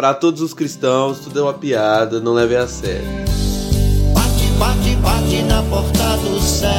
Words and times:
Para 0.00 0.14
todos 0.14 0.40
os 0.40 0.54
cristãos, 0.54 1.18
tudo 1.18 1.40
é 1.40 1.42
uma 1.42 1.52
piada, 1.52 2.20
não 2.20 2.32
leve 2.32 2.56
a 2.56 2.66
sério. 2.66 3.04
Bate, 4.14 4.46
bate, 4.58 4.96
bate 4.96 5.42
na 5.42 5.62
porta 5.64 6.16
do 6.16 6.40
céu. 6.40 6.70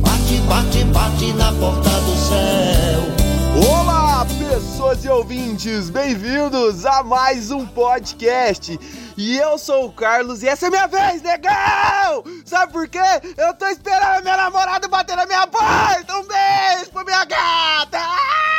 Bate, 0.00 0.36
bate, 0.48 0.84
bate 0.86 1.32
na 1.34 1.52
porta 1.52 1.90
do 1.90 2.16
céu. 2.16 3.70
Olá, 3.70 4.26
pessoas 4.50 5.04
e 5.04 5.08
ouvintes, 5.08 5.88
bem-vindos 5.88 6.84
a 6.84 7.04
mais 7.04 7.52
um 7.52 7.64
podcast. 7.64 8.76
E 9.16 9.38
eu 9.38 9.58
sou 9.58 9.86
o 9.86 9.92
Carlos 9.92 10.42
e 10.42 10.48
essa 10.48 10.66
é 10.66 10.70
minha 10.70 10.88
vez, 10.88 11.22
negão! 11.22 12.24
Sabe 12.44 12.72
por 12.72 12.88
quê? 12.88 12.98
Eu 13.36 13.54
tô 13.54 13.66
esperando 13.66 14.18
a 14.18 14.20
minha 14.22 14.36
namorada 14.36 14.88
bater 14.88 15.14
na 15.14 15.24
minha 15.24 15.46
porta! 15.46 16.16
Um 16.16 16.26
beijo 16.26 16.90
pra 16.92 17.04
minha 17.04 17.24
gata! 17.24 17.98
Pare, 17.98 18.51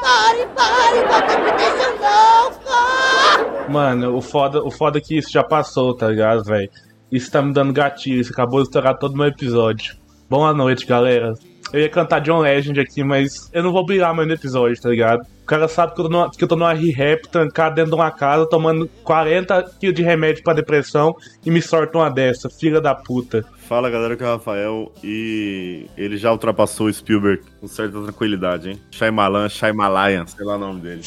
pare, 0.00 0.46
pare, 0.54 1.00
não 1.00 1.08
tá 1.08 1.18
acontecendo 1.18 2.00
não, 2.00 3.72
Mano, 3.72 4.16
o 4.16 4.20
foda, 4.20 4.62
o 4.62 4.70
foda 4.70 4.98
é 4.98 5.00
que 5.00 5.18
isso 5.18 5.30
já 5.30 5.42
passou, 5.42 5.94
tá 5.94 6.08
ligado, 6.08 6.44
velho? 6.44 6.70
Isso 7.10 7.30
tá 7.30 7.42
me 7.42 7.52
dando 7.52 7.72
gatilho, 7.72 8.20
isso 8.20 8.32
acabou 8.32 8.60
de 8.60 8.68
estourar 8.68 8.98
todo 8.98 9.16
meu 9.16 9.26
episódio. 9.26 9.96
Boa 10.28 10.52
noite, 10.52 10.86
galera. 10.86 11.32
Eu 11.72 11.80
ia 11.80 11.88
cantar 11.88 12.20
John 12.20 12.40
Legend 12.40 12.80
aqui, 12.80 13.02
mas 13.02 13.50
eu 13.52 13.62
não 13.62 13.72
vou 13.72 13.84
brilhar 13.84 14.14
mais 14.14 14.28
no 14.28 14.34
episódio, 14.34 14.80
tá 14.80 14.88
ligado? 14.88 15.26
O 15.46 15.48
cara 15.48 15.68
sabe 15.68 15.94
que 15.94 16.00
eu 16.00 16.06
tô 16.06 16.10
numa, 16.10 16.28
que 16.28 16.42
eu 16.42 16.48
tô 16.48 16.56
numa 16.56 16.72
rehab, 16.72 17.22
trancado 17.30 17.76
dentro 17.76 17.92
de 17.92 17.96
uma 17.96 18.10
casa, 18.10 18.48
tomando 18.48 18.90
40 19.04 19.62
kg 19.80 19.92
de 19.92 20.02
remédio 20.02 20.42
pra 20.42 20.52
depressão 20.52 21.14
e 21.44 21.52
me 21.52 21.62
sorta 21.62 21.98
uma 21.98 22.10
dessa, 22.10 22.50
filha 22.50 22.80
da 22.80 22.96
puta. 22.96 23.46
Fala 23.68 23.88
galera, 23.88 24.16
que 24.16 24.24
é 24.24 24.26
o 24.26 24.30
Rafael 24.30 24.92
e 25.04 25.86
ele 25.96 26.16
já 26.16 26.32
ultrapassou 26.32 26.88
o 26.88 26.92
Spielberg 26.92 27.44
com 27.60 27.68
certa 27.68 28.02
tranquilidade, 28.02 28.70
hein? 28.70 28.82
Shyamalan, 28.90 29.48
Shyamalayan, 29.48 30.26
sei 30.26 30.44
lá 30.44 30.56
o 30.56 30.58
nome 30.58 30.80
dele. 30.80 31.00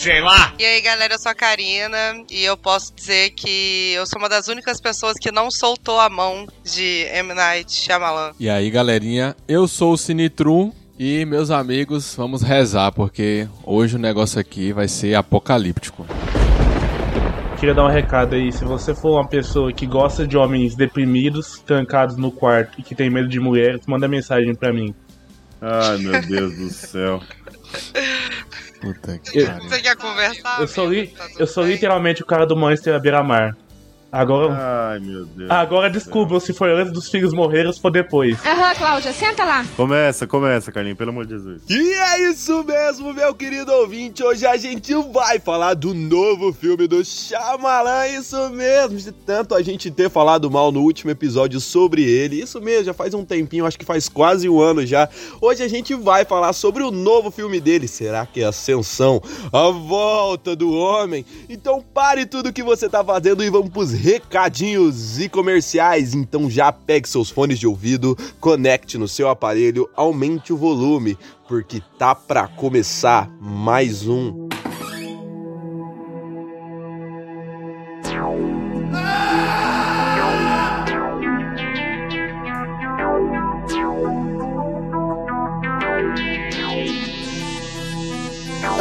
E 0.57 0.63
aí, 0.63 0.79
galera, 0.79 1.15
eu 1.15 1.20
sou 1.20 1.34
a 1.34 1.35
Karina 1.35 2.24
e 2.31 2.41
eu 2.41 2.55
posso 2.55 2.96
dizer 2.96 3.31
que 3.31 3.91
eu 3.93 4.05
sou 4.05 4.20
uma 4.20 4.29
das 4.29 4.48
únicas 4.48 4.79
pessoas 4.79 5.15
que 5.20 5.34
não 5.34 5.51
soltou 5.51 5.99
a 5.99 6.09
mão 6.09 6.48
de 6.63 7.05
M. 7.12 7.34
Night 7.34 7.74
Shyamalan. 7.74 8.31
E 8.40 8.49
aí, 8.49 8.71
galerinha, 8.71 9.35
eu 9.49 9.68
sou 9.68 9.91
o 9.91 9.98
Sinitrum 9.98 10.71
e 11.00 11.24
meus 11.26 11.50
amigos, 11.50 12.14
vamos 12.16 12.42
rezar 12.42 12.92
porque 12.92 13.48
hoje 13.64 13.96
o 13.96 14.00
negócio 14.00 14.40
aqui 14.40 14.74
vai 14.74 14.88
ser 14.88 15.16
apocalíptico. 15.16 16.05
Queria 17.58 17.74
dar 17.74 17.86
um 17.86 17.90
recado 17.90 18.36
aí, 18.36 18.52
se 18.52 18.64
você 18.66 18.94
for 18.94 19.14
uma 19.20 19.27
pessoa 19.27 19.72
que 19.72 19.86
gosta 19.86 20.27
de 20.27 20.38
homens 20.38 20.76
deprimidos, 20.76 21.60
trancados 21.66 22.18
no 22.18 22.32
quarto 22.32 22.80
e 22.80 22.84
que 22.84 22.94
tem 22.96 23.10
medo 23.10 23.27
de 23.30 23.40
mulheres, 23.40 23.82
manda 23.88 24.08
mensagem 24.08 24.54
pra 24.55 24.72
mim. 24.74 24.94
Ai, 25.62 25.98
meu 25.98 26.22
Deus 26.22 26.55
do 26.58 26.70
céu. 26.70 27.22
Puta 28.82 29.18
que 29.18 29.40
Eu- 29.40 29.48
pariu. 29.48 29.70
Você 29.70 29.82
quer 29.82 29.96
conversar? 29.98 30.62
Eu 30.62 30.68
sou, 30.68 30.90
li-? 30.90 31.08
Tá 31.08 31.27
eu 31.38 31.48
sou 31.48 31.66
literalmente 31.66 32.22
o 32.24 32.26
cara 32.26 32.46
do 32.46 32.55
Monster 32.55 32.96
à 32.96 33.00
beira-mar. 33.00 33.55
Agora, 34.12 34.90
Ai, 34.91 34.99
meu 34.99 35.24
Deus. 35.26 35.52
agora 35.52 35.88
descubram 35.88 36.40
se 36.40 36.52
foi 36.52 36.71
antes 36.74 36.91
dos 36.91 37.10
filhos 37.10 37.32
morrerem 37.32 37.68
ou 37.68 37.74
se 37.74 37.79
for 37.79 37.91
depois. 37.91 38.43
Aham, 38.43 38.74
Cláudia, 38.74 39.13
senta 39.13 39.43
lá. 39.46 39.63
Começa, 39.77 40.26
começa, 40.26 40.71
Carlinhos, 40.71 40.98
pelo 40.98 41.12
amor 41.12 41.27
de 41.27 41.34
Jesus. 41.35 41.62
E 41.70 41.93
é 41.93 42.32
isso 42.32 42.63
mesmo, 42.63 43.13
meu 43.13 43.35
querido 43.35 43.71
ouvinte. 43.71 44.24
Hoje 44.24 44.48
a 44.48 44.57
gente 44.57 44.93
vai 45.13 45.37
falar 45.40 45.76
do 45.76 45.93
novo 45.93 46.52
filme 46.52 46.87
do 46.87 47.05
Shyamalan. 47.05 48.07
Isso 48.07 48.49
mesmo, 48.49 48.98
de 48.98 49.12
tanto 49.12 49.54
a 49.54 49.62
gente 49.62 49.91
ter 49.91 50.10
falado 50.10 50.49
mal 50.49 50.71
no 50.71 50.82
último 50.82 51.12
episódio 51.12 51.60
sobre 51.60 52.04
ele. 52.04 52.41
Isso 52.41 52.60
mesmo, 52.60 52.85
já 52.85 52.93
faz 52.96 53.13
um 53.13 53.24
tempinho, 53.24 53.65
acho 53.65 53.77
que 53.77 53.85
faz 53.85 54.10
quase 54.10 54.49
um 54.49 54.60
ano 54.60 54.84
já. 54.87 55.07
Hoje 55.40 55.62
a 55.62 55.68
gente 55.68 55.93
vai 55.93 56.26
falar 56.26 56.54
sobre 56.54 56.82
o 56.82 56.90
novo 56.90 57.30
filme 57.30 57.60
dele. 57.60 57.87
Será 57.87 58.26
que 58.26 58.41
é 58.41 58.46
Ascensão? 58.46 59.21
A 59.54 59.70
volta 59.70 60.55
do 60.55 60.71
homem? 60.74 61.24
Então 61.48 61.80
pare 61.93 62.26
tudo 62.26 62.52
que 62.52 62.63
você 62.63 62.90
tá 62.90 63.04
fazendo 63.04 63.43
e 63.43 63.49
vamos 63.52 63.70
pros 63.70 63.99
recadinhos 64.00 65.19
e 65.19 65.28
comerciais. 65.28 66.14
Então 66.14 66.50
já 66.50 66.72
pegue 66.72 67.08
seus 67.08 67.30
fones 67.30 67.60
de 67.60 67.68
ouvido, 67.68 68.18
conecte 68.40 68.98
no 68.98 69.08
seu 69.08 69.30
aparelho, 69.30 69.90
aumente 69.96 70.54
o 70.54 70.58
volume, 70.58 71.18
porque 71.48 71.82
tá 71.98 72.16
pra 72.16 72.48
começar 72.48 73.30
mais 73.40 74.08
um. 74.08 74.49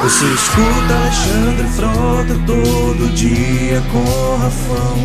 Você 0.08 0.24
escuta 0.24 0.94
Alexandre 0.94 1.68
Frota 1.76 2.34
todo 2.46 3.12
dia 3.12 3.82
com 3.92 4.38
Rafão. 4.38 4.96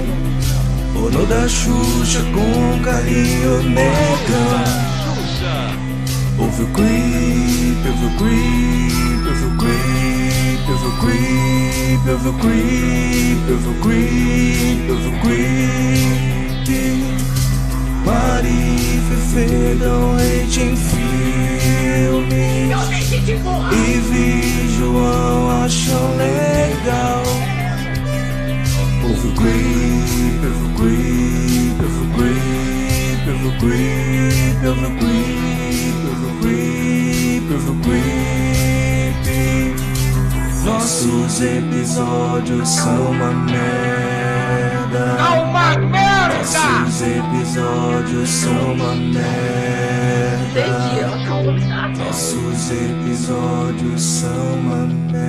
O 0.95 1.09
no 1.09 1.25
da 1.25 1.45
Xuxa 1.45 2.23
com 2.31 2.79
Carinho 2.81 3.63
Negão. 3.63 4.63
Ouve 6.39 6.63
o 6.63 6.67
creep, 6.67 7.85
ouve 7.85 8.05
o 8.05 8.11
creep, 8.17 9.27
ouve 9.27 9.43
o 9.43 9.57
creep, 9.57 10.69
ouve 10.69 10.87
o 10.87 10.91
creep, 11.01 12.07
ouve 12.07 12.29
o 12.29 12.33
creep, 12.39 13.43
ouve 13.51 13.67
o 13.67 13.73
creep, 13.81 14.89
ouve 14.89 15.07
o 15.09 15.19
creep. 15.19 15.43
Mari 18.05 19.01
Fefe 19.09 19.75
dão 19.79 20.17
em 20.17 20.47
filmes. 21.93 22.73
E 23.71 23.99
vi 23.99 24.75
João 24.77 25.63
acham 25.63 26.17
legal. 26.17 27.23
Ouve 29.03 29.27
o 29.27 29.33
creep, 29.33 30.39
ouve 30.43 30.63
o 30.63 30.69
creep, 30.75 31.77
ouve 31.81 31.99
o 31.99 32.07
creep, 32.15 33.23
ouve 33.29 33.47
o 33.47 33.51
creep, 33.59 34.65
ouve 34.65 34.85
o 34.85 34.89
creep, 34.97 35.97
ouve 36.09 36.25
o 36.25 36.33
creep, 36.41 37.45
ouve 37.51 37.69
o 37.69 37.75
creep. 37.81 38.13
Nossos 40.65 41.41
episódios 41.41 42.69
são 42.69 43.11
uma 43.11 43.31
merda. 43.31 45.17
Uma 45.43 45.77
merda! 45.77 46.02
Nossos 46.43 47.01
episódios 47.01 48.29
são 48.29 48.73
uma 48.73 48.93
merda. 48.95 49.23
Nossos 51.97 52.69
episódios 52.69 54.01
são 54.01 54.59
uma 54.59 54.85
merda. 54.85 55.23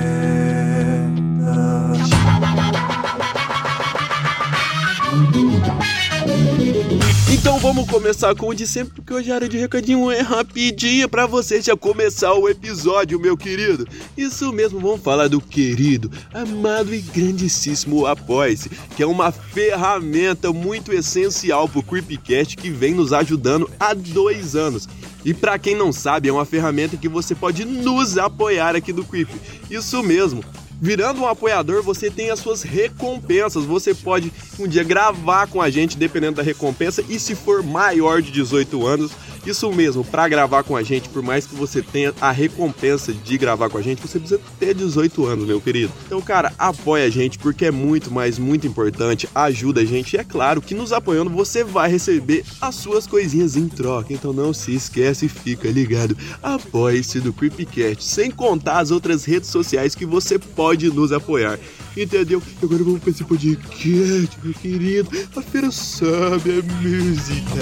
Então 7.27 7.57
vamos 7.57 7.89
começar 7.89 8.35
com 8.35 8.49
o 8.49 8.53
de 8.53 8.67
sempre, 8.67 8.93
porque 8.93 9.11
hoje 9.11 9.31
a 9.31 9.35
área 9.35 9.49
de 9.49 9.57
recadinho 9.57 10.11
é 10.11 10.21
rapidinha 10.21 11.07
pra 11.07 11.25
você 11.25 11.59
já 11.59 11.75
começar 11.75 12.33
o 12.33 12.47
episódio, 12.47 13.19
meu 13.19 13.35
querido. 13.35 13.87
Isso 14.15 14.53
mesmo, 14.53 14.79
vamos 14.79 15.01
falar 15.01 15.27
do 15.27 15.41
querido, 15.41 16.11
amado 16.31 16.93
e 16.93 17.01
grandíssimo 17.01 18.05
Apoia-se, 18.05 18.69
que 18.95 19.01
é 19.01 19.07
uma 19.07 19.31
ferramenta 19.31 20.53
muito 20.53 20.93
essencial 20.93 21.67
pro 21.67 21.81
Creepcast 21.81 22.55
que 22.57 22.69
vem 22.69 22.93
nos 22.93 23.11
ajudando 23.11 23.69
há 23.79 23.95
dois 23.95 24.55
anos. 24.55 24.87
E 25.25 25.33
pra 25.33 25.57
quem 25.57 25.75
não 25.75 25.91
sabe, 25.91 26.29
é 26.29 26.31
uma 26.31 26.45
ferramenta 26.45 26.95
que 26.95 27.09
você 27.09 27.33
pode 27.33 27.65
nos 27.65 28.19
apoiar 28.19 28.75
aqui 28.75 28.93
do 28.93 29.03
Creep. 29.03 29.29
Isso 29.69 30.03
mesmo. 30.03 30.43
Virando 30.81 31.21
um 31.21 31.27
apoiador, 31.27 31.81
você 31.81 32.09
tem 32.09 32.29
as 32.29 32.39
suas 32.39 32.61
recompensas. 32.61 33.63
Você 33.65 33.93
pode 33.93 34.31
um 34.59 34.67
dia 34.67 34.83
gravar 34.83 35.47
com 35.47 35.61
a 35.61 35.69
gente, 35.69 35.97
dependendo 35.97 36.37
da 36.37 36.43
recompensa. 36.43 37.03
E 37.07 37.19
se 37.19 37.33
for 37.35 37.63
maior 37.63 38.21
de 38.21 38.31
18 38.31 38.85
anos, 38.85 39.11
isso 39.45 39.71
mesmo, 39.71 40.03
para 40.03 40.27
gravar 40.27 40.63
com 40.63 40.75
a 40.75 40.83
gente, 40.83 41.07
por 41.09 41.21
mais 41.21 41.45
que 41.45 41.55
você 41.55 41.81
tenha 41.81 42.13
a 42.19 42.31
recompensa 42.31 43.13
de 43.13 43.37
gravar 43.37 43.69
com 43.69 43.77
a 43.77 43.81
gente, 43.81 44.01
você 44.01 44.19
precisa 44.19 44.41
ter 44.59 44.73
18 44.73 45.25
anos, 45.25 45.45
meu 45.45 45.61
querido. 45.61 45.93
Então, 46.05 46.21
cara, 46.21 46.51
apoia 46.57 47.05
a 47.05 47.09
gente 47.09 47.37
porque 47.37 47.65
é 47.65 47.71
muito, 47.71 48.11
mas 48.11 48.39
muito 48.39 48.65
importante. 48.65 49.29
Ajuda 49.35 49.81
a 49.81 49.85
gente. 49.85 50.15
E 50.15 50.17
é 50.17 50.23
claro 50.23 50.61
que 50.61 50.73
nos 50.73 50.91
apoiando 50.91 51.29
você 51.29 51.63
vai 51.63 51.89
receber 51.89 52.43
as 52.59 52.75
suas 52.75 53.05
coisinhas 53.05 53.55
em 53.55 53.67
troca. 53.67 54.13
Então 54.13 54.33
não 54.33 54.53
se 54.53 54.73
esquece 54.73 55.27
e 55.27 55.29
fica 55.29 55.69
ligado. 55.69 56.17
Apoie-se 56.41 57.19
do 57.19 57.31
Creepcast, 57.31 58.03
sem 58.03 58.31
contar 58.31 58.79
as 58.79 58.91
outras 58.91 59.25
redes 59.25 59.49
sociais 59.49 59.93
que 59.93 60.05
você 60.05 60.39
pode 60.39 60.64
nos 60.93 61.11
apoiar. 61.11 61.59
Entendeu? 61.95 62.41
Agora 62.61 62.83
vamos 62.83 62.99
para 62.99 63.11
esse 63.11 63.23
podcast, 63.23 64.37
meu 64.43 64.53
querido. 64.53 65.09
A 65.35 65.41
feira 65.41 65.71
sabe 65.71 66.59
a 66.59 66.63
música. 66.81 67.55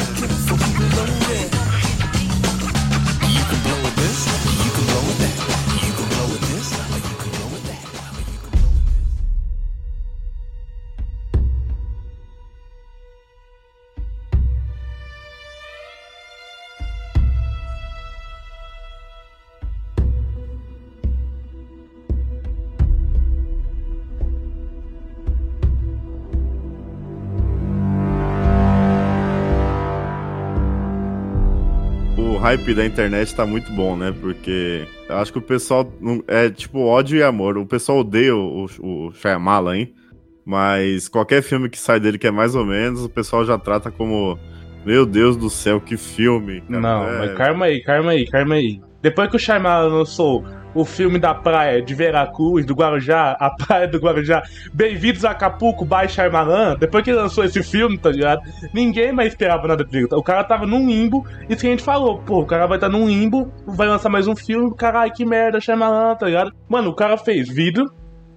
Hype 32.57 32.73
da 32.75 32.85
internet 32.85 33.35
tá 33.35 33.45
muito 33.45 33.71
bom, 33.71 33.95
né? 33.95 34.13
Porque 34.21 34.87
eu 35.09 35.17
acho 35.17 35.31
que 35.31 35.39
o 35.39 35.41
pessoal. 35.41 35.91
É 36.27 36.49
tipo 36.49 36.79
ódio 36.79 37.17
e 37.17 37.23
amor. 37.23 37.57
O 37.57 37.65
pessoal 37.65 37.99
odeia 37.99 38.35
o, 38.35 38.67
o, 38.79 39.07
o 39.07 39.11
Shyamalan, 39.13 39.77
hein? 39.77 39.93
Mas 40.45 41.07
qualquer 41.07 41.41
filme 41.41 41.69
que 41.69 41.79
sai 41.79 41.99
dele 41.99 42.17
que 42.17 42.27
é 42.27 42.31
mais 42.31 42.53
ou 42.53 42.65
menos, 42.65 43.03
o 43.03 43.09
pessoal 43.09 43.45
já 43.45 43.57
trata 43.57 43.89
como. 43.89 44.37
Meu 44.85 45.05
Deus 45.05 45.37
do 45.37 45.49
céu, 45.49 45.79
que 45.79 45.97
filme. 45.97 46.61
cara." 46.61 46.79
Não, 46.79 47.03
É, 47.03 47.19
mas 47.19 47.37
calma 47.37 47.65
aí, 47.65 47.81
calma 47.81 48.11
aí, 48.11 48.25
calma 48.27 48.55
aí. 48.55 48.81
Depois 49.01 49.29
que 49.29 49.35
o 49.37 49.39
Shyamalan 49.39 49.87
lançou 49.87 50.45
o 50.73 50.83
filme 50.83 51.19
da 51.19 51.33
praia 51.33 51.81
de 51.81 51.93
Veracruz, 51.93 52.65
do 52.65 52.73
Guarujá, 52.73 53.37
a 53.39 53.49
praia 53.51 53.87
do 53.87 53.99
Guarujá, 53.99 54.41
Bem-vindos 54.73 55.23
a 55.23 55.31
Acapulco, 55.31 55.85
by 55.85 56.07
Shyamalan, 56.07 56.75
depois 56.79 57.03
que 57.03 57.11
ele 57.11 57.19
lançou 57.19 57.43
esse 57.43 57.61
filme, 57.61 57.97
tá 57.97 58.09
ligado? 58.09 58.41
Ninguém 58.73 59.11
mais 59.11 59.29
esperava 59.29 59.67
nada 59.67 59.83
dele. 59.83 60.07
O 60.11 60.23
cara 60.23 60.43
tava 60.43 60.65
num 60.65 60.87
limbo, 60.87 61.25
isso 61.49 61.61
que 61.61 61.67
a 61.67 61.71
gente 61.71 61.83
falou, 61.83 62.19
pô, 62.19 62.41
o 62.41 62.45
cara 62.45 62.65
vai 62.65 62.77
estar 62.77 62.89
num 62.89 63.07
limbo, 63.07 63.51
vai 63.67 63.87
lançar 63.87 64.09
mais 64.09 64.27
um 64.27 64.35
filme, 64.35 64.73
caralho, 64.75 65.13
que 65.13 65.25
merda, 65.25 65.59
Shyamalan, 65.59 66.15
tá 66.15 66.25
ligado? 66.25 66.51
Mano, 66.67 66.89
o 66.89 66.95
cara 66.95 67.17
fez 67.17 67.47
vidro, 67.47 67.85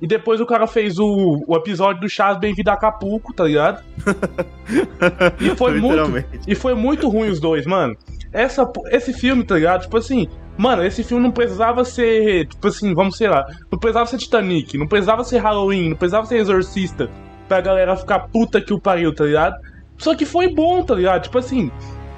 e 0.00 0.06
depois 0.06 0.40
o 0.40 0.46
cara 0.46 0.66
fez 0.66 0.98
o, 0.98 1.42
o 1.46 1.56
episódio 1.56 2.02
do 2.02 2.08
Chaz 2.08 2.38
Bem-vindo 2.38 2.70
a 2.70 2.74
Acapulco, 2.74 3.32
tá 3.32 3.44
ligado? 3.44 3.82
E 5.40 5.54
foi 5.54 5.80
muito, 5.80 6.24
e 6.46 6.54
foi 6.54 6.74
muito 6.74 7.08
ruim 7.08 7.28
os 7.28 7.40
dois, 7.40 7.64
mano. 7.66 7.96
Essa, 8.32 8.70
esse 8.90 9.12
filme, 9.12 9.44
tá 9.44 9.54
ligado? 9.54 9.82
Tipo 9.82 9.96
assim, 9.96 10.28
mano, 10.56 10.84
esse 10.84 11.02
filme 11.04 11.22
não 11.22 11.30
precisava 11.30 11.84
ser, 11.84 12.46
tipo 12.46 12.66
assim, 12.68 12.94
vamos 12.94 13.16
sei 13.16 13.28
lá, 13.28 13.46
não 13.70 13.78
precisava 13.78 14.06
ser 14.06 14.18
Titanic, 14.18 14.78
não 14.78 14.86
precisava 14.86 15.24
ser 15.24 15.38
Halloween, 15.38 15.90
não 15.90 15.96
precisava 15.96 16.26
ser 16.26 16.38
Exorcista, 16.38 17.10
pra 17.48 17.60
galera 17.60 17.96
ficar 17.96 18.20
puta 18.28 18.60
que 18.60 18.72
o 18.72 18.80
pariu, 18.80 19.14
tá 19.14 19.24
ligado? 19.24 19.56
Só 19.98 20.14
que 20.14 20.26
foi 20.26 20.52
bom, 20.52 20.82
tá 20.82 20.94
ligado? 20.94 21.22
Tipo 21.22 21.38
assim, 21.38 21.70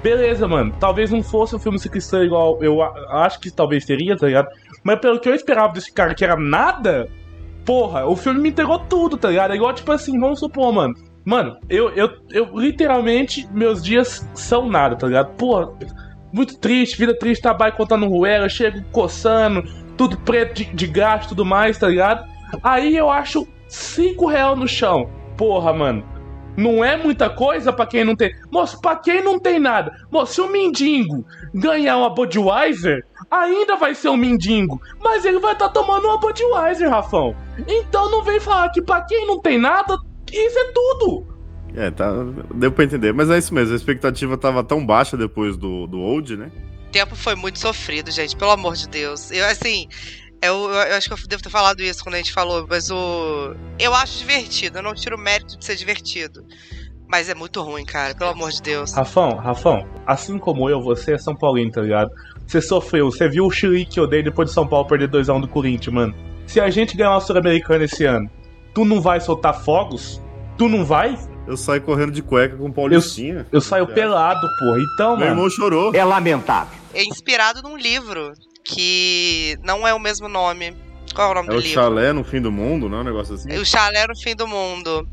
beleza, 0.03 0.47
mano, 0.47 0.73
talvez 0.79 1.11
não 1.11 1.23
fosse 1.23 1.55
um 1.55 1.59
filme 1.59 1.79
cristão 1.79 2.23
igual 2.23 2.61
eu 2.63 2.81
acho 2.81 3.39
que 3.39 3.51
talvez 3.51 3.85
seria, 3.85 4.17
tá 4.17 4.27
ligado? 4.27 4.49
Mas 4.83 4.99
pelo 4.99 5.19
que 5.19 5.29
eu 5.29 5.35
esperava 5.35 5.73
desse 5.73 5.91
cara, 5.93 6.15
que 6.15 6.23
era 6.23 6.35
nada, 6.35 7.07
porra, 7.65 8.05
o 8.05 8.15
filme 8.15 8.39
me 8.39 8.49
entregou 8.49 8.79
tudo, 8.79 9.17
tá 9.17 9.29
ligado? 9.29 9.51
É 9.51 9.55
igual, 9.55 9.73
tipo 9.73 9.91
assim, 9.91 10.19
vamos 10.19 10.39
supor, 10.39 10.73
mano. 10.73 10.93
Mano, 11.25 11.57
eu, 11.69 11.89
eu, 11.89 12.09
eu 12.31 12.57
literalmente, 12.57 13.47
meus 13.51 13.83
dias 13.83 14.27
são 14.33 14.67
nada, 14.67 14.95
tá 14.95 15.07
ligado? 15.07 15.35
Porra, 15.35 15.69
muito 16.31 16.57
triste, 16.57 16.97
vida 16.97 17.17
triste, 17.17 17.41
trabalho 17.41 17.73
contando 17.73 18.07
ruela, 18.07 18.49
chego 18.49 18.83
coçando, 18.91 19.63
tudo 19.97 20.17
preto 20.17 20.55
de, 20.55 20.65
de 20.65 20.85
e 20.85 21.27
tudo 21.27 21.45
mais, 21.45 21.77
tá 21.77 21.87
ligado? 21.87 22.27
Aí 22.63 22.95
eu 22.95 23.09
acho 23.09 23.47
5 23.67 24.25
real 24.27 24.55
no 24.55 24.67
chão. 24.67 25.09
Porra, 25.37 25.73
mano. 25.73 26.03
Não 26.57 26.83
é 26.83 26.97
muita 26.97 27.29
coisa 27.29 27.71
pra 27.71 27.85
quem 27.85 28.03
não 28.03 28.15
tem. 28.15 28.33
Moço, 28.51 28.81
pra 28.81 28.95
quem 28.95 29.23
não 29.23 29.39
tem 29.39 29.59
nada. 29.59 29.93
Moço, 30.11 30.33
se 30.33 30.41
o 30.41 30.51
mendigo 30.51 31.25
ganhar 31.53 31.97
uma 31.97 32.09
Budweiser, 32.09 33.05
ainda 33.31 33.77
vai 33.77 33.95
ser 33.95 34.09
um 34.09 34.17
mendigo. 34.17 34.81
Mas 35.01 35.23
ele 35.23 35.39
vai 35.39 35.53
estar 35.53 35.69
tomando 35.69 36.07
uma 36.07 36.19
Budweiser, 36.19 36.89
Rafão. 36.89 37.35
Então 37.67 38.11
não 38.11 38.23
vem 38.23 38.39
falar 38.39 38.69
que 38.69 38.81
pra 38.81 39.01
quem 39.01 39.25
não 39.25 39.39
tem 39.39 39.57
nada, 39.57 39.97
isso 40.31 40.59
é 40.59 40.71
tudo. 40.73 41.38
É, 41.75 41.91
tá. 41.91 42.11
Deu 42.55 42.71
pra 42.71 42.83
entender. 42.83 43.13
Mas 43.13 43.29
é 43.29 43.37
isso 43.37 43.53
mesmo, 43.53 43.73
a 43.73 43.75
expectativa 43.75 44.37
tava 44.37 44.63
tão 44.63 44.85
baixa 44.85 45.15
depois 45.15 45.55
do, 45.57 45.87
do 45.87 45.99
Old, 45.99 46.37
né? 46.37 46.51
O 46.87 46.91
tempo 46.91 47.15
foi 47.15 47.35
muito 47.35 47.59
sofrido, 47.59 48.09
gente, 48.11 48.35
pelo 48.35 48.51
amor 48.51 48.75
de 48.75 48.87
Deus. 48.87 49.31
Eu, 49.31 49.45
assim, 49.45 49.87
eu, 50.41 50.69
eu 50.69 50.95
acho 50.95 51.07
que 51.07 51.13
eu 51.13 51.27
devo 51.27 51.43
ter 51.43 51.49
falado 51.49 51.81
isso 51.81 52.03
quando 52.03 52.15
a 52.15 52.17
gente 52.17 52.33
falou, 52.33 52.65
mas 52.67 52.89
o. 52.89 53.53
Eu 53.77 53.93
acho 53.93 54.19
divertido, 54.19 54.79
eu 54.79 54.83
não 54.83 54.93
tiro 54.93 55.15
o 55.15 55.19
mérito 55.19 55.57
de 55.57 55.65
ser 55.65 55.75
divertido. 55.75 56.45
Mas 57.07 57.27
é 57.27 57.33
muito 57.33 57.61
ruim, 57.61 57.83
cara, 57.83 58.13
pelo 58.13 58.29
amor 58.29 58.51
de 58.51 58.61
Deus. 58.61 58.93
Rafão, 58.93 59.35
Rafão, 59.35 59.87
assim 60.05 60.37
como 60.37 60.69
eu, 60.69 60.79
você 60.79 61.13
é 61.13 61.17
São 61.17 61.35
Paulino, 61.35 61.71
tá 61.71 61.81
ligado? 61.81 62.11
Você 62.45 62.61
sofreu, 62.61 63.11
você 63.11 63.27
viu 63.27 63.45
o 63.45 63.51
Chile 63.51 63.83
que 63.83 63.99
eu 63.99 64.05
dei 64.05 64.21
depois 64.21 64.49
de 64.49 64.53
São 64.53 64.67
Paulo 64.67 64.87
perder 64.87 65.09
2x1 65.09 65.41
do 65.41 65.47
Corinthians, 65.47 65.93
mano. 65.93 66.15
Se 66.45 66.59
a 66.59 66.69
gente 66.69 66.95
ganhar 66.95 67.11
uma 67.11 67.19
Sul-Americana 67.19 67.85
esse 67.85 68.05
ano, 68.05 68.29
tu 68.73 68.85
não 68.85 69.01
vai 69.01 69.19
soltar 69.19 69.59
fogos? 69.63 70.21
Tu 70.55 70.69
não 70.69 70.85
vai? 70.85 71.17
Eu 71.49 71.57
saí 71.57 71.79
correndo 71.79 72.11
de 72.11 72.21
cueca 72.21 72.55
com 72.55 72.67
o 72.67 72.73
Paulistinha. 72.73 73.45
Eu 73.51 73.59
saio 73.59 73.87
pelado, 73.87 74.47
porra. 74.59 74.77
Então, 74.93 75.09
Meu 75.17 75.19
mano. 75.27 75.31
irmão 75.31 75.49
chorou. 75.49 75.93
É 75.95 76.03
lamentável. 76.03 76.77
É 76.93 77.03
inspirado 77.03 77.61
num 77.63 77.75
livro 77.75 78.31
que 78.63 79.57
não 79.63 79.87
é 79.87 79.93
o 79.93 79.99
mesmo 79.99 80.27
nome. 80.29 80.75
Qual 81.15 81.27
é 81.29 81.31
o 81.31 81.33
nome 81.33 81.47
É 81.47 81.51
do 81.51 81.57
o 81.57 81.59
livro? 81.59 81.73
chalé 81.73 82.13
no 82.13 82.23
fim 82.23 82.39
do 82.39 82.51
mundo, 82.51 82.87
não 82.87 82.99
é 82.99 83.01
um 83.01 83.03
negócio 83.03 83.33
assim? 83.33 83.51
O 83.57 83.65
Chalé 83.65 84.05
no 84.05 84.15
Fim 84.15 84.35
do 84.35 84.47
Mundo. 84.47 85.09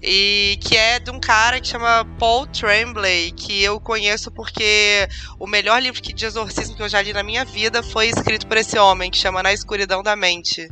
E 0.00 0.56
que 0.62 0.76
é 0.76 1.00
de 1.00 1.10
um 1.10 1.18
cara 1.18 1.60
que 1.60 1.66
chama 1.66 2.06
Paul 2.20 2.46
Tremblay, 2.46 3.32
que 3.32 3.60
eu 3.60 3.80
conheço 3.80 4.30
porque 4.30 5.08
o 5.40 5.48
melhor 5.48 5.82
livro 5.82 6.00
que- 6.00 6.12
de 6.12 6.24
exorcismo 6.24 6.76
que 6.76 6.82
eu 6.84 6.88
já 6.88 7.02
li 7.02 7.12
na 7.12 7.24
minha 7.24 7.44
vida 7.44 7.82
foi 7.82 8.06
escrito 8.06 8.46
por 8.46 8.56
esse 8.58 8.78
homem, 8.78 9.10
que 9.10 9.18
chama 9.18 9.42
Na 9.42 9.52
Escuridão 9.52 10.04
da 10.04 10.14
Mente. 10.14 10.68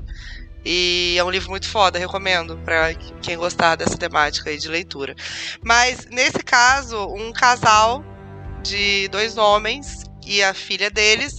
E 0.64 1.16
é 1.18 1.24
um 1.24 1.30
livro 1.30 1.50
muito 1.50 1.68
foda, 1.68 1.98
recomendo 1.98 2.58
pra 2.58 2.92
quem 3.22 3.36
gostar 3.36 3.76
dessa 3.76 3.96
temática 3.96 4.50
aí 4.50 4.58
de 4.58 4.68
leitura. 4.68 5.14
Mas 5.62 6.06
nesse 6.06 6.42
caso, 6.42 7.06
um 7.06 7.32
casal 7.32 8.04
de 8.62 9.08
dois 9.08 9.36
homens 9.36 10.04
e 10.26 10.42
a 10.42 10.52
filha 10.52 10.90
deles 10.90 11.36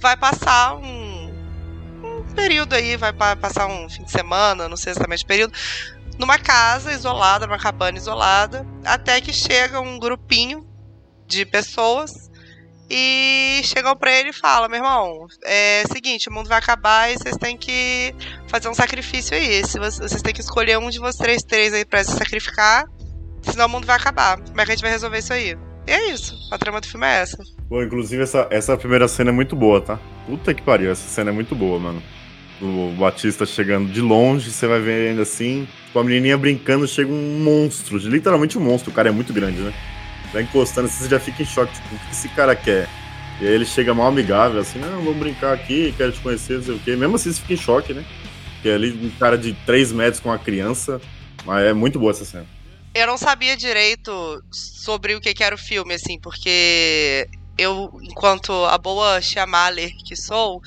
vai 0.00 0.16
passar 0.16 0.74
um, 0.76 1.32
um 2.02 2.34
período 2.34 2.74
aí, 2.74 2.96
vai 2.96 3.12
pa- 3.12 3.36
passar 3.36 3.66
um 3.66 3.88
fim 3.88 4.04
de 4.04 4.10
semana, 4.10 4.68
não 4.68 4.76
sei 4.76 4.90
exatamente 4.92 5.24
o 5.24 5.26
período, 5.26 5.52
numa 6.18 6.38
casa 6.38 6.92
isolada, 6.92 7.46
numa 7.46 7.58
cabana 7.58 7.96
isolada, 7.96 8.66
até 8.84 9.20
que 9.20 9.32
chega 9.32 9.80
um 9.80 9.98
grupinho 9.98 10.66
de 11.26 11.44
pessoas 11.46 12.25
e 12.88 13.60
chegam 13.64 13.96
pra 13.96 14.12
ele 14.12 14.30
e 14.30 14.32
falam, 14.32 14.68
meu 14.68 14.78
irmão, 14.78 15.26
é 15.44 15.82
seguinte, 15.92 16.28
o 16.28 16.32
mundo 16.32 16.48
vai 16.48 16.58
acabar 16.58 17.10
e 17.10 17.18
vocês 17.18 17.36
têm 17.36 17.56
que 17.56 18.14
fazer 18.48 18.68
um 18.68 18.74
sacrifício 18.74 19.36
aí. 19.36 19.62
Vocês, 19.62 20.22
têm 20.22 20.32
que 20.32 20.40
escolher 20.40 20.78
um 20.78 20.88
de 20.88 20.98
vocês 20.98 21.42
três 21.42 21.72
aí 21.72 21.84
pra 21.84 22.04
se 22.04 22.12
sacrificar, 22.12 22.84
senão 23.42 23.66
o 23.66 23.68
mundo 23.68 23.86
vai 23.86 23.96
acabar. 23.96 24.38
Como 24.38 24.60
é 24.60 24.64
que 24.64 24.70
a 24.70 24.74
gente 24.74 24.82
vai 24.82 24.92
resolver 24.92 25.18
isso 25.18 25.32
aí? 25.32 25.56
E 25.86 25.90
é 25.90 26.10
isso. 26.10 26.36
A 26.52 26.58
trama 26.58 26.80
do 26.80 26.86
filme 26.86 27.06
é 27.06 27.22
essa. 27.22 27.38
Bom, 27.68 27.82
inclusive 27.82 28.22
essa, 28.22 28.46
essa 28.50 28.76
primeira 28.76 29.08
cena 29.08 29.30
é 29.30 29.32
muito 29.32 29.56
boa, 29.56 29.80
tá? 29.80 29.98
Puta 30.26 30.54
que 30.54 30.62
pariu, 30.62 30.90
essa 30.90 31.08
cena 31.08 31.30
é 31.30 31.32
muito 31.32 31.54
boa, 31.54 31.78
mano. 31.78 32.02
O 32.60 32.94
Batista 32.98 33.44
chegando 33.44 33.92
de 33.92 34.00
longe, 34.00 34.50
você 34.50 34.66
vai 34.66 34.80
ver 34.80 35.10
ainda 35.10 35.22
assim, 35.22 35.68
com 35.92 35.98
a 35.98 36.04
menininha 36.04 36.38
brincando, 36.38 36.88
chega 36.88 37.10
um 37.10 37.40
monstro, 37.40 37.98
literalmente 37.98 38.56
um 38.56 38.62
monstro, 38.62 38.90
o 38.90 38.94
cara 38.94 39.10
é 39.10 39.12
muito 39.12 39.32
grande, 39.32 39.58
né? 39.58 39.74
Vai 40.36 40.42
encostando, 40.42 40.86
assim, 40.86 41.04
você 41.04 41.08
já 41.08 41.18
fica 41.18 41.42
em 41.42 41.46
choque, 41.46 41.72
tipo, 41.72 41.94
o 41.94 41.98
que 41.98 42.12
esse 42.12 42.28
cara 42.28 42.54
quer? 42.54 42.90
E 43.40 43.46
aí 43.46 43.54
ele 43.54 43.64
chega 43.64 43.94
mal 43.94 44.08
amigável, 44.08 44.60
assim, 44.60 44.78
não, 44.78 45.02
vamos 45.02 45.16
brincar 45.16 45.54
aqui, 45.54 45.94
quero 45.96 46.12
te 46.12 46.20
conhecer, 46.20 46.58
não 46.58 46.62
sei 46.62 46.74
o 46.74 46.78
quê. 46.78 46.94
Mesmo 46.94 47.16
assim 47.16 47.32
você 47.32 47.40
fica 47.40 47.54
em 47.54 47.56
choque, 47.56 47.94
né? 47.94 48.04
Porque 48.52 48.68
ali 48.68 48.92
um 48.92 49.08
cara 49.18 49.38
de 49.38 49.54
3 49.64 49.92
metros 49.92 50.20
com 50.20 50.28
uma 50.28 50.38
criança, 50.38 51.00
mas 51.46 51.64
é 51.64 51.72
muito 51.72 51.98
boa 51.98 52.10
essa 52.10 52.26
cena. 52.26 52.46
Eu 52.94 53.06
não 53.06 53.16
sabia 53.16 53.56
direito 53.56 54.12
sobre 54.52 55.14
o 55.14 55.22
que, 55.22 55.32
que 55.32 55.42
era 55.42 55.54
o 55.54 55.58
filme, 55.58 55.94
assim, 55.94 56.20
porque 56.20 57.26
eu, 57.56 57.90
enquanto 58.02 58.52
a 58.66 58.76
boa 58.76 59.22
Shyamalan 59.22 59.88
que 60.04 60.14
sou, 60.14 60.60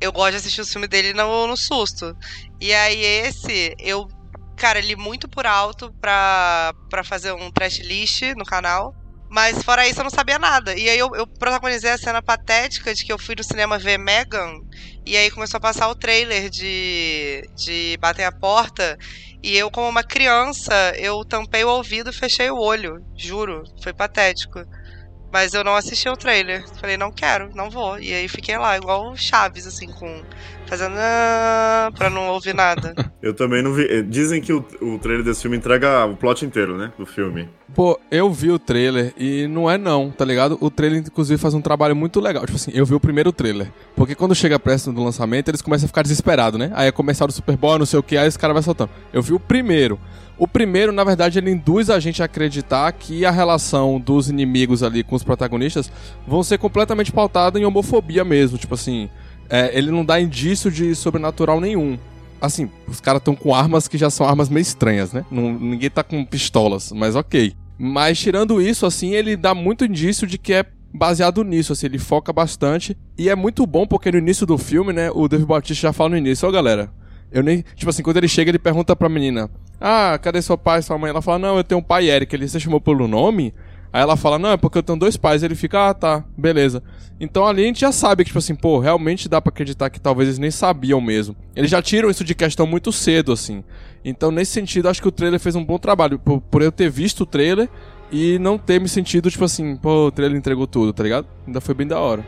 eu 0.00 0.10
gosto 0.10 0.30
de 0.30 0.36
assistir 0.38 0.62
o 0.62 0.66
filme 0.66 0.88
dele 0.88 1.12
no, 1.12 1.46
no 1.46 1.56
susto. 1.56 2.16
E 2.58 2.72
aí 2.72 3.04
esse, 3.04 3.74
eu, 3.78 4.08
cara, 4.56 4.80
li 4.80 4.96
muito 4.96 5.28
por 5.28 5.46
alto 5.46 5.92
pra, 6.00 6.72
pra 6.90 7.04
fazer 7.04 7.32
um 7.32 7.50
trash 7.50 7.80
list 7.80 8.22
no 8.36 8.44
canal. 8.44 8.94
Mas 9.28 9.62
fora 9.62 9.86
isso 9.86 10.00
eu 10.00 10.04
não 10.04 10.10
sabia 10.10 10.38
nada. 10.38 10.74
E 10.74 10.88
aí 10.88 10.98
eu, 10.98 11.10
eu 11.14 11.26
protagonizei 11.26 11.90
a 11.90 11.98
cena 11.98 12.22
patética 12.22 12.94
de 12.94 13.04
que 13.04 13.12
eu 13.12 13.18
fui 13.18 13.34
no 13.36 13.42
cinema 13.42 13.78
ver 13.78 13.98
Megan. 13.98 14.54
E 15.04 15.16
aí 15.16 15.30
começou 15.30 15.58
a 15.58 15.60
passar 15.60 15.88
o 15.88 15.94
trailer 15.94 16.48
de, 16.48 17.42
de 17.56 17.96
Batem 18.00 18.24
a 18.24 18.32
Porta. 18.32 18.96
E 19.42 19.56
eu, 19.56 19.70
como 19.70 19.88
uma 19.88 20.04
criança, 20.04 20.92
eu 20.96 21.24
tampei 21.24 21.64
o 21.64 21.70
ouvido 21.70 22.10
e 22.10 22.14
fechei 22.14 22.50
o 22.50 22.58
olho. 22.58 23.04
Juro. 23.16 23.64
Foi 23.82 23.92
patético. 23.92 24.60
Mas 25.32 25.54
eu 25.54 25.64
não 25.64 25.74
assisti 25.74 26.08
o 26.08 26.16
trailer. 26.16 26.64
Falei, 26.80 26.96
não 26.96 27.12
quero, 27.12 27.54
não 27.54 27.68
vou. 27.68 27.98
E 27.98 28.12
aí 28.12 28.28
fiquei 28.28 28.56
lá, 28.56 28.76
igual 28.76 29.10
o 29.10 29.16
Chaves, 29.16 29.66
assim, 29.66 29.86
com. 29.86 30.24
Fazendo. 30.66 30.94
"Ah", 30.98 31.90
pra 31.96 32.10
não 32.10 32.28
ouvir 32.28 32.54
nada. 32.54 32.94
Eu 33.22 33.34
também 33.34 33.62
não 33.62 33.72
vi. 33.72 33.84
eh, 33.88 34.02
Dizem 34.02 34.40
que 34.40 34.52
o, 34.52 34.64
o 34.80 34.98
trailer 34.98 35.24
desse 35.24 35.42
filme 35.42 35.56
entrega 35.56 36.04
o 36.06 36.16
plot 36.16 36.44
inteiro, 36.44 36.76
né? 36.76 36.92
Do 36.98 37.04
filme. 37.06 37.48
Pô, 37.74 37.98
eu 38.10 38.32
vi 38.32 38.50
o 38.50 38.58
trailer 38.58 39.12
e 39.18 39.46
não 39.48 39.68
é 39.70 39.76
não, 39.76 40.10
tá 40.10 40.24
ligado? 40.24 40.56
O 40.60 40.70
trailer, 40.70 41.00
inclusive, 41.00 41.38
faz 41.40 41.52
um 41.52 41.60
trabalho 41.60 41.94
muito 41.96 42.20
legal. 42.20 42.44
Tipo 42.46 42.56
assim, 42.56 42.70
eu 42.72 42.86
vi 42.86 42.94
o 42.94 43.00
primeiro 43.00 43.32
trailer. 43.32 43.70
Porque 43.96 44.14
quando 44.14 44.34
chega 44.34 44.58
perto 44.58 44.92
do 44.92 45.02
lançamento, 45.02 45.48
eles 45.48 45.60
começam 45.60 45.86
a 45.86 45.88
ficar 45.88 46.02
desesperados, 46.02 46.58
né? 46.58 46.70
Aí 46.74 46.86
é 46.88 46.92
comercial 46.92 47.26
do 47.26 47.32
Super 47.32 47.56
Bowl, 47.56 47.78
não 47.78 47.86
sei 47.86 47.98
o 47.98 48.02
que, 48.02 48.16
aí 48.16 48.28
esse 48.28 48.38
cara 48.38 48.52
vai 48.54 48.62
soltando. 48.62 48.90
Eu 49.12 49.20
vi 49.22 49.32
o 49.34 49.40
primeiro. 49.40 49.98
O 50.38 50.46
primeiro, 50.46 50.92
na 50.92 51.02
verdade, 51.02 51.38
ele 51.38 51.50
induz 51.50 51.90
a 51.90 51.98
gente 51.98 52.22
a 52.22 52.26
acreditar 52.26 52.90
que 52.92 53.24
a 53.26 53.30
relação 53.30 53.98
dos 53.98 54.28
inimigos 54.30 54.82
ali 54.82 55.02
com 55.02 55.16
os 55.16 55.24
protagonistas 55.24 55.90
vão 56.26 56.42
ser 56.42 56.58
completamente 56.58 57.10
pautada 57.10 57.58
em 57.58 57.64
homofobia 57.64 58.22
mesmo. 58.24 58.56
Tipo 58.58 58.74
assim, 58.74 59.10
é, 59.50 59.70
ele 59.76 59.90
não 59.90 60.04
dá 60.04 60.20
indício 60.20 60.70
de 60.70 60.94
sobrenatural 60.94 61.60
nenhum. 61.60 61.98
Assim, 62.40 62.70
os 62.86 63.00
caras 63.00 63.20
estão 63.20 63.34
com 63.34 63.54
armas 63.54 63.88
que 63.88 63.96
já 63.96 64.10
são 64.10 64.26
armas 64.28 64.48
meio 64.48 64.62
estranhas, 64.62 65.12
né? 65.12 65.24
Não- 65.30 65.52
ninguém 65.58 65.88
tá 65.90 66.02
com 66.02 66.24
pistolas, 66.24 66.92
mas 66.92 67.16
ok. 67.16 67.54
Mas 67.78 68.18
tirando 68.18 68.60
isso, 68.60 68.86
assim, 68.86 69.14
ele 69.14 69.36
dá 69.36 69.54
muito 69.54 69.84
indício 69.84 70.26
de 70.26 70.38
que 70.38 70.52
é 70.52 70.64
baseado 70.92 71.42
nisso, 71.44 71.72
assim, 71.72 71.86
ele 71.86 71.98
foca 71.98 72.32
bastante. 72.32 72.96
E 73.18 73.28
é 73.28 73.34
muito 73.34 73.66
bom 73.66 73.86
porque 73.86 74.10
no 74.12 74.18
início 74.18 74.46
do 74.46 74.56
filme, 74.58 74.92
né, 74.92 75.10
o 75.10 75.28
Dave 75.28 75.44
Bautista 75.44 75.82
já 75.88 75.92
fala 75.92 76.10
no 76.10 76.16
início, 76.16 76.48
ó 76.48 76.52
galera, 76.52 76.90
eu 77.32 77.42
nem. 77.42 77.64
Tipo 77.74 77.90
assim, 77.90 78.02
quando 78.02 78.16
ele 78.18 78.28
chega, 78.28 78.50
ele 78.50 78.58
pergunta 78.58 78.94
pra 78.94 79.08
menina: 79.08 79.50
Ah, 79.80 80.18
cadê 80.22 80.40
seu 80.40 80.56
pai, 80.56 80.80
sua 80.82 80.96
mãe? 80.96 81.10
Ela 81.10 81.20
fala: 81.22 81.38
Não, 81.38 81.56
eu 81.56 81.64
tenho 81.64 81.80
um 81.80 81.84
pai 81.84 82.08
Eric. 82.08 82.34
Ele 82.34 82.48
se 82.48 82.58
chamou 82.60 82.80
pelo 82.80 83.06
nome? 83.08 83.52
Aí 83.92 84.00
ela 84.00 84.16
fala: 84.16 84.38
Não, 84.38 84.50
é 84.52 84.56
porque 84.56 84.78
eu 84.78 84.82
tenho 84.82 84.98
dois 84.98 85.16
pais. 85.16 85.42
Ele 85.42 85.54
fica: 85.54 85.88
Ah, 85.90 85.94
tá, 85.94 86.24
beleza. 86.36 86.82
Então 87.18 87.46
ali 87.46 87.62
a 87.62 87.66
gente 87.66 87.80
já 87.80 87.92
sabe 87.92 88.24
que, 88.24 88.28
tipo 88.28 88.38
assim, 88.38 88.54
pô, 88.54 88.78
realmente 88.78 89.28
dá 89.28 89.40
pra 89.40 89.50
acreditar 89.50 89.88
que 89.88 89.98
talvez 89.98 90.28
eles 90.28 90.38
nem 90.38 90.50
sabiam 90.50 91.00
mesmo. 91.00 91.34
Eles 91.54 91.70
já 91.70 91.80
tiram 91.80 92.10
isso 92.10 92.24
de 92.24 92.34
questão 92.34 92.66
muito 92.66 92.92
cedo, 92.92 93.32
assim. 93.32 93.64
Então, 94.04 94.30
nesse 94.30 94.52
sentido, 94.52 94.88
acho 94.88 95.00
que 95.00 95.08
o 95.08 95.12
trailer 95.12 95.40
fez 95.40 95.56
um 95.56 95.64
bom 95.64 95.78
trabalho. 95.78 96.18
Por, 96.18 96.40
por 96.40 96.62
eu 96.62 96.70
ter 96.70 96.90
visto 96.90 97.22
o 97.22 97.26
trailer 97.26 97.68
e 98.12 98.38
não 98.38 98.58
ter 98.58 98.80
me 98.80 98.88
sentido, 98.88 99.30
tipo 99.30 99.44
assim, 99.44 99.76
pô, 99.76 100.06
o 100.06 100.12
trailer 100.12 100.36
entregou 100.36 100.66
tudo, 100.66 100.92
tá 100.92 101.02
ligado? 101.02 101.26
Ainda 101.46 101.60
foi 101.60 101.74
bem 101.74 101.86
da 101.86 101.98
hora. 101.98 102.24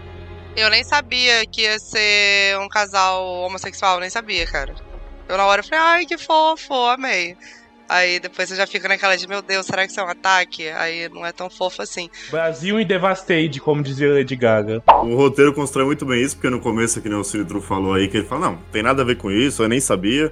Eu 0.57 0.71
nem 0.71 0.83
sabia 0.83 1.47
que 1.47 1.63
ia 1.63 1.79
ser 1.79 2.59
um 2.59 2.69
casal 2.69 3.25
homossexual, 3.45 4.01
nem 4.01 4.11
sabia, 4.11 4.45
cara. 4.47 4.75
Eu 5.29 5.37
na 5.37 5.45
hora 5.45 5.63
falei, 5.63 5.79
ai, 5.79 6.07
que 6.07 6.19
fofo, 6.19 6.75
amei. 6.75 7.37
Aí 7.89 8.21
depois 8.21 8.49
você 8.49 8.55
já 8.57 8.67
fica 8.67 8.87
naquela 8.87 9.17
de, 9.17 9.27
meu 9.27 9.41
Deus, 9.41 9.65
será 9.67 9.85
que 9.85 9.91
isso 9.91 10.01
é 10.01 10.05
um 10.05 10.09
ataque? 10.09 10.69
Aí 10.69 11.09
não 11.09 11.25
é 11.25 11.33
tão 11.33 11.49
fofo 11.49 11.81
assim. 11.81 12.11
Brasil 12.31 12.79
e 12.79 12.85
Devastate, 12.85 13.59
como 13.61 13.83
dizia 13.83 14.13
Lady 14.13 14.37
Gaga. 14.37 14.83
O 14.87 15.15
roteiro 15.17 15.55
constrói 15.55 15.87
muito 15.87 16.05
bem 16.05 16.23
isso, 16.23 16.37
porque 16.37 16.51
no 16.51 16.61
começo, 16.61 17.01
que 17.01 17.09
nem 17.09 17.19
o 17.19 17.25
Cilitro 17.25 17.63
falou 17.63 17.95
aí, 17.95 18.07
que 18.09 18.19
ele 18.19 18.27
fala, 18.27 18.51
não, 18.51 18.57
tem 18.71 18.83
nada 18.83 19.03
a 19.03 19.05
ver 19.05 19.17
com 19.17 19.31
isso, 19.31 19.63
eu 19.63 19.69
nem 19.69 19.81
sabia. 19.81 20.31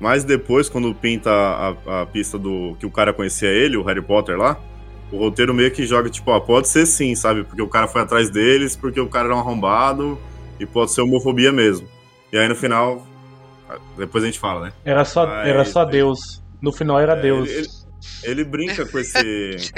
Mas 0.00 0.24
depois, 0.24 0.68
quando 0.68 0.92
pinta 0.94 1.30
a, 1.30 2.02
a 2.02 2.06
pista 2.06 2.36
do 2.38 2.76
que 2.78 2.84
o 2.84 2.90
cara 2.90 3.12
conhecia 3.12 3.48
ele, 3.48 3.76
o 3.76 3.82
Harry 3.84 4.02
Potter 4.02 4.36
lá, 4.36 4.58
o 5.12 5.16
roteiro 5.16 5.54
meio 5.54 5.70
que 5.70 5.86
joga, 5.86 6.10
tipo, 6.10 6.30
ó, 6.32 6.40
pode 6.40 6.68
ser 6.68 6.84
sim, 6.86 7.14
sabe? 7.14 7.44
Porque 7.44 7.62
o 7.62 7.68
cara 7.68 7.86
foi 7.86 8.02
atrás 8.02 8.28
deles, 8.28 8.74
porque 8.76 9.00
o 9.00 9.08
cara 9.08 9.26
era 9.28 9.36
um 9.36 9.38
arrombado, 9.38 10.18
e 10.58 10.66
pode 10.66 10.90
ser 10.90 11.02
homofobia 11.02 11.52
mesmo. 11.52 11.88
E 12.32 12.36
aí 12.38 12.48
no 12.48 12.56
final, 12.56 13.06
depois 13.96 14.24
a 14.24 14.26
gente 14.26 14.38
fala, 14.38 14.66
né? 14.66 14.72
Era 14.84 15.04
só, 15.04 15.26
Mas- 15.26 15.48
era 15.48 15.64
só 15.64 15.84
Deus. 15.84 16.42
No 16.60 16.72
final 16.72 16.98
era 16.98 17.14
Deus. 17.14 17.48
Ele, 17.48 17.66
ele 18.24 18.44
brinca 18.44 18.86
com 18.86 18.98
esse. 18.98 19.72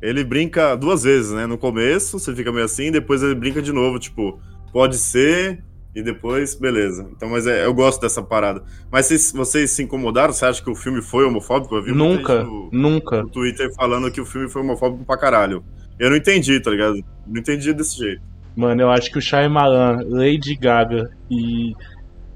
ele 0.00 0.24
brinca 0.24 0.74
duas 0.76 1.02
vezes, 1.02 1.32
né? 1.32 1.46
No 1.46 1.58
começo, 1.58 2.18
você 2.18 2.34
fica 2.34 2.50
meio 2.52 2.64
assim, 2.64 2.90
depois 2.90 3.22
ele 3.22 3.34
brinca 3.34 3.60
de 3.62 3.72
novo, 3.72 3.98
tipo, 3.98 4.40
pode 4.72 4.96
ser, 4.96 5.62
e 5.94 6.02
depois, 6.02 6.54
beleza. 6.54 7.06
Então, 7.14 7.28
mas 7.28 7.46
é- 7.46 7.66
eu 7.66 7.74
gosto 7.74 8.00
dessa 8.00 8.22
parada. 8.22 8.62
Mas 8.90 9.06
vocês, 9.06 9.32
vocês 9.32 9.70
se 9.70 9.82
incomodaram? 9.82 10.32
Você 10.32 10.44
acha 10.46 10.62
que 10.62 10.70
o 10.70 10.74
filme 10.74 11.02
foi 11.02 11.24
homofóbico? 11.26 11.74
Eu 11.76 11.82
vi 11.82 11.92
Nunca, 11.92 12.44
no, 12.44 12.70
nunca. 12.72 13.22
no 13.22 13.28
Twitter 13.30 13.70
falando 13.74 14.10
que 14.10 14.20
o 14.20 14.24
filme 14.26 14.48
foi 14.48 14.62
homofóbico 14.62 15.04
pra 15.04 15.18
caralho. 15.18 15.62
Eu 15.98 16.08
não 16.10 16.16
entendi, 16.16 16.58
tá 16.60 16.70
ligado? 16.70 16.94
Não 17.26 17.38
entendi 17.40 17.72
desse 17.74 17.98
jeito. 17.98 18.22
Mano, 18.56 18.80
eu 18.82 18.90
acho 18.90 19.10
que 19.10 19.18
o 19.18 19.20
Shyamalan, 19.20 19.98
Lady 20.08 20.56
Gaga 20.56 21.10
e 21.30 21.72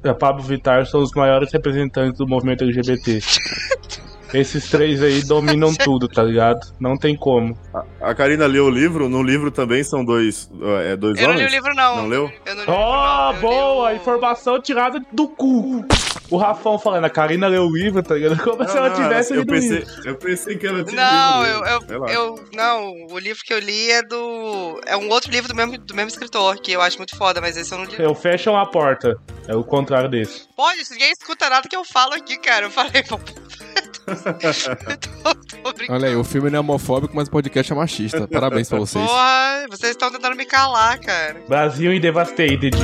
a 0.05 0.15
Pablo 0.15 0.43
Vittar 0.43 0.87
são 0.87 1.01
os 1.03 1.11
maiores 1.13 1.51
representantes 1.53 2.19
do 2.19 2.27
movimento 2.29 2.63
LGBT. 2.65 3.21
Esses 4.35 4.69
três 4.69 5.03
aí 5.03 5.23
dominam 5.23 5.73
tudo, 5.85 6.09
tá 6.09 6.23
ligado? 6.23 6.61
Não 6.81 6.97
tem 6.99 7.17
como. 7.17 7.57
A 8.01 8.15
Karina 8.15 8.47
leu 8.47 8.67
o 8.67 8.71
livro, 8.71 9.09
no 9.09 9.23
livro 9.23 9.51
também 9.51 9.85
são 9.85 10.05
dois, 10.05 10.51
é, 10.85 10.97
dois 10.97 11.17
Eu 11.19 11.29
não 11.29 11.35
homens? 11.35 11.51
li 11.51 11.57
o 11.57 11.61
livro, 11.61 11.75
não. 11.75 11.97
Não 11.97 12.07
leu? 12.09 12.33
Eu 12.45 12.55
não 12.57 12.65
li 12.65 12.69
o 12.69 12.73
livro, 12.73 12.73
Oh, 12.75 13.33
não. 13.33 13.35
Eu 13.35 13.41
boa! 13.41 13.91
li 13.93 13.97
o- 13.99 14.01
Informação 14.01 14.61
tirada 14.61 15.01
do 15.13 15.29
cu. 15.29 15.85
O 16.29 16.37
Rafão 16.37 16.77
falando, 16.77 17.05
a 17.05 17.11
Karina 17.11 17.47
leu 17.47 17.63
o 17.67 17.73
livro, 17.77 18.03
tá 18.03 18.15
ligado? 18.17 18.43
Como 18.43 18.69
se 18.69 18.77
ela 18.77 18.89
Não, 18.89 18.97
tivesse 18.97 19.33
eu 19.33 19.41
lido 19.41 19.49
o 19.49 19.53
pensei, 19.55 19.79
livro. 19.79 19.95
eu 20.09 20.15
pensei 20.17 20.57
que 20.59 20.67
ela 20.67 20.83
tinha 20.85 21.01
Não, 21.01 21.43
lido 21.45 21.65
eu, 21.67 21.81
eu, 21.89 22.07
eu. 22.09 22.45
Não, 22.53 22.93
o 23.13 23.19
livro 23.21 23.45
que 23.45 23.55
eu 23.55 23.61
li 23.61 23.91
é 23.93 24.03
do. 24.03 24.81
É 24.87 24.97
um 24.97 25.09
outro 25.09 25.31
livro 25.31 25.49
do 25.49 25.55
mesmo, 25.55 25.79
do 25.79 25.95
mesmo 25.95 26.09
escritor, 26.11 26.57
que 26.61 26.73
eu 26.73 26.81
acho 26.83 26.97
muito 26.99 27.17
foda, 27.17 27.41
mas 27.41 27.57
esse 27.57 27.73
eu 27.73 27.79
não 27.79 27.85
li. 27.85 27.95
Eu 27.97 28.13
fecham 28.15 28.57
a 28.59 28.67
porta. 28.67 29.17
É 29.47 29.55
o 29.55 29.63
contrário 29.63 30.11
desse. 30.11 30.49
Pode, 30.57 30.81
ninguém 30.91 31.13
escuta 31.13 31.49
nada 31.49 31.69
que 31.69 31.77
eu 31.77 31.85
falo 31.85 32.15
aqui, 32.15 32.37
cara. 32.39 32.67
Eu 32.67 32.71
falei, 32.73 33.03
pô. 33.09 33.21
Tô, 34.07 35.73
tô. 35.73 35.93
Olha 35.93 36.09
aí, 36.09 36.17
o 36.17 36.25
filme 36.25 36.51
não 36.51 36.59
é 36.59 36.61
homofóbico, 36.61 37.15
mas 37.15 37.29
o 37.29 37.31
podcast 37.31 37.73
é 37.73 37.77
machista. 37.77 38.29
Parabéns 38.29 38.69
pra 38.69 38.79
vocês. 38.79 39.05
Porra, 39.05 39.67
vocês 39.71 39.93
estão 39.93 40.11
tentando 40.11 40.37
me 40.37 40.45
calar, 40.45 40.99
cara. 41.01 41.43
Brasil 41.49 41.93
e 41.93 42.01
Devastated. 42.01 42.77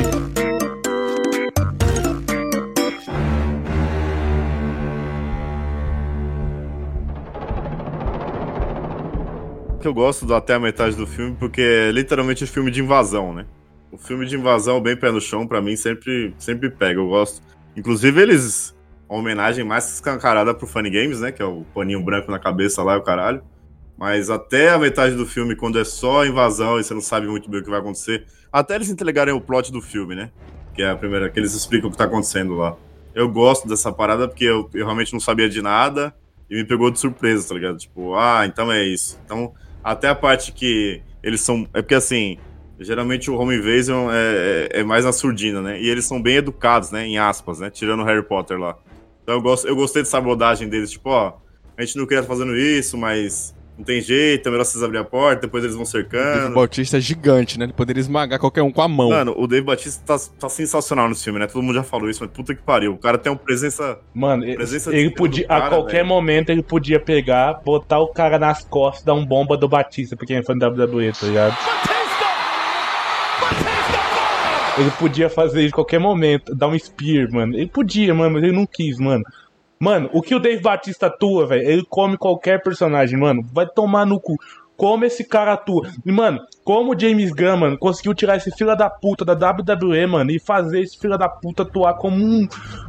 que 9.83 9.89
eu 9.89 9.93
gosto 9.93 10.25
do 10.25 10.35
até 10.35 10.55
a 10.55 10.61
metade 10.61 10.95
do 10.95 11.07
filme, 11.07 11.37
porque 11.37 11.61
é 11.61 11.91
literalmente 11.91 12.45
um 12.45 12.47
filme 12.47 12.71
de 12.71 12.81
invasão, 12.81 13.35
né? 13.35 13.45
O 13.91 13.99
filme 13.99 14.25
de 14.25 14.37
invasão, 14.37 14.81
bem 14.81 14.97
pé 14.97 15.11
no 15.11 15.21
chão, 15.21 15.47
pra 15.47 15.61
mim 15.61 15.77
sempre, 15.77 16.33
sempre 16.39 16.71
pega, 16.71 17.01
eu 17.01 17.09
gosto. 17.09 17.43
Inclusive, 17.77 18.23
eles. 18.23 18.75
Uma 19.13 19.19
homenagem 19.19 19.63
mais 19.63 19.93
escancarada 19.93 20.55
pro 20.55 20.67
Funny 20.67 20.89
Games, 20.89 21.21
né? 21.21 21.31
Que 21.31 21.43
é 21.43 21.45
o 21.45 21.67
paninho 21.75 22.03
branco 22.03 22.31
na 22.31 22.39
cabeça 22.39 22.83
lá 22.83 22.97
o 22.97 23.03
caralho. 23.03 23.43
Mas 23.95 24.31
até 24.31 24.71
a 24.71 24.79
metade 24.79 25.15
do 25.15 25.27
filme, 25.27 25.55
quando 25.55 25.79
é 25.79 25.85
só 25.85 26.25
invasão 26.25 26.81
e 26.81 26.83
você 26.83 26.95
não 26.95 27.03
sabe 27.03 27.27
muito 27.27 27.51
bem 27.51 27.61
o 27.61 27.63
que 27.63 27.69
vai 27.69 27.81
acontecer, 27.81 28.25
até 28.51 28.75
eles 28.75 28.89
entregarem 28.89 29.35
o 29.35 29.39
plot 29.39 29.71
do 29.71 29.83
filme, 29.83 30.15
né? 30.15 30.31
Que 30.73 30.81
é 30.83 30.89
a 30.89 30.97
primeira, 30.97 31.29
que 31.29 31.39
eles 31.39 31.53
explicam 31.53 31.91
o 31.91 31.93
que 31.93 31.99
tá 31.99 32.05
acontecendo 32.05 32.55
lá. 32.55 32.75
Eu 33.15 33.29
gosto 33.29 33.69
dessa 33.69 33.93
parada 33.93 34.27
porque 34.27 34.47
eu, 34.47 34.71
eu 34.73 34.87
realmente 34.87 35.13
não 35.13 35.21
sabia 35.21 35.47
de 35.47 35.61
nada 35.61 36.15
e 36.49 36.55
me 36.55 36.65
pegou 36.65 36.91
de 36.91 36.99
surpresa, 36.99 37.47
tá 37.47 37.55
ligado? 37.55 37.77
Tipo, 37.77 38.15
ah, 38.15 38.47
então 38.47 38.73
é 38.73 38.83
isso. 38.83 39.21
Então, 39.27 39.53
até 39.85 40.09
a 40.09 40.15
parte 40.15 40.53
que 40.53 41.03
eles 41.23 41.43
são. 41.43 41.69
É 41.75 41.83
porque 41.83 41.97
assim, 41.97 42.39
geralmente 42.81 43.31
o 43.31 43.37
Home 43.37 43.57
Invasion 43.57 44.11
é, 44.11 44.69
é, 44.73 44.81
é 44.81 44.83
mais 44.83 45.05
na 45.05 45.13
surdina, 45.13 45.61
né? 45.61 45.79
E 45.79 45.87
eles 45.87 46.07
são 46.07 46.23
bem 46.23 46.37
educados, 46.37 46.91
né? 46.91 47.07
Em 47.07 47.19
aspas, 47.19 47.59
né? 47.59 47.69
Tirando 47.69 48.01
o 48.01 48.05
Harry 48.07 48.23
Potter 48.23 48.59
lá. 48.59 48.79
Então 49.23 49.37
eu, 49.37 49.41
gosto, 49.41 49.67
eu 49.69 49.77
gostei 49.77 50.03
dessa 50.03 50.19
abordagem 50.19 50.69
deles, 50.69 50.91
tipo, 50.91 51.11
ó, 51.11 51.35
a 51.77 51.85
gente 51.85 51.97
não 51.97 52.07
queria 52.07 52.21
estar 52.21 52.33
fazendo 52.33 52.57
isso, 52.57 52.99
mas 52.99 53.55
não 53.79 53.85
tem 53.85 54.01
jeito, 54.01 54.47
é 54.47 54.51
melhor 54.51 54.65
vocês 54.65 54.83
abrirem 54.83 55.03
a 55.03 55.09
porta, 55.09 55.43
depois 55.43 55.65
eles 55.65 55.75
vão 55.75 55.85
O 55.85 55.91
Dave 55.93 56.09
cercando. 56.09 56.55
Bautista 56.55 56.99
é 56.99 57.01
gigante, 57.01 57.59
né? 57.59 57.65
Ele 57.65 57.73
poderia 57.73 58.01
esmagar 58.01 58.39
qualquer 58.39 58.63
um 58.63 58.71
com 58.71 58.83
a 58.83 58.89
mão. 58.89 59.09
Mano, 59.11 59.35
o 59.37 59.47
Dave 59.47 59.65
Batista 59.65 60.03
tá, 60.05 60.23
tá 60.39 60.49
sensacional 60.49 61.09
nesse 61.09 61.25
filme, 61.25 61.39
né? 61.39 61.47
Todo 61.47 61.63
mundo 61.63 61.75
já 61.75 61.83
falou 61.83 62.11
isso, 62.11 62.23
mas 62.23 62.31
puta 62.31 62.55
que 62.55 62.63
pariu. 62.63 62.93
O 62.93 62.99
cara 62.99 63.17
tem 63.17 63.33
uma 63.33 63.39
presença. 63.39 63.99
Mano, 64.15 64.45
ele, 64.45 64.57
Presença 64.57 64.95
ele 64.95 65.11
podia, 65.11 65.45
do 65.45 65.49
cara, 65.49 65.67
a 65.67 65.69
qualquer 65.69 65.97
velho. 65.99 66.07
momento 66.07 66.51
ele 66.51 66.63
podia 66.63 67.01
pegar, 67.01 67.55
botar 67.65 67.99
o 68.01 68.09
cara 68.09 68.39
nas 68.39 68.63
costas, 68.65 69.03
dar 69.05 69.15
um 69.15 69.25
bomba 69.25 69.57
do 69.57 69.69
Batista, 69.69 70.17
pra 70.17 70.27
quem 70.27 70.37
é 70.37 70.43
fã 70.43 70.57
da 70.57 70.69
WWE, 70.69 71.13
tá 71.13 71.27
ligado? 71.27 71.57
Ele 74.79 74.91
podia 74.91 75.29
fazer 75.29 75.67
em 75.67 75.71
qualquer 75.71 75.99
momento, 75.99 76.55
dar 76.55 76.69
um 76.69 76.79
spear, 76.79 77.31
mano. 77.31 77.55
Ele 77.55 77.69
podia, 77.69 78.15
mano, 78.15 78.35
mas 78.35 78.43
ele 78.43 78.57
não 78.57 78.67
quis, 78.67 78.99
mano. 78.99 79.23
Mano, 79.79 80.09
o 80.13 80.23
que 80.23 80.35
o 80.35 80.39
Dave 80.39 80.63
Batista 80.63 81.07
atua, 81.07 81.47
velho, 81.47 81.69
ele 81.69 81.85
come 81.89 82.17
qualquer 82.17 82.63
personagem, 82.63 83.19
mano. 83.19 83.45
Vai 83.53 83.67
tomar 83.67 84.07
no 84.07 84.21
cu. 84.21 84.37
Como 84.77 85.05
esse 85.05 85.25
cara 85.25 85.53
atua. 85.53 85.89
E, 86.07 86.13
mano, 86.13 86.41
como 86.65 86.95
o 86.95 86.99
James 86.99 87.33
Gunn, 87.33 87.57
mano, 87.57 87.79
conseguiu 87.79 88.15
tirar 88.15 88.37
esse 88.37 88.51
fila 88.57 88.75
da 88.75 88.89
puta 88.89 89.25
da 89.25 89.35
WWE, 89.35 90.07
mano, 90.07 90.31
e 90.31 90.39
fazer 90.39 90.81
esse 90.81 90.99
fila 90.99 91.19
da 91.19 91.29
puta 91.29 91.65
atuar 91.65 91.95
como 91.95 92.17
um, 92.17 92.49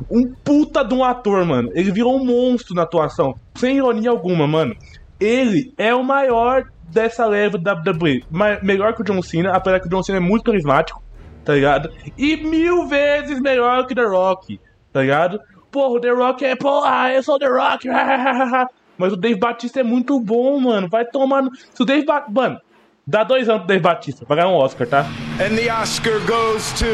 um 0.10 0.34
puta 0.44 0.84
de 0.84 0.94
um 0.94 1.04
ator, 1.04 1.44
mano. 1.46 1.72
Ele 1.74 1.92
virou 1.92 2.16
um 2.16 2.24
monstro 2.24 2.76
na 2.76 2.84
atuação. 2.84 3.36
Sem 3.56 3.78
ironia 3.78 4.12
alguma, 4.12 4.48
mano. 4.48 4.76
Ele 5.20 5.74
é 5.78 5.94
o 5.94 6.04
maior 6.04 6.66
dessa 6.92 7.26
leva 7.26 7.58
da 7.58 7.74
WWE. 7.74 8.24
Melhor 8.62 8.94
que 8.94 9.02
o 9.02 9.04
John 9.04 9.22
Cena, 9.22 9.52
apesar 9.52 9.80
que 9.80 9.88
o 9.88 9.90
John 9.90 10.04
Cena 10.04 10.20
é 10.20 10.22
muito 10.22 10.44
carismático, 10.44 11.02
tá 11.44 11.54
ligado? 11.54 11.92
E 12.18 12.38
mil 12.38 12.88
vezes 12.88 13.40
melhor 13.40 13.86
que 13.88 13.96
The 13.96 14.04
Rock, 14.06 14.60
tá 14.92 15.02
ligado? 15.02 15.40
Porra, 15.72 15.96
o 15.96 16.00
The 16.00 16.10
Rock 16.12 16.46
é, 16.46 16.56
porra, 16.56 17.12
eu 17.14 17.24
sou 17.24 17.40
The 17.40 17.48
Rock, 17.48 17.88
mas 18.98 19.12
o 19.14 19.18
Dave 19.18 19.40
Batista 19.40 19.80
é 19.80 19.84
muito 19.84 20.20
bom, 20.20 20.60
mano. 20.60 20.88
Vai 20.88 21.04
tomar. 21.06 21.42
no- 21.42 21.52
Se 21.56 21.82
o 21.82 21.86
Dave 21.86 22.06
Batista. 22.06 22.32
Mano, 22.32 22.60
dá 23.06 23.24
dois 23.24 23.50
anos 23.50 23.62
pro 23.62 23.68
Dave 23.68 23.82
Batista, 23.82 24.26
vai 24.28 24.38
ganhar 24.38 24.50
um 24.50 24.56
Oscar, 24.56 24.88
tá? 24.88 25.06
And 25.44 25.56
the 25.56 25.74
Oscar 25.74 26.20
goes 26.28 26.72
to. 26.74 26.86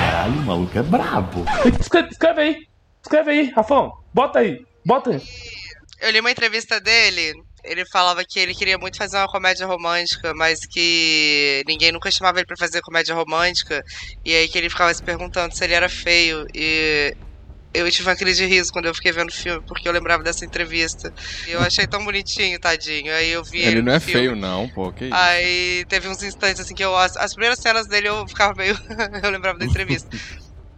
Caralho, 0.00 0.32
o 0.40 0.44
maluco 0.44 0.78
é 0.78 0.82
brabo. 0.82 1.44
Escreve, 1.80 2.08
escreve 2.10 2.40
aí, 2.40 2.56
escreve 3.02 3.30
aí, 3.30 3.50
Rafão, 3.50 3.92
bota 4.14 4.38
aí, 4.40 4.64
bota 4.84 5.10
aí. 5.10 5.22
Eu 6.00 6.10
li 6.10 6.20
uma 6.20 6.30
entrevista 6.30 6.80
dele. 6.80 7.32
Ele 7.64 7.84
falava 7.86 8.24
que 8.24 8.38
ele 8.38 8.54
queria 8.54 8.78
muito 8.78 8.96
fazer 8.96 9.16
uma 9.16 9.26
comédia 9.26 9.66
romântica, 9.66 10.32
mas 10.34 10.60
que 10.60 11.62
ninguém 11.66 11.92
nunca 11.92 12.10
chamava 12.10 12.38
ele 12.38 12.46
pra 12.46 12.56
fazer 12.56 12.80
comédia 12.80 13.14
romântica. 13.14 13.82
E 14.24 14.34
aí 14.34 14.48
que 14.48 14.58
ele 14.58 14.70
ficava 14.70 14.92
se 14.94 15.02
perguntando 15.02 15.54
se 15.54 15.64
ele 15.64 15.74
era 15.74 15.88
feio. 15.88 16.46
E 16.54 17.14
eu 17.74 17.90
tive 17.90 18.08
uma 18.08 18.16
crise 18.16 18.42
de 18.42 18.46
riso 18.46 18.72
quando 18.72 18.86
eu 18.86 18.94
fiquei 18.94 19.12
vendo 19.12 19.28
o 19.28 19.34
filme, 19.34 19.62
porque 19.66 19.88
eu 19.88 19.92
lembrava 19.92 20.22
dessa 20.22 20.44
entrevista. 20.44 21.12
E 21.46 21.52
eu 21.52 21.60
achei 21.60 21.86
tão 21.86 22.04
bonitinho, 22.04 22.58
tadinho. 22.58 23.12
Aí 23.12 23.30
eu 23.30 23.44
vi 23.44 23.58
ele. 23.58 23.68
Ele 23.68 23.82
não 23.82 23.92
no 23.92 23.96
é 23.96 24.00
filme. 24.00 24.20
feio, 24.20 24.36
não, 24.36 24.68
pô. 24.68 24.92
Que 24.92 25.06
isso? 25.06 25.14
Aí 25.14 25.84
teve 25.88 26.08
uns 26.08 26.22
instantes 26.22 26.60
assim 26.60 26.74
que 26.74 26.84
eu. 26.84 26.96
As, 26.96 27.16
as 27.16 27.32
primeiras 27.32 27.58
cenas 27.60 27.86
dele 27.86 28.08
eu 28.08 28.26
ficava 28.26 28.54
meio. 28.54 28.78
eu 29.22 29.30
lembrava 29.30 29.58
da 29.58 29.66
entrevista. 29.66 30.08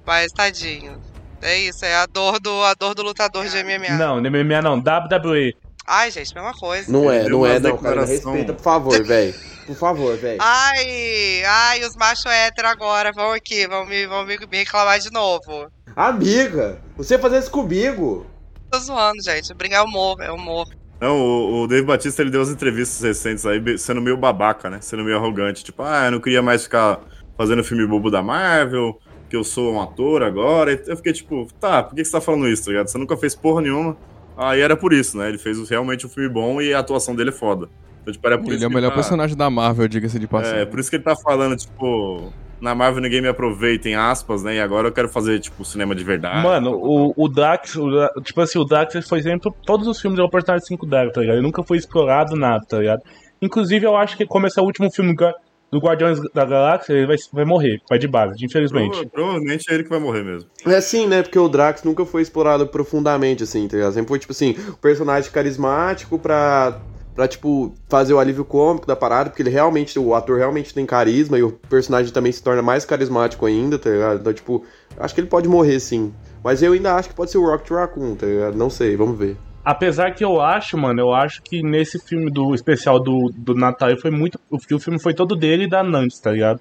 Mas 0.06 0.32
tadinho. 0.32 1.00
É 1.42 1.56
isso, 1.58 1.84
é 1.86 1.94
a 1.94 2.04
dor 2.04 2.38
do, 2.38 2.62
a 2.64 2.74
dor 2.74 2.94
do 2.94 3.02
lutador 3.02 3.46
de 3.46 3.56
MMA. 3.64 3.96
Não, 3.96 4.20
MMA 4.20 4.60
não, 4.60 4.76
WWE. 4.78 5.54
Ai, 5.92 6.08
gente, 6.12 6.32
mesma 6.32 6.52
coisa. 6.52 6.90
Não 6.90 7.10
é, 7.10 7.28
não 7.28 7.44
é, 7.44 7.58
não, 7.58 7.76
cara. 7.76 8.04
Respeita, 8.04 8.54
por 8.54 8.62
favor, 8.62 9.02
velho. 9.04 9.34
Por 9.66 9.74
favor, 9.74 10.16
velho. 10.16 10.38
Ai, 10.40 11.42
ai, 11.44 11.82
os 11.82 11.96
machos 11.96 12.26
héteros 12.26 12.70
agora 12.70 13.10
vão 13.10 13.32
aqui, 13.32 13.66
vão 13.66 13.84
me, 13.84 14.06
vão 14.06 14.24
me, 14.24 14.38
me 14.38 14.58
reclamar 14.58 15.00
de 15.00 15.10
novo. 15.10 15.66
Amiga, 15.96 16.80
você 16.96 17.18
fazer 17.18 17.40
isso 17.40 17.50
comigo. 17.50 18.24
Tô 18.70 18.78
zoando, 18.78 19.20
gente. 19.20 19.52
Brincar 19.52 19.78
é 19.78 19.82
humor, 19.82 20.16
é 20.20 20.30
humor. 20.30 20.68
Não, 21.00 21.18
o, 21.18 21.62
o 21.62 21.66
Dave 21.66 21.84
Batista 21.84 22.22
ele 22.22 22.30
deu 22.30 22.42
as 22.42 22.50
entrevistas 22.50 23.02
recentes 23.02 23.44
aí 23.44 23.60
sendo 23.76 24.00
meio 24.00 24.16
babaca, 24.16 24.70
né? 24.70 24.78
Sendo 24.80 25.02
meio 25.02 25.16
arrogante. 25.16 25.64
Tipo, 25.64 25.82
ah, 25.82 26.04
eu 26.04 26.12
não 26.12 26.20
queria 26.20 26.40
mais 26.40 26.62
ficar 26.62 27.00
fazendo 27.36 27.64
filme 27.64 27.84
bobo 27.84 28.12
da 28.12 28.22
Marvel, 28.22 28.96
que 29.28 29.34
eu 29.34 29.42
sou 29.42 29.72
um 29.72 29.80
ator 29.80 30.22
agora. 30.22 30.80
Eu 30.86 30.96
fiquei 30.96 31.12
tipo, 31.12 31.48
tá, 31.58 31.82
por 31.82 31.96
que 31.96 32.02
que 32.02 32.04
você 32.04 32.12
tá 32.12 32.20
falando 32.20 32.48
isso, 32.48 32.66
tá 32.66 32.70
ligado? 32.70 32.86
Você 32.86 32.98
nunca 32.98 33.16
fez 33.16 33.34
porra 33.34 33.60
nenhuma. 33.60 33.96
Aí 34.40 34.60
era 34.60 34.76
por 34.76 34.92
isso, 34.92 35.18
né? 35.18 35.28
Ele 35.28 35.38
fez 35.38 35.68
realmente 35.68 36.06
um 36.06 36.08
filme 36.08 36.28
bom 36.28 36.60
e 36.60 36.72
a 36.72 36.78
atuação 36.78 37.14
dele 37.14 37.28
é 37.30 37.32
foda. 37.32 37.68
Então, 38.02 38.12
tipo, 38.12 38.26
era 38.26 38.38
por 38.38 38.46
Ele 38.46 38.54
isso 38.56 38.64
é 38.64 38.66
o 38.66 38.70
que 38.70 38.74
melhor 38.74 38.88
tá- 38.90 38.94
personagem 38.94 39.36
da 39.36 39.50
Marvel, 39.50 39.86
diga-se 39.86 40.18
de 40.18 40.26
passagem. 40.26 40.60
É, 40.60 40.64
por 40.64 40.80
isso 40.80 40.88
que 40.88 40.96
ele 40.96 41.02
tá 41.04 41.14
falando, 41.14 41.54
tipo, 41.56 42.32
na 42.60 42.74
Marvel 42.74 43.02
ninguém 43.02 43.20
me 43.20 43.28
aproveita, 43.28 43.88
em 43.88 43.94
aspas, 43.94 44.42
né? 44.42 44.56
E 44.56 44.60
agora 44.60 44.88
eu 44.88 44.92
quero 44.92 45.08
fazer, 45.08 45.38
tipo, 45.40 45.64
cinema 45.64 45.94
de 45.94 46.02
verdade. 46.02 46.42
Mano, 46.42 46.72
o, 46.72 47.12
o 47.16 47.28
Drax, 47.28 47.76
o 47.76 47.90
tipo 48.22 48.40
assim, 48.40 48.58
o 48.58 48.64
Drax 48.64 48.94
ele 48.94 49.04
foi 49.04 49.20
sempre. 49.22 49.52
Todos 49.66 49.86
os 49.86 50.00
filmes 50.00 50.18
é 50.18 50.22
o 50.22 50.30
personagem 50.30 50.66
5 50.66 50.86
Drax, 50.86 51.12
tá 51.12 51.20
ligado? 51.20 51.36
Ele 51.36 51.42
nunca 51.46 51.62
foi 51.62 51.76
explorado 51.76 52.34
nada, 52.34 52.64
tá 52.66 52.78
ligado? 52.78 53.02
Inclusive, 53.42 53.84
eu 53.86 53.94
acho 53.96 54.16
que 54.16 54.24
como 54.26 54.46
esse 54.46 54.58
é 54.58 54.62
o 54.62 54.66
último 54.66 54.90
filme 54.90 55.14
ga- 55.14 55.34
do 55.72 55.78
Guardiões 55.78 56.18
da 56.34 56.44
Galáxia, 56.44 56.92
ele 56.94 57.06
vai, 57.06 57.16
vai 57.32 57.44
morrer, 57.44 57.80
vai 57.88 57.98
de 57.98 58.08
base, 58.08 58.34
infelizmente. 58.44 58.90
Prova- 58.90 59.10
provavelmente 59.10 59.64
é 59.70 59.74
ele 59.74 59.84
que 59.84 59.90
vai 59.90 60.00
morrer 60.00 60.24
mesmo. 60.24 60.48
É 60.66 60.74
assim, 60.76 61.06
né? 61.06 61.22
Porque 61.22 61.38
o 61.38 61.48
Drax 61.48 61.82
nunca 61.84 62.04
foi 62.04 62.22
explorado 62.22 62.66
profundamente, 62.66 63.42
assim, 63.44 63.68
tá 63.68 63.76
ligado? 63.76 63.92
Sempre 63.92 64.08
foi, 64.08 64.18
tipo 64.18 64.32
assim, 64.32 64.56
um 64.68 64.72
personagem 64.72 65.30
carismático 65.30 66.18
pra, 66.18 66.78
pra, 67.14 67.28
tipo, 67.28 67.72
fazer 67.88 68.12
o 68.14 68.18
alívio 68.18 68.44
cômico 68.44 68.86
da 68.86 68.96
parada, 68.96 69.30
porque 69.30 69.42
ele 69.42 69.50
realmente, 69.50 69.98
o 69.98 70.14
ator 70.14 70.38
realmente 70.38 70.74
tem 70.74 70.84
carisma 70.84 71.38
e 71.38 71.42
o 71.42 71.52
personagem 71.52 72.12
também 72.12 72.32
se 72.32 72.42
torna 72.42 72.62
mais 72.62 72.84
carismático 72.84 73.46
ainda, 73.46 73.78
tá 73.78 73.90
ligado? 73.90 74.20
Então, 74.20 74.32
tipo, 74.32 74.64
acho 74.98 75.14
que 75.14 75.20
ele 75.20 75.28
pode 75.28 75.48
morrer, 75.48 75.78
sim. 75.78 76.12
Mas 76.42 76.62
eu 76.62 76.72
ainda 76.72 76.94
acho 76.96 77.10
que 77.10 77.14
pode 77.14 77.30
ser 77.30 77.38
o 77.38 77.44
Rocket 77.46 77.70
Raccoon, 77.70 78.14
tá 78.16 78.26
ligado? 78.26 78.56
Não 78.56 78.70
sei, 78.70 78.96
vamos 78.96 79.18
ver. 79.18 79.36
Apesar 79.64 80.14
que 80.14 80.24
eu 80.24 80.40
acho, 80.40 80.76
mano, 80.78 81.00
eu 81.00 81.12
acho 81.12 81.42
que 81.42 81.62
nesse 81.62 81.98
filme 81.98 82.30
do 82.30 82.54
especial 82.54 82.98
do, 82.98 83.30
do 83.36 83.54
Natal 83.54 83.94
foi 83.98 84.10
muito. 84.10 84.40
O, 84.48 84.58
filme 84.58 85.00
foi 85.00 85.12
todo 85.12 85.36
dele 85.36 85.64
e 85.64 85.68
da 85.68 85.82
Nantes, 85.82 86.18
tá 86.18 86.32
ligado? 86.32 86.60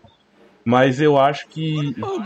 Mas 0.66 1.00
eu 1.02 1.18
acho 1.18 1.48
que. 1.48 1.96
Ô, 2.02 2.20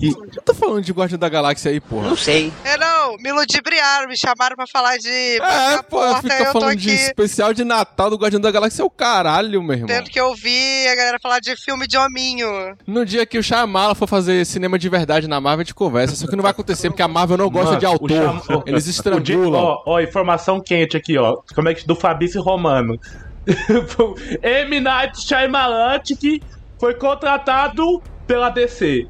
bora. 0.00 0.30
Eu 0.36 0.42
tô 0.42 0.54
falando 0.54 0.82
de 0.82 0.92
Guardião 0.92 1.18
da 1.18 1.28
Galáxia 1.28 1.70
aí, 1.70 1.80
porra. 1.80 2.08
Não 2.08 2.16
sei. 2.16 2.52
É, 2.64 2.76
não, 2.78 3.16
me 3.18 3.32
ludibriaram, 3.32 4.08
me 4.08 4.16
chamaram 4.16 4.56
pra 4.56 4.66
falar 4.66 4.96
de. 4.96 5.08
É, 5.08 5.76
pô, 5.82 5.98
porta, 5.98 6.22
fica 6.22 6.38
eu 6.38 6.52
tô 6.52 6.60
falando 6.60 6.76
de 6.76 6.90
especial 6.90 7.52
de 7.52 7.64
Natal 7.64 8.08
do 8.10 8.16
Guardião 8.16 8.40
da 8.40 8.50
Galáxia 8.50 8.82
é 8.82 8.84
o 8.84 8.90
caralho, 8.90 9.62
meu 9.62 9.74
irmão. 9.74 9.86
tendo 9.88 10.10
que 10.10 10.20
ouvir 10.20 10.88
a 10.88 10.94
galera 10.94 11.18
falar 11.22 11.40
de 11.40 11.54
filme 11.56 11.86
de 11.86 11.98
hominho. 11.98 12.48
No 12.86 13.04
dia 13.04 13.26
que 13.26 13.38
o 13.38 13.42
Shyamala 13.42 13.94
for 13.94 14.08
fazer 14.08 14.44
cinema 14.46 14.78
de 14.78 14.88
verdade 14.88 15.28
na 15.28 15.40
Marvel, 15.40 15.60
a 15.60 15.64
gente 15.64 15.74
conversa. 15.74 16.16
Só 16.16 16.26
que 16.26 16.36
não 16.36 16.42
vai 16.42 16.52
acontecer, 16.52 16.88
porque 16.90 17.02
a 17.02 17.08
Marvel 17.08 17.36
não 17.36 17.50
gosta 17.50 17.70
Mano, 17.70 17.80
de 17.80 17.86
o 17.86 17.88
autor. 17.88 18.42
Cham- 18.46 18.62
Eles 18.66 18.86
estrangulam. 18.86 19.60
Ó, 19.62 19.82
ó, 19.86 20.00
informação 20.00 20.60
quente 20.60 20.96
aqui, 20.96 21.18
ó. 21.18 21.38
Como 21.54 21.68
é 21.68 21.74
que 21.74 21.86
do 21.86 21.94
Fabrício 21.94 22.40
Romano. 22.40 22.98
M. 24.42 24.80
Night 24.80 25.20
Shyamalan 25.20 25.98
que 26.00 26.42
foi 26.78 26.94
contratado 26.94 28.02
pela 28.26 28.50
DC. 28.50 29.06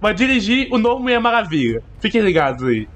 Vai 0.00 0.14
dirigir 0.14 0.68
o 0.70 0.78
novo 0.78 1.02
Mulher 1.02 1.20
Maravilha. 1.20 1.82
Fiquem 2.00 2.20
ligados 2.20 2.62
aí. 2.64 2.88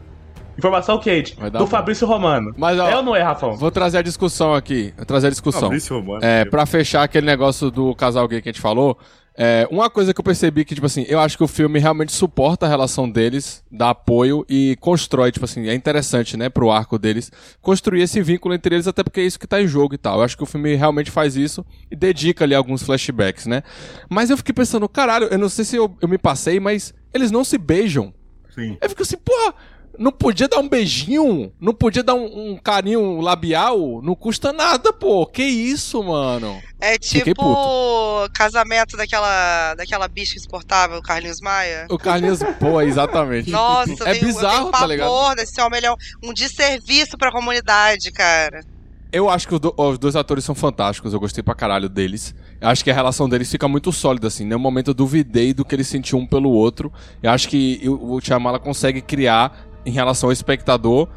Informação 0.59 0.99
quente. 0.99 1.35
Do 1.37 1.51
bom. 1.51 1.67
Fabrício 1.67 2.07
Romano. 2.07 2.53
Mas, 2.57 2.79
ó, 2.79 2.89
é 2.89 2.97
ou 2.97 3.03
não 3.03 3.17
é, 3.17 3.23
Rafão? 3.23 3.57
Vou 3.57 3.71
trazer 3.71 3.99
a 3.99 4.03
discussão 4.03 4.55
aqui. 4.55 4.93
Vou 4.95 5.07
trazer 5.07 5.29
a 5.29 5.31
discussão. 5.31 5.63
Fabrício 5.63 5.97
Romano. 5.97 6.23
É, 6.23 6.45
pra 6.45 6.67
fechar 6.67 7.03
aquele 7.03 7.27
negócio 7.27 7.71
do 7.71 7.95
casal 7.95 8.29
gay 8.29 8.43
que 8.43 8.51
a 8.51 8.53
gente 8.53 8.61
falou, 8.61 8.99
é, 9.35 9.67
uma 9.71 9.89
coisa 9.89 10.13
que 10.13 10.21
eu 10.21 10.25
percebi 10.25 10.67
que, 10.67 10.75
tipo 10.75 10.87
assim, 10.87 11.07
eu 11.09 11.19
acho 11.19 11.39
que 11.39 11.43
o 11.43 11.49
filme 11.49 11.79
realmente 11.79 12.13
suporta 12.13 12.67
a 12.67 12.69
relação 12.69 13.09
deles, 13.09 13.65
dá 13.73 13.89
apoio 13.89 14.45
e 14.51 14.77
constrói, 14.81 15.33
tipo 15.33 15.47
assim, 15.47 15.67
é 15.67 15.75
interessante, 15.75 16.37
né, 16.37 16.51
pro 16.51 16.71
arco 16.71 16.99
deles, 16.99 17.33
construir 17.63 18.03
esse 18.03 18.21
vínculo 18.21 18.55
entre 18.55 18.75
eles, 18.75 18.87
até 18.87 19.03
porque 19.03 19.21
é 19.21 19.25
isso 19.25 19.39
que 19.39 19.47
tá 19.47 19.63
em 19.63 19.67
jogo 19.67 19.95
e 19.95 19.99
tal. 19.99 20.19
Eu 20.19 20.25
acho 20.25 20.37
que 20.37 20.43
o 20.43 20.47
filme 20.47 20.75
realmente 20.75 21.11
faz 21.11 21.37
isso 21.37 21.65
e 21.91 21.97
dedica 21.97 22.45
ali 22.45 22.55
alguns 22.55 22.83
flashbacks, 22.83 23.47
né? 23.47 23.63
Mas 24.11 24.29
eu 24.29 24.37
fiquei 24.37 24.53
pensando, 24.53 24.87
caralho, 24.87 25.29
eu 25.31 25.39
não 25.39 25.49
sei 25.49 25.65
se 25.65 25.77
eu, 25.77 25.97
eu 26.03 26.09
me 26.09 26.19
passei, 26.19 26.61
mas 26.61 26.93
eles 27.13 27.31
não 27.31 27.45
se 27.45 27.59
beijam. 27.59 28.13
Sim. 28.55 28.77
Eu 28.81 28.89
fico 28.89 29.03
assim, 29.03 29.17
porra, 29.17 29.55
não 29.99 30.11
podia 30.11 30.49
dar 30.49 30.59
um 30.61 30.69
beijinho? 30.69 31.53
Não 31.61 31.75
podia 31.75 32.03
dar 32.03 32.15
um, 32.15 32.53
um 32.53 32.57
carinho 32.57 33.21
labial? 33.21 34.01
Não 34.03 34.15
custa 34.15 34.53
nada, 34.53 34.93
pô. 34.93 35.27
Que 35.27 35.43
isso, 35.43 36.03
mano? 36.03 36.61
É 36.81 36.97
tipo 36.97 38.29
casamento 38.35 38.97
daquela, 38.97 39.75
daquela 39.75 40.09
bicha 40.09 40.37
exportável, 40.37 40.99
o 40.99 41.03
Carlinhos 41.03 41.41
Maia. 41.41 41.87
O 41.91 41.99
Carlinhos, 41.99 42.41
pô, 42.59 42.81
exatamente. 42.81 43.51
Nossa, 43.51 43.93
é 44.09 44.15
tenho, 44.15 44.25
bizarro, 44.25 44.69
eu 44.69 44.73
tenho 44.73 44.73
tá 44.73 44.87
ligado? 44.87 45.35
desse 45.37 45.61
homem, 45.61 45.79
ele 45.79 45.87
é 45.87 45.93
um, 45.93 45.97
um 46.23 46.33
desserviço 46.33 47.19
pra 47.19 47.31
comunidade, 47.31 48.11
cara. 48.11 48.65
Eu 49.13 49.29
acho 49.29 49.49
que 49.49 49.55
os, 49.55 49.61
do- 49.61 49.75
os 49.77 49.99
dois 49.99 50.15
atores 50.15 50.45
são 50.45 50.55
fantásticos, 50.55 51.13
eu 51.13 51.19
gostei 51.19 51.43
pra 51.43 51.55
caralho 51.55 51.89
deles. 51.89 52.35
Eu 52.61 52.69
acho 52.69 52.85
que 52.85 52.91
a 52.91 52.95
relação 52.95 53.29
deles 53.29 53.51
fica 53.51 53.67
muito 53.67 53.91
sólida, 53.91 54.29
assim. 54.29 54.45
Nenhum 54.45 54.61
momento 54.61 54.89
eu 54.89 54.95
duvidei 54.95 55.53
do 55.53 55.65
que 55.65 55.75
eles 55.75 55.89
sentiam 55.89 56.21
um 56.21 56.27
pelo 56.27 56.51
outro. 56.51 56.93
Eu 57.23 57.31
acho 57.33 57.49
que 57.49 57.81
o, 57.89 58.15
o 58.15 58.21
Shyamala 58.21 58.59
consegue 58.61 59.01
criar, 59.01 59.67
em 59.85 59.91
relação 59.91 60.29
ao 60.29 60.33
espectador, 60.33 61.09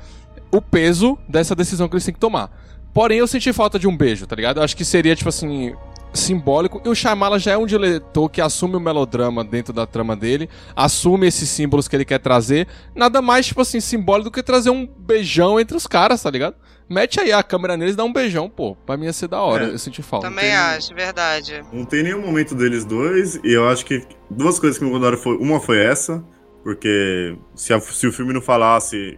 o 0.51 0.61
peso 0.61 1.17
dessa 1.27 1.53
decisão 1.53 1.87
que 1.87 1.93
eles 1.95 2.05
têm 2.05 2.13
que 2.13 2.19
tomar. 2.19 2.49
Porém, 2.93 3.19
eu 3.19 3.27
senti 3.27 3.51
falta 3.53 3.77
de 3.77 3.87
um 3.87 3.95
beijo, 3.95 4.25
tá 4.25 4.35
ligado? 4.35 4.57
Eu 4.57 4.63
acho 4.63 4.75
que 4.77 4.85
seria, 4.85 5.15
tipo 5.15 5.29
assim, 5.29 5.73
simbólico. 6.13 6.81
E 6.85 6.89
o 6.89 6.95
Shyamala 6.95 7.37
já 7.39 7.51
é 7.51 7.57
um 7.57 7.65
diretor 7.65 8.29
que 8.29 8.39
assume 8.39 8.75
o 8.75 8.79
melodrama 8.79 9.43
dentro 9.43 9.73
da 9.73 9.85
trama 9.85 10.15
dele, 10.15 10.49
assume 10.75 11.27
esses 11.27 11.49
símbolos 11.49 11.87
que 11.87 11.95
ele 11.95 12.05
quer 12.05 12.19
trazer. 12.19 12.67
Nada 12.95 13.21
mais, 13.21 13.47
tipo 13.47 13.61
assim, 13.61 13.79
simbólico 13.79 14.29
do 14.29 14.33
que 14.33 14.41
trazer 14.43 14.69
um 14.69 14.85
beijão 14.85 15.59
entre 15.59 15.75
os 15.75 15.85
caras, 15.87 16.21
tá 16.23 16.29
ligado? 16.29 16.55
Mete 16.89 17.19
aí 17.19 17.31
a 17.31 17.41
câmera 17.41 17.77
neles 17.77 17.93
e 17.93 17.97
dá 17.97 18.03
um 18.03 18.11
beijão, 18.13 18.49
pô. 18.49 18.75
Pra 18.85 18.97
mim 18.97 19.05
ia 19.05 19.13
ser 19.13 19.27
da 19.27 19.41
hora, 19.41 19.65
É. 19.65 19.69
eu 19.71 19.79
senti 19.79 20.01
falta. 20.03 20.27
Também 20.27 20.53
acho, 20.53 20.93
verdade. 20.93 21.63
Não 21.71 21.85
tem 21.85 22.03
nenhum 22.03 22.21
momento 22.21 22.53
deles 22.55 22.85
dois, 22.85 23.35
e 23.43 23.51
eu 23.53 23.67
acho 23.69 23.85
que 23.85 24.03
duas 24.29 24.59
coisas 24.59 24.77
que 24.77 24.83
me 24.83 24.89
incomodaram 24.89 25.17
foi. 25.17 25.37
Uma 25.37 25.59
foi 25.59 25.79
essa, 25.83 26.23
porque 26.63 27.35
se, 27.55 27.73
a- 27.73 27.79
se 27.79 28.05
o 28.07 28.11
filme 28.11 28.33
não 28.33 28.41
falasse, 28.41 29.17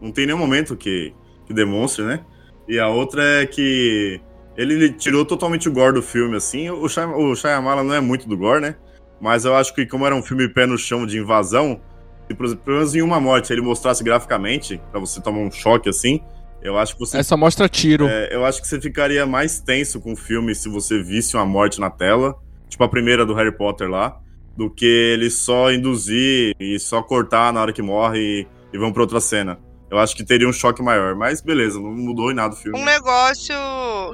não 0.00 0.10
tem 0.12 0.26
nenhum 0.26 0.38
momento 0.38 0.76
que, 0.76 1.14
que 1.46 1.54
demonstre, 1.54 2.04
né? 2.04 2.20
E 2.68 2.78
a 2.78 2.88
outra 2.88 3.22
é 3.42 3.46
que 3.46 4.20
ele, 4.56 4.90
tirou 4.92 5.24
totalmente 5.24 5.68
o 5.68 5.72
gore 5.72 5.94
do 5.94 6.02
filme, 6.02 6.36
assim. 6.36 6.70
O, 6.70 6.88
Shyam- 6.88 7.14
o 7.16 7.34
Shyamala 7.34 7.82
não 7.82 7.94
é 7.94 8.00
muito 8.00 8.28
do 8.28 8.36
gore, 8.36 8.60
né? 8.60 8.76
Mas 9.20 9.44
eu 9.44 9.54
acho 9.54 9.74
que, 9.74 9.86
como 9.86 10.06
era 10.06 10.14
um 10.14 10.22
filme 10.22 10.48
pé 10.48 10.66
no 10.66 10.76
chão 10.78 11.06
de 11.06 11.18
invasão, 11.18 11.80
se 12.28 12.34
por 12.34 12.46
exemplo, 12.46 12.64
pelo 12.64 12.76
menos 12.78 12.94
em 12.94 13.02
uma 13.02 13.20
morte 13.20 13.52
ele 13.52 13.60
mostrasse 13.60 14.02
graficamente, 14.04 14.80
pra 14.90 15.00
você 15.00 15.20
tomar 15.20 15.38
um 15.38 15.50
choque 15.50 15.88
assim, 15.88 16.20
eu 16.64 16.78
acho 16.78 16.94
que 16.94 17.00
você 17.00 17.18
Essa 17.18 17.36
mostra 17.36 17.68
tiro. 17.68 18.06
é, 18.08 18.34
eu 18.34 18.44
acho 18.44 18.60
que 18.60 18.66
você 18.66 18.80
ficaria 18.80 19.26
mais 19.26 19.60
tenso 19.60 20.00
com 20.00 20.14
o 20.14 20.16
filme 20.16 20.54
se 20.54 20.68
você 20.68 21.02
visse 21.02 21.36
uma 21.36 21.44
morte 21.44 21.78
na 21.78 21.90
tela, 21.90 22.34
tipo 22.68 22.82
a 22.82 22.88
primeira 22.88 23.26
do 23.26 23.34
Harry 23.34 23.52
Potter 23.52 23.88
lá, 23.88 24.18
do 24.56 24.70
que 24.70 24.86
ele 24.86 25.30
só 25.30 25.70
induzir 25.70 26.54
e 26.58 26.78
só 26.78 27.02
cortar 27.02 27.52
na 27.52 27.60
hora 27.60 27.72
que 27.72 27.82
morre 27.82 28.18
e, 28.18 28.46
e 28.72 28.78
vão 28.78 28.92
pra 28.92 29.02
outra 29.02 29.20
cena. 29.20 29.58
Eu 29.94 30.00
acho 30.00 30.16
que 30.16 30.24
teria 30.24 30.48
um 30.48 30.52
choque 30.52 30.82
maior, 30.82 31.14
mas 31.14 31.40
beleza, 31.40 31.78
não 31.78 31.92
mudou 31.92 32.32
em 32.32 32.34
nada 32.34 32.52
o 32.52 32.56
filme. 32.56 32.76
Um 32.76 32.84
negócio 32.84 33.54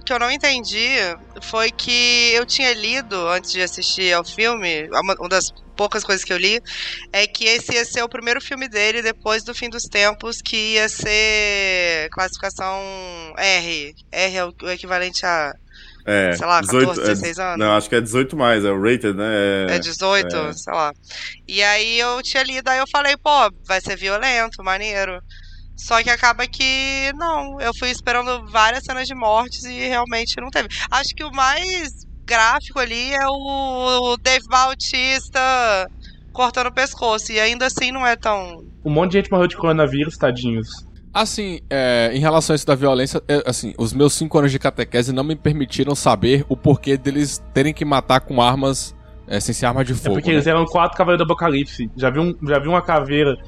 que 0.05 0.13
eu 0.13 0.19
não 0.19 0.31
entendi 0.31 0.91
foi 1.41 1.71
que 1.71 2.33
eu 2.35 2.45
tinha 2.45 2.75
lido 2.75 3.17
antes 3.29 3.51
de 3.51 3.63
assistir 3.63 4.13
ao 4.13 4.23
filme, 4.23 4.91
uma 4.91 5.15
das 5.27 5.51
poucas 5.75 6.05
coisas 6.05 6.23
que 6.23 6.35
eu 6.35 6.37
li, 6.37 6.61
é 7.11 7.27
que 7.27 7.47
esse 7.47 7.73
ia 7.73 7.85
ser 7.87 8.03
o 8.03 8.11
primeiro 8.11 8.43
filme 8.43 8.69
dele 8.69 9.01
depois 9.01 9.43
do 9.43 9.55
fim 9.55 9.71
dos 9.71 9.85
tempos, 9.85 10.43
que 10.43 10.75
ia 10.75 10.87
ser 10.87 12.11
classificação 12.11 12.79
R. 13.39 13.95
R 14.13 14.37
é 14.37 14.45
o 14.45 14.53
equivalente 14.71 15.25
a 15.25 15.55
É, 16.05 16.35
sei 16.35 16.47
lá, 16.47 16.61
14, 16.61 17.01
16 17.01 17.39
anos? 17.39 17.59
Não, 17.59 17.73
acho 17.75 17.89
que 17.89 17.95
é 17.95 18.03
18 18.03 18.37
mais, 18.37 18.67
é 18.67 18.71
o 18.71 18.83
rated, 18.83 19.15
né? 19.15 19.77
É 19.77 19.79
18, 19.79 20.37
é. 20.37 20.53
sei 20.53 20.75
lá. 20.75 20.93
E 21.49 21.63
aí 21.63 21.99
eu 21.99 22.23
tinha 22.23 22.43
lido, 22.43 22.69
aí 22.69 22.79
eu 22.79 22.87
falei, 22.87 23.17
pô, 23.17 23.51
vai 23.67 23.81
ser 23.81 23.97
violento, 23.97 24.63
maneiro. 24.63 25.23
Só 25.81 26.03
que 26.03 26.11
acaba 26.11 26.47
que 26.47 27.13
não. 27.17 27.61
Eu 27.61 27.73
fui 27.79 27.91
esperando 27.91 28.47
várias 28.51 28.85
cenas 28.85 29.07
de 29.09 29.15
mortes 29.15 29.65
e 29.65 29.89
realmente 29.89 30.41
não 30.41 30.51
teve. 30.51 30.69
Acho 30.91 31.15
que 31.15 31.25
o 31.25 31.33
mais 31.33 32.07
gráfico 32.25 32.79
ali 32.79 33.13
é 33.13 33.27
o 33.27 34.17
Dave 34.23 34.45
Bautista 34.49 35.41
cortando 36.33 36.69
o 36.69 36.73
pescoço. 36.73 37.33
E 37.33 37.41
ainda 37.41 37.67
assim 37.67 37.91
não 37.91 38.07
é 38.07 38.17
tão. 38.17 38.65
Um 38.85 38.91
monte 38.91 39.13
de 39.13 39.19
gente 39.19 39.31
morreu 39.31 39.47
de 39.47 39.57
coronavírus, 39.57 40.17
tadinhos. 40.17 40.69
Assim, 41.13 41.59
é, 41.69 42.11
em 42.15 42.21
relação 42.21 42.55
a 42.55 42.57
isso 42.57 42.67
da 42.67 42.77
violência, 42.77 43.21
é, 43.27 43.43
assim, 43.45 43.75
os 43.77 43.93
meus 43.93 44.13
cinco 44.13 44.39
anos 44.39 44.53
de 44.53 44.59
catequese 44.61 45.13
não 45.13 45.25
me 45.25 45.35
permitiram 45.35 45.93
saber 45.95 46.45
o 46.49 46.57
porquê 46.57 46.97
deles 46.97 47.43
terem 47.53 47.75
que 47.75 47.85
matar 47.85 48.21
com 48.21 48.41
armas, 48.41 48.95
é, 49.27 49.41
sem 49.41 49.53
ser 49.53 49.67
arma 49.67 49.85
de 49.85 49.93
É 49.93 49.97
fogo. 49.97 50.15
porque 50.15 50.29
né? 50.29 50.35
eles 50.37 50.47
eram 50.47 50.65
quatro 50.67 50.97
cavaleiros 50.97 51.27
do 51.27 51.29
apocalipse. 51.33 51.91
Já 51.97 52.11
vi, 52.11 52.21
um, 52.21 52.33
já 52.47 52.61
vi 52.61 52.69
uma 52.69 52.81
caveira 52.81 53.37
ca- 53.37 53.43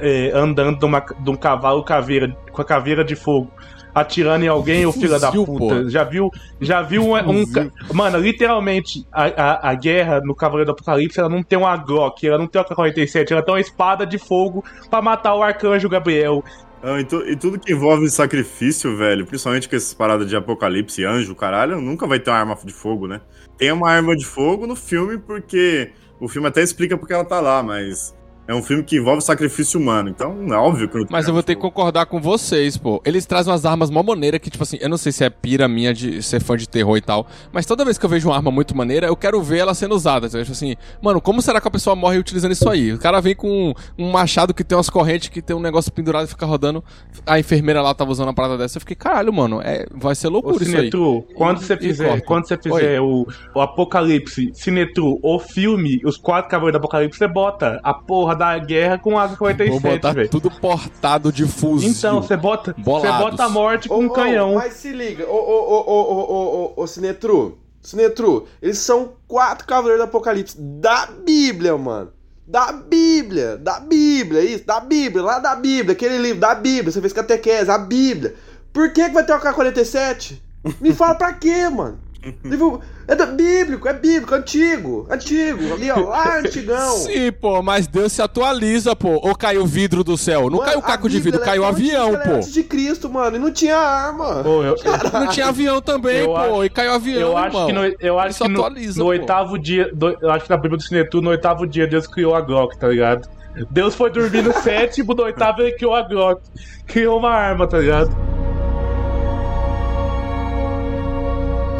é, 0.00 0.30
andando 0.34 0.78
de, 0.78 0.84
uma- 0.84 1.00
de 1.00 1.30
um 1.30 1.36
cavalo 1.36 1.82
caveira, 1.82 2.28
com 2.50 2.62
a 2.62 2.64
caveira 2.64 3.04
de 3.04 3.14
fogo, 3.16 3.50
atirando 3.94 4.44
em 4.44 4.48
alguém, 4.48 4.86
o 4.86 4.92
filho 4.92 5.18
da 5.20 5.30
puta. 5.30 5.58
pô. 5.82 5.90
Já 5.90 6.02
viu, 6.04 6.30
já 6.60 6.80
viu 6.82 7.02
um. 7.02 7.14
um 7.30 7.44
mano, 7.92 8.18
literalmente, 8.18 9.06
a, 9.12 9.24
a, 9.24 9.70
a 9.70 9.74
guerra 9.74 10.20
no 10.22 10.34
Cavaleiro 10.34 10.66
do 10.66 10.72
Apocalipse, 10.72 11.18
ela 11.20 11.28
não 11.28 11.42
tem 11.42 11.58
uma 11.58 11.76
Glock, 11.76 12.26
ela 12.26 12.38
não 12.38 12.46
tem 12.46 12.60
uma 12.60 12.66
K-47, 12.68 13.30
ela 13.32 13.42
tem 13.42 13.52
uma 13.54 13.60
espada 13.60 14.06
de 14.06 14.18
fogo 14.18 14.64
pra 14.88 15.02
matar 15.02 15.34
o 15.34 15.42
arcanjo 15.42 15.88
Gabriel. 15.88 16.42
Não, 16.82 16.98
e, 16.98 17.04
tu- 17.04 17.24
e 17.28 17.36
tudo 17.36 17.60
que 17.60 17.72
envolve 17.72 18.08
sacrifício, 18.10 18.96
velho, 18.96 19.24
principalmente 19.24 19.68
com 19.68 19.76
essas 19.76 19.94
paradas 19.94 20.28
de 20.28 20.34
apocalipse, 20.34 21.04
anjo, 21.04 21.32
caralho, 21.34 21.80
nunca 21.80 22.06
vai 22.08 22.18
ter 22.18 22.30
uma 22.30 22.38
arma 22.38 22.56
de 22.64 22.72
fogo, 22.72 23.06
né? 23.06 23.20
Tem 23.56 23.70
uma 23.70 23.88
arma 23.90 24.16
de 24.16 24.24
fogo 24.24 24.66
no 24.66 24.74
filme 24.74 25.16
porque 25.18 25.92
o 26.18 26.26
filme 26.28 26.48
até 26.48 26.60
explica 26.62 26.96
porque 26.98 27.12
ela 27.12 27.24
tá 27.24 27.40
lá, 27.40 27.62
mas 27.62 28.12
é 28.46 28.54
um 28.54 28.62
filme 28.62 28.82
que 28.82 28.96
envolve 28.96 29.22
sacrifício 29.22 29.78
humano, 29.78 30.08
então 30.08 30.52
é 30.52 30.56
óbvio 30.56 30.88
que 30.88 30.96
não 30.96 31.06
tem 31.06 31.12
Mas 31.12 31.28
eu 31.28 31.34
vou 31.34 31.42
ter 31.42 31.54
que 31.54 31.60
concordar 31.60 32.06
com 32.06 32.20
vocês, 32.20 32.76
pô. 32.76 33.00
Eles 33.04 33.24
trazem 33.24 33.52
umas 33.52 33.64
armas 33.64 33.90
mó 33.90 34.02
maneira 34.02 34.38
que, 34.38 34.50
tipo 34.50 34.62
assim, 34.62 34.78
eu 34.80 34.88
não 34.88 34.96
sei 34.96 35.12
se 35.12 35.24
é 35.24 35.30
pira 35.30 35.68
minha 35.68 35.94
de 35.94 36.22
ser 36.22 36.40
fã 36.40 36.56
de 36.56 36.68
terror 36.68 36.96
e 36.96 37.00
tal, 37.00 37.26
mas 37.52 37.64
toda 37.64 37.84
vez 37.84 37.96
que 37.96 38.04
eu 38.04 38.10
vejo 38.10 38.28
uma 38.28 38.36
arma 38.36 38.50
muito 38.50 38.76
maneira, 38.76 39.06
eu 39.06 39.16
quero 39.16 39.40
ver 39.40 39.58
ela 39.58 39.74
sendo 39.74 39.94
usada. 39.94 40.26
Então, 40.26 40.40
tipo 40.40 40.52
assim, 40.52 40.74
mano, 41.00 41.20
como 41.20 41.40
será 41.40 41.60
que 41.60 41.68
a 41.68 41.70
pessoa 41.70 41.94
morre 41.94 42.18
utilizando 42.18 42.52
isso 42.52 42.68
aí? 42.68 42.92
O 42.92 42.98
cara 42.98 43.20
vem 43.20 43.34
com 43.34 43.72
um, 43.96 44.10
machado 44.10 44.52
que 44.52 44.64
tem 44.64 44.76
umas 44.76 44.90
correntes, 44.90 45.28
que 45.28 45.40
tem 45.40 45.54
um 45.54 45.60
negócio 45.60 45.92
pendurado 45.92 46.24
e 46.24 46.28
fica 46.28 46.44
rodando. 46.44 46.82
A 47.24 47.38
enfermeira 47.38 47.80
lá 47.80 47.94
tava 47.94 48.10
usando 48.10 48.26
uma 48.26 48.34
parada 48.34 48.58
dessa. 48.58 48.76
Eu 48.76 48.80
fiquei, 48.80 48.96
caralho, 48.96 49.32
mano, 49.32 49.60
é, 49.62 49.86
vai 49.94 50.16
ser 50.16 50.26
Ô, 50.26 50.30
loucura 50.30 50.56
isso 50.56 50.64
aí. 50.64 50.90
Sinetru, 50.90 51.24
quando 51.34 51.58
você 51.60 51.74
E 51.74 51.78
fizer, 51.78 52.20
quando 52.22 52.48
você 52.48 52.56
fizer 52.56 53.00
o, 53.00 53.26
o 53.54 53.60
Apocalipse, 53.60 54.50
Sinetru, 54.52 55.18
o 55.22 55.38
filme, 55.38 56.00
os 56.04 56.16
quatro 56.16 56.50
cavaleiros 56.50 56.80
do 56.80 56.82
Apocalipse, 56.84 57.18
você 57.18 57.28
bota 57.28 57.80
a 57.84 57.94
porra 57.94 58.31
porra 58.32 58.36
da 58.36 58.58
guerra 58.58 58.98
com 58.98 59.18
AK-47, 59.18 59.68
Vou 59.68 59.80
botar 59.80 60.12
véio. 60.12 60.28
tudo 60.28 60.50
portado 60.50 61.32
de 61.32 61.46
fuzil. 61.46 61.90
Então, 61.90 62.22
você 62.22 62.36
bota, 62.36 62.74
você 62.78 63.08
bota 63.08 63.44
a 63.44 63.48
morte 63.48 63.88
com 63.88 63.94
oh, 63.94 64.00
um 64.00 64.08
canhão. 64.08 64.52
Oh, 64.52 64.54
mas 64.56 64.74
se 64.74 64.92
liga, 64.92 65.26
ô, 65.26 65.34
ô, 65.34 65.84
ô, 65.86 65.92
ô, 65.92 66.72
ô, 66.76 66.82
ô, 66.82 66.86
Sinetru, 66.86 67.58
Sinetru, 67.80 68.46
eles 68.60 68.78
são 68.78 69.12
quatro 69.28 69.66
cavaleiros 69.66 70.04
do 70.04 70.08
apocalipse 70.08 70.56
da 70.58 71.06
Bíblia, 71.06 71.76
mano. 71.76 72.10
Da 72.46 72.72
Bíblia, 72.72 73.56
da 73.56 73.80
Bíblia, 73.80 74.42
isso, 74.42 74.66
da 74.66 74.80
Bíblia, 74.80 75.22
lá 75.22 75.38
da 75.38 75.54
Bíblia, 75.54 75.92
aquele 75.92 76.18
livro, 76.18 76.40
da 76.40 76.54
Bíblia, 76.54 76.90
você 76.90 77.00
fez 77.00 77.12
catequese, 77.12 77.70
a 77.70 77.78
Bíblia. 77.78 78.34
Por 78.72 78.92
que, 78.92 79.04
que 79.04 79.14
vai 79.14 79.24
ter 79.24 79.32
o 79.32 79.36
AK-47? 79.36 80.40
Me 80.80 80.92
fala 80.92 81.14
pra 81.14 81.32
quê, 81.32 81.68
mano? 81.68 81.98
Livro- 82.44 82.80
É 83.08 83.16
da- 83.16 83.26
bíblico, 83.26 83.88
é 83.88 83.92
bíblico, 83.92 84.32
antigo, 84.34 85.06
antigo, 85.10 85.74
ali 85.74 85.90
ó, 85.90 85.98
lá 86.08 86.38
antigão. 86.44 86.90
Sim, 86.98 87.32
pô, 87.32 87.60
mas 87.62 87.86
Deus 87.88 88.12
se 88.12 88.22
atualiza, 88.22 88.94
pô. 88.94 89.14
Ou 89.22 89.34
caiu 89.34 89.62
o 89.62 89.66
vidro 89.66 90.04
do 90.04 90.16
céu? 90.16 90.42
Não 90.42 90.58
Mano, 90.58 90.62
caiu 90.62 90.80
caco 90.82 91.08
de 91.08 91.18
vidro, 91.20 91.42
é 91.42 91.44
caiu 91.44 91.62
tão 91.62 91.70
avião, 91.70 92.08
antiga, 92.10 92.22
é 92.22 92.28
pô. 92.28 92.34
Antes 92.36 92.52
de 92.52 92.62
Cristo, 92.62 93.10
mano, 93.10 93.36
e 93.36 93.38
não 93.40 93.50
tinha 93.50 93.76
arma. 93.76 94.42
Pô, 94.44 94.62
eu, 94.62 94.76
Não 95.12 95.26
tinha 95.28 95.46
avião 95.48 95.80
também, 95.82 96.18
Eu 96.18 96.26
pô. 96.26 96.36
acho- 96.36 96.64
E 96.64 96.70
caiu 96.70 96.92
avião, 96.92 97.20
eu 97.20 97.36
acho 97.36 97.46
irmão. 97.48 97.66
que 97.66 97.72
no, 97.72 97.96
eu 98.00 98.18
acho 98.20 98.38
que 98.42 98.48
no, 98.48 98.60
atualiza, 98.60 98.98
no 99.00 99.06
oitavo 99.06 99.58
dia, 99.58 99.90
do- 99.92 100.16
eu 100.20 100.30
acho 100.30 100.44
que 100.44 100.50
na 100.50 100.56
Bíblia 100.56 100.76
do 100.76 100.82
Sinetru, 100.84 101.20
no 101.20 101.30
oitavo 101.30 101.66
dia, 101.66 101.86
Deus 101.88 102.06
criou 102.06 102.34
a 102.36 102.40
Glock, 102.40 102.78
tá 102.78 102.86
ligado? 102.88 103.28
Deus 103.70 103.94
foi 103.96 104.10
dormir 104.10 104.42
no 104.42 104.52
sétimo, 104.62 105.12
no 105.12 105.24
oitavo 105.24 105.60
ele 105.60 105.72
criou 105.72 105.94
a 105.94 106.02
Glock. 106.02 106.40
Criou 106.86 107.18
uma 107.18 107.30
arma, 107.30 107.66
tá 107.66 107.78
ligado? 107.78 108.10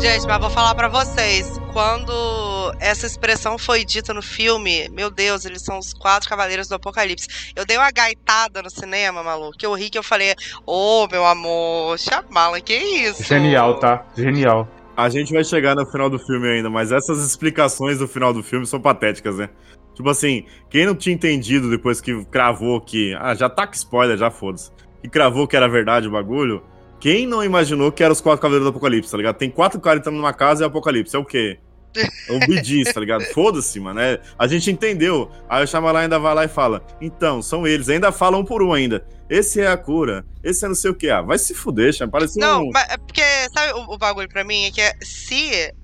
Gente, 0.02 0.26
mas 0.26 0.40
vou 0.40 0.50
falar 0.50 0.74
pra 0.74 0.88
vocês. 0.88 1.60
Quando 1.72 2.12
essa 2.80 3.06
expressão 3.06 3.56
foi 3.56 3.84
dita 3.84 4.12
no 4.12 4.20
filme, 4.20 4.88
meu 4.88 5.08
Deus, 5.08 5.44
eles 5.44 5.62
são 5.62 5.78
os 5.78 5.94
quatro 5.94 6.28
cavaleiros 6.28 6.66
do 6.66 6.74
apocalipse. 6.74 7.52
Eu 7.54 7.64
dei 7.64 7.76
uma 7.76 7.92
gaitada 7.92 8.60
no 8.60 8.68
cinema, 8.68 9.22
maluco, 9.22 9.56
que 9.56 9.64
eu 9.64 9.72
ri 9.74 9.88
que 9.88 9.96
eu 9.96 10.02
falei, 10.02 10.34
ô, 10.66 11.06
meu 11.06 11.24
amor, 11.24 12.00
chamala, 12.00 12.60
que 12.60 12.74
isso? 12.74 13.22
Genial, 13.22 13.78
tá? 13.78 14.04
Genial. 14.16 14.66
A 14.96 15.08
gente 15.08 15.32
vai 15.32 15.44
chegar 15.44 15.76
no 15.76 15.86
final 15.86 16.10
do 16.10 16.18
filme 16.18 16.48
ainda, 16.48 16.68
mas 16.68 16.90
essas 16.90 17.24
explicações 17.24 17.98
do 17.98 18.08
final 18.08 18.34
do 18.34 18.42
filme 18.42 18.66
são 18.66 18.80
patéticas, 18.80 19.36
né? 19.36 19.50
Tipo 19.94 20.10
assim, 20.10 20.44
quem 20.68 20.84
não 20.84 20.96
tinha 20.96 21.14
entendido 21.14 21.70
depois 21.70 22.00
que 22.00 22.24
cravou 22.24 22.80
que. 22.80 23.14
Ah, 23.20 23.36
já 23.36 23.48
tá 23.48 23.68
com 23.68 23.74
spoiler, 23.74 24.18
já 24.18 24.32
foda-se. 24.32 24.72
Que 25.00 25.08
cravou 25.08 25.46
que 25.46 25.54
era 25.54 25.68
verdade 25.68 26.08
o 26.08 26.10
bagulho. 26.10 26.60
Quem 27.02 27.26
não 27.26 27.42
imaginou 27.42 27.90
que 27.90 28.00
eram 28.00 28.12
os 28.12 28.20
quatro 28.20 28.40
cavaleiros 28.40 28.64
do 28.64 28.70
Apocalipse, 28.70 29.10
tá 29.10 29.16
ligado? 29.16 29.34
Tem 29.34 29.50
quatro 29.50 29.80
caras 29.80 29.98
entrando 29.98 30.14
numa 30.14 30.32
casa 30.32 30.62
e 30.62 30.64
é 30.64 30.68
Apocalipse. 30.68 31.16
É 31.16 31.18
o 31.18 31.24
quê? 31.24 31.58
É 32.28 32.32
um 32.32 32.38
bidis, 32.38 32.90
tá 32.94 33.00
ligado? 33.00 33.24
Foda-se, 33.24 33.80
mano. 33.80 33.98
É, 33.98 34.20
a 34.38 34.46
gente 34.46 34.70
entendeu. 34.70 35.28
Aí 35.48 35.64
o 35.64 35.66
Shyamalan 35.66 35.98
ainda 35.98 36.20
vai 36.20 36.32
lá 36.32 36.44
e 36.44 36.48
fala: 36.48 36.86
Então, 37.00 37.42
são 37.42 37.66
eles. 37.66 37.88
Ainda 37.88 38.12
fala 38.12 38.38
um 38.38 38.44
por 38.44 38.62
um 38.62 38.72
ainda. 38.72 39.04
Esse 39.28 39.60
é 39.60 39.66
a 39.66 39.76
cura. 39.76 40.24
Esse 40.44 40.64
é 40.64 40.68
não 40.68 40.76
sei 40.76 40.92
o 40.92 40.94
que. 40.94 41.10
Ah, 41.10 41.20
vai 41.20 41.38
se 41.38 41.54
fuder, 41.54 41.92
Shyamalan. 41.92 42.12
Parece 42.12 42.38
Não, 42.38 42.62
um. 42.62 42.70
mas 42.72 42.88
é 42.88 42.96
porque, 42.96 43.24
sabe 43.52 43.72
o, 43.72 43.94
o 43.94 43.98
bagulho 43.98 44.28
pra 44.28 44.44
mim? 44.44 44.66
É 44.66 44.70
que 44.70 44.80
é, 44.80 44.94
se, 45.02 45.74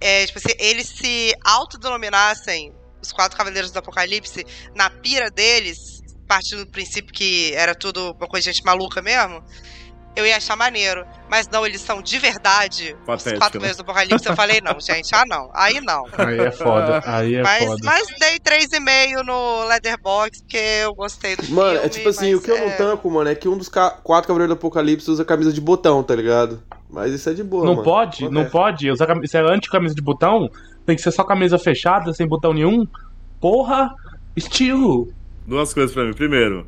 é, 0.00 0.26
tipo 0.26 0.38
assim, 0.38 0.54
eles 0.60 0.86
se 0.86 1.34
autodenominassem 1.44 2.72
os 3.02 3.10
quatro 3.10 3.36
cavaleiros 3.36 3.72
do 3.72 3.80
apocalipse 3.80 4.46
na 4.76 4.88
pira 4.88 5.28
deles, 5.28 6.04
partindo 6.28 6.64
do 6.64 6.70
princípio 6.70 7.12
que 7.12 7.52
era 7.54 7.74
tudo 7.74 8.12
uma 8.12 8.28
coisa 8.28 8.48
de 8.48 8.54
gente 8.56 8.64
maluca 8.64 9.02
mesmo, 9.02 9.42
eu 10.16 10.26
ia 10.26 10.36
achar 10.36 10.56
maneiro. 10.56 11.04
Mas 11.30 11.46
não, 11.48 11.64
eles 11.66 11.80
são 11.80 12.00
de 12.02 12.18
verdade 12.18 12.96
os 13.00 13.04
Patético, 13.06 13.38
quatro 13.38 13.60
né? 13.60 13.68
cavaleiros 13.68 13.76
do 13.76 13.82
apocalipse. 13.82 14.28
Eu 14.28 14.34
falei, 14.36 14.60
não, 14.62 14.80
gente, 14.80 15.14
ah 15.14 15.24
não, 15.26 15.50
aí 15.54 15.80
não. 15.80 16.04
Aí 16.16 16.38
é 16.40 16.50
foda, 16.50 17.02
aí 17.04 17.34
é 17.34 17.42
mas, 17.42 17.64
foda. 17.64 17.80
mas 17.84 18.06
dei 18.18 18.38
3,5 18.38 19.22
no 19.24 19.64
Letterboxd, 19.68 20.42
porque 20.42 20.56
eu 20.56 20.94
gostei 20.94 21.36
do 21.36 21.42
filme. 21.42 21.56
Mano, 21.60 21.78
é 21.80 21.88
tipo 21.88 22.08
assim, 22.08 22.34
o 22.34 22.40
que 22.40 22.50
eu 22.50 22.56
não 22.58 22.66
é- 22.68 22.76
tanco, 22.76 23.10
mano, 23.10 23.28
é 23.30 23.34
que 23.34 23.48
um 23.48 23.56
dos 23.58 23.68
ca- 23.68 23.90
quatro 24.02 24.26
cavaleiros 24.28 24.54
do 24.56 24.58
Apocalipse 24.58 25.10
usa 25.10 25.24
camisa 25.24 25.52
de 25.52 25.60
botão, 25.60 26.02
tá 26.02 26.14
ligado? 26.16 26.62
Mas 26.90 27.12
isso 27.12 27.28
é 27.28 27.34
de 27.34 27.44
boa, 27.44 27.64
Não 27.66 27.72
mano. 27.72 27.84
pode, 27.84 28.28
não 28.30 28.46
pode. 28.46 28.90
Usar 28.90 29.06
cam- 29.06 29.20
Se 29.26 29.36
é 29.36 29.40
anti-camisa 29.40 29.94
de 29.94 30.00
botão, 30.00 30.50
tem 30.86 30.96
que 30.96 31.02
ser 31.02 31.12
só 31.12 31.22
camisa 31.22 31.58
fechada, 31.58 32.14
sem 32.14 32.26
botão 32.26 32.54
nenhum. 32.54 32.86
Porra, 33.38 33.90
estilo. 34.34 35.12
Duas 35.46 35.72
coisas 35.74 35.92
pra 35.92 36.04
mim. 36.04 36.14
Primeiro, 36.14 36.66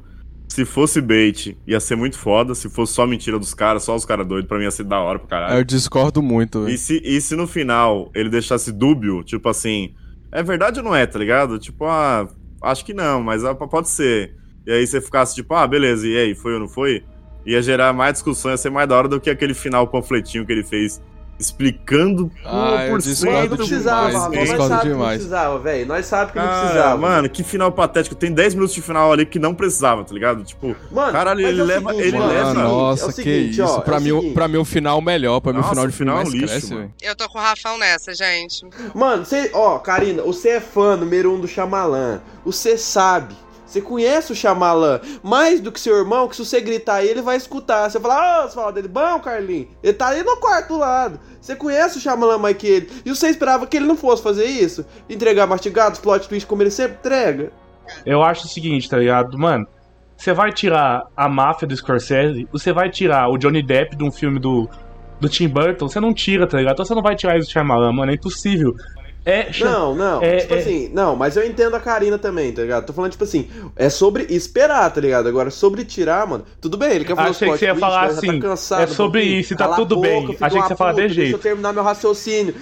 se 0.51 0.65
fosse 0.65 1.01
bait, 1.01 1.57
ia 1.65 1.79
ser 1.79 1.95
muito 1.95 2.19
foda. 2.19 2.57
Se 2.57 2.69
fosse 2.69 2.93
só 2.93 3.07
mentira 3.07 3.39
dos 3.39 3.55
caras, 3.55 3.85
só 3.85 3.95
os 3.95 4.05
caras 4.05 4.27
doidos, 4.27 4.49
pra 4.49 4.59
mim 4.59 4.65
ia 4.65 4.71
ser 4.73 4.83
da 4.83 4.99
hora 4.99 5.17
pra 5.21 5.29
caralho. 5.29 5.61
Eu 5.61 5.65
discordo 5.65 6.21
muito. 6.21 6.69
E 6.69 6.77
se, 6.77 7.01
e 7.05 7.21
se 7.21 7.37
no 7.37 7.47
final 7.47 8.11
ele 8.13 8.29
deixasse 8.29 8.73
dúbio, 8.73 9.23
tipo 9.23 9.49
assim, 9.49 9.95
é 10.33 10.43
verdade 10.43 10.81
ou 10.81 10.85
não 10.85 10.95
é, 10.95 11.07
tá 11.07 11.21
ligado? 11.21 11.57
Tipo, 11.57 11.85
ah, 11.85 12.29
acho 12.63 12.85
que 12.85 12.93
não, 12.93 13.23
mas 13.23 13.45
ah, 13.45 13.55
pode 13.55 13.91
ser. 13.91 14.35
E 14.67 14.73
aí 14.73 14.85
você 14.85 15.01
ficasse 15.01 15.37
tipo, 15.37 15.55
ah, 15.55 15.65
beleza, 15.69 16.07
e 16.09 16.17
aí, 16.17 16.35
foi 16.35 16.55
ou 16.55 16.61
não 16.61 16.69
foi? 16.69 17.05
Ia 17.47 17.63
gerar 17.63 17.93
mais 17.93 18.15
discussão, 18.15 18.51
ia 18.51 18.57
ser 18.57 18.71
mais 18.71 18.89
da 18.89 18.97
hora 18.97 19.07
do 19.07 19.21
que 19.21 19.31
aquele 19.31 19.55
final 19.55 19.87
panfletinho 19.87 20.45
que 20.45 20.51
ele 20.51 20.65
fez, 20.65 21.01
explicando 21.41 22.31
Ah, 22.45 22.87
por 22.89 23.01
cento 23.03 23.25
não 23.51 23.57
precisava, 23.57 24.09
demais, 24.09 24.13
nós 24.13 24.31
discordo 24.31 24.63
sabemos 24.63 24.81
que 24.83 24.89
não 24.89 24.93
demais. 24.97 25.15
precisava, 25.17 25.59
velho. 25.59 25.87
Nós 25.87 26.07
sabemos 26.07 26.33
que 26.33 26.39
não 26.39 26.45
Ah, 26.47 26.61
precisava. 26.61 26.97
mano, 26.99 27.29
que 27.31 27.43
final 27.43 27.73
patético. 27.73 28.15
Tem 28.15 28.33
10 28.33 28.55
minutos 28.55 28.75
de 28.75 28.83
final 28.83 29.13
ali 29.13 29.25
que 29.27 29.39
não 29.39 29.55
precisava, 29.55 30.05
tá 30.05 30.13
ligado? 30.15 30.45
Tipo, 30.45 30.77
Mano, 30.91 31.13
caralho, 31.13 31.41
ele 31.47 31.61
é 31.61 31.63
o 31.63 31.67
leva. 31.67 31.91
seguinte, 31.91 32.09
ele 32.09 32.19
mano, 32.19 32.33
leva. 32.33 32.51
é 32.51 32.55
nossa, 32.55 33.03
é 33.03 33.05
o 33.07 33.09
que 33.09 33.15
seguinte, 33.15 33.51
isso. 33.61 33.63
ó, 33.65 33.79
é 33.79 33.81
pra, 33.81 33.99
o 33.99 34.01
mim, 34.01 34.13
o- 34.13 34.17
seguinte. 34.21 34.35
pra 34.35 34.49
mim, 34.49 34.57
o 34.59 34.65
final 34.65 35.01
melhor. 35.01 35.41
Pra 35.41 35.53
mim, 35.53 35.61
o 35.61 35.65
final 35.65 35.87
de 35.87 35.93
final 35.93 36.19
é 36.19 36.21
um 36.21 36.29
lixo, 36.29 36.47
cresce. 36.47 36.89
Eu 37.03 37.17
tô 37.17 37.29
com 37.29 37.39
o 37.39 37.41
Rafão 37.41 37.79
nessa, 37.79 38.15
gente. 38.15 38.67
Mano, 38.95 39.25
você, 39.25 39.51
ó, 39.55 39.79
Karina, 39.79 40.23
você 40.23 40.51
é 40.51 40.61
fã 40.61 40.97
número 40.97 41.33
um 41.35 41.41
do 41.41 41.49
Shyamalan. 41.49 42.21
Você 42.45 42.77
sabe. 42.79 43.35
Você 43.71 43.81
conhece 43.81 44.33
o 44.33 44.35
Shyamalan 44.35 45.01
mais 45.23 45.61
do 45.61 45.71
que 45.71 45.79
seu 45.79 45.97
irmão, 45.97 46.27
que 46.27 46.35
se 46.35 46.45
você 46.45 46.61
gritar 46.61 47.05
ele 47.05 47.23
vai 47.23 47.37
escutar. 47.37 47.89
Você 47.89 48.01
fala, 48.01 48.45
ô, 48.45 48.49
você 48.49 48.55
fala 48.57 48.73
dele, 48.73 48.89
bom, 48.89 49.21
Carlinhos? 49.21 49.69
Ele 49.81 49.93
tá 49.93 50.09
ali 50.09 50.25
no 50.25 50.37
quarto 50.39 50.69
do 50.69 50.79
lado. 50.79 51.21
Você 51.41 51.55
conhece 51.55 51.97
o 51.97 52.01
Shyamalan 52.01 52.39
mais 52.39 52.57
que 52.57 52.67
ele. 52.67 52.91
E 53.07 53.11
você 53.11 53.29
esperava 53.29 53.69
que 53.69 53.77
ele 53.77 53.87
não 53.87 53.97
fosse 53.97 54.25
fazer 54.25 54.45
isso? 54.45 54.85
Entregar 55.09 55.47
mastigados, 55.47 56.01
plot 56.01 56.29
twist 56.29 56.49
como 56.49 56.65
ele 56.65 56.71
sempre 56.73 56.97
entrega? 56.99 57.53
Eu 58.05 58.25
acho 58.25 58.47
o 58.47 58.49
seguinte, 58.49 58.91
tá 58.91 58.97
ligado? 58.97 59.39
Mano, 59.39 59.69
você 60.17 60.33
vai 60.33 60.53
tirar 60.53 61.05
a 61.17 61.29
máfia 61.29 61.69
do 61.69 61.77
Scorsese, 61.77 62.49
você 62.51 62.73
vai 62.73 62.91
tirar 62.91 63.29
o 63.29 63.39
Johnny 63.39 63.63
Depp 63.63 63.95
de 63.95 64.03
um 64.03 64.11
filme 64.11 64.41
do, 64.41 64.69
do 65.21 65.29
Tim 65.29 65.47
Burton, 65.47 65.89
você 65.89 66.01
não 66.01 66.13
tira, 66.13 66.45
tá 66.45 66.59
ligado? 66.59 66.75
Então 66.75 66.85
você 66.85 66.95
não 66.95 67.03
vai 67.03 67.15
tirar 67.15 67.39
isso 67.39 67.49
do 67.49 67.53
Shyamalan, 67.53 67.93
mano, 67.93 68.11
é 68.11 68.17
impossível. 68.17 68.75
É, 69.31 69.51
Não, 69.61 69.95
não. 69.95 70.23
É, 70.23 70.39
tipo 70.39 70.55
é. 70.55 70.59
assim, 70.59 70.91
não, 70.93 71.15
mas 71.15 71.37
eu 71.37 71.47
entendo 71.47 71.75
a 71.77 71.81
Karina 71.81 72.19
também, 72.19 72.53
tá 72.53 72.63
ligado? 72.63 72.87
Tô 72.87 72.93
falando, 72.93 73.13
tipo 73.13 73.25
assim, 73.25 73.51
é 73.77 73.89
sobre 73.89 74.27
esperar, 74.29 74.91
tá 74.93 75.01
ligado? 75.01 75.29
Agora, 75.29 75.51
sobre 75.51 75.85
tirar, 75.85 76.27
mano, 76.27 76.45
tudo 76.61 76.77
bem, 76.77 76.93
ele 76.93 77.05
quer 77.05 77.17
fazer 77.17 77.31
Achei 77.31 77.51
que 77.51 77.59
você 77.59 77.65
ia 77.67 77.77
falar 77.77 78.09
já 78.09 78.19
assim, 78.19 78.41
tá 78.41 78.49
cansado 78.49 78.83
é 78.83 78.87
sobre 78.89 79.21
pouquinho. 79.21 79.41
isso 79.41 79.57
tá 79.57 79.75
tudo 79.75 79.97
boca, 79.97 80.09
bem. 80.09 80.37
Achei 80.41 80.61
que 80.61 80.67
você 80.67 80.73
ia 80.73 80.77
falar 80.77 80.93
de 80.93 80.97
puta, 80.97 81.07
Deixa 81.07 81.15
jeito. 81.15 81.37
eu 81.37 81.39
terminar 81.39 81.73
meu 81.73 81.83
raciocínio. 81.83 82.55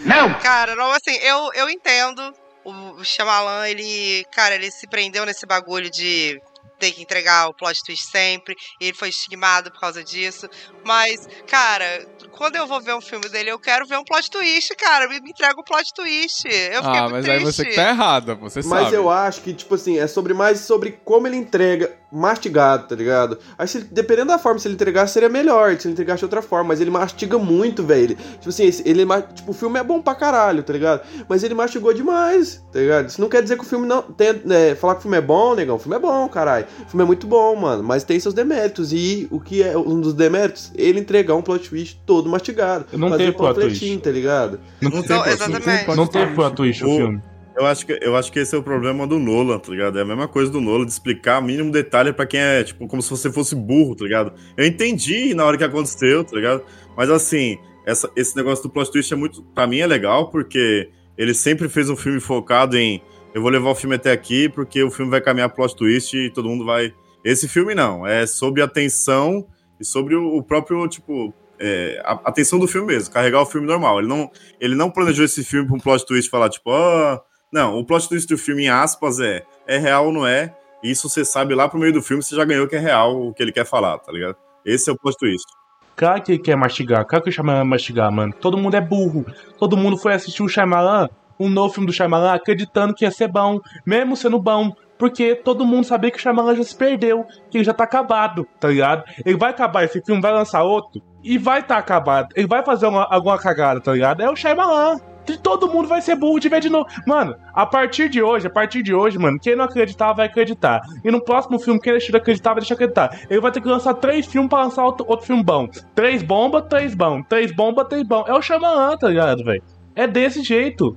Cara, 0.42 0.74
não, 0.74 0.90
assim, 0.92 1.16
eu, 1.22 1.50
eu 1.54 1.70
entendo. 1.70 2.22
O, 2.64 3.02
Shyamalan, 3.02 3.66
ele. 3.66 4.24
Cara, 4.34 4.54
ele 4.54 4.70
se 4.70 4.86
prendeu 4.86 5.24
nesse 5.24 5.46
bagulho 5.46 5.90
de 5.90 6.38
tem 6.78 6.92
que 6.92 7.02
entregar 7.02 7.48
o 7.48 7.54
plot 7.54 7.82
twist 7.84 8.06
sempre, 8.08 8.54
e 8.80 8.86
ele 8.86 8.96
foi 8.96 9.08
estigmado 9.08 9.70
por 9.70 9.80
causa 9.80 10.02
disso. 10.04 10.48
Mas, 10.84 11.26
cara, 11.46 12.06
quando 12.38 12.56
eu 12.56 12.66
vou 12.66 12.80
ver 12.80 12.94
um 12.94 13.00
filme 13.00 13.28
dele, 13.28 13.50
eu 13.50 13.58
quero 13.58 13.84
ver 13.86 13.98
um 13.98 14.04
plot 14.04 14.30
twist, 14.30 14.74
cara. 14.76 15.08
Me, 15.08 15.20
me 15.20 15.30
entrega 15.30 15.60
o 15.60 15.64
plot 15.64 15.92
twist. 15.92 16.46
Eu 16.46 16.82
fiquei 16.82 16.98
Ah, 16.98 17.02
muito 17.02 17.12
mas 17.12 17.24
triste. 17.24 17.30
aí 17.30 17.44
você 17.44 17.64
que 17.66 17.74
tá 17.74 17.88
errada, 17.90 18.34
você 18.36 18.60
Mas 18.64 18.84
sabe. 18.84 18.94
eu 18.96 19.10
acho 19.10 19.40
que, 19.42 19.52
tipo 19.52 19.74
assim, 19.74 19.98
é 19.98 20.06
sobre 20.06 20.32
mais 20.32 20.60
sobre 20.60 20.92
como 21.04 21.26
ele 21.26 21.36
entrega 21.36 21.98
mastigado, 22.10 22.88
tá 22.88 22.94
ligado? 22.94 23.38
Aí, 23.58 23.68
se 23.68 23.80
dependendo 23.80 24.28
da 24.28 24.38
forma, 24.38 24.58
se 24.58 24.66
ele 24.66 24.74
entregasse, 24.74 25.12
seria 25.12 25.28
melhor. 25.28 25.76
Se 25.78 25.86
ele 25.88 25.92
entregasse 25.92 26.20
de 26.20 26.24
outra 26.24 26.40
forma. 26.40 26.68
Mas 26.68 26.80
ele 26.80 26.90
mastiga 26.90 27.38
muito, 27.38 27.82
velho. 27.82 28.16
Tipo 28.16 28.48
assim, 28.48 28.64
esse- 28.64 28.82
ele, 28.88 29.04
tipo, 29.34 29.50
o 29.50 29.54
filme 29.54 29.78
é 29.78 29.82
bom 29.84 30.00
pra 30.00 30.14
caralho, 30.14 30.62
tá 30.62 30.72
ligado? 30.72 31.02
Mas 31.28 31.42
ele 31.42 31.54
mastigou 31.54 31.92
demais, 31.92 32.62
tá 32.72 32.78
ligado? 32.78 33.08
Isso 33.08 33.20
não 33.20 33.28
quer 33.28 33.42
dizer 33.42 33.56
que 33.56 33.64
o 33.64 33.66
filme 33.66 33.86
não. 33.86 34.00
Tem, 34.02 34.28
é, 34.50 34.74
falar 34.74 34.94
que 34.94 35.00
o 35.00 35.02
filme 35.02 35.16
é 35.18 35.20
bom, 35.20 35.54
negão. 35.54 35.76
O 35.76 35.78
filme 35.78 35.96
é 35.96 35.98
bom, 35.98 36.28
caralho. 36.28 36.66
O 36.86 36.88
filme 36.90 37.02
é 37.02 37.06
muito 37.06 37.26
bom, 37.26 37.54
mano. 37.56 37.82
Mas 37.82 38.04
tem 38.04 38.18
seus 38.20 38.34
deméritos. 38.34 38.92
E 38.92 39.28
o 39.30 39.38
que 39.40 39.62
é 39.62 39.76
um 39.76 40.00
dos 40.00 40.14
deméritos? 40.14 40.70
Ele 40.74 41.00
entregar 41.00 41.34
um 41.34 41.42
plot 41.42 41.68
twist 41.68 42.00
todo 42.06 42.27
mastigado. 42.28 42.86
Não 42.92 43.08
Fazer 43.10 43.24
teve 43.26 43.36
plot 43.36 43.54
panfletinho, 43.54 43.90
twist. 43.92 44.02
tá 44.04 44.10
ligado? 44.10 44.60
Não, 44.80 44.90
Não 44.90 45.02
tem, 45.02 45.08
tem 45.08 45.16
Não, 45.16 45.22
plot- 45.24 45.34
exatamente. 45.34 45.96
não 45.96 46.06
teve 46.06 46.34
plot 46.34 46.54
twist 46.56 46.84
o 46.84 46.96
filme. 46.96 47.22
Eu 47.56 47.66
acho, 47.66 47.84
que, 47.86 47.98
eu 48.00 48.14
acho 48.14 48.30
que 48.30 48.38
esse 48.38 48.54
é 48.54 48.58
o 48.58 48.62
problema 48.62 49.04
do 49.04 49.18
Nolan, 49.18 49.58
tá 49.58 49.72
ligado? 49.72 49.98
É 49.98 50.02
a 50.02 50.04
mesma 50.04 50.28
coisa 50.28 50.48
do 50.48 50.60
Nolan, 50.60 50.84
de 50.86 50.92
explicar 50.92 51.40
o 51.40 51.44
mínimo 51.44 51.72
detalhe 51.72 52.12
pra 52.12 52.24
quem 52.24 52.38
é, 52.38 52.62
tipo, 52.62 52.86
como 52.86 53.02
se 53.02 53.10
você 53.10 53.32
fosse 53.32 53.56
burro, 53.56 53.96
tá 53.96 54.04
ligado? 54.04 54.32
Eu 54.56 54.64
entendi 54.64 55.34
na 55.34 55.44
hora 55.44 55.58
que 55.58 55.64
aconteceu, 55.64 56.22
tá 56.22 56.36
ligado? 56.36 56.62
Mas 56.96 57.10
assim, 57.10 57.58
essa- 57.84 58.08
esse 58.14 58.36
negócio 58.36 58.62
do 58.62 58.70
plot 58.70 58.92
twist 58.92 59.12
é 59.12 59.16
muito. 59.16 59.42
Pra 59.42 59.66
mim 59.66 59.78
é 59.80 59.86
legal, 59.88 60.30
porque 60.30 60.88
ele 61.16 61.34
sempre 61.34 61.68
fez 61.68 61.90
um 61.90 61.96
filme 61.96 62.20
focado 62.20 62.76
em. 62.78 63.02
Eu 63.34 63.42
vou 63.42 63.50
levar 63.50 63.70
o 63.70 63.74
filme 63.74 63.96
até 63.96 64.12
aqui, 64.12 64.48
porque 64.48 64.80
o 64.84 64.90
filme 64.90 65.10
vai 65.10 65.20
caminhar 65.20 65.48
plot 65.50 65.74
twist 65.74 66.16
e 66.16 66.30
todo 66.30 66.48
mundo 66.48 66.64
vai. 66.64 66.94
Esse 67.24 67.48
filme 67.48 67.74
não, 67.74 68.06
é 68.06 68.24
sobre 68.24 68.62
a 68.62 68.68
tensão 68.68 69.44
e 69.80 69.84
sobre 69.84 70.14
o, 70.14 70.36
o 70.36 70.42
próprio, 70.44 70.86
tipo. 70.86 71.34
É, 71.60 72.00
a, 72.04 72.12
a 72.24 72.32
tensão 72.32 72.58
do 72.58 72.68
filme 72.68 72.86
mesmo, 72.86 73.12
carregar 73.12 73.40
o 73.40 73.46
filme 73.46 73.66
normal. 73.66 73.98
Ele 73.98 74.08
não, 74.08 74.30
ele 74.60 74.74
não 74.74 74.90
planejou 74.90 75.24
esse 75.24 75.44
filme 75.44 75.66
pra 75.66 75.76
um 75.76 75.80
plot 75.80 76.06
twist 76.06 76.30
falar, 76.30 76.48
tipo, 76.48 76.70
ó. 76.70 77.20
Não, 77.52 77.78
o 77.78 77.84
plot 77.84 78.08
twist 78.08 78.28
do 78.28 78.36
filme, 78.36 78.64
em 78.64 78.68
aspas, 78.68 79.20
é 79.20 79.44
é 79.68 79.78
real 79.78 80.06
ou 80.06 80.12
não 80.12 80.26
é. 80.26 80.56
Isso 80.82 81.08
você 81.08 81.24
sabe 81.24 81.54
lá 81.54 81.68
pro 81.68 81.78
meio 81.78 81.92
do 81.92 82.02
filme, 82.02 82.22
você 82.22 82.34
já 82.34 82.44
ganhou 82.44 82.66
que 82.66 82.74
é 82.74 82.78
real 82.78 83.28
o 83.28 83.34
que 83.34 83.42
ele 83.42 83.52
quer 83.52 83.66
falar, 83.66 83.98
tá 83.98 84.10
ligado? 84.10 84.36
Esse 84.64 84.88
é 84.88 84.92
o 84.92 84.96
plot 84.96 85.16
twist. 85.18 85.46
Claro 85.94 86.22
que 86.22 86.38
quer 86.38 86.56
mastigar, 86.56 87.04
claro 87.04 87.24
que 87.24 87.30
Shyamalan 87.30 87.64
mastigar, 87.64 88.10
mano. 88.10 88.32
Todo 88.32 88.56
mundo 88.56 88.76
é 88.76 88.80
burro. 88.80 89.26
Todo 89.58 89.76
mundo 89.76 89.96
foi 89.96 90.14
assistir 90.14 90.42
o 90.42 90.48
Shyamalan, 90.48 91.08
um 91.38 91.48
novo 91.48 91.74
filme 91.74 91.86
do 91.86 91.92
Shyamalan, 91.92 92.32
acreditando 92.32 92.94
que 92.94 93.04
ia 93.04 93.10
ser 93.10 93.28
bom, 93.28 93.60
mesmo 93.84 94.16
sendo 94.16 94.40
bom. 94.40 94.72
Porque 94.98 95.34
todo 95.34 95.64
mundo 95.64 95.84
sabia 95.84 96.10
que 96.10 96.18
o 96.18 96.20
Shyamalan 96.20 96.56
já 96.56 96.64
se 96.64 96.76
perdeu, 96.76 97.24
que 97.50 97.58
ele 97.58 97.64
já 97.64 97.72
tá 97.72 97.84
acabado, 97.84 98.46
tá 98.58 98.68
ligado? 98.68 99.04
Ele 99.24 99.36
vai 99.36 99.50
acabar 99.50 99.84
esse 99.84 100.02
filme, 100.02 100.20
vai 100.20 100.32
lançar 100.32 100.62
outro, 100.62 101.00
e 101.22 101.38
vai 101.38 101.62
tá 101.62 101.76
acabado. 101.78 102.28
Ele 102.34 102.46
vai 102.46 102.64
fazer 102.64 102.86
uma- 102.86 103.06
alguma 103.10 103.38
cagada, 103.38 103.80
tá 103.80 103.92
ligado? 103.92 104.20
É 104.22 104.30
o 104.30 104.36
Shyamalan. 104.36 104.98
Todo 105.42 105.68
mundo 105.68 105.86
vai 105.86 106.00
ser 106.00 106.16
burro 106.16 106.40
de 106.40 106.48
ver 106.48 106.58
de 106.58 106.70
novo. 106.70 106.86
Mano, 107.06 107.36
a 107.52 107.66
partir 107.66 108.08
de 108.08 108.22
hoje, 108.22 108.46
a 108.46 108.50
partir 108.50 108.82
de 108.82 108.94
hoje, 108.94 109.18
mano, 109.18 109.38
quem 109.38 109.54
não 109.54 109.66
acreditar 109.66 110.14
vai 110.14 110.24
acreditar. 110.24 110.80
E 111.04 111.10
no 111.10 111.22
próximo 111.22 111.58
filme, 111.58 111.78
quem 111.78 111.92
deixar 111.92 112.12
de 112.12 112.16
acreditar 112.16 112.50
vai 112.54 112.60
deixar 112.60 112.74
de 112.76 112.84
acreditar. 112.84 113.26
Ele 113.28 113.38
vai 113.38 113.52
ter 113.52 113.60
que 113.60 113.68
lançar 113.68 113.92
três 113.92 114.24
filmes 114.24 114.48
pra 114.48 114.62
lançar 114.62 114.82
outro, 114.82 115.04
outro 115.06 115.26
filme 115.26 115.42
bom. 115.44 115.68
Três 115.94 116.22
bomba, 116.22 116.62
três 116.62 116.94
bom. 116.94 117.22
Três 117.22 117.54
bomba, 117.54 117.84
três 117.84 118.04
bom. 118.08 118.24
É 118.26 118.32
o 118.32 118.40
Shyamalan, 118.40 118.96
tá 118.96 119.08
ligado, 119.08 119.44
velho? 119.44 119.62
É 119.94 120.06
desse 120.06 120.42
jeito. 120.42 120.96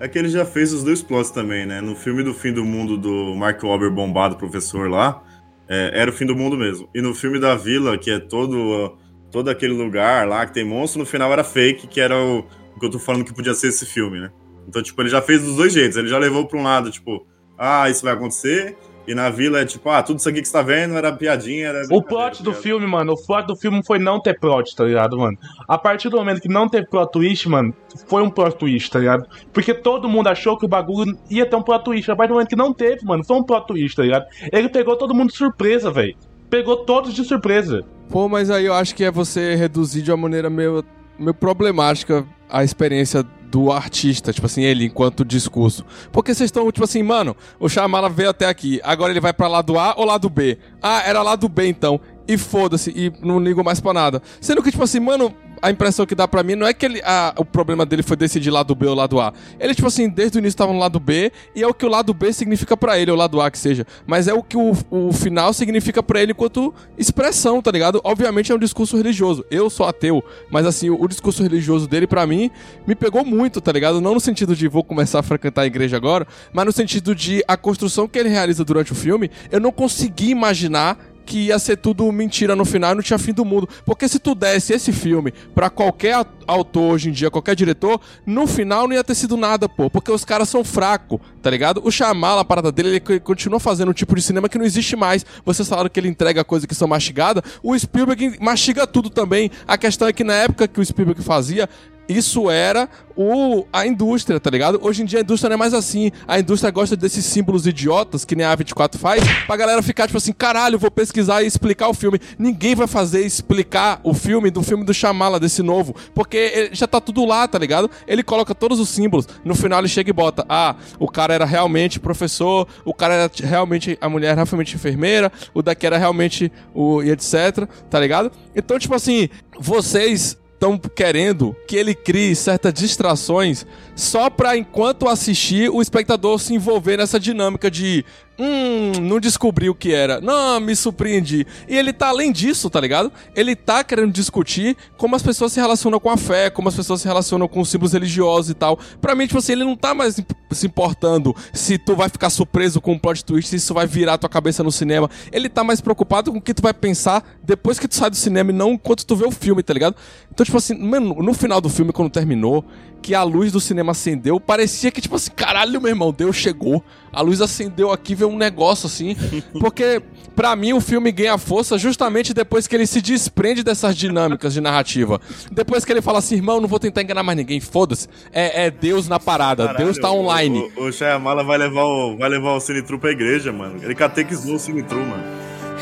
É 0.00 0.08
que 0.08 0.18
ele 0.18 0.30
já 0.30 0.46
fez 0.46 0.72
os 0.72 0.82
dois 0.82 1.02
plots 1.02 1.30
também, 1.30 1.66
né? 1.66 1.82
No 1.82 1.94
filme 1.94 2.22
do 2.22 2.32
fim 2.32 2.54
do 2.54 2.64
mundo 2.64 2.96
do 2.96 3.34
Mark 3.36 3.62
Wahlberg 3.62 3.94
bombado, 3.94 4.34
professor 4.36 4.88
lá, 4.88 5.22
é, 5.68 5.90
era 5.92 6.10
o 6.10 6.14
fim 6.14 6.24
do 6.24 6.34
mundo 6.34 6.56
mesmo. 6.56 6.88
E 6.94 7.02
no 7.02 7.14
filme 7.14 7.38
da 7.38 7.54
Vila, 7.54 7.98
que 7.98 8.10
é 8.10 8.18
todo, 8.18 8.96
todo 9.30 9.50
aquele 9.50 9.74
lugar 9.74 10.26
lá 10.26 10.46
que 10.46 10.54
tem 10.54 10.64
monstro, 10.64 11.00
no 11.00 11.06
final 11.06 11.30
era 11.30 11.44
fake, 11.44 11.86
que 11.86 12.00
era 12.00 12.16
o, 12.16 12.38
o 12.74 12.80
que 12.80 12.86
eu 12.86 12.90
tô 12.90 12.98
falando 12.98 13.26
que 13.26 13.34
podia 13.34 13.52
ser 13.52 13.68
esse 13.68 13.84
filme, 13.84 14.18
né? 14.18 14.32
Então, 14.66 14.82
tipo, 14.82 15.00
ele 15.02 15.10
já 15.10 15.20
fez 15.20 15.42
dos 15.42 15.56
dois 15.56 15.72
jeitos. 15.72 15.98
Ele 15.98 16.08
já 16.08 16.16
levou 16.16 16.46
pra 16.46 16.58
um 16.58 16.62
lado, 16.62 16.90
tipo, 16.90 17.26
ah, 17.58 17.90
isso 17.90 18.02
vai 18.02 18.14
acontecer. 18.14 18.78
E 19.10 19.14
na 19.14 19.28
Vila 19.28 19.58
é 19.58 19.64
tipo, 19.64 19.90
ah, 19.90 20.00
tudo 20.04 20.20
isso 20.20 20.28
aqui 20.28 20.40
que 20.40 20.46
você 20.46 20.52
tá 20.52 20.62
vendo 20.62 20.96
era 20.96 21.12
piadinha, 21.12 21.66
era. 21.66 21.82
O 21.90 22.00
plot 22.00 22.44
do 22.44 22.54
filme, 22.54 22.86
mano, 22.86 23.14
o 23.14 23.16
plot 23.16 23.44
do 23.44 23.56
filme 23.56 23.82
foi 23.84 23.98
não 23.98 24.20
ter 24.20 24.38
plot, 24.38 24.76
tá 24.76 24.84
ligado, 24.84 25.18
mano? 25.18 25.36
A 25.66 25.76
partir 25.76 26.08
do 26.08 26.16
momento 26.16 26.40
que 26.40 26.48
não 26.48 26.68
teve 26.68 26.86
plot 26.86 27.10
twist, 27.10 27.48
mano, 27.48 27.74
foi 28.06 28.22
um 28.22 28.30
plot 28.30 28.56
twist, 28.56 28.88
tá 28.88 29.00
ligado? 29.00 29.26
Porque 29.52 29.74
todo 29.74 30.08
mundo 30.08 30.28
achou 30.28 30.56
que 30.56 30.64
o 30.64 30.68
bagulho 30.68 31.18
ia 31.28 31.44
ter 31.44 31.56
um 31.56 31.62
plot 31.62 31.84
twist. 31.86 32.08
A 32.08 32.14
partir 32.14 32.28
do 32.28 32.34
momento 32.34 32.50
que 32.50 32.54
não 32.54 32.72
teve, 32.72 33.04
mano, 33.04 33.24
foi 33.24 33.36
um 33.36 33.42
plot 33.42 33.66
twist, 33.66 33.96
tá 33.96 34.04
ligado? 34.04 34.26
Ele 34.52 34.68
pegou 34.68 34.94
todo 34.94 35.12
mundo 35.12 35.30
de 35.30 35.36
surpresa, 35.36 35.90
velho. 35.90 36.14
Pegou 36.48 36.84
todos 36.84 37.12
de 37.12 37.24
surpresa. 37.24 37.82
Pô, 38.08 38.28
mas 38.28 38.48
aí 38.48 38.66
eu 38.66 38.74
acho 38.74 38.94
que 38.94 39.02
é 39.02 39.10
você 39.10 39.56
reduzir 39.56 40.02
de 40.02 40.12
uma 40.12 40.18
maneira 40.18 40.48
meio, 40.48 40.84
meio 41.18 41.34
problemática 41.34 42.24
a 42.48 42.62
experiência 42.62 43.24
do 43.50 43.72
artista, 43.72 44.32
tipo 44.32 44.46
assim, 44.46 44.62
ele 44.62 44.84
enquanto 44.84 45.24
discurso. 45.24 45.84
Porque 46.12 46.34
vocês 46.34 46.48
estão, 46.48 46.70
tipo 46.70 46.84
assim, 46.84 47.02
mano, 47.02 47.36
o 47.58 47.68
Shyamala 47.68 48.08
veio 48.08 48.30
até 48.30 48.46
aqui, 48.46 48.80
agora 48.82 49.12
ele 49.12 49.20
vai 49.20 49.32
pra 49.32 49.48
lado 49.48 49.78
A 49.78 49.94
ou 49.96 50.04
lado 50.04 50.30
B? 50.30 50.56
Ah, 50.80 51.02
era 51.04 51.22
lado 51.22 51.48
B 51.48 51.66
então. 51.66 52.00
E 52.28 52.38
foda-se, 52.38 52.90
e 52.94 53.12
não 53.20 53.40
ligo 53.40 53.64
mais 53.64 53.80
pra 53.80 53.92
nada. 53.92 54.22
Sendo 54.40 54.62
que, 54.62 54.70
tipo 54.70 54.84
assim, 54.84 55.00
mano, 55.00 55.34
a 55.62 55.70
impressão 55.70 56.06
que 56.06 56.14
dá 56.14 56.26
pra 56.26 56.42
mim 56.42 56.54
não 56.54 56.66
é 56.66 56.72
que 56.72 56.84
ele, 56.86 57.00
a- 57.04 57.34
o 57.36 57.44
problema 57.44 57.84
dele 57.86 58.02
foi 58.02 58.16
decidir 58.16 58.50
lado 58.50 58.74
B 58.74 58.86
ou 58.86 58.94
lado 58.94 59.20
A. 59.20 59.32
Ele, 59.58 59.74
tipo 59.74 59.86
assim, 59.88 60.08
desde 60.08 60.38
o 60.38 60.40
início 60.40 60.56
tava 60.56 60.72
no 60.72 60.78
lado 60.78 60.98
B, 61.00 61.30
e 61.54 61.62
é 61.62 61.66
o 61.66 61.74
que 61.74 61.84
o 61.84 61.88
lado 61.88 62.12
B 62.14 62.32
significa 62.32 62.76
pra 62.76 62.98
ele, 62.98 63.10
ou 63.10 63.16
lado 63.16 63.40
A 63.40 63.50
que 63.50 63.58
seja. 63.58 63.86
Mas 64.06 64.28
é 64.28 64.34
o 64.34 64.42
que 64.42 64.56
o, 64.56 64.72
o 64.90 65.12
final 65.12 65.52
significa 65.52 66.02
pra 66.02 66.22
ele 66.22 66.32
enquanto 66.32 66.72
expressão, 66.96 67.60
tá 67.60 67.70
ligado? 67.70 68.00
Obviamente 68.04 68.52
é 68.52 68.54
um 68.54 68.58
discurso 68.58 68.96
religioso. 68.96 69.44
Eu 69.50 69.68
sou 69.70 69.86
ateu, 69.86 70.22
mas 70.50 70.66
assim, 70.66 70.90
o, 70.90 71.00
o 71.02 71.08
discurso 71.08 71.42
religioso 71.42 71.86
dele, 71.88 72.06
pra 72.06 72.26
mim, 72.26 72.50
me 72.86 72.94
pegou 72.94 73.24
muito, 73.24 73.60
tá 73.60 73.72
ligado? 73.72 74.00
Não 74.00 74.14
no 74.14 74.20
sentido 74.20 74.54
de 74.54 74.68
vou 74.68 74.84
começar 74.84 75.18
a 75.20 75.22
frequentar 75.22 75.62
a 75.62 75.66
igreja 75.66 75.96
agora, 75.96 76.26
mas 76.52 76.64
no 76.66 76.72
sentido 76.72 77.14
de 77.14 77.42
a 77.48 77.56
construção 77.56 78.06
que 78.06 78.18
ele 78.18 78.28
realiza 78.28 78.64
durante 78.64 78.92
o 78.92 78.94
filme, 78.94 79.30
eu 79.50 79.60
não 79.60 79.72
consegui 79.72 80.30
imaginar 80.30 80.96
que 81.24 81.46
ia 81.46 81.58
ser 81.58 81.76
tudo 81.76 82.10
mentira 82.10 82.56
no 82.56 82.64
final 82.64 82.92
e 82.92 82.94
não 82.96 83.02
tinha 83.02 83.18
fim 83.18 83.32
do 83.32 83.44
mundo. 83.44 83.68
Porque 83.84 84.08
se 84.08 84.18
tu 84.18 84.34
desse 84.34 84.72
esse 84.72 84.92
filme 84.92 85.32
pra 85.54 85.70
qualquer 85.70 86.14
au- 86.14 86.26
autor 86.46 86.94
hoje 86.94 87.08
em 87.08 87.12
dia, 87.12 87.30
qualquer 87.30 87.54
diretor, 87.54 88.00
no 88.26 88.46
final 88.46 88.88
não 88.88 88.94
ia 88.94 89.04
ter 89.04 89.14
sido 89.14 89.36
nada, 89.36 89.68
pô. 89.68 89.88
Porque 89.88 90.10
os 90.10 90.24
caras 90.24 90.48
são 90.48 90.64
fracos, 90.64 91.20
tá 91.40 91.48
ligado? 91.50 91.80
O 91.84 91.90
Shyamalan, 91.90 92.40
a 92.40 92.44
parada 92.44 92.72
dele, 92.72 92.88
ele 92.88 93.00
co- 93.00 93.20
continua 93.20 93.60
fazendo 93.60 93.90
um 93.90 93.94
tipo 93.94 94.14
de 94.16 94.22
cinema 94.22 94.48
que 94.48 94.58
não 94.58 94.64
existe 94.64 94.96
mais. 94.96 95.24
Vocês 95.44 95.68
falaram 95.68 95.88
que 95.88 96.00
ele 96.00 96.08
entrega 96.08 96.42
coisas 96.44 96.66
que 96.66 96.74
são 96.74 96.88
mastigadas. 96.88 97.42
O 97.62 97.78
Spielberg 97.78 98.38
mastiga 98.40 98.86
tudo 98.86 99.08
também. 99.10 99.50
A 99.68 99.78
questão 99.78 100.08
é 100.08 100.12
que 100.12 100.24
na 100.24 100.34
época 100.34 100.66
que 100.66 100.80
o 100.80 100.84
Spielberg 100.84 101.22
fazia, 101.22 101.68
isso 102.10 102.50
era 102.50 102.88
o, 103.16 103.66
a 103.72 103.86
indústria, 103.86 104.40
tá 104.40 104.50
ligado? 104.50 104.80
Hoje 104.82 105.02
em 105.02 105.04
dia 105.04 105.20
a 105.20 105.22
indústria 105.22 105.48
não 105.48 105.54
é 105.54 105.58
mais 105.58 105.74
assim. 105.74 106.10
A 106.26 106.40
indústria 106.40 106.70
gosta 106.70 106.96
desses 106.96 107.24
símbolos 107.24 107.66
idiotas, 107.66 108.24
que 108.24 108.34
nem 108.34 108.44
a 108.44 108.56
A24 108.56 108.96
faz, 108.96 109.22
pra 109.46 109.56
galera 109.56 109.82
ficar 109.82 110.06
tipo 110.06 110.18
assim, 110.18 110.32
caralho, 110.32 110.78
vou 110.78 110.90
pesquisar 110.90 111.42
e 111.42 111.46
explicar 111.46 111.88
o 111.88 111.94
filme. 111.94 112.18
Ninguém 112.38 112.74
vai 112.74 112.86
fazer 112.86 113.24
explicar 113.24 114.00
o 114.02 114.12
filme 114.14 114.50
do 114.50 114.62
filme 114.62 114.84
do 114.84 114.92
Shamala, 114.92 115.38
desse 115.38 115.62
novo, 115.62 115.94
porque 116.14 116.70
já 116.72 116.86
tá 116.86 117.00
tudo 117.00 117.24
lá, 117.24 117.46
tá 117.46 117.58
ligado? 117.58 117.90
Ele 118.06 118.22
coloca 118.22 118.54
todos 118.54 118.80
os 118.80 118.88
símbolos. 118.88 119.28
No 119.44 119.54
final 119.54 119.78
ele 119.78 119.88
chega 119.88 120.10
e 120.10 120.12
bota, 120.12 120.44
ah, 120.48 120.74
o 120.98 121.06
cara 121.06 121.34
era 121.34 121.44
realmente 121.44 122.00
professor, 122.00 122.66
o 122.84 122.94
cara 122.94 123.14
era 123.14 123.30
realmente, 123.44 123.96
a 124.00 124.08
mulher 124.08 124.32
era 124.32 124.44
realmente 124.44 124.74
enfermeira, 124.74 125.30
o 125.54 125.62
daqui 125.62 125.86
era 125.86 125.98
realmente 125.98 126.50
o 126.74 127.02
e 127.02 127.10
etc, 127.10 127.68
tá 127.88 128.00
ligado? 128.00 128.32
Então, 128.54 128.78
tipo 128.78 128.94
assim, 128.94 129.28
vocês 129.58 130.39
estão 130.60 130.76
querendo 130.76 131.56
que 131.66 131.74
ele 131.74 131.94
crie 131.94 132.36
certas 132.36 132.74
distrações 132.74 133.64
só 133.96 134.28
pra, 134.28 134.58
enquanto 134.58 135.08
assistir, 135.08 135.70
o 135.70 135.80
espectador 135.80 136.38
se 136.38 136.52
envolver 136.54 136.98
nessa 136.98 137.18
dinâmica 137.18 137.70
de 137.70 138.04
hum, 138.40 138.92
não 139.02 139.20
descobri 139.20 139.68
o 139.68 139.74
que 139.74 139.92
era, 139.92 140.20
não, 140.20 140.58
me 140.58 140.74
surpreendi. 140.74 141.46
E 141.68 141.76
ele 141.76 141.92
tá 141.92 142.08
além 142.08 142.32
disso, 142.32 142.70
tá 142.70 142.80
ligado? 142.80 143.12
Ele 143.36 143.54
tá 143.54 143.84
querendo 143.84 144.12
discutir 144.12 144.76
como 144.96 145.14
as 145.14 145.22
pessoas 145.22 145.52
se 145.52 145.60
relacionam 145.60 146.00
com 146.00 146.08
a 146.08 146.16
fé, 146.16 146.48
como 146.48 146.68
as 146.68 146.74
pessoas 146.74 147.02
se 147.02 147.06
relacionam 147.06 147.46
com 147.46 147.60
os 147.60 147.68
símbolos 147.68 147.92
religiosos 147.92 148.50
e 148.50 148.54
tal. 148.54 148.78
Pra 149.00 149.14
mim, 149.14 149.26
tipo 149.26 149.38
assim, 149.38 149.52
ele 149.52 149.64
não 149.64 149.76
tá 149.76 149.92
mais 149.92 150.16
se 150.50 150.66
importando 150.66 151.36
se 151.52 151.76
tu 151.76 151.94
vai 151.94 152.08
ficar 152.08 152.30
surpreso 152.30 152.80
com 152.80 152.92
um 152.92 152.98
plot 152.98 153.24
twist, 153.24 153.50
se 153.50 153.56
isso 153.56 153.74
vai 153.74 153.86
virar 153.86 154.16
tua 154.16 154.30
cabeça 154.30 154.62
no 154.62 154.72
cinema. 154.72 155.10
Ele 155.30 155.48
tá 155.48 155.62
mais 155.62 155.80
preocupado 155.80 156.32
com 156.32 156.38
o 156.38 156.42
que 156.42 156.54
tu 156.54 156.62
vai 156.62 156.72
pensar 156.72 157.22
depois 157.42 157.78
que 157.78 157.86
tu 157.86 157.94
sai 157.94 158.08
do 158.08 158.16
cinema 158.16 158.50
e 158.50 158.54
não 158.54 158.72
enquanto 158.72 159.04
tu 159.04 159.14
vê 159.14 159.26
o 159.26 159.30
filme, 159.30 159.62
tá 159.62 159.74
ligado? 159.74 159.96
Então, 160.32 160.44
tipo 160.44 160.56
assim, 160.56 160.78
mano, 160.78 161.14
no 161.14 161.34
final 161.34 161.60
do 161.60 161.68
filme, 161.68 161.92
quando 161.92 162.10
terminou, 162.10 162.64
que 163.00 163.14
a 163.14 163.22
luz 163.22 163.50
do 163.50 163.60
cinema 163.60 163.92
acendeu, 163.92 164.38
parecia 164.38 164.90
que, 164.90 165.00
tipo 165.00 165.16
assim, 165.16 165.30
caralho, 165.30 165.80
meu 165.80 165.90
irmão, 165.90 166.12
Deus 166.12 166.36
chegou. 166.36 166.84
A 167.12 167.20
luz 167.22 167.40
acendeu 167.40 167.90
aqui, 167.90 168.14
veio 168.14 168.29
um 168.30 168.36
negócio 168.36 168.86
assim. 168.86 169.16
Porque, 169.58 170.02
pra 170.34 170.54
mim, 170.56 170.72
o 170.72 170.80
filme 170.80 171.10
ganha 171.12 171.36
força 171.38 171.76
justamente 171.78 172.32
depois 172.32 172.66
que 172.66 172.74
ele 172.74 172.86
se 172.86 173.00
desprende 173.00 173.62
dessas 173.62 173.96
dinâmicas 173.96 174.52
de 174.52 174.60
narrativa. 174.60 175.20
Depois 175.50 175.84
que 175.84 175.92
ele 175.92 176.02
fala 176.02 176.18
assim, 176.18 176.36
irmão, 176.36 176.60
não 176.60 176.68
vou 176.68 176.78
tentar 176.78 177.02
enganar 177.02 177.22
mais 177.22 177.36
ninguém, 177.36 177.60
foda-se. 177.60 178.08
É, 178.32 178.66
é 178.66 178.70
Deus 178.70 179.08
na 179.08 179.18
parada, 179.18 179.66
Caralho, 179.66 179.84
Deus 179.84 179.98
tá 179.98 180.10
online. 180.10 180.70
O, 180.76 180.84
o, 180.84 180.88
o 180.88 180.92
Shyamala 180.92 181.44
vai 181.44 181.58
levar 181.58 181.84
o, 181.84 182.16
vai 182.16 182.28
levar 182.28 182.54
o 182.54 182.60
Cine 182.60 182.82
Tru 182.82 182.98
pra 182.98 183.10
igreja, 183.10 183.52
mano. 183.52 183.82
Ele 183.82 183.94
catequizou 183.94 184.56
o 184.56 184.58
Cine 184.58 184.82
Tru, 184.82 185.00
mano. 185.00 185.24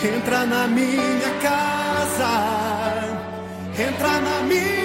Entra 0.03 0.47
na 0.47 0.67
minha 0.69 1.31
casa, 1.43 2.29
entra 3.77 4.21
na 4.21 4.43
minha. 4.43 4.78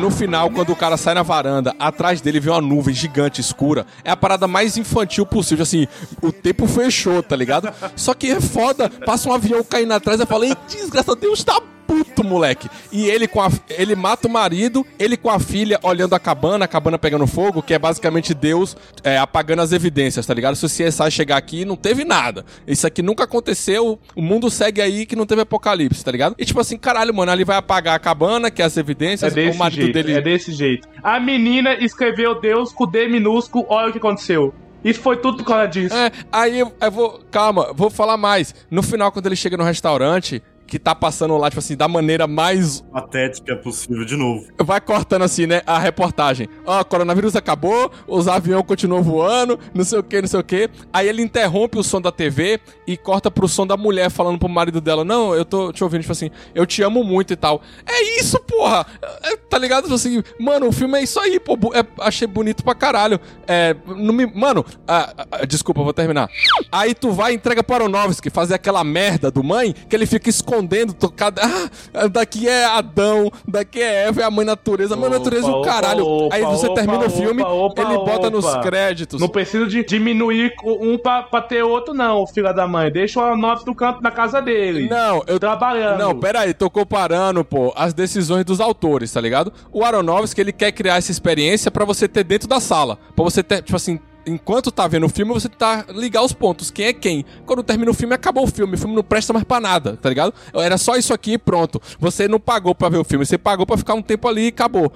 No 0.00 0.10
final, 0.10 0.48
quando 0.50 0.72
o 0.72 0.76
cara 0.76 0.96
sai 0.96 1.12
na 1.12 1.22
varanda, 1.22 1.74
atrás 1.78 2.22
dele 2.22 2.40
vem 2.40 2.50
uma 2.50 2.62
nuvem 2.62 2.94
gigante, 2.94 3.42
escura. 3.42 3.84
É 4.02 4.10
a 4.10 4.16
parada 4.16 4.48
mais 4.48 4.78
infantil 4.78 5.26
possível. 5.26 5.62
Assim, 5.62 5.86
o 6.22 6.32
tempo 6.32 6.66
fechou, 6.66 7.22
tá 7.22 7.36
ligado? 7.36 7.70
Só 7.94 8.14
que 8.14 8.30
é 8.30 8.40
foda. 8.40 8.88
Passa 8.88 9.28
um 9.28 9.34
avião 9.34 9.62
caindo 9.62 9.92
atrás. 9.92 10.18
Eu 10.18 10.26
falei, 10.26 10.56
desgraça, 10.66 11.14
Deus 11.14 11.44
tá 11.44 11.60
puto, 11.90 12.22
moleque. 12.22 12.68
E 12.92 13.06
ele 13.06 13.26
com 13.26 13.40
a, 13.42 13.50
ele 13.70 13.96
mata 13.96 14.28
o 14.28 14.30
marido, 14.30 14.86
ele 14.98 15.16
com 15.16 15.28
a 15.28 15.40
filha 15.40 15.78
olhando 15.82 16.14
a 16.14 16.20
cabana, 16.20 16.64
a 16.64 16.68
cabana 16.68 16.96
pegando 16.98 17.26
fogo, 17.26 17.62
que 17.62 17.74
é 17.74 17.78
basicamente 17.78 18.32
Deus 18.32 18.76
é, 19.02 19.18
apagando 19.18 19.60
as 19.62 19.72
evidências, 19.72 20.24
tá 20.24 20.32
ligado? 20.32 20.54
Se 20.54 20.64
o 20.64 20.68
CSI 20.68 21.10
chegar 21.10 21.36
aqui, 21.36 21.64
não 21.64 21.74
teve 21.76 22.04
nada. 22.04 22.44
Isso 22.66 22.86
aqui 22.86 23.02
nunca 23.02 23.24
aconteceu, 23.24 23.98
o 24.14 24.22
mundo 24.22 24.48
segue 24.50 24.80
aí 24.80 25.04
que 25.04 25.16
não 25.16 25.26
teve 25.26 25.42
apocalipse, 25.42 26.04
tá 26.04 26.12
ligado? 26.12 26.36
E 26.38 26.44
tipo 26.44 26.60
assim, 26.60 26.78
caralho, 26.78 27.12
mano, 27.12 27.32
ele 27.32 27.44
vai 27.44 27.56
apagar 27.56 27.96
a 27.96 27.98
cabana, 27.98 28.50
que 28.50 28.62
é 28.62 28.64
as 28.64 28.76
evidências, 28.76 29.32
É 29.32 29.34
desse 29.34 29.56
o 29.56 29.58
marido 29.58 29.82
jeito, 29.82 29.92
dele. 29.94 30.12
é 30.12 30.20
desse 30.20 30.52
jeito. 30.52 30.88
A 31.02 31.18
menina 31.18 31.74
escreveu 31.74 32.40
Deus 32.40 32.72
com 32.72 32.86
D 32.86 33.08
minúsculo, 33.08 33.66
olha 33.68 33.88
o 33.88 33.92
que 33.92 33.98
aconteceu. 33.98 34.54
Isso 34.84 35.00
foi 35.00 35.16
tudo 35.18 35.38
por 35.38 35.44
causa 35.44 35.66
disso. 35.66 35.94
É, 35.94 36.10
aí 36.32 36.58
eu, 36.60 36.72
eu 36.80 36.90
vou. 36.90 37.20
Calma, 37.30 37.70
vou 37.74 37.90
falar 37.90 38.16
mais. 38.16 38.54
No 38.70 38.82
final, 38.82 39.12
quando 39.12 39.26
ele 39.26 39.36
chega 39.36 39.54
no 39.56 39.62
restaurante, 39.64 40.42
que 40.70 40.78
tá 40.78 40.94
passando 40.94 41.36
lá, 41.36 41.50
tipo 41.50 41.58
assim, 41.58 41.76
da 41.76 41.88
maneira 41.88 42.28
mais. 42.28 42.80
Patética 42.92 43.56
possível, 43.56 44.04
de 44.04 44.16
novo. 44.16 44.46
Vai 44.56 44.80
cortando 44.80 45.22
assim, 45.22 45.44
né? 45.44 45.62
A 45.66 45.80
reportagem. 45.80 46.48
Ó, 46.64 46.82
coronavírus 46.84 47.34
acabou, 47.34 47.90
os 48.06 48.28
aviões 48.28 48.64
continuam 48.64 49.02
voando, 49.02 49.58
não 49.74 49.84
sei 49.84 49.98
o 49.98 50.02
que, 50.02 50.20
não 50.22 50.28
sei 50.28 50.38
o 50.38 50.44
que. 50.44 50.70
Aí 50.92 51.08
ele 51.08 51.22
interrompe 51.22 51.76
o 51.76 51.82
som 51.82 52.00
da 52.00 52.12
TV 52.12 52.60
e 52.86 52.96
corta 52.96 53.30
pro 53.32 53.48
som 53.48 53.66
da 53.66 53.76
mulher 53.76 54.10
falando 54.10 54.38
pro 54.38 54.48
marido 54.48 54.80
dela: 54.80 55.04
Não, 55.04 55.34
eu 55.34 55.44
tô 55.44 55.72
te 55.72 55.82
ouvindo, 55.82 56.02
tipo 56.02 56.12
assim, 56.12 56.30
eu 56.54 56.64
te 56.64 56.82
amo 56.82 57.02
muito 57.02 57.32
e 57.32 57.36
tal. 57.36 57.60
É 57.84 58.20
isso, 58.20 58.38
porra! 58.38 58.86
É, 59.24 59.36
tá 59.36 59.58
ligado? 59.58 59.82
Tipo 59.84 59.94
assim, 59.96 60.22
mano, 60.38 60.68
o 60.68 60.72
filme 60.72 60.98
é 60.98 61.02
isso 61.02 61.18
aí, 61.18 61.40
pô. 61.40 61.58
é- 61.74 61.84
achei 61.98 62.28
bonito 62.28 62.62
pra 62.62 62.76
caralho. 62.76 63.18
É, 63.48 63.74
não 63.88 64.14
me. 64.14 64.24
Mano, 64.26 64.64
ah, 64.86 65.26
ah, 65.32 65.44
desculpa, 65.44 65.82
vou 65.82 65.92
terminar. 65.92 66.28
Aí 66.70 66.94
tu 66.94 67.10
vai 67.10 67.32
e 67.32 67.34
entrega 67.34 67.64
para 67.64 67.72
o 67.82 67.86
Aronofsky 67.88 68.30
fazer 68.30 68.54
aquela 68.54 68.84
merda 68.84 69.32
do 69.32 69.42
mãe 69.42 69.74
que 69.88 69.96
ele 69.96 70.06
fica 70.06 70.28
escondendo, 70.60 70.92
tocado. 70.92 71.40
Ah, 71.92 72.06
daqui 72.06 72.48
é 72.48 72.64
Adão, 72.64 73.30
daqui 73.46 73.80
é 73.80 74.06
Eva, 74.06 74.20
é 74.20 74.24
a 74.24 74.30
mãe 74.30 74.44
natureza. 74.44 74.94
A 74.94 74.96
mãe 74.96 75.10
natureza 75.10 75.48
é 75.48 75.50
o 75.50 75.62
caralho. 75.62 76.06
opa, 76.06 76.36
Aí 76.36 76.42
você 76.42 76.66
opa, 76.66 76.74
termina 76.76 77.06
o 77.06 77.10
filme, 77.10 77.42
ele 77.42 77.98
bota 77.98 78.30
nos 78.30 78.46
créditos. 78.58 79.20
Não 79.20 79.28
precisa 79.28 79.66
de 79.66 79.84
diminuir 79.84 80.52
um 80.64 80.96
pra, 80.96 81.22
pra 81.22 81.40
ter 81.42 81.62
outro, 81.62 81.92
não, 81.92 82.26
filha 82.26 82.52
da 82.52 82.66
mãe. 82.68 82.90
Deixa 82.90 83.18
o 83.18 83.22
Aronofsky 83.24 83.66
no 83.66 83.74
canto 83.74 84.00
da 84.00 84.10
casa 84.10 84.40
dele. 84.40 84.88
Não, 84.88 85.22
eu 85.26 85.40
Trabalhando. 85.40 85.98
Não, 85.98 86.18
pera 86.18 86.40
aí, 86.40 86.54
tô 86.54 86.70
comparando, 86.70 87.44
pô, 87.44 87.72
as 87.74 87.92
decisões 87.92 88.44
dos 88.44 88.60
autores, 88.60 89.12
tá 89.12 89.20
ligado? 89.20 89.52
O 89.72 89.84
Aronofsky, 89.84 90.40
ele 90.40 90.52
quer 90.52 90.70
criar 90.70 90.96
essa 90.96 91.10
experiência 91.10 91.70
pra 91.70 91.84
você 91.84 92.06
ter 92.06 92.22
dentro 92.24 92.46
da 92.46 92.60
sala. 92.60 92.98
Pra 93.16 93.24
você 93.24 93.42
ter, 93.42 93.62
tipo 93.62 93.76
assim, 93.76 93.98
enquanto 94.30 94.70
tá 94.70 94.86
vendo 94.86 95.06
o 95.06 95.08
filme, 95.08 95.32
você 95.32 95.48
tá 95.48 95.84
ligar 95.90 96.22
os 96.22 96.32
pontos, 96.32 96.70
quem 96.70 96.86
é 96.86 96.92
quem. 96.92 97.24
Quando 97.44 97.62
termina 97.62 97.90
o 97.90 97.94
filme, 97.94 98.14
acabou 98.14 98.44
o 98.44 98.46
filme, 98.46 98.74
o 98.74 98.78
filme 98.78 98.94
não 98.94 99.02
presta 99.02 99.32
mais 99.32 99.44
pra 99.44 99.60
nada, 99.60 99.96
tá 99.96 100.08
ligado? 100.08 100.32
Era 100.54 100.78
só 100.78 100.96
isso 100.96 101.12
aqui 101.12 101.32
e 101.34 101.38
pronto. 101.38 101.80
Você 101.98 102.28
não 102.28 102.40
pagou 102.40 102.74
pra 102.74 102.88
ver 102.88 102.98
o 102.98 103.04
filme, 103.04 103.26
você 103.26 103.36
pagou 103.38 103.66
pra 103.66 103.76
ficar 103.76 103.94
um 103.94 104.02
tempo 104.02 104.28
ali 104.28 104.46
e 104.46 104.48
acabou. 104.48 104.92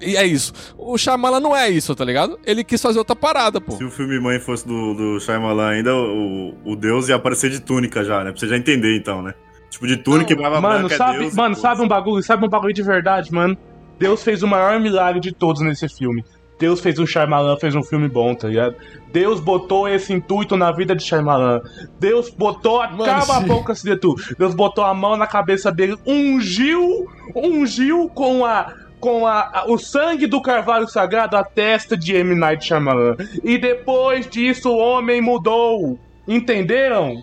E 0.00 0.16
é 0.16 0.24
isso. 0.24 0.52
O 0.76 0.96
Shyamala 0.96 1.40
não 1.40 1.56
é 1.56 1.68
isso, 1.68 1.94
tá 1.94 2.04
ligado? 2.04 2.38
Ele 2.46 2.62
quis 2.62 2.80
fazer 2.80 2.98
outra 2.98 3.16
parada, 3.16 3.60
pô. 3.60 3.72
Se 3.72 3.84
o 3.84 3.90
filme 3.90 4.18
Mãe 4.20 4.38
fosse 4.38 4.66
do, 4.66 4.94
do 4.94 5.20
Shyamalan 5.20 5.68
ainda, 5.68 5.94
o, 5.94 6.54
o 6.64 6.76
Deus 6.76 7.08
ia 7.08 7.16
aparecer 7.16 7.50
de 7.50 7.60
túnica 7.60 8.04
já, 8.04 8.22
né? 8.22 8.30
Pra 8.30 8.38
você 8.38 8.46
já 8.46 8.56
entender, 8.56 8.96
então, 8.96 9.22
né? 9.22 9.34
Tipo, 9.70 9.86
de 9.86 9.96
túnica 9.96 10.32
e 10.32 10.36
barba 10.36 10.60
Mano, 10.60 10.78
branca 10.80 10.94
é 10.94 10.96
sabe, 10.96 11.18
Deus. 11.18 11.34
mano, 11.34 11.54
sabe 11.56 11.82
um 11.82 11.88
bagulho, 11.88 12.22
sabe 12.22 12.46
um 12.46 12.48
bagulho 12.48 12.72
de 12.72 12.82
verdade, 12.82 13.32
mano? 13.32 13.56
Deus 13.98 14.22
fez 14.22 14.42
o 14.42 14.46
maior 14.46 14.78
milagre 14.80 15.20
de 15.20 15.32
todos 15.32 15.60
nesse 15.62 15.88
filme. 15.88 16.24
Deus 16.58 16.80
fez 16.80 16.98
o 16.98 17.06
Shyamalan, 17.06 17.56
fez 17.56 17.74
um 17.74 17.82
filme 17.82 18.08
bom, 18.08 18.34
tá 18.34 18.48
ligado? 18.48 18.74
Deus 19.12 19.40
botou 19.40 19.88
esse 19.88 20.12
intuito 20.12 20.56
na 20.56 20.72
vida 20.72 20.94
de 20.94 21.02
Shyamalan. 21.02 21.60
Deus 22.00 22.30
botou, 22.30 22.80
acaba 22.82 23.38
a 23.38 23.40
sim. 23.40 23.46
boca 23.46 23.74
se 23.74 23.96
tu. 23.96 24.14
Deus 24.38 24.54
botou 24.54 24.84
a 24.84 24.92
mão 24.92 25.16
na 25.16 25.26
cabeça 25.26 25.70
dele, 25.70 25.96
ungiu, 26.06 27.06
ungiu 27.34 28.08
com 28.08 28.44
a 28.44 28.72
com 29.00 29.24
a, 29.28 29.60
a- 29.60 29.64
o 29.68 29.78
sangue 29.78 30.26
do 30.26 30.42
carvalho 30.42 30.88
sagrado 30.88 31.36
a 31.36 31.44
testa 31.44 31.96
de 31.96 32.16
M. 32.16 32.34
Night 32.34 32.64
Shyamalan. 32.66 33.14
E 33.44 33.56
depois 33.56 34.28
disso 34.28 34.70
o 34.70 34.76
homem 34.76 35.20
mudou. 35.22 35.96
Entenderam? 36.26 37.14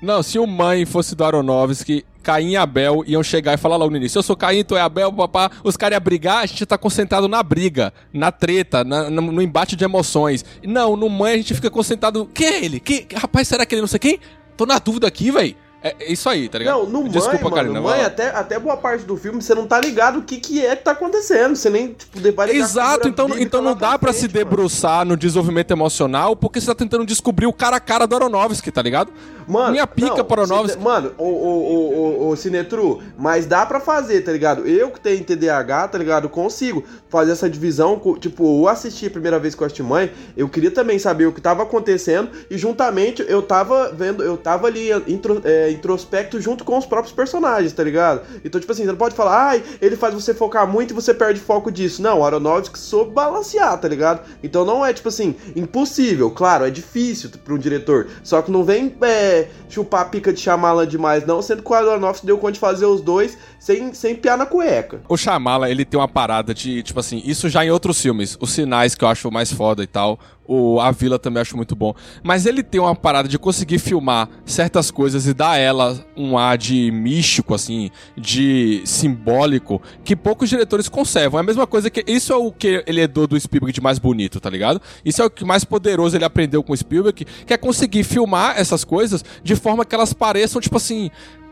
Não, 0.00 0.22
se 0.22 0.38
o 0.38 0.46
mãe 0.46 0.86
fosse 0.86 1.14
do 1.14 1.22
Aronofsky, 1.24 2.02
Caim 2.28 2.50
e 2.50 2.56
Abel 2.58 3.02
iam 3.06 3.22
chegar 3.22 3.54
e 3.54 3.56
falar 3.56 3.76
logo 3.76 3.90
no 3.90 3.96
início: 3.96 4.18
Eu 4.18 4.22
sou 4.22 4.36
Caim, 4.36 4.62
tu 4.62 4.76
é 4.76 4.82
Abel, 4.82 5.10
papá. 5.10 5.50
Os 5.64 5.78
caras 5.78 5.96
iam 5.96 6.04
brigar, 6.04 6.42
a 6.42 6.46
gente 6.46 6.66
tá 6.66 6.76
concentrado 6.76 7.26
na 7.26 7.42
briga, 7.42 7.90
na 8.12 8.30
treta, 8.30 8.84
na- 8.84 9.08
no, 9.08 9.22
no 9.22 9.40
embate 9.40 9.74
de 9.74 9.82
emoções. 9.84 10.44
Não, 10.62 10.94
no 10.94 11.08
mãe 11.08 11.32
a 11.32 11.36
gente 11.38 11.54
fica 11.54 11.70
concentrado. 11.70 12.28
Quem 12.34 12.46
é 12.46 12.64
ele? 12.64 12.80
Que, 12.80 13.06
rapaz, 13.14 13.48
será 13.48 13.64
que 13.64 13.74
ele 13.74 13.80
não 13.80 13.88
sei 13.88 13.98
quem? 13.98 14.20
Tô 14.58 14.66
na 14.66 14.78
dúvida 14.78 15.06
aqui, 15.08 15.30
velho. 15.30 15.56
É, 15.82 15.94
é 16.00 16.12
isso 16.12 16.28
aí, 16.28 16.48
tá 16.48 16.58
ligado? 16.58 16.88
Não, 16.88 17.04
no 17.04 17.08
Desculpa, 17.08 17.44
mãe, 17.44 17.54
Karina, 17.54 17.80
mano, 17.80 17.96
mãe, 17.96 18.04
até, 18.04 18.30
até 18.30 18.58
boa 18.58 18.76
parte 18.76 19.04
do 19.04 19.16
filme 19.16 19.40
você 19.40 19.54
não 19.54 19.66
tá 19.66 19.80
ligado 19.80 20.18
o 20.18 20.22
que, 20.22 20.38
que 20.38 20.64
é 20.64 20.74
que 20.74 20.82
tá 20.82 20.90
acontecendo. 20.90 21.54
Você 21.54 21.70
nem, 21.70 21.92
tipo, 21.92 22.18
depois 22.18 22.50
Exato, 22.50 23.06
então, 23.06 23.28
então 23.38 23.62
não 23.62 23.76
dá 23.76 23.96
pra 23.96 24.12
se 24.12 24.26
debruçar 24.26 25.04
no 25.04 25.16
desenvolvimento 25.16 25.70
emocional 25.70 26.34
porque 26.34 26.60
você 26.60 26.66
tá 26.66 26.74
tentando 26.74 27.06
descobrir 27.06 27.46
o 27.46 27.52
cara 27.52 27.76
a 27.76 27.80
cara 27.80 28.06
do 28.06 28.16
Aronofsky, 28.16 28.72
tá 28.72 28.82
ligado? 28.82 29.12
Mano, 29.46 29.72
Minha 29.72 29.86
pica 29.86 30.16
não, 30.16 30.24
para 30.24 30.42
Aronofsky. 30.42 30.82
Mano, 30.82 31.12
o, 31.16 31.24
o, 31.24 32.26
o, 32.26 32.28
o, 32.28 32.36
Cinetru, 32.36 33.00
mas 33.16 33.46
dá 33.46 33.64
pra 33.64 33.78
fazer, 33.78 34.22
tá 34.22 34.32
ligado? 34.32 34.66
Eu 34.66 34.90
que 34.90 35.00
tenho 35.00 35.24
TDAH, 35.24 35.88
tá 35.88 35.96
ligado? 35.96 36.28
Consigo 36.28 36.84
fazer 37.08 37.32
essa 37.32 37.48
divisão. 37.48 38.00
Tipo, 38.18 38.62
eu 38.62 38.68
assisti 38.68 39.06
a 39.06 39.10
primeira 39.10 39.38
vez 39.38 39.54
com 39.54 39.64
a 39.64 39.68
mãe, 39.82 40.10
eu 40.36 40.48
queria 40.48 40.70
também 40.70 40.98
saber 40.98 41.26
o 41.26 41.32
que 41.32 41.40
tava 41.40 41.62
acontecendo 41.62 42.30
e 42.50 42.58
juntamente 42.58 43.24
eu 43.28 43.40
tava 43.40 43.92
vendo, 43.92 44.22
eu 44.22 44.36
tava 44.36 44.66
ali 44.66 44.90
intro, 45.06 45.40
é, 45.44 45.67
introspecto 45.70 46.40
junto 46.40 46.64
com 46.64 46.78
os 46.78 46.86
próprios 46.86 47.14
personagens, 47.14 47.72
tá 47.72 47.82
ligado? 47.82 48.22
Então, 48.44 48.60
tipo 48.60 48.72
assim, 48.72 48.82
você 48.82 48.90
não 48.90 48.96
pode 48.96 49.14
falar, 49.14 49.48
ai, 49.48 49.62
ele 49.80 49.96
faz 49.96 50.14
você 50.14 50.34
focar 50.34 50.66
muito 50.66 50.92
e 50.92 50.94
você 50.94 51.12
perde 51.12 51.40
foco 51.40 51.70
disso. 51.70 52.02
Não, 52.02 52.24
Aronofsky 52.24 52.78
soube 52.78 53.12
balancear, 53.12 53.78
tá 53.78 53.88
ligado? 53.88 54.22
Então 54.42 54.64
não 54.64 54.84
é, 54.84 54.92
tipo 54.92 55.08
assim, 55.08 55.34
impossível. 55.54 56.30
Claro, 56.30 56.64
é 56.64 56.70
difícil 56.70 57.30
pra 57.44 57.54
um 57.54 57.58
diretor. 57.58 58.08
Só 58.22 58.42
que 58.42 58.50
não 58.50 58.64
vem 58.64 58.94
é, 59.02 59.48
chupar 59.68 60.02
a 60.02 60.04
pica 60.04 60.32
de 60.32 60.40
Shyamalan 60.40 60.86
demais, 60.86 61.26
não. 61.26 61.42
Sendo 61.42 61.62
que 61.62 61.70
o 61.70 61.74
Aronofsky 61.74 62.26
deu 62.26 62.38
conta 62.38 62.52
de 62.52 62.60
fazer 62.60 62.86
os 62.86 63.00
dois 63.00 63.36
sem, 63.58 63.92
sem 63.92 64.14
piar 64.14 64.38
na 64.38 64.46
cueca. 64.46 65.00
O 65.08 65.16
Shyamala, 65.16 65.70
ele 65.70 65.84
tem 65.84 65.98
uma 65.98 66.08
parada 66.08 66.54
de, 66.54 66.82
tipo 66.82 67.00
assim, 67.00 67.20
isso 67.24 67.48
já 67.48 67.64
em 67.64 67.70
outros 67.70 68.00
filmes. 68.00 68.36
Os 68.40 68.50
Sinais, 68.50 68.94
que 68.94 69.04
eu 69.04 69.08
acho 69.08 69.30
mais 69.30 69.52
foda 69.52 69.82
e 69.82 69.86
tal. 69.86 70.18
O 70.46 70.80
A 70.80 70.90
Vila 70.90 71.18
também 71.18 71.42
acho 71.42 71.56
muito 71.56 71.76
bom. 71.76 71.94
Mas 72.22 72.46
ele 72.46 72.62
tem 72.62 72.80
uma 72.80 72.94
parada 72.94 73.28
de 73.28 73.38
conseguir 73.38 73.78
filmar 73.78 74.28
certas 74.46 74.90
coisas 74.90 75.26
e 75.26 75.34
dar 75.34 75.50
a 75.50 75.56
ela 75.58 76.02
um 76.16 76.38
ar 76.38 76.56
de 76.56 76.90
místico, 76.90 77.52
assim, 77.52 77.90
de 78.16 78.80
simbólico, 78.86 79.82
que 80.02 80.16
poucos 80.16 80.48
diretores 80.48 80.88
conservam. 80.88 81.38
É 81.38 81.42
a 81.42 81.46
mesma 81.46 81.66
coisa 81.66 81.90
que. 81.90 82.02
Isso 82.06 82.32
é 82.32 82.36
o 82.36 82.50
que 82.50 82.82
ele 82.86 83.02
herdou 83.02 83.26
do 83.26 83.38
Spielberg 83.38 83.72
de 83.74 83.80
mais 83.82 83.98
bonito, 83.98 84.40
tá 84.40 84.48
ligado? 84.48 84.80
Isso 85.04 85.20
é 85.20 85.24
o 85.24 85.30
que 85.30 85.44
mais 85.44 85.64
poderoso 85.64 86.16
ele 86.16 86.24
aprendeu 86.24 86.62
com 86.62 86.72
o 86.72 86.76
Spielberg, 86.76 87.26
que 87.46 87.52
é 87.52 87.56
conseguir 87.58 88.04
filmar 88.04 88.58
essas 88.58 88.84
coisas 88.84 89.22
de 89.42 89.54
forma 89.54 89.84
que 89.84 89.94
elas 89.94 90.14
pareçam, 90.14 90.62
tipo 90.62 90.78
assim, 90.78 91.10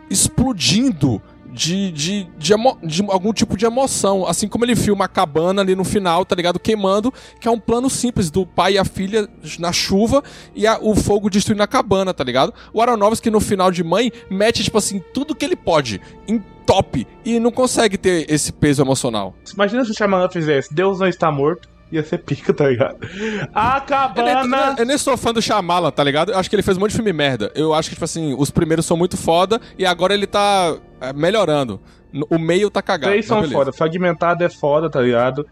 explodindo 0.08 1.20
de, 1.56 1.90
de, 1.90 2.24
de, 2.36 2.52
emo- 2.52 2.78
de 2.82 3.02
algum 3.08 3.32
tipo 3.32 3.56
de 3.56 3.64
emoção. 3.64 4.26
Assim 4.26 4.46
como 4.46 4.64
ele 4.64 4.76
filma 4.76 5.06
a 5.06 5.08
cabana 5.08 5.62
ali 5.62 5.74
no 5.74 5.84
final, 5.84 6.24
tá 6.24 6.36
ligado? 6.36 6.60
Queimando, 6.60 7.12
que 7.40 7.48
é 7.48 7.50
um 7.50 7.58
plano 7.58 7.88
simples 7.88 8.30
do 8.30 8.44
pai 8.44 8.74
e 8.74 8.78
a 8.78 8.84
filha 8.84 9.26
na 9.58 9.72
chuva 9.72 10.22
e 10.54 10.66
a- 10.66 10.78
o 10.80 10.94
fogo 10.94 11.30
destruindo 11.30 11.62
a 11.62 11.66
cabana, 11.66 12.12
tá 12.12 12.22
ligado? 12.22 12.52
O 12.72 12.82
Aronofsky 12.82 13.30
no 13.30 13.40
final 13.40 13.70
de 13.70 13.82
Mãe 13.82 14.12
mete, 14.30 14.62
tipo 14.62 14.76
assim, 14.76 15.02
tudo 15.14 15.34
que 15.34 15.44
ele 15.44 15.56
pode 15.56 16.00
em 16.28 16.38
top 16.66 17.06
e 17.24 17.40
não 17.40 17.50
consegue 17.50 17.96
ter 17.96 18.30
esse 18.30 18.52
peso 18.52 18.82
emocional. 18.82 19.34
Imagina 19.54 19.84
se 19.84 19.92
o 19.92 19.94
Shyamalan 19.94 20.28
fizesse 20.28 20.74
Deus 20.74 20.98
não 20.98 21.06
está 21.06 21.30
morto, 21.30 21.68
ia 21.92 22.02
ser 22.02 22.18
pica, 22.18 22.52
tá 22.52 22.68
ligado? 22.68 22.96
A 23.54 23.76
Eu 23.76 23.82
cabana... 23.86 24.74
eu 24.76 24.84
nem 24.84 24.98
sou 24.98 25.16
fã 25.16 25.32
do 25.32 25.40
Shyamala, 25.40 25.92
tá 25.92 26.02
ligado? 26.02 26.32
Eu 26.32 26.38
acho 26.38 26.50
que 26.50 26.56
ele 26.56 26.62
fez 26.64 26.76
um 26.76 26.80
monte 26.80 26.90
de 26.90 26.96
filme 26.96 27.12
merda. 27.12 27.52
Eu 27.54 27.72
acho 27.72 27.88
que, 27.88 27.94
tipo 27.94 28.04
assim, 28.04 28.34
os 28.36 28.50
primeiros 28.50 28.84
são 28.84 28.96
muito 28.96 29.16
foda 29.16 29.60
e 29.78 29.86
agora 29.86 30.12
ele 30.12 30.26
tá 30.26 30.76
é, 31.00 31.12
melhorando. 31.12 31.80
O 32.30 32.38
meio 32.38 32.70
tá 32.70 32.80
cagado. 32.80 33.12
Três 33.12 33.26
são 33.26 33.42
foda. 33.50 33.72
Fragmentado 33.72 34.42
é 34.42 34.48
foda, 34.48 34.88
tá 34.88 35.00
ligado? 35.00 35.46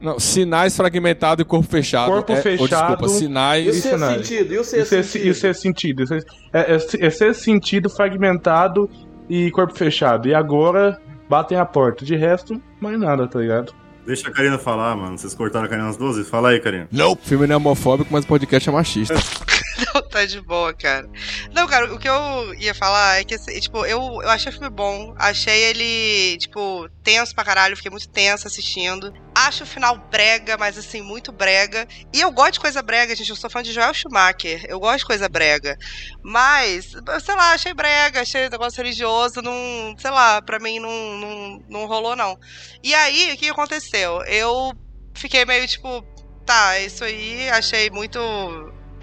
Não, 0.00 0.18
sinais 0.18 0.74
fragmentado 0.74 1.42
e 1.42 1.44
corpo 1.44 1.68
fechado. 1.68 2.10
Corpo 2.10 2.32
é, 2.32 2.36
ou, 2.36 2.42
fechado. 2.42 2.68
desculpa, 2.68 3.08
sinais. 3.08 3.66
E 3.66 3.68
o 3.68 3.72
sexto 3.74 3.88
Sinais. 3.90 4.26
sentido? 4.26 4.54
Isso 4.54 4.76
é, 4.76 4.84
sentido? 4.84 5.26
isso 5.26 5.46
é 5.46 5.52
sentido. 5.52 6.02
Isso 6.02 6.14
é, 6.14 6.20
é, 6.52 6.72
é, 6.72 7.06
é 7.06 7.10
ser 7.10 7.34
sentido, 7.34 7.90
fragmentado 7.90 8.88
e 9.28 9.50
corpo 9.50 9.76
fechado. 9.76 10.26
E 10.26 10.34
agora 10.34 10.98
batem 11.28 11.58
a 11.58 11.66
porta. 11.66 12.04
De 12.04 12.16
resto, 12.16 12.60
mais 12.80 12.98
nada, 12.98 13.28
tá 13.28 13.38
ligado? 13.38 13.74
Deixa 14.06 14.28
a 14.28 14.32
Karina 14.32 14.58
falar, 14.58 14.96
mano. 14.96 15.18
Vocês 15.18 15.34
cortaram 15.34 15.66
a 15.66 15.68
Karina 15.68 15.86
nas 15.86 15.96
duas 15.98 16.16
vezes? 16.16 16.30
Fala 16.30 16.48
aí, 16.48 16.60
Karina. 16.60 16.88
O 17.06 17.16
filme 17.16 17.46
não 17.46 17.54
é 17.54 17.56
homofóbico, 17.56 18.08
mas 18.10 18.24
o 18.24 18.26
podcast 18.26 18.68
é 18.68 18.72
machista. 18.72 19.14
Não, 19.94 20.02
tá 20.02 20.24
de 20.24 20.40
boa, 20.40 20.74
cara. 20.74 21.08
Não, 21.52 21.66
cara, 21.66 21.92
o 21.92 21.98
que 21.98 22.08
eu 22.08 22.54
ia 22.54 22.74
falar 22.74 23.20
é 23.20 23.24
que, 23.24 23.34
assim, 23.34 23.58
tipo, 23.60 23.84
eu, 23.86 24.00
eu 24.22 24.28
achei 24.28 24.50
o 24.50 24.52
filme 24.52 24.68
bom. 24.68 25.14
Achei 25.18 25.62
ele, 25.62 26.38
tipo, 26.38 26.88
tenso 27.02 27.34
pra 27.34 27.44
caralho. 27.44 27.76
Fiquei 27.76 27.90
muito 27.90 28.08
tenso 28.08 28.46
assistindo. 28.46 29.12
Acho 29.34 29.64
o 29.64 29.66
final 29.66 29.96
brega, 30.10 30.56
mas, 30.58 30.76
assim, 30.76 31.02
muito 31.02 31.32
brega. 31.32 31.86
E 32.12 32.20
eu 32.20 32.30
gosto 32.30 32.54
de 32.54 32.60
coisa 32.60 32.82
brega, 32.82 33.14
gente. 33.14 33.30
Eu 33.30 33.36
sou 33.36 33.50
fã 33.50 33.62
de 33.62 33.72
Joel 33.72 33.94
Schumacher. 33.94 34.64
Eu 34.68 34.78
gosto 34.78 34.98
de 34.98 35.06
coisa 35.06 35.28
brega. 35.28 35.78
Mas, 36.22 36.92
sei 37.24 37.34
lá, 37.34 37.52
achei 37.52 37.72
brega. 37.72 38.20
Achei 38.20 38.48
negócio 38.48 38.82
religioso. 38.82 39.40
Não, 39.40 39.94
sei 39.98 40.10
lá, 40.10 40.42
pra 40.42 40.58
mim 40.58 40.78
não, 40.78 41.16
não, 41.18 41.64
não 41.68 41.86
rolou, 41.86 42.14
não. 42.14 42.38
E 42.82 42.94
aí, 42.94 43.32
o 43.32 43.36
que 43.36 43.48
aconteceu? 43.48 44.22
Eu 44.24 44.72
fiquei 45.14 45.44
meio, 45.44 45.66
tipo, 45.66 46.02
tá, 46.44 46.78
isso 46.78 47.04
aí. 47.04 47.48
Achei 47.50 47.90
muito 47.90 48.18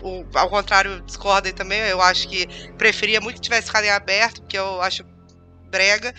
o- 0.01 0.25
ao 0.33 0.49
contrário, 0.49 1.01
discordem 1.01 1.53
também. 1.53 1.79
Eu 1.81 2.01
acho 2.01 2.27
que 2.27 2.47
preferia 2.77 3.21
muito 3.21 3.35
que 3.37 3.41
tivesse 3.41 3.67
ficado 3.67 3.85
em 3.85 3.89
aberto, 3.91 4.41
porque 4.41 4.57
eu 4.57 4.81
acho 4.81 5.03
brega. 5.69 6.13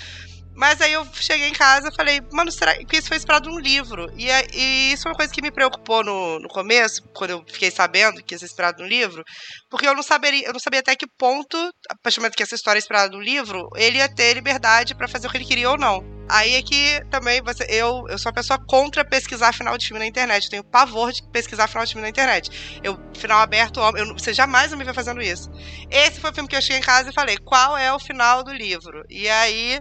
Mas 0.59 0.81
aí 0.81 0.93
eu 0.93 1.07
cheguei 1.15 1.49
em 1.49 1.53
casa 1.53 1.89
e 1.89 1.95
falei, 1.95 2.21
mano, 2.33 2.51
será 2.51 2.75
que 2.75 2.97
isso 2.97 3.07
foi 3.07 3.17
inspirado 3.17 3.49
num 3.49 3.61
livro? 3.61 4.11
E, 4.17 4.27
e 4.53 4.93
isso 4.93 5.07
é 5.07 5.13
uma 5.13 5.17
coisa 5.17 5.33
que 5.33 5.41
me 5.41 5.53
preocupou 5.53 6.03
no, 6.03 6.41
no 6.41 6.49
começo, 6.49 7.01
quando 7.15 7.31
eu 7.31 7.45
fiquei 7.47 7.71
sabendo 7.71 8.21
que 8.25 8.35
ia 8.35 8.39
ser 8.41 8.47
inspirado 8.47 8.83
num 8.83 8.89
livro, 8.89 9.23
porque 9.71 9.87
eu 9.87 9.95
não 9.95 10.03
saberia, 10.03 10.49
eu 10.49 10.53
não 10.53 10.59
sabia 10.59 10.81
até 10.81 10.97
que 10.97 11.07
ponto, 11.17 11.57
a 11.89 11.95
partir 12.03 12.17
do 12.17 12.23
momento 12.23 12.35
que 12.35 12.43
essa 12.43 12.57
história 12.57 12.77
é 12.77 12.81
inspirada 12.81 13.17
num 13.17 13.23
livro, 13.23 13.69
ele 13.77 13.99
ia 13.99 14.13
ter 14.13 14.35
liberdade 14.35 14.97
pra 14.97 15.07
fazer 15.07 15.29
o 15.29 15.31
que 15.31 15.37
ele 15.37 15.45
queria 15.45 15.71
ou 15.71 15.79
não. 15.79 16.19
Aí 16.29 16.57
é 16.57 16.63
que 16.63 17.01
também 17.09 17.41
você, 17.41 17.65
eu, 17.71 18.05
eu 18.09 18.19
sou 18.19 18.29
uma 18.29 18.35
pessoa 18.35 18.59
contra 18.67 19.05
pesquisar 19.05 19.53
final 19.55 19.79
de 19.79 19.87
filme 19.87 20.01
na 20.01 20.07
internet. 20.07 20.45
Eu 20.45 20.51
tenho 20.51 20.65
pavor 20.65 21.11
de 21.11 21.23
pesquisar 21.31 21.69
final 21.69 21.87
de 21.87 21.93
filme 21.93 22.03
na 22.03 22.11
internet. 22.11 22.81
Eu, 22.83 22.99
final 23.17 23.41
aberto, 23.41 23.81
eu, 23.97 24.13
você 24.13 24.35
jamais 24.35 24.71
me 24.75 24.85
ver 24.85 24.93
fazendo 24.93 25.23
isso. 25.23 25.49
Esse 25.91 26.21
foi 26.21 26.31
o 26.31 26.35
filme 26.35 26.49
que 26.49 26.55
eu 26.55 26.61
cheguei 26.61 26.79
em 26.79 26.83
casa 26.83 27.09
e 27.09 27.15
falei, 27.15 27.39
qual 27.39 27.79
é 27.79 27.91
o 27.95 27.99
final 27.99 28.45
do 28.45 28.53
livro? 28.53 29.05
E 29.09 29.27
aí 29.27 29.81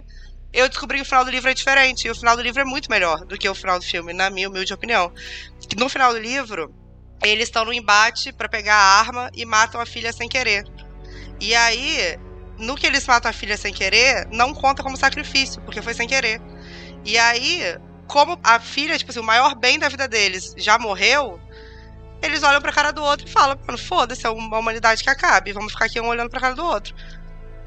eu 0.52 0.68
descobri 0.68 0.98
que 0.98 1.02
o 1.02 1.06
final 1.06 1.24
do 1.24 1.30
livro 1.30 1.50
é 1.50 1.54
diferente. 1.54 2.06
E 2.06 2.10
o 2.10 2.14
final 2.14 2.36
do 2.36 2.42
livro 2.42 2.60
é 2.60 2.64
muito 2.64 2.90
melhor 2.90 3.24
do 3.24 3.36
que 3.36 3.48
o 3.48 3.54
final 3.54 3.78
do 3.78 3.84
filme, 3.84 4.12
na 4.12 4.30
minha 4.30 4.48
humilde 4.48 4.72
opinião. 4.72 5.12
No 5.76 5.88
final 5.88 6.12
do 6.12 6.18
livro, 6.18 6.72
eles 7.22 7.48
estão 7.48 7.64
no 7.64 7.72
embate 7.72 8.32
pra 8.32 8.48
pegar 8.48 8.74
a 8.74 9.00
arma 9.00 9.30
e 9.34 9.44
matam 9.44 9.80
a 9.80 9.86
filha 9.86 10.12
sem 10.12 10.28
querer. 10.28 10.64
E 11.40 11.54
aí, 11.54 12.18
no 12.58 12.74
que 12.74 12.86
eles 12.86 13.06
matam 13.06 13.30
a 13.30 13.34
filha 13.34 13.56
sem 13.56 13.72
querer, 13.72 14.26
não 14.30 14.54
conta 14.54 14.82
como 14.82 14.96
sacrifício, 14.96 15.62
porque 15.62 15.82
foi 15.82 15.94
sem 15.94 16.08
querer. 16.08 16.40
E 17.04 17.16
aí, 17.18 17.76
como 18.06 18.38
a 18.42 18.58
filha, 18.58 18.98
tipo 18.98 19.10
assim, 19.10 19.20
o 19.20 19.24
maior 19.24 19.54
bem 19.54 19.78
da 19.78 19.88
vida 19.88 20.08
deles 20.08 20.54
já 20.56 20.78
morreu, 20.78 21.40
eles 22.20 22.42
olham 22.42 22.60
pra 22.60 22.72
cara 22.72 22.90
do 22.90 23.02
outro 23.02 23.28
e 23.28 23.30
falam, 23.30 23.56
foda-se, 23.78 24.26
é 24.26 24.30
uma 24.30 24.58
humanidade 24.58 25.04
que 25.04 25.10
acabe, 25.10 25.52
vamos 25.52 25.72
ficar 25.72 25.84
aqui 25.84 26.00
um 26.00 26.08
olhando 26.08 26.30
pra 26.30 26.40
cara 26.40 26.54
do 26.54 26.64
outro. 26.64 26.94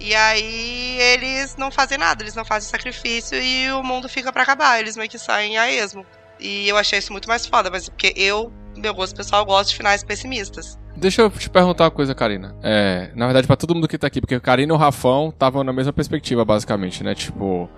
E 0.04 0.16
aí 0.16 1.00
eles 1.00 1.56
não 1.58 1.70
fazem 1.70 1.98
nada, 1.98 2.24
eles 2.24 2.34
não 2.34 2.44
fazem 2.44 2.68
sacrifício 2.70 3.40
e 3.40 3.72
o 3.72 3.84
mundo 3.84 4.10
fica 4.10 4.34
pra 4.34 4.42
acabar, 4.42 4.80
eles 4.80 4.98
meio 4.98 5.08
que 5.08 5.20
saem 5.20 5.60
a 5.60 5.72
esmo. 5.72 6.04
E 6.40 6.68
eu 6.68 6.76
achei 6.76 6.98
isso 6.98 7.12
muito 7.12 7.28
mais 7.28 7.46
foda, 7.46 7.70
mas 7.70 7.88
porque 7.88 8.12
eu, 8.16 8.52
meu 8.76 8.96
gosto 8.96 9.16
pessoal, 9.16 9.46
gosto 9.46 9.70
de 9.70 9.78
finais 9.78 10.04
pessimistas. 10.04 10.80
Deixa 10.98 11.22
eu 11.22 11.30
te 11.30 11.50
perguntar 11.50 11.84
uma 11.84 11.92
coisa, 11.92 12.16
Karina. 12.16 12.56
É, 12.64 13.12
na 13.16 13.28
verdade, 13.28 13.46
pra 13.46 13.56
todo 13.56 13.76
mundo 13.76 13.88
que 13.88 13.98
tá 13.98 14.08
aqui, 14.08 14.20
porque 14.20 14.40
Karina 14.40 14.74
e 14.74 14.76
o 14.76 14.78
Rafão 14.78 15.30
estavam 15.30 15.64
na 15.64 15.72
mesma 15.72 15.94
perspectiva, 15.94 16.44
basicamente, 16.44 17.04
né? 17.04 17.14
Tipo, 17.14 17.70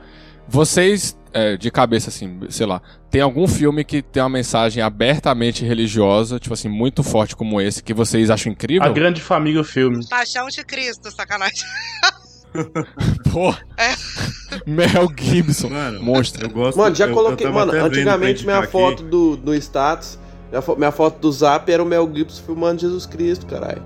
vocês, 0.47 1.17
é, 1.33 1.57
de 1.57 1.69
cabeça, 1.71 2.09
assim, 2.09 2.39
sei 2.49 2.65
lá, 2.65 2.81
tem 3.09 3.21
algum 3.21 3.47
filme 3.47 3.83
que 3.83 4.01
tem 4.01 4.21
uma 4.23 4.29
mensagem 4.29 4.81
abertamente 4.83 5.65
religiosa, 5.65 6.39
tipo 6.39 6.53
assim, 6.53 6.69
muito 6.69 7.01
forte 7.03 7.35
como 7.35 7.59
esse, 7.59 7.81
que 7.83 7.93
vocês 7.93 8.29
acham 8.29 8.51
incrível? 8.51 8.83
A 8.87 8.89
Grande 8.93 9.21
Família, 9.21 9.61
o 9.61 9.63
filme. 9.63 10.07
Paixão 10.07 10.47
de 10.47 10.63
Cristo, 10.63 11.11
sacanagem. 11.11 11.63
Pô, 13.31 13.49
É. 13.77 13.95
Mel 14.67 15.07
Gibson, 15.19 15.69
Mano, 15.69 16.03
monstro. 16.03 16.45
Eu 16.45 16.49
gosto 16.51 16.77
Mano, 16.77 16.95
já 16.95 17.05
eu- 17.05 17.09
eu 17.09 17.15
coloquei. 17.15 17.47
tava 17.47 17.65
Mano, 17.65 17.85
antigamente 17.85 18.43
minha 18.45 18.61
foto 18.67 19.01
aqui. 19.01 19.09
do, 19.09 19.35
do 19.35 19.55
status, 19.55 20.19
minha, 20.51 20.61
fo- 20.61 20.75
minha 20.75 20.91
foto 20.91 21.19
do 21.19 21.31
zap 21.31 21.71
era 21.71 21.81
o 21.81 21.85
Mel 21.85 22.09
Gibson 22.13 22.43
filmando 22.45 22.81
Jesus 22.81 23.05
Cristo, 23.07 23.47
caralho. 23.47 23.81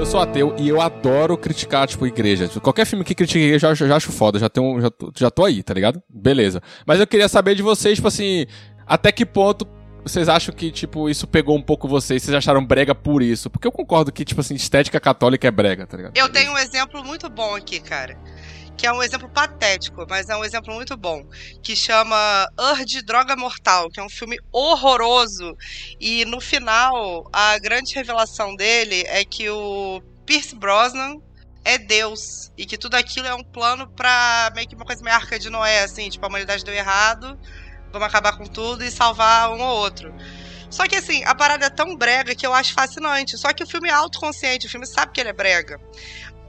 Eu 0.00 0.06
sou 0.06 0.18
ateu 0.18 0.54
e 0.58 0.66
eu 0.66 0.80
adoro 0.80 1.36
criticar, 1.36 1.86
tipo, 1.86 2.06
igreja. 2.06 2.48
Qualquer 2.62 2.86
filme 2.86 3.04
que 3.04 3.14
critique 3.14 3.44
igreja, 3.44 3.68
eu 3.68 3.74
já, 3.74 3.86
já 3.86 3.96
acho 3.96 4.10
foda, 4.10 4.38
já, 4.38 4.48
tenho, 4.48 4.80
já, 4.80 4.90
tô- 4.90 5.12
já 5.14 5.30
tô 5.30 5.44
aí, 5.44 5.62
tá 5.62 5.74
ligado? 5.74 6.02
Beleza. 6.08 6.62
Mas 6.86 6.98
eu 7.00 7.06
queria 7.06 7.28
saber 7.28 7.54
de 7.54 7.60
vocês, 7.62 7.96
tipo 7.96 8.08
assim, 8.08 8.46
até 8.86 9.12
que 9.12 9.26
ponto 9.26 9.68
vocês 10.02 10.26
acham 10.30 10.54
que, 10.54 10.70
tipo, 10.70 11.10
isso 11.10 11.26
pegou 11.26 11.54
um 11.54 11.60
pouco 11.60 11.86
vocês? 11.86 12.22
Vocês 12.22 12.34
acharam 12.34 12.64
brega 12.64 12.94
por 12.94 13.20
isso? 13.22 13.50
Porque 13.50 13.68
eu 13.68 13.72
concordo 13.72 14.10
que, 14.10 14.24
tipo 14.24 14.40
assim, 14.40 14.54
estética 14.54 14.98
católica 14.98 15.46
é 15.46 15.50
brega, 15.50 15.86
tá 15.86 15.98
ligado? 15.98 16.16
Eu 16.16 16.30
tenho 16.30 16.50
um 16.52 16.56
exemplo 16.58 17.04
muito 17.04 17.28
bom 17.28 17.54
aqui, 17.54 17.78
cara. 17.78 18.16
Que 18.76 18.86
é 18.86 18.92
um 18.92 19.02
exemplo 19.02 19.28
patético, 19.28 20.06
mas 20.08 20.28
é 20.28 20.36
um 20.36 20.44
exemplo 20.44 20.74
muito 20.74 20.96
bom. 20.96 21.22
Que 21.62 21.76
chama 21.76 22.48
Urge 22.58 23.02
Droga 23.02 23.36
Mortal, 23.36 23.90
que 23.90 24.00
é 24.00 24.02
um 24.02 24.08
filme 24.08 24.38
horroroso. 24.50 25.56
E 26.00 26.24
no 26.24 26.40
final, 26.40 27.28
a 27.32 27.58
grande 27.58 27.94
revelação 27.94 28.54
dele 28.56 29.04
é 29.06 29.24
que 29.24 29.50
o 29.50 30.02
Pierce 30.24 30.54
Brosnan 30.54 31.16
é 31.64 31.76
Deus. 31.76 32.50
E 32.56 32.64
que 32.64 32.78
tudo 32.78 32.94
aquilo 32.94 33.26
é 33.26 33.34
um 33.34 33.44
plano 33.44 33.88
pra 33.88 34.50
meio 34.54 34.66
que 34.68 34.74
uma 34.74 34.84
coisa 34.84 35.02
meio 35.02 35.14
arca 35.14 35.38
de 35.38 35.50
Noé, 35.50 35.82
assim, 35.82 36.08
tipo, 36.08 36.24
a 36.24 36.28
humanidade 36.28 36.64
deu 36.64 36.74
errado, 36.74 37.38
vamos 37.92 38.08
acabar 38.08 38.36
com 38.36 38.44
tudo 38.44 38.84
e 38.84 38.90
salvar 38.90 39.50
um 39.50 39.60
ou 39.60 39.78
outro. 39.78 40.14
Só 40.70 40.86
que 40.86 40.94
assim, 40.94 41.24
a 41.24 41.34
parada 41.34 41.66
é 41.66 41.70
tão 41.70 41.96
brega 41.96 42.34
que 42.34 42.46
eu 42.46 42.54
acho 42.54 42.72
fascinante. 42.72 43.36
Só 43.36 43.52
que 43.52 43.64
o 43.64 43.66
filme 43.66 43.88
é 43.88 43.92
autoconsciente, 43.92 44.66
o 44.66 44.70
filme 44.70 44.86
sabe 44.86 45.12
que 45.12 45.20
ele 45.20 45.30
é 45.30 45.32
brega. 45.32 45.80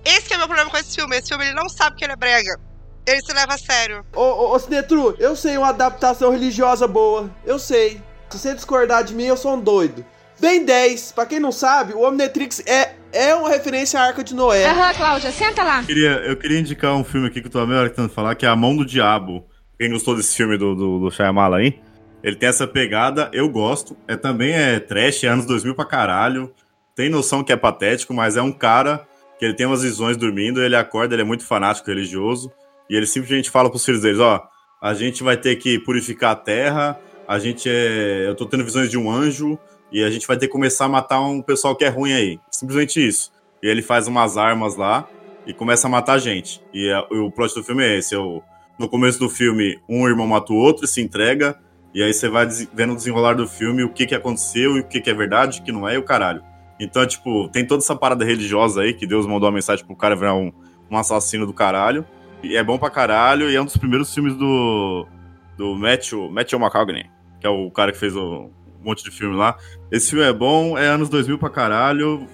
Esse 0.06 0.28
que 0.28 0.34
é 0.34 0.36
o 0.36 0.40
meu 0.40 0.48
problema 0.48 0.70
com 0.70 0.78
esse 0.78 0.96
filme. 0.96 1.16
Esse 1.16 1.30
filme 1.30 1.46
ele 1.46 1.54
não 1.54 1.70
sabe 1.70 1.96
que 1.96 2.04
ele 2.04 2.14
é 2.14 2.16
brega. 2.16 2.60
Ele 3.06 3.22
se 3.22 3.34
leva 3.34 3.54
a 3.54 3.58
sério. 3.58 4.06
Ô, 4.16 4.22
ô, 4.22 4.56
ô 4.56 4.60
Sinetru, 4.60 5.16
eu 5.20 5.36
sei 5.36 5.58
uma 5.58 5.70
adaptação 5.70 6.32
religiosa 6.32 6.88
boa. 6.88 7.30
Eu 7.46 7.58
sei. 7.58 8.02
Se 8.30 8.40
você 8.40 8.54
discordar 8.54 9.04
de 9.04 9.14
mim, 9.14 9.26
eu 9.26 9.36
sou 9.36 9.56
um 9.56 9.60
doido. 9.60 10.06
Bem 10.40 10.64
10. 10.66 11.12
Pra 11.12 11.26
quem 11.26 11.40
não 11.40 11.52
sabe, 11.52 11.94
o 11.94 12.02
Omnitrix 12.02 12.64
é, 12.66 12.94
é 13.12 13.36
uma 13.36 13.50
referência 13.50 14.00
à 14.00 14.04
Arca 14.04 14.24
de 14.24 14.34
Noé. 14.34 14.66
Aham, 14.66 14.94
Cláudia, 14.94 15.32
senta 15.32 15.64
lá. 15.64 15.80
Eu 15.82 15.86
queria, 15.86 16.12
eu 16.12 16.38
queria 16.38 16.60
indicar 16.60 16.96
um 16.96 17.04
filme 17.04 17.28
aqui 17.28 17.42
que 17.42 17.48
eu 17.48 17.52
tô 17.52 17.60
hora 17.60 17.90
tentando 17.90 18.10
falar, 18.10 18.36
que 18.36 18.46
é 18.46 18.50
A 18.50 18.56
Mão 18.56 18.76
do 18.76 18.86
Diabo. 18.86 19.46
Quem 19.80 19.92
gostou 19.92 20.16
desse 20.16 20.36
filme 20.36 20.58
do, 20.58 20.76
do, 20.76 21.00
do 21.00 21.12
Shyamala 21.12 21.58
aí? 21.58 21.80
Ele 22.24 22.36
tem 22.36 22.50
essa 22.50 22.68
pegada, 22.68 23.30
eu 23.34 23.50
gosto. 23.50 23.98
É 24.08 24.16
também 24.16 24.54
é 24.54 24.80
trash, 24.80 25.24
é 25.24 25.28
anos 25.28 25.46
2000 25.46 25.76
pra 25.76 25.86
caralho. 25.86 26.54
Tem 26.96 27.10
noção 27.10 27.44
que 27.44 27.52
é 27.52 27.58
patético, 27.58 28.14
mas 28.14 28.38
é 28.38 28.42
um 28.42 28.52
cara 28.52 29.08
que 29.42 29.46
ele 29.46 29.56
tem 29.56 29.66
umas 29.66 29.82
visões 29.82 30.16
dormindo, 30.16 30.62
ele 30.62 30.76
acorda, 30.76 31.16
ele 31.16 31.24
é 31.24 31.26
muito 31.26 31.44
fanático 31.44 31.90
religioso, 31.90 32.52
e 32.88 32.96
ele 32.96 33.08
simplesmente 33.08 33.50
fala 33.50 33.72
pros 33.72 33.84
filhos 33.84 34.00
deles, 34.00 34.20
ó, 34.20 34.40
a 34.80 34.94
gente 34.94 35.24
vai 35.24 35.36
ter 35.36 35.56
que 35.56 35.80
purificar 35.80 36.34
a 36.34 36.36
terra, 36.36 37.00
a 37.28 37.40
gente 37.40 37.68
é... 37.68 38.28
Eu 38.28 38.36
tô 38.36 38.46
tendo 38.46 38.64
visões 38.64 38.92
de 38.92 39.00
um 39.00 39.10
anjo, 39.12 39.58
e 39.92 40.04
a 40.04 40.12
gente 40.12 40.28
vai 40.28 40.38
ter 40.38 40.46
que 40.46 40.54
começar 40.54 40.86
a 40.86 40.90
matar 40.90 41.20
um 41.22 41.42
pessoal 41.42 41.76
que 41.76 41.84
é 41.84 41.90
ruim 41.90 42.14
aí. 42.14 42.40
Simplesmente 42.52 43.04
isso. 43.04 43.32
E 43.64 43.68
ele 43.68 43.82
faz 43.82 44.08
umas 44.08 44.38
armas 44.38 44.76
lá 44.76 45.08
e 45.48 45.56
começa 45.56 45.88
a 45.88 45.90
matar 45.90 46.20
gente. 46.20 46.62
E 46.72 46.88
é- 46.88 47.00
o 47.18 47.32
plot 47.32 47.56
do 47.56 47.64
filme 47.64 47.84
é 47.84 47.98
esse. 47.98 48.14
É 48.14 48.20
no 48.20 48.88
começo 48.88 49.18
do 49.18 49.28
filme, 49.28 49.80
um 49.90 50.08
irmão 50.08 50.28
mata 50.28 50.54
o 50.54 50.56
outro, 50.56 50.86
se 50.86 51.02
entrega, 51.02 51.60
e 51.96 52.04
aí 52.04 52.14
você 52.14 52.30
vai 52.30 52.46
vendo 52.72 52.94
o 52.94 52.96
desenrolar 52.96 53.34
do 53.34 53.48
filme, 53.48 53.84
o 53.84 53.90
que 53.90 54.06
que 54.06 54.14
aconteceu, 54.14 54.78
e 54.78 54.82
o 54.82 54.84
que 54.84 55.02
que 55.02 55.10
é 55.10 55.14
verdade, 55.16 55.62
o 55.62 55.64
que 55.64 55.72
não 55.72 55.90
é, 55.90 55.96
e 55.96 55.98
o 55.98 56.04
caralho. 56.04 56.44
Então, 56.82 57.06
tipo, 57.06 57.48
tem 57.50 57.66
toda 57.66 57.84
essa 57.84 57.96
parada 57.96 58.26
religiosa 58.26 58.82
aí, 58.82 58.94
que 58.94 59.06
Deus 59.06 59.28
mandou 59.28 59.48
uma 59.48 59.54
mensagem 59.56 59.86
pro 59.86 59.96
cara 59.96 60.16
virar 60.16 60.34
um, 60.34 60.52
um 60.90 60.98
assassino 60.98 61.46
do 61.46 61.54
caralho. 61.54 62.04
E 62.44 62.56
é 62.58 62.64
bom 62.64 62.78
pra 62.80 62.90
caralho, 62.90 63.50
e 63.52 63.56
é 63.56 63.62
um 63.62 63.66
dos 63.66 63.78
primeiros 63.78 64.12
filmes 64.12 64.36
do, 64.36 65.06
do 65.56 65.76
Matthew, 65.76 66.30
Matthew 66.32 66.60
McConaughey, 66.60 67.06
que 67.40 67.46
é 67.46 67.50
o 67.50 67.70
cara 67.70 67.92
que 67.92 68.00
fez 68.00 68.16
o, 68.16 68.50
um 68.82 68.84
monte 68.84 69.04
de 69.04 69.12
filme 69.12 69.36
lá. 69.36 69.56
Esse 69.92 70.10
filme 70.10 70.26
é 70.26 70.34
bom, 70.34 70.76
é 70.76 70.88
anos 70.88 71.08
2000 71.08 71.38
pra 71.38 71.52
caralho, 71.52 72.28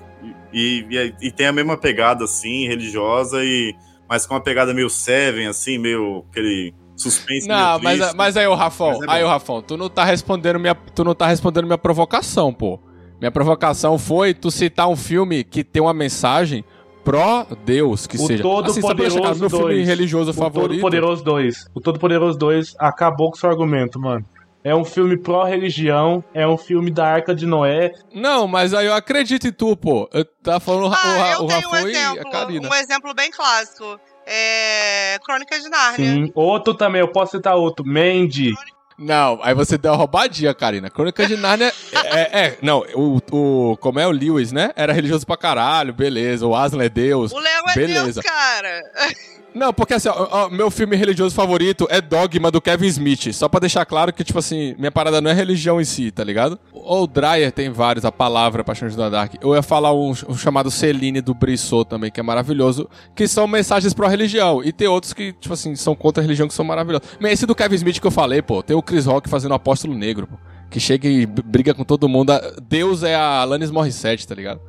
e, 0.54 0.86
e, 0.90 0.98
é- 0.98 1.14
e 1.22 1.30
tem 1.30 1.48
a 1.48 1.52
mesma 1.52 1.76
pegada, 1.76 2.24
assim, 2.24 2.66
religiosa, 2.68 3.44
e 3.44 3.76
mas 4.10 4.26
com 4.26 4.34
uma 4.34 4.40
pegada 4.40 4.74
meio 4.74 4.90
Seven, 4.90 5.48
assim, 5.48 5.78
meio 5.78 6.24
aquele 6.32 6.74
suspense 6.96 7.46
Não, 7.46 7.78
mas, 7.80 8.14
mas 8.14 8.38
aí, 8.38 8.48
o 8.48 8.56
Rafão, 8.56 9.04
é 9.04 9.06
aí, 9.10 9.24
o 9.26 9.28
Rafão, 9.28 9.62
tu 9.62 9.76
não 9.76 9.90
tá 9.90 10.06
respondendo 10.06 10.58
minha, 10.58 10.74
tu 10.74 11.04
não 11.04 11.14
tá 11.14 11.28
respondendo 11.28 11.66
minha 11.66 11.78
provocação, 11.78 12.54
pô. 12.54 12.80
Minha 13.20 13.32
provocação 13.32 13.98
foi 13.98 14.34
tu 14.34 14.52
citar 14.52 14.88
um 14.88 14.96
filme 14.96 15.44
que 15.44 15.64
tem 15.64 15.82
uma 15.82 15.94
mensagem 15.94 16.64
pró-Deus, 17.04 18.06
que 18.06 18.18
O 18.18 18.20
seja. 18.28 18.44
Todo 18.44 18.70
Assim, 18.72 18.82
Poderoso 18.82 19.40
meu 19.40 19.50
filme 19.50 19.74
2. 19.76 19.88
religioso 19.88 20.32
o 20.32 20.34
favorito. 20.34 20.72
Todo 20.74 20.82
Poderoso 20.82 21.24
2. 21.24 21.66
O 21.74 21.82
Todo 21.82 22.00
Poderoso 22.00 22.38
2 22.38 22.76
acabou 22.78 23.32
com 23.32 23.38
seu 23.38 23.50
argumento, 23.50 24.00
mano. 24.00 24.26
É 24.64 24.76
um 24.76 24.84
filme 24.84 25.16
pró-religião, 25.18 26.22
é 26.34 26.46
um 26.46 26.58
filme 26.58 26.92
da 26.92 27.08
Arca 27.08 27.34
de 27.34 27.46
Noé. 27.46 27.94
Não, 28.14 28.48
mas 28.48 28.74
aí 28.74 28.86
eu 28.88 28.94
acredito 28.94 29.48
em 29.48 29.52
tu, 29.52 29.78
pô. 29.78 30.10
Eu 30.14 30.26
tava 30.44 30.60
falando 30.60 30.86
o, 30.86 30.90
Ra- 30.90 30.98
o, 30.98 31.22
Ah, 31.22 31.32
eu 31.32 31.44
o 31.46 31.48
tenho 31.48 31.60
um 31.60 31.72
Rafão 31.72 31.90
e 31.90 31.96
a 31.96 32.12
exemplo, 32.12 32.32
Karina. 32.32 32.70
um 32.70 32.74
exemplo 32.76 33.14
bem 33.14 33.32
clássico. 33.32 33.98
É 34.26 35.18
Crônicas 35.24 35.64
de 35.64 35.70
Nárnia. 35.70 36.12
Sim. 36.14 36.32
Outro 36.36 36.74
também, 36.74 37.00
eu 37.00 37.08
posso 37.08 37.38
citar 37.38 37.56
outro. 37.56 37.86
Mandy. 37.88 38.54
Não, 38.98 39.40
aí 39.44 39.54
você 39.54 39.78
deu 39.78 39.92
uma 39.92 39.98
roubadinha, 39.98 40.54
Karina. 40.56 40.90
Crônica 40.90 41.28
de 41.28 41.38
Nárnia 41.38 41.72
é, 41.94 42.20
é, 42.20 42.46
é- 42.48 42.58
Não, 42.64 42.84
o, 42.96 43.20
o. 43.32 43.78
Como 43.78 44.00
é 44.00 44.08
o 44.08 44.12
Lewis, 44.12 44.52
né? 44.52 44.72
Era 44.76 44.92
religioso 44.92 45.26
pra 45.26 45.38
caralho, 45.38 45.94
beleza. 45.94 46.48
O 46.48 46.56
Aslan 46.56 46.84
é 46.84 46.90
Deus. 46.90 47.32
O 47.32 47.40
Léo 47.40 47.64
é 47.70 47.76
beleza. 47.76 48.22
Deus, 48.22 48.26
cara. 48.26 48.82
Não, 49.56 49.74
porque 49.74 49.96
assim, 49.96 50.08
ó, 50.10 50.28
ó, 50.30 50.50
meu 50.50 50.70
filme 50.70 50.96
religioso 50.96 51.34
favorito 51.34 51.88
é 51.90 52.00
Dogma 52.00 52.52
do 52.52 52.62
Kevin 52.62 52.86
Smith. 52.88 53.34
Só 53.34 53.50
pra 53.50 53.60
deixar 53.60 53.86
claro 53.86 54.14
que, 54.14 54.24
tipo 54.24 54.38
assim, 54.38 54.76
minha 54.78 54.92
parada 54.92 55.20
não 55.20 55.32
é 55.32 55.34
religião 55.34 55.82
em 55.82 55.84
si, 55.84 56.12
tá 56.12 56.24
ligado? 56.24 56.60
Ou 56.72 57.04
o 57.04 57.08
Dreyer 57.08 57.52
tem 57.52 57.72
vários, 57.72 58.06
a 58.06 58.12
palavra 58.12 58.64
Paixão 58.64 58.88
de 58.88 58.96
Dona 58.96 59.10
Dark. 59.10 59.34
Eu 59.42 59.56
ia 59.56 59.64
falar 59.64 59.94
um, 59.94 60.12
um 60.30 60.38
chamado 60.38 60.70
Celine 60.70 61.22
do 61.22 61.34
Brissot 61.34 61.86
também, 61.86 62.12
que 62.12 62.20
é 62.20 62.24
maravilhoso, 62.24 62.88
que 63.16 63.28
são 63.28 63.48
mensagens 63.48 63.94
pró-religião. 63.96 64.64
E 64.64 64.72
tem 64.72 64.88
outros 64.88 65.12
que, 65.14 65.34
tipo 65.34 65.54
assim, 65.54 65.76
são 65.76 65.96
contra 65.96 66.22
a 66.22 66.24
religião, 66.24 66.48
que 66.48 66.54
são 66.54 66.64
maravilhosos. 66.66 67.08
Mas 67.20 67.32
esse 67.32 67.46
do 67.48 67.56
Kevin 67.56 67.76
Smith 67.76 68.00
que 68.00 68.06
eu 68.08 68.12
falei, 68.12 68.42
pô, 68.44 68.62
tem 68.62 68.76
o 68.76 68.82
Chris 68.84 69.08
Rock 69.08 69.28
fazendo 69.28 69.52
o 69.52 69.56
Apóstolo 69.56 69.96
Negro, 69.96 70.28
pô. 70.28 70.36
Que 70.70 70.80
chega 70.80 71.08
e 71.08 71.26
briga 71.26 71.74
com 71.74 71.84
todo 71.84 72.08
mundo. 72.10 72.34
Deus 72.68 73.02
é 73.02 73.16
a 73.16 73.40
Alanis 73.42 73.72
Morissette, 73.72 74.28
tá 74.28 74.36
ligado? 74.36 74.60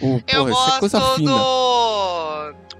O, 0.00 0.20
Eu 0.32 0.46
porra, 0.46 0.50
isso 0.52 0.76
é 0.76 0.78
coisa 0.80 0.98
gosto 1.00 1.16
fina. 1.16 1.32
do 1.32 1.36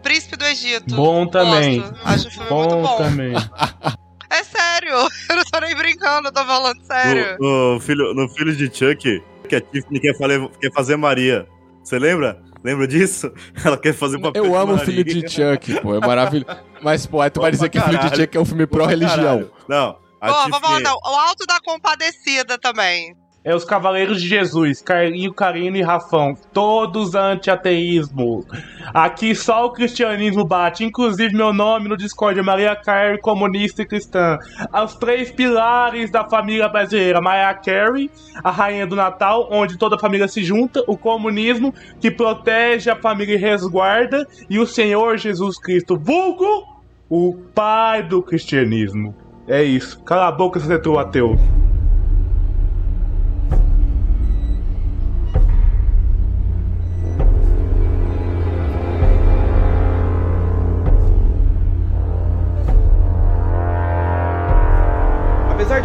Príncipe 0.02 0.36
do 0.36 0.44
Egito. 0.44 0.94
Bom 0.94 1.26
também. 1.26 1.80
Gosto. 1.80 1.98
Acho 2.04 2.28
o 2.28 2.30
filme 2.30 2.48
Bom, 2.48 2.68
muito 2.68 2.88
bom. 2.88 2.96
também. 2.98 3.32
É 4.34 4.42
sério, 4.44 4.94
eu 5.28 5.36
não 5.36 5.44
tô 5.44 5.60
nem 5.60 5.74
brincando, 5.76 6.28
eu 6.28 6.32
tô 6.32 6.42
falando 6.46 6.82
sério. 6.86 7.36
No, 7.38 7.74
no 7.74 7.80
filho, 7.80 8.14
no 8.14 8.26
filho 8.30 8.56
de 8.56 8.64
Chuck, 8.74 9.22
que 9.46 9.56
a 9.56 9.60
Tiffany 9.60 10.00
quer, 10.00 10.16
fale- 10.16 10.48
quer 10.58 10.72
fazer 10.72 10.96
Maria. 10.96 11.46
Você 11.84 11.98
lembra? 11.98 12.42
Lembra 12.64 12.88
disso? 12.88 13.30
Ela 13.62 13.76
quer 13.76 13.92
fazer 13.92 14.18
papel 14.18 14.42
Eu 14.46 14.56
amo 14.56 14.72
o 14.72 14.78
filho 14.78 15.04
de 15.04 15.28
Chuck, 15.28 15.78
pô, 15.82 15.96
é 15.96 16.00
maravilhoso. 16.00 16.56
Mas, 16.80 17.04
pô, 17.04 17.20
aí 17.20 17.28
tu 17.28 17.40
Bom 17.40 17.42
vai 17.42 17.50
dizer 17.50 17.68
que 17.68 17.78
o 17.78 17.82
filho 17.82 17.98
de. 17.98 18.16
Chuck 18.16 18.34
é 18.34 18.40
um 18.40 18.44
filme 18.46 18.66
pró-religião. 18.66 19.50
Não, 19.68 19.98
a 20.18 20.28
Tiffany... 20.28 20.50
vamos 20.50 20.66
falar, 20.66 20.80
não, 20.80 20.94
o 20.96 21.14
Alto 21.14 21.44
da 21.46 21.60
Compadecida 21.60 22.56
também. 22.56 23.14
É 23.44 23.52
os 23.56 23.64
Cavaleiros 23.64 24.22
de 24.22 24.28
Jesus, 24.28 24.80
Carlinho, 24.80 25.34
Karina 25.34 25.76
e 25.76 25.82
Rafão, 25.82 26.32
todos 26.52 27.16
anti-ateísmo. 27.16 28.46
Aqui 28.94 29.34
só 29.34 29.66
o 29.66 29.72
cristianismo 29.72 30.44
bate, 30.44 30.84
inclusive 30.84 31.34
meu 31.34 31.52
nome 31.52 31.88
no 31.88 31.96
Discord 31.96 32.38
é 32.38 32.42
Maria 32.42 32.76
Carey, 32.76 33.18
comunista 33.18 33.82
e 33.82 33.84
cristã. 33.84 34.38
Os 34.84 34.94
três 34.94 35.32
pilares 35.32 36.08
da 36.08 36.22
família 36.22 36.68
brasileira, 36.68 37.20
Maria 37.20 37.52
Carey, 37.54 38.08
a 38.44 38.50
rainha 38.52 38.86
do 38.86 38.94
Natal, 38.94 39.48
onde 39.50 39.76
toda 39.76 39.96
a 39.96 39.98
família 39.98 40.28
se 40.28 40.44
junta, 40.44 40.84
o 40.86 40.96
comunismo, 40.96 41.74
que 42.00 42.12
protege 42.12 42.90
a 42.90 42.96
família 42.96 43.34
e 43.34 43.38
resguarda, 43.38 44.24
e 44.48 44.60
o 44.60 44.66
Senhor 44.68 45.16
Jesus 45.16 45.58
Cristo, 45.58 45.98
vulgo, 45.98 46.80
o 47.10 47.34
pai 47.52 48.04
do 48.04 48.22
cristianismo. 48.22 49.16
É 49.48 49.64
isso. 49.64 50.00
Cala 50.04 50.28
a 50.28 50.32
boca, 50.32 50.60
seu 50.60 50.96
ateu. 50.96 51.36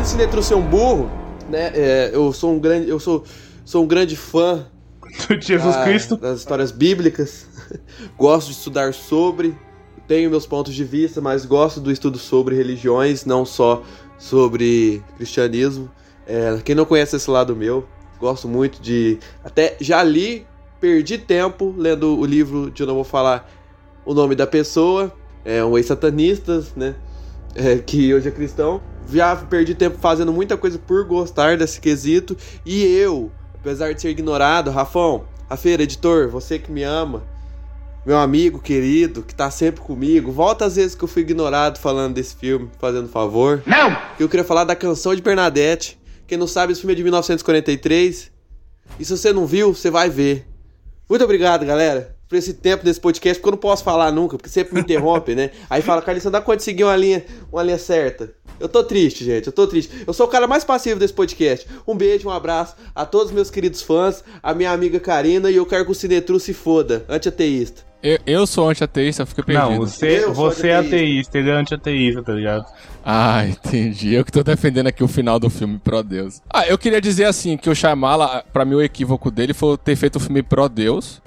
De 0.08 0.12
Sinetru 0.12 0.42
ser 0.42 0.56
um 0.56 0.62
burro, 0.62 1.12
né? 1.50 1.70
é, 1.76 2.12
eu 2.14 2.32
sou 2.32 2.54
um 2.54 2.60
grande. 2.60 2.90
Eu 2.90 2.98
sou, 2.98 3.26
sou 3.66 3.84
um 3.84 3.88
grande 3.88 4.16
fã 4.16 4.66
De 5.28 5.46
Jesus 5.46 5.76
da- 5.76 5.84
Cristo. 5.84 6.16
das 6.16 6.40
histórias 6.40 6.72
bíblicas. 6.72 7.46
gosto 8.18 8.48
de 8.48 8.54
estudar 8.54 8.94
sobre. 8.94 9.54
Tenho 10.08 10.30
meus 10.30 10.48
pontos 10.48 10.74
de 10.74 10.86
vista, 10.86 11.20
mas 11.20 11.44
gosto 11.46 11.82
do 11.82 11.92
estudo 11.92 12.18
sobre 12.18 12.56
religiões, 12.56 13.26
não 13.26 13.46
só 13.46 13.84
sobre 14.18 15.04
cristianismo. 15.18 15.92
É, 16.26 16.58
quem 16.64 16.74
não 16.74 16.86
conhece 16.86 17.18
esse 17.18 17.30
lado 17.30 17.54
meu, 17.54 17.86
gosto 18.18 18.48
muito 18.48 18.82
de. 18.82 19.20
Até 19.44 19.76
já 19.82 20.02
li, 20.04 20.48
perdi 20.80 21.18
tempo 21.18 21.76
lendo 21.78 22.18
o 22.18 22.26
livro 22.26 22.72
de 22.72 22.82
eu 22.82 22.88
não 22.88 22.96
vou 22.96 23.04
falar 23.04 23.52
o 24.06 24.14
nome 24.14 24.36
da 24.36 24.48
pessoa. 24.48 25.14
É 25.44 25.62
um 25.66 25.78
ex-satanista, 25.78 26.64
né? 26.78 26.96
é, 27.54 27.78
que 27.78 28.14
hoje 28.14 28.30
é 28.30 28.32
cristão. 28.32 28.82
Já 29.12 29.36
perdi 29.36 29.74
tempo 29.74 29.98
fazendo 30.00 30.34
muita 30.34 30.58
coisa 30.58 30.78
por 30.78 31.06
gostar 31.06 31.58
desse 31.58 31.80
quesito. 31.80 32.36
E 32.66 32.84
eu, 32.84 33.32
apesar 33.56 33.94
de 33.94 34.02
ser 34.02 34.10
ignorado, 34.10 34.72
Rafão, 34.72 35.26
Rafeira, 35.50 35.84
editor, 35.84 36.30
você 36.30 36.60
que 36.60 36.72
me 36.72 36.84
ama, 36.84 37.24
meu 38.06 38.18
amigo 38.18 38.60
querido, 38.60 39.24
que 39.24 39.34
tá 39.34 39.50
sempre 39.50 39.82
comigo, 39.82 40.32
volta 40.32 40.66
às 40.66 40.76
vezes 40.76 40.96
que 40.96 41.04
eu 41.04 41.08
fui 41.08 41.22
ignorado 41.22 41.80
falando 41.80 42.16
desse 42.16 42.36
filme, 42.36 42.70
fazendo 42.80 43.08
favor. 43.08 43.64
Não! 43.66 43.96
Eu 44.20 44.28
queria 44.28 44.44
falar 44.44 44.64
da 44.64 44.76
canção 44.76 45.16
de 45.16 45.22
Bernadette. 45.22 45.98
Quem 46.26 46.38
não 46.38 46.48
sabe, 46.48 46.74
esse 46.74 46.82
filme 46.82 46.94
é 46.94 46.96
de 46.96 47.04
1943. 47.04 48.32
E 49.00 49.06
se 49.06 49.18
você 49.18 49.32
não 49.32 49.46
viu, 49.46 49.74
você 49.74 49.90
vai 49.90 50.10
ver. 50.10 50.46
Muito 51.10 51.24
obrigado, 51.24 51.66
galera, 51.66 52.17
por 52.28 52.38
esse 52.38 52.54
tempo 52.54 52.84
desse 52.84 53.00
podcast, 53.00 53.40
porque 53.40 53.48
eu 53.50 53.52
não 53.52 53.58
posso 53.60 53.84
falar 53.84 54.12
nunca, 54.12 54.38
porque 54.38 54.50
sempre 54.50 54.74
me 54.76 54.82
interrompe, 54.82 55.34
né? 55.34 55.52
Aí 55.70 55.82
fala, 55.82 56.02
Carlinhos, 56.02 56.24
você 56.24 56.28
não 56.28 56.34
dá 56.34 56.42
conta 56.42 56.58
de 56.58 56.64
seguir 56.64 56.84
uma 56.84 56.96
linha, 56.96 57.24
uma 57.52 57.64
linha 57.64 57.78
certa. 57.78 58.34
Eu 58.60 58.68
tô 58.68 58.84
triste, 58.84 59.24
gente, 59.24 59.48
eu 59.48 59.54
tô 59.54 59.68
triste. 59.68 60.04
Eu 60.06 60.14
sou 60.14 60.26
o 60.26 60.30
cara 60.30 60.48
mais 60.48 60.64
passivo 60.64 61.00
desse 61.00 61.14
podcast. 61.14 61.68
Um 61.88 61.96
beijo, 61.96 62.28
um 62.28 62.32
abraço 62.32 62.76
a 62.94 63.06
todos 63.06 63.28
os 63.28 63.34
meus 63.34 63.50
queridos 63.50 63.82
fãs, 63.82 64.24
a 64.42 64.54
minha 64.54 64.72
amiga 64.72 65.00
Karina, 65.00 65.50
e 65.50 65.56
eu 65.56 65.66
quero 65.66 65.86
que 65.86 65.92
o 65.92 65.96
Cinetru 65.96 66.40
se 66.40 66.54
foda, 66.54 67.06
anti-ateísta. 67.08 67.86
Eu, 68.02 68.20
eu 68.28 68.48
sou 68.48 68.70
anti-ateísta, 68.70 69.24
eu 69.24 69.28
fiquei 69.28 69.44
perdido. 69.44 69.70
Não, 69.72 69.80
você, 69.80 70.24
Eu 70.24 70.34
você 70.34 70.70
é 70.70 70.76
ateísta. 70.76 70.96
ateísta, 70.98 71.38
ele 71.38 71.50
é 71.50 71.54
anti-ateísta, 71.54 72.24
tá 72.24 72.34
ligado? 72.34 72.66
Ah, 73.04 73.46
entendi. 73.48 74.14
Eu 74.14 74.26
que 74.26 74.32
tô 74.32 74.44
defendendo 74.44 74.88
aqui 74.88 75.04
o 75.04 75.08
final 75.08 75.40
do 75.40 75.50
filme 75.50 75.80
Pro 75.80 76.04
Deus. 76.04 76.42
Ah, 76.50 76.68
eu 76.68 76.78
queria 76.78 77.02
dizer 77.02 77.26
assim, 77.26 77.58
que 77.58 77.70
o 77.70 77.76
Shyamala, 77.76 78.44
pra 78.52 78.66
mim 78.66 78.76
o 78.76 78.82
equívoco 78.82 79.32
dele 79.32 79.54
foi 79.54 79.78
ter 79.78 79.96
feito 79.96 80.18
o 80.18 80.20
filme 80.20 80.44
Pro 80.44 80.68
Deus 80.68 81.22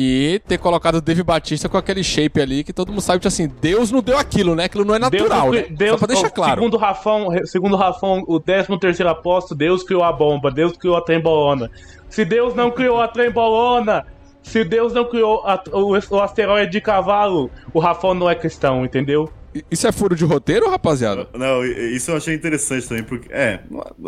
e 0.00 0.40
ter 0.46 0.58
colocado 0.58 0.94
o 0.94 1.00
Dave 1.00 1.24
Batista 1.24 1.68
com 1.68 1.76
aquele 1.76 2.04
shape 2.04 2.40
ali 2.40 2.62
que 2.62 2.72
todo 2.72 2.90
mundo 2.90 3.00
sabe 3.00 3.18
que 3.18 3.26
assim, 3.26 3.48
Deus 3.60 3.90
não 3.90 4.00
deu 4.00 4.16
aquilo, 4.16 4.54
né? 4.54 4.64
Aquilo 4.66 4.84
não 4.84 4.94
é 4.94 4.98
natural, 5.00 5.50
Deus, 5.50 5.68
né? 5.68 5.74
Deus, 5.76 5.90
Só 5.90 5.98
pra 5.98 6.06
deixar 6.14 6.30
claro. 6.30 6.54
Segundo 6.60 6.74
o 6.74 6.76
Rafão, 6.78 7.28
segundo 7.46 7.72
o 7.72 7.76
Rafão, 7.76 8.22
o 8.28 8.38
13 8.38 8.78
terceiro 8.78 9.10
apóstolo, 9.10 9.58
Deus 9.58 9.82
criou 9.82 10.04
a 10.04 10.12
bomba, 10.12 10.52
Deus 10.52 10.76
criou 10.76 10.96
a 10.96 11.00
trembolona. 11.00 11.68
Se 12.08 12.24
Deus 12.24 12.54
não 12.54 12.70
criou 12.70 13.00
a 13.00 13.08
trembolona, 13.08 14.06
se 14.40 14.62
Deus 14.62 14.92
não 14.92 15.04
criou 15.04 15.42
a- 15.44 15.60
o, 15.72 15.98
o 16.14 16.20
asteroide 16.22 16.70
de 16.70 16.80
cavalo, 16.80 17.50
o 17.74 17.80
Rafão 17.80 18.14
não 18.14 18.30
é 18.30 18.36
cristão, 18.36 18.84
entendeu? 18.84 19.28
Isso 19.68 19.88
é 19.88 19.90
furo 19.90 20.14
de 20.14 20.24
roteiro, 20.24 20.70
rapaziada? 20.70 21.26
Não, 21.34 21.64
isso 21.64 22.12
eu 22.12 22.16
achei 22.18 22.36
interessante 22.36 22.86
também, 22.88 23.02
porque, 23.02 23.32
é, 23.32 23.58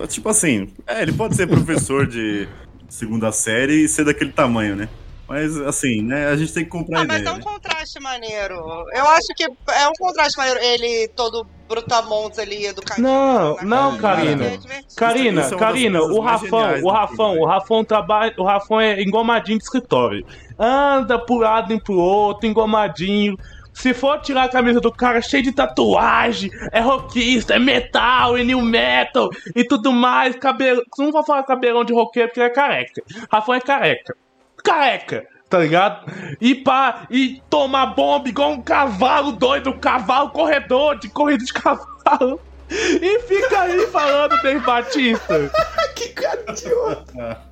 tipo 0.06 0.28
assim, 0.28 0.68
é, 0.86 1.02
ele 1.02 1.12
pode 1.12 1.34
ser 1.34 1.48
professor 1.48 2.06
de 2.06 2.46
segunda 2.88 3.32
série 3.32 3.84
e 3.84 3.88
ser 3.88 4.04
daquele 4.04 4.30
tamanho, 4.30 4.76
né? 4.76 4.88
Mas, 5.30 5.56
assim, 5.60 6.02
né, 6.02 6.26
a 6.26 6.36
gente 6.36 6.52
tem 6.52 6.64
que 6.64 6.70
comprar 6.70 6.98
Ah, 6.98 7.02
a 7.02 7.04
mas 7.04 7.20
ideia, 7.20 7.30
é 7.30 7.32
um 7.34 7.36
né? 7.36 7.44
contraste 7.44 8.00
maneiro. 8.00 8.56
Eu 8.92 9.08
acho 9.10 9.28
que 9.36 9.44
é 9.44 9.88
um 9.88 9.92
contraste 9.96 10.36
maneiro. 10.36 10.58
Ele 10.60 11.06
todo 11.14 11.46
brutamontes 11.68 12.36
ali. 12.40 12.64
Não, 12.98 13.54
né? 13.54 13.62
não, 13.62 13.96
Karina. 13.96 14.44
É. 14.44 14.58
Karina, 14.96 15.42
é 15.42 15.44
uma 15.44 15.50
das 15.50 15.60
Karina, 15.60 16.02
o 16.02 16.18
Rafão, 16.18 16.74
o 16.74 16.80
do 16.80 16.88
Rafão, 16.88 17.38
o 17.38 17.46
Rafão 17.46 17.84
trabalha, 17.84 18.34
o 18.36 18.42
Rafão 18.42 18.80
é 18.80 19.00
engomadinho 19.00 19.58
de 19.58 19.62
escritório. 19.62 20.26
Anda 20.58 21.16
pro 21.16 21.36
lado 21.36 21.72
e 21.72 21.80
pro 21.80 21.94
outro, 21.94 22.48
engomadinho. 22.48 23.38
Se 23.72 23.94
for 23.94 24.20
tirar 24.20 24.42
a 24.42 24.48
camisa 24.48 24.80
do 24.80 24.90
cara 24.90 25.22
cheio 25.22 25.44
de 25.44 25.52
tatuagem, 25.52 26.50
é 26.72 26.80
rockista, 26.80 27.54
é 27.54 27.58
metal, 27.60 28.36
é 28.36 28.42
new 28.42 28.60
metal 28.60 29.30
e 29.54 29.62
tudo 29.62 29.92
mais, 29.92 30.34
cabelo. 30.34 30.82
Não 30.98 31.12
vou 31.12 31.24
falar 31.24 31.44
cabelão 31.44 31.84
de 31.84 31.92
roqueiro 31.92 32.30
porque 32.30 32.40
ele 32.40 32.48
é 32.48 32.52
careca. 32.52 33.00
Rafão 33.30 33.54
é 33.54 33.60
careca. 33.60 34.16
Careca, 34.62 35.26
tá 35.48 35.58
ligado? 35.58 36.10
E 36.40 36.54
pá, 36.54 37.06
e 37.10 37.42
tomar 37.48 37.86
bomba 37.86 38.28
igual 38.28 38.52
um 38.52 38.62
cavalo 38.62 39.32
doido, 39.32 39.70
um 39.70 39.78
cavalo 39.78 40.30
corredor 40.30 40.98
de 40.98 41.08
corrida 41.08 41.44
de 41.44 41.52
cavalo. 41.52 42.40
E 42.70 43.18
fica 43.22 43.62
aí 43.62 43.84
falando 43.88 44.40
Dave 44.42 44.64
Batista. 44.64 45.50
que 45.96 46.08
cara 46.10 46.44
idiota. 46.48 47.42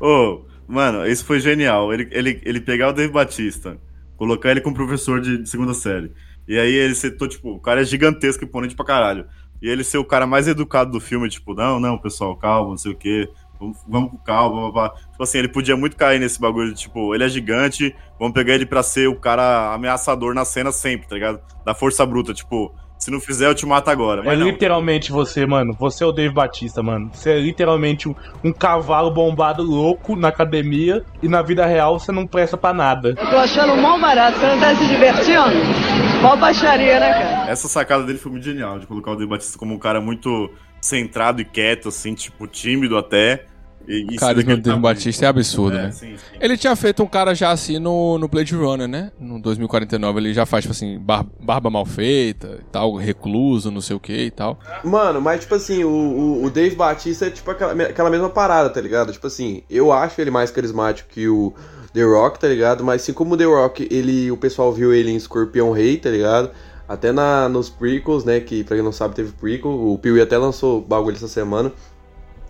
Ô, 0.00 0.42
mano, 0.66 1.06
isso 1.06 1.24
foi 1.24 1.38
genial. 1.38 1.94
Ele, 1.94 2.08
ele, 2.10 2.40
ele 2.44 2.60
pegar 2.60 2.88
o 2.88 2.92
Dave 2.92 3.12
Batista, 3.12 3.78
colocar 4.16 4.50
ele 4.50 4.60
como 4.60 4.74
professor 4.74 5.20
de, 5.20 5.38
de 5.38 5.48
segunda 5.48 5.72
série. 5.72 6.12
E 6.48 6.58
aí 6.58 6.74
ele 6.74 6.96
setou, 6.96 7.28
tipo, 7.28 7.52
o 7.52 7.60
cara 7.60 7.82
é 7.82 7.84
gigantesco 7.84 8.44
e 8.44 8.46
imponente 8.46 8.74
pra 8.74 8.84
caralho. 8.84 9.26
E 9.60 9.68
ele 9.68 9.82
ser 9.82 9.98
o 9.98 10.04
cara 10.04 10.26
mais 10.26 10.46
educado 10.46 10.90
do 10.90 11.00
filme, 11.00 11.28
tipo, 11.28 11.54
não, 11.54 11.80
não, 11.80 11.98
pessoal, 11.98 12.36
calma, 12.36 12.70
não 12.70 12.76
sei 12.76 12.92
o 12.92 12.96
quê. 12.96 13.28
Vamos, 13.58 13.78
vamos 13.86 14.10
com 14.10 14.18
calma, 14.18 14.70
blá, 14.70 14.88
blá. 14.88 14.90
Tipo 15.10 15.22
assim, 15.22 15.38
ele 15.38 15.48
podia 15.48 15.76
muito 15.76 15.96
cair 15.96 16.18
nesse 16.18 16.40
bagulho, 16.40 16.74
tipo, 16.74 17.14
ele 17.14 17.24
é 17.24 17.28
gigante, 17.28 17.94
vamos 18.18 18.34
pegar 18.34 18.54
ele 18.54 18.66
pra 18.66 18.82
ser 18.82 19.08
o 19.08 19.16
cara 19.16 19.74
ameaçador 19.74 20.34
na 20.34 20.44
cena 20.44 20.72
sempre, 20.72 21.08
tá 21.08 21.14
ligado? 21.14 21.40
Da 21.64 21.74
força 21.74 22.04
bruta, 22.06 22.32
tipo, 22.32 22.74
se 22.98 23.10
não 23.10 23.20
fizer 23.20 23.46
eu 23.46 23.54
te 23.54 23.66
mato 23.66 23.88
agora. 23.88 24.22
É 24.22 24.24
Mas 24.24 24.38
não, 24.38 24.46
literalmente 24.46 25.12
você, 25.12 25.46
mano. 25.46 25.74
Você 25.78 26.02
é 26.02 26.06
o 26.06 26.12
Dave 26.12 26.32
Batista, 26.32 26.82
mano. 26.82 27.10
Você 27.12 27.30
é 27.30 27.38
literalmente 27.38 28.08
um, 28.08 28.14
um 28.42 28.52
cavalo 28.52 29.10
bombado 29.10 29.62
louco 29.62 30.16
na 30.16 30.28
academia 30.28 31.04
e 31.22 31.28
na 31.28 31.42
vida 31.42 31.66
real 31.66 31.98
você 31.98 32.10
não 32.10 32.26
presta 32.26 32.56
pra 32.56 32.72
nada. 32.72 33.10
Eu 33.10 33.30
tô 33.30 33.36
achando 33.36 33.76
mal 33.76 34.00
barato, 34.00 34.38
você 34.38 34.46
não 34.46 34.58
tá 34.58 34.74
se 34.74 34.86
divertindo? 34.86 35.36
Mó 36.22 36.36
baixaria, 36.36 36.98
né, 36.98 37.12
cara? 37.12 37.50
essa 37.50 37.68
sacada 37.68 38.04
dele 38.04 38.18
foi 38.18 38.32
muito 38.32 38.44
genial, 38.44 38.78
de 38.78 38.86
colocar 38.86 39.12
o 39.12 39.14
Dave 39.14 39.28
Batista 39.28 39.58
como 39.58 39.74
um 39.74 39.78
cara 39.78 40.00
muito 40.00 40.50
centrado 40.86 41.40
e 41.40 41.44
quieto, 41.44 41.88
assim, 41.88 42.14
tipo, 42.14 42.46
tímido 42.46 42.96
até. 42.96 43.44
E, 43.88 44.02
O 44.10 44.16
carisma 44.16 44.56
do 44.56 44.62
Dave 44.62 44.80
Batista 44.80 45.26
é 45.26 45.28
absurdo, 45.28 45.78
É, 45.78 45.82
né? 45.84 45.90
sim, 45.92 46.16
sim. 46.16 46.36
Ele 46.40 46.56
tinha 46.56 46.74
feito 46.74 47.02
um 47.04 47.06
cara 47.06 47.34
já 47.36 47.50
assim 47.52 47.78
no, 47.78 48.18
no 48.18 48.26
Blade 48.26 48.52
Runner, 48.54 48.88
né? 48.88 49.12
No 49.18 49.40
2049 49.40 50.18
ele 50.18 50.34
já 50.34 50.44
faz, 50.44 50.64
tipo 50.64 50.72
assim, 50.72 50.98
bar- 50.98 51.24
barba 51.40 51.70
mal 51.70 51.86
feita 51.86 52.58
e 52.60 52.64
tal, 52.64 52.96
recluso, 52.96 53.70
não 53.70 53.80
sei 53.80 53.94
o 53.94 54.00
que 54.00 54.12
e 54.26 54.30
tal. 54.30 54.58
Mano, 54.82 55.20
mas 55.20 55.40
tipo 55.42 55.54
assim, 55.54 55.84
o, 55.84 55.88
o, 55.88 56.44
o 56.44 56.50
Dave 56.50 56.74
Batista 56.74 57.26
é 57.26 57.30
tipo 57.30 57.48
aquela, 57.50 57.72
aquela 57.84 58.10
mesma 58.10 58.28
parada, 58.28 58.70
tá 58.70 58.80
ligado? 58.80 59.12
Tipo 59.12 59.28
assim, 59.28 59.62
eu 59.70 59.92
acho 59.92 60.20
ele 60.20 60.30
mais 60.32 60.50
carismático 60.50 61.08
que 61.08 61.28
o 61.28 61.54
The 61.92 62.02
Rock, 62.02 62.40
tá 62.40 62.48
ligado? 62.48 62.82
Mas 62.82 63.02
assim 63.02 63.12
como 63.12 63.34
o 63.34 63.36
The 63.36 63.44
Rock, 63.44 63.86
ele, 63.88 64.32
o 64.32 64.36
pessoal 64.36 64.72
viu 64.72 64.92
ele 64.92 65.10
em 65.12 65.16
Escorpião 65.16 65.70
Rei, 65.70 65.96
tá 65.96 66.10
ligado? 66.10 66.50
Até 66.88 67.12
na, 67.12 67.48
nos 67.48 67.68
prequels, 67.68 68.24
né? 68.24 68.40
Que 68.40 68.62
pra 68.62 68.76
quem 68.76 68.84
não 68.84 68.92
sabe 68.92 69.14
teve 69.14 69.32
prequel. 69.32 69.70
O 69.70 69.98
Piuí 69.98 70.20
até 70.20 70.38
lançou 70.38 70.80
bagulho 70.80 71.16
essa 71.16 71.28
semana. 71.28 71.72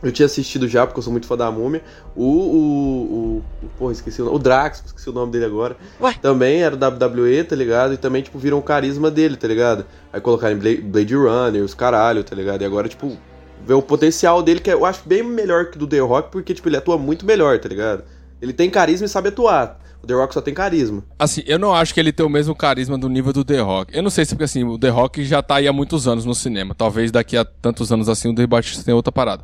Eu 0.03 0.13
tinha 0.13 0.27
assistido 0.27 0.69
já, 0.69 0.87
porque 0.87 0.99
eu 0.99 1.03
sou 1.03 1.11
muito 1.11 1.27
fã 1.27 1.37
da 1.37 1.51
múmia. 1.51 1.83
O. 2.15 2.23
O. 2.23 2.59
o, 2.63 3.43
o 3.63 3.69
porra, 3.79 3.93
esqueci 3.93 4.21
o 4.21 4.27
nome. 4.27 4.37
O 4.37 4.39
Drax, 4.39 4.83
esqueci 4.85 5.09
o 5.09 5.13
nome 5.13 5.33
dele 5.33 5.47
agora. 5.47 5.77
Também 6.21 6.63
era 6.63 6.77
WWE, 6.77 7.45
tá 7.45 7.57
ligado? 7.57 7.95
E 7.95 7.97
também, 7.97 8.23
tipo, 8.23 8.39
viram 8.39 8.59
o 8.59 8.63
carisma 8.63 9.11
dele, 9.11 9.37
tá 9.37 9.49
ligado? 9.49 9.87
Aí 10.13 10.21
colocaram 10.21 10.55
em 10.55 10.59
Blade, 10.59 10.83
Blade 10.83 11.15
Runner, 11.15 11.63
os 11.63 11.73
caralho, 11.73 12.23
tá 12.23 12.37
ligado? 12.37 12.61
E 12.61 12.65
agora, 12.67 12.89
tipo, 12.89 13.17
ver 13.65 13.75
o 13.75 13.83
potencial 13.83 14.43
dele, 14.43 14.61
que 14.61 14.71
eu 14.71 14.85
acho 14.85 15.01
bem 15.07 15.23
melhor 15.23 15.71
que 15.71 15.79
do 15.79 15.87
The 15.87 15.99
Rock, 16.01 16.31
porque, 16.31 16.53
tipo, 16.53 16.69
ele 16.69 16.77
atua 16.77 16.99
muito 16.99 17.25
melhor, 17.25 17.59
tá 17.59 17.69
ligado? 17.69 18.05
Ele 18.41 18.53
tem 18.53 18.69
carisma 18.69 19.07
e 19.07 19.09
sabe 19.09 19.31
atuar. 19.31 19.81
O 20.07 20.09
The 20.09 20.15
Rock 20.15 20.35
só 20.35 20.41
tem 20.41 20.55
carisma. 20.55 21.03
Assim, 21.19 21.43
eu 21.49 21.59
não 21.59 21.75
acho 21.75 21.93
que 21.93 21.99
ele 21.99 22.13
tem 22.13 22.25
o 22.25 22.29
mesmo 22.29 22.55
carisma 22.55 22.97
do 22.97 23.09
nível 23.09 23.33
do 23.33 23.45
The 23.45 23.59
Rock. 23.59 23.93
Eu 23.93 24.05
não 24.05 24.11
sei 24.11 24.25
se 24.25 24.37
porque 24.37 24.45
assim, 24.45 24.63
o 24.63 24.79
The 24.79 24.89
Rock 24.89 25.25
já 25.25 25.43
tá 25.43 25.57
aí 25.57 25.67
há 25.67 25.73
muitos 25.73 26.07
anos 26.07 26.25
no 26.25 26.33
cinema. 26.33 26.77
Talvez 26.77 27.11
daqui 27.11 27.37
a 27.37 27.45
tantos 27.45 27.91
anos 27.91 28.09
assim 28.09 28.29
o 28.29 28.35
The 28.35 28.47
Batista 28.47 28.85
tenha 28.85 28.95
outra 28.95 29.11
parada. 29.11 29.43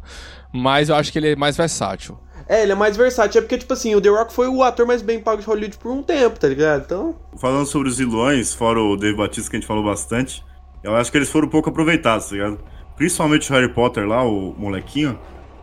Mas 0.54 0.88
eu 0.88 0.94
acho 0.94 1.10
que 1.10 1.18
ele 1.18 1.32
é 1.32 1.36
mais 1.36 1.56
versátil. 1.56 2.16
É, 2.48 2.62
ele 2.62 2.70
é 2.70 2.74
mais 2.76 2.96
versátil. 2.96 3.40
É 3.40 3.42
porque, 3.42 3.58
tipo 3.58 3.72
assim, 3.72 3.96
o 3.96 4.00
The 4.00 4.08
Rock 4.08 4.32
foi 4.32 4.46
o 4.46 4.62
ator 4.62 4.86
mais 4.86 5.02
bem 5.02 5.18
pago 5.18 5.40
de 5.40 5.48
Hollywood 5.48 5.76
por 5.78 5.90
um 5.90 6.00
tempo, 6.00 6.38
tá 6.38 6.46
ligado? 6.46 6.84
Então. 6.84 7.16
Falando 7.40 7.66
sobre 7.66 7.88
os 7.88 7.98
vilões, 7.98 8.54
fora 8.54 8.80
o 8.80 8.96
Dave 8.96 9.16
Batista 9.16 9.50
que 9.50 9.56
a 9.56 9.58
gente 9.58 9.66
falou 9.66 9.82
bastante, 9.82 10.44
eu 10.84 10.94
acho 10.94 11.10
que 11.10 11.18
eles 11.18 11.28
foram 11.28 11.48
pouco 11.48 11.70
aproveitados, 11.70 12.26
tá 12.26 12.36
ligado? 12.36 12.60
Principalmente 12.94 13.50
o 13.50 13.54
Harry 13.54 13.72
Potter 13.72 14.06
lá, 14.06 14.22
o 14.24 14.54
molequinho. 14.56 15.18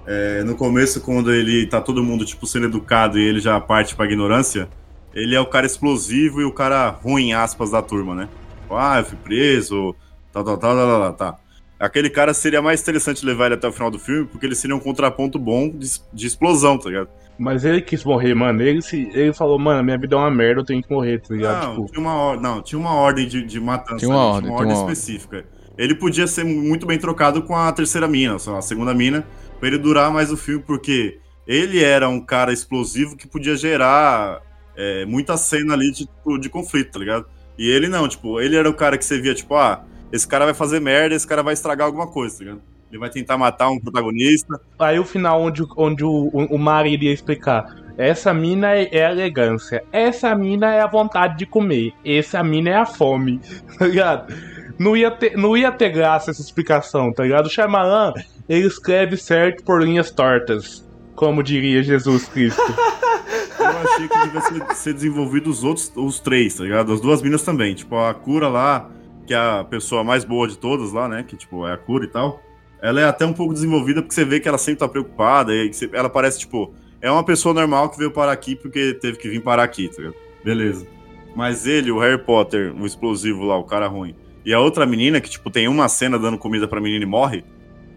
é, 0.05 0.43
no 0.43 0.55
começo, 0.55 0.99
quando 1.01 1.31
ele 1.31 1.67
tá 1.67 1.79
todo 1.79 2.03
mundo, 2.03 2.25
tipo, 2.25 2.45
sendo 2.47 2.65
educado 2.65 3.17
e 3.17 3.23
ele 3.23 3.39
já 3.39 3.59
parte 3.61 3.95
pra 3.95 4.05
ignorância, 4.05 4.67
ele 5.14 5.36
é 5.36 5.39
o 5.39 5.45
cara 5.45 5.66
explosivo 5.66 6.41
e 6.41 6.45
o 6.45 6.51
cara 6.53 6.89
ruim, 6.89 7.34
aspas, 7.34 7.72
da 7.72 7.82
turma, 7.82 8.16
né? 8.16 8.30
Ah, 8.70 8.99
eu 8.99 9.05
fui 9.05 9.18
preso, 9.18 9.95
tal, 10.32 10.43
tal, 10.43 10.57
tal, 10.57 10.76
tal, 10.76 10.99
tal, 11.01 11.14
tal. 11.14 11.39
Aquele 11.80 12.10
cara 12.10 12.34
seria 12.34 12.62
mais 12.62 12.82
interessante 12.82 13.26
levar 13.26 13.45
ele 13.47 13.55
até 13.55 13.68
o 13.68 13.72
final 13.72 13.89
do 13.89 13.97
filme, 13.97 14.28
porque 14.28 14.45
ele 14.45 14.55
seria 14.55 14.76
um 14.76 14.80
contraponto 14.80 15.39
bom 15.39 15.70
de, 15.70 15.88
de 16.14 16.28
explosão, 16.28 16.78
tá 16.78 16.89
ligado? 16.89 17.10
Mas 17.38 17.64
ele 17.64 17.82
quis 17.82 18.03
morrer, 18.03 18.34
mano. 18.36 18.62
Ele, 18.62 18.82
se, 18.82 19.10
ele 19.14 19.32
falou, 19.32 19.57
mano, 19.57 19.82
minha 19.82 19.97
vida 19.97 20.14
é 20.14 20.20
uma 20.20 20.30
merda, 20.30 20.60
eu 20.60 20.66
tenho 20.66 20.84
que 20.84 20.91
morrer, 20.91 21.22
tá 21.22 21.34
ligado? 21.34 21.68
Não, 21.68 21.76
Tipo, 21.78 21.86
tinha 21.88 22.01
uma, 22.01 22.22
or- 22.22 22.41
não, 22.41 22.62
tinha 22.62 22.78
uma 22.78 22.93
ordem 22.93 23.28
de, 23.28 23.41
de 23.43 23.60
matança. 23.62 23.95
Tinha 23.97 24.10
uma 24.12 24.20
ali, 24.20 24.26
ordem, 24.36 24.41
tinha 24.57 24.68
uma 24.68 24.78
ordem. 24.78 24.91
específica. 24.93 25.45
Ele 25.78 25.95
podia 25.95 26.28
ser 26.28 26.43
muito 26.43 26.86
bem 26.86 26.99
trocado 26.99 27.41
com 27.43 27.55
a 27.55 27.72
terceira 27.72 28.10
mina, 28.10 28.38
só 28.38 28.57
a 28.57 28.62
segunda 28.62 28.93
mina, 28.93 29.26
pra 29.57 29.70
ele 29.70 29.78
durar 29.78 30.12
mais 30.12 30.30
o 30.34 30.36
filme, 30.36 30.62
porque 30.62 31.18
ele 31.47 31.82
era 31.82 32.10
um 32.10 32.20
cara 32.20 32.51
explosivo 32.51 33.16
que 33.16 33.26
podia 33.26 33.55
gerar 33.55 34.41
é, 34.80 35.05
muita 35.05 35.36
cena 35.36 35.73
ali 35.73 35.91
de, 35.91 36.05
tipo, 36.05 36.39
de 36.39 36.49
conflito, 36.49 36.93
tá 36.93 36.99
ligado? 36.99 37.25
E 37.57 37.69
ele 37.69 37.89
não, 37.89 38.07
tipo, 38.07 38.39
ele 38.39 38.55
era 38.55 38.69
o 38.69 38.73
cara 38.73 38.97
que 38.97 39.03
você 39.03 39.19
via, 39.19 39.36
tipo, 39.36 39.53
ah, 39.55 39.84
esse 40.09 40.25
cara 40.25 40.45
vai 40.45 40.53
fazer 40.53 40.80
merda, 40.80 41.13
esse 41.13 41.27
cara 41.27 41.43
vai 41.43 41.53
estragar 41.53 41.86
alguma 41.86 42.07
coisa, 42.07 42.38
tá 42.38 42.43
ligado? 42.45 42.61
Ele 42.89 42.97
vai 42.97 43.09
tentar 43.09 43.38
matar 43.38 43.69
um 43.69 43.77
protagonista. 43.77 44.59
Aí 44.80 44.97
o 44.97 45.03
final 45.03 45.41
onde, 45.41 45.63
onde 45.77 46.03
o, 46.03 46.30
o, 46.34 46.55
o 46.55 46.57
marido 46.57 47.03
ia 47.03 47.13
explicar. 47.13 47.75
Essa 47.97 48.34
mina 48.34 48.73
é, 48.73 48.88
é 48.91 49.05
a 49.05 49.11
elegância. 49.11 49.84
Essa 49.91 50.34
mina 50.34 50.73
é 50.73 50.80
a 50.80 50.88
vontade 50.88 51.38
de 51.38 51.45
comer. 51.45 51.91
Essa 52.03 52.41
mina 52.41 52.69
é 52.69 52.75
a 52.75 52.86
fome. 52.86 53.41
Tá 53.77 53.86
ligado? 53.86 54.34
Não 54.80 54.95
ia 54.95 55.11
ter, 55.11 55.38
não 55.38 55.57
ia 55.57 55.71
ter 55.71 55.89
graça 55.89 56.32
essa 56.32 56.41
explicação, 56.41 57.11
tá 57.11 57.23
ligado? 57.23 57.47
O 57.47 57.49
Shyamalan, 57.49 58.13
ele 58.47 58.65
escreve 58.65 59.17
certo 59.17 59.63
por 59.63 59.84
linhas 59.84 60.09
tortas. 60.09 60.88
Como 61.15 61.43
diria 61.43 61.84
Jesus 61.84 62.30
Cristo. 62.30 62.61
Eu 63.82 63.93
achei 63.93 64.07
que 64.07 64.19
devia 64.23 64.41
ser, 64.41 64.75
ser 64.75 64.93
desenvolvido 64.93 65.49
os 65.49 65.63
outros, 65.63 65.91
os 65.95 66.19
três, 66.19 66.55
tá 66.55 66.63
ligado? 66.63 66.93
As 66.93 67.01
duas 67.01 67.21
minas 67.21 67.41
também. 67.43 67.73
Tipo, 67.73 67.97
a 67.97 68.13
cura 68.13 68.47
lá, 68.47 68.89
que 69.25 69.34
é 69.34 69.38
a 69.38 69.63
pessoa 69.63 70.03
mais 70.03 70.23
boa 70.23 70.47
de 70.47 70.57
todas 70.57 70.91
lá, 70.91 71.07
né? 71.07 71.23
Que, 71.23 71.36
tipo, 71.36 71.65
é 71.67 71.73
a 71.73 71.77
cura 71.77 72.05
e 72.05 72.07
tal. 72.07 72.41
Ela 72.82 73.01
é 73.01 73.05
até 73.05 73.25
um 73.25 73.34
pouco 73.34 73.53
desenvolvida 73.53 74.01
porque 74.01 74.13
você 74.13 74.23
vê 74.23 74.39
que 74.39 74.47
ela 74.47 74.57
sempre 74.57 74.80
tá 74.80 74.88
preocupada. 74.88 75.53
E 75.53 75.71
ela 75.93 76.09
parece, 76.09 76.39
tipo, 76.39 76.73
é 77.01 77.09
uma 77.09 77.23
pessoa 77.23 77.53
normal 77.53 77.89
que 77.89 77.97
veio 77.97 78.11
parar 78.11 78.32
aqui 78.32 78.55
porque 78.55 78.93
teve 78.93 79.17
que 79.17 79.30
vir 79.30 79.41
parar 79.41 79.63
aqui, 79.63 79.88
tá 79.89 79.97
ligado? 79.97 80.15
Beleza. 80.43 80.88
Mas 81.36 81.67
ele, 81.67 81.91
o 81.91 81.99
Harry 81.99 82.17
Potter, 82.17 82.73
o 82.75 82.86
explosivo 82.86 83.43
lá, 83.43 83.57
o 83.57 83.63
cara 83.63 83.88
ruim. 83.88 84.15
E 84.45 84.53
a 84.53 84.59
outra 84.59 84.86
menina, 84.86 85.21
que, 85.21 85.30
tipo, 85.30 85.49
tem 85.49 85.67
uma 85.67 85.88
cena 85.88 86.17
dando 86.17 86.38
comida 86.38 86.67
pra 86.67 86.82
menina 86.82 87.03
e 87.03 87.07
morre. 87.07 87.43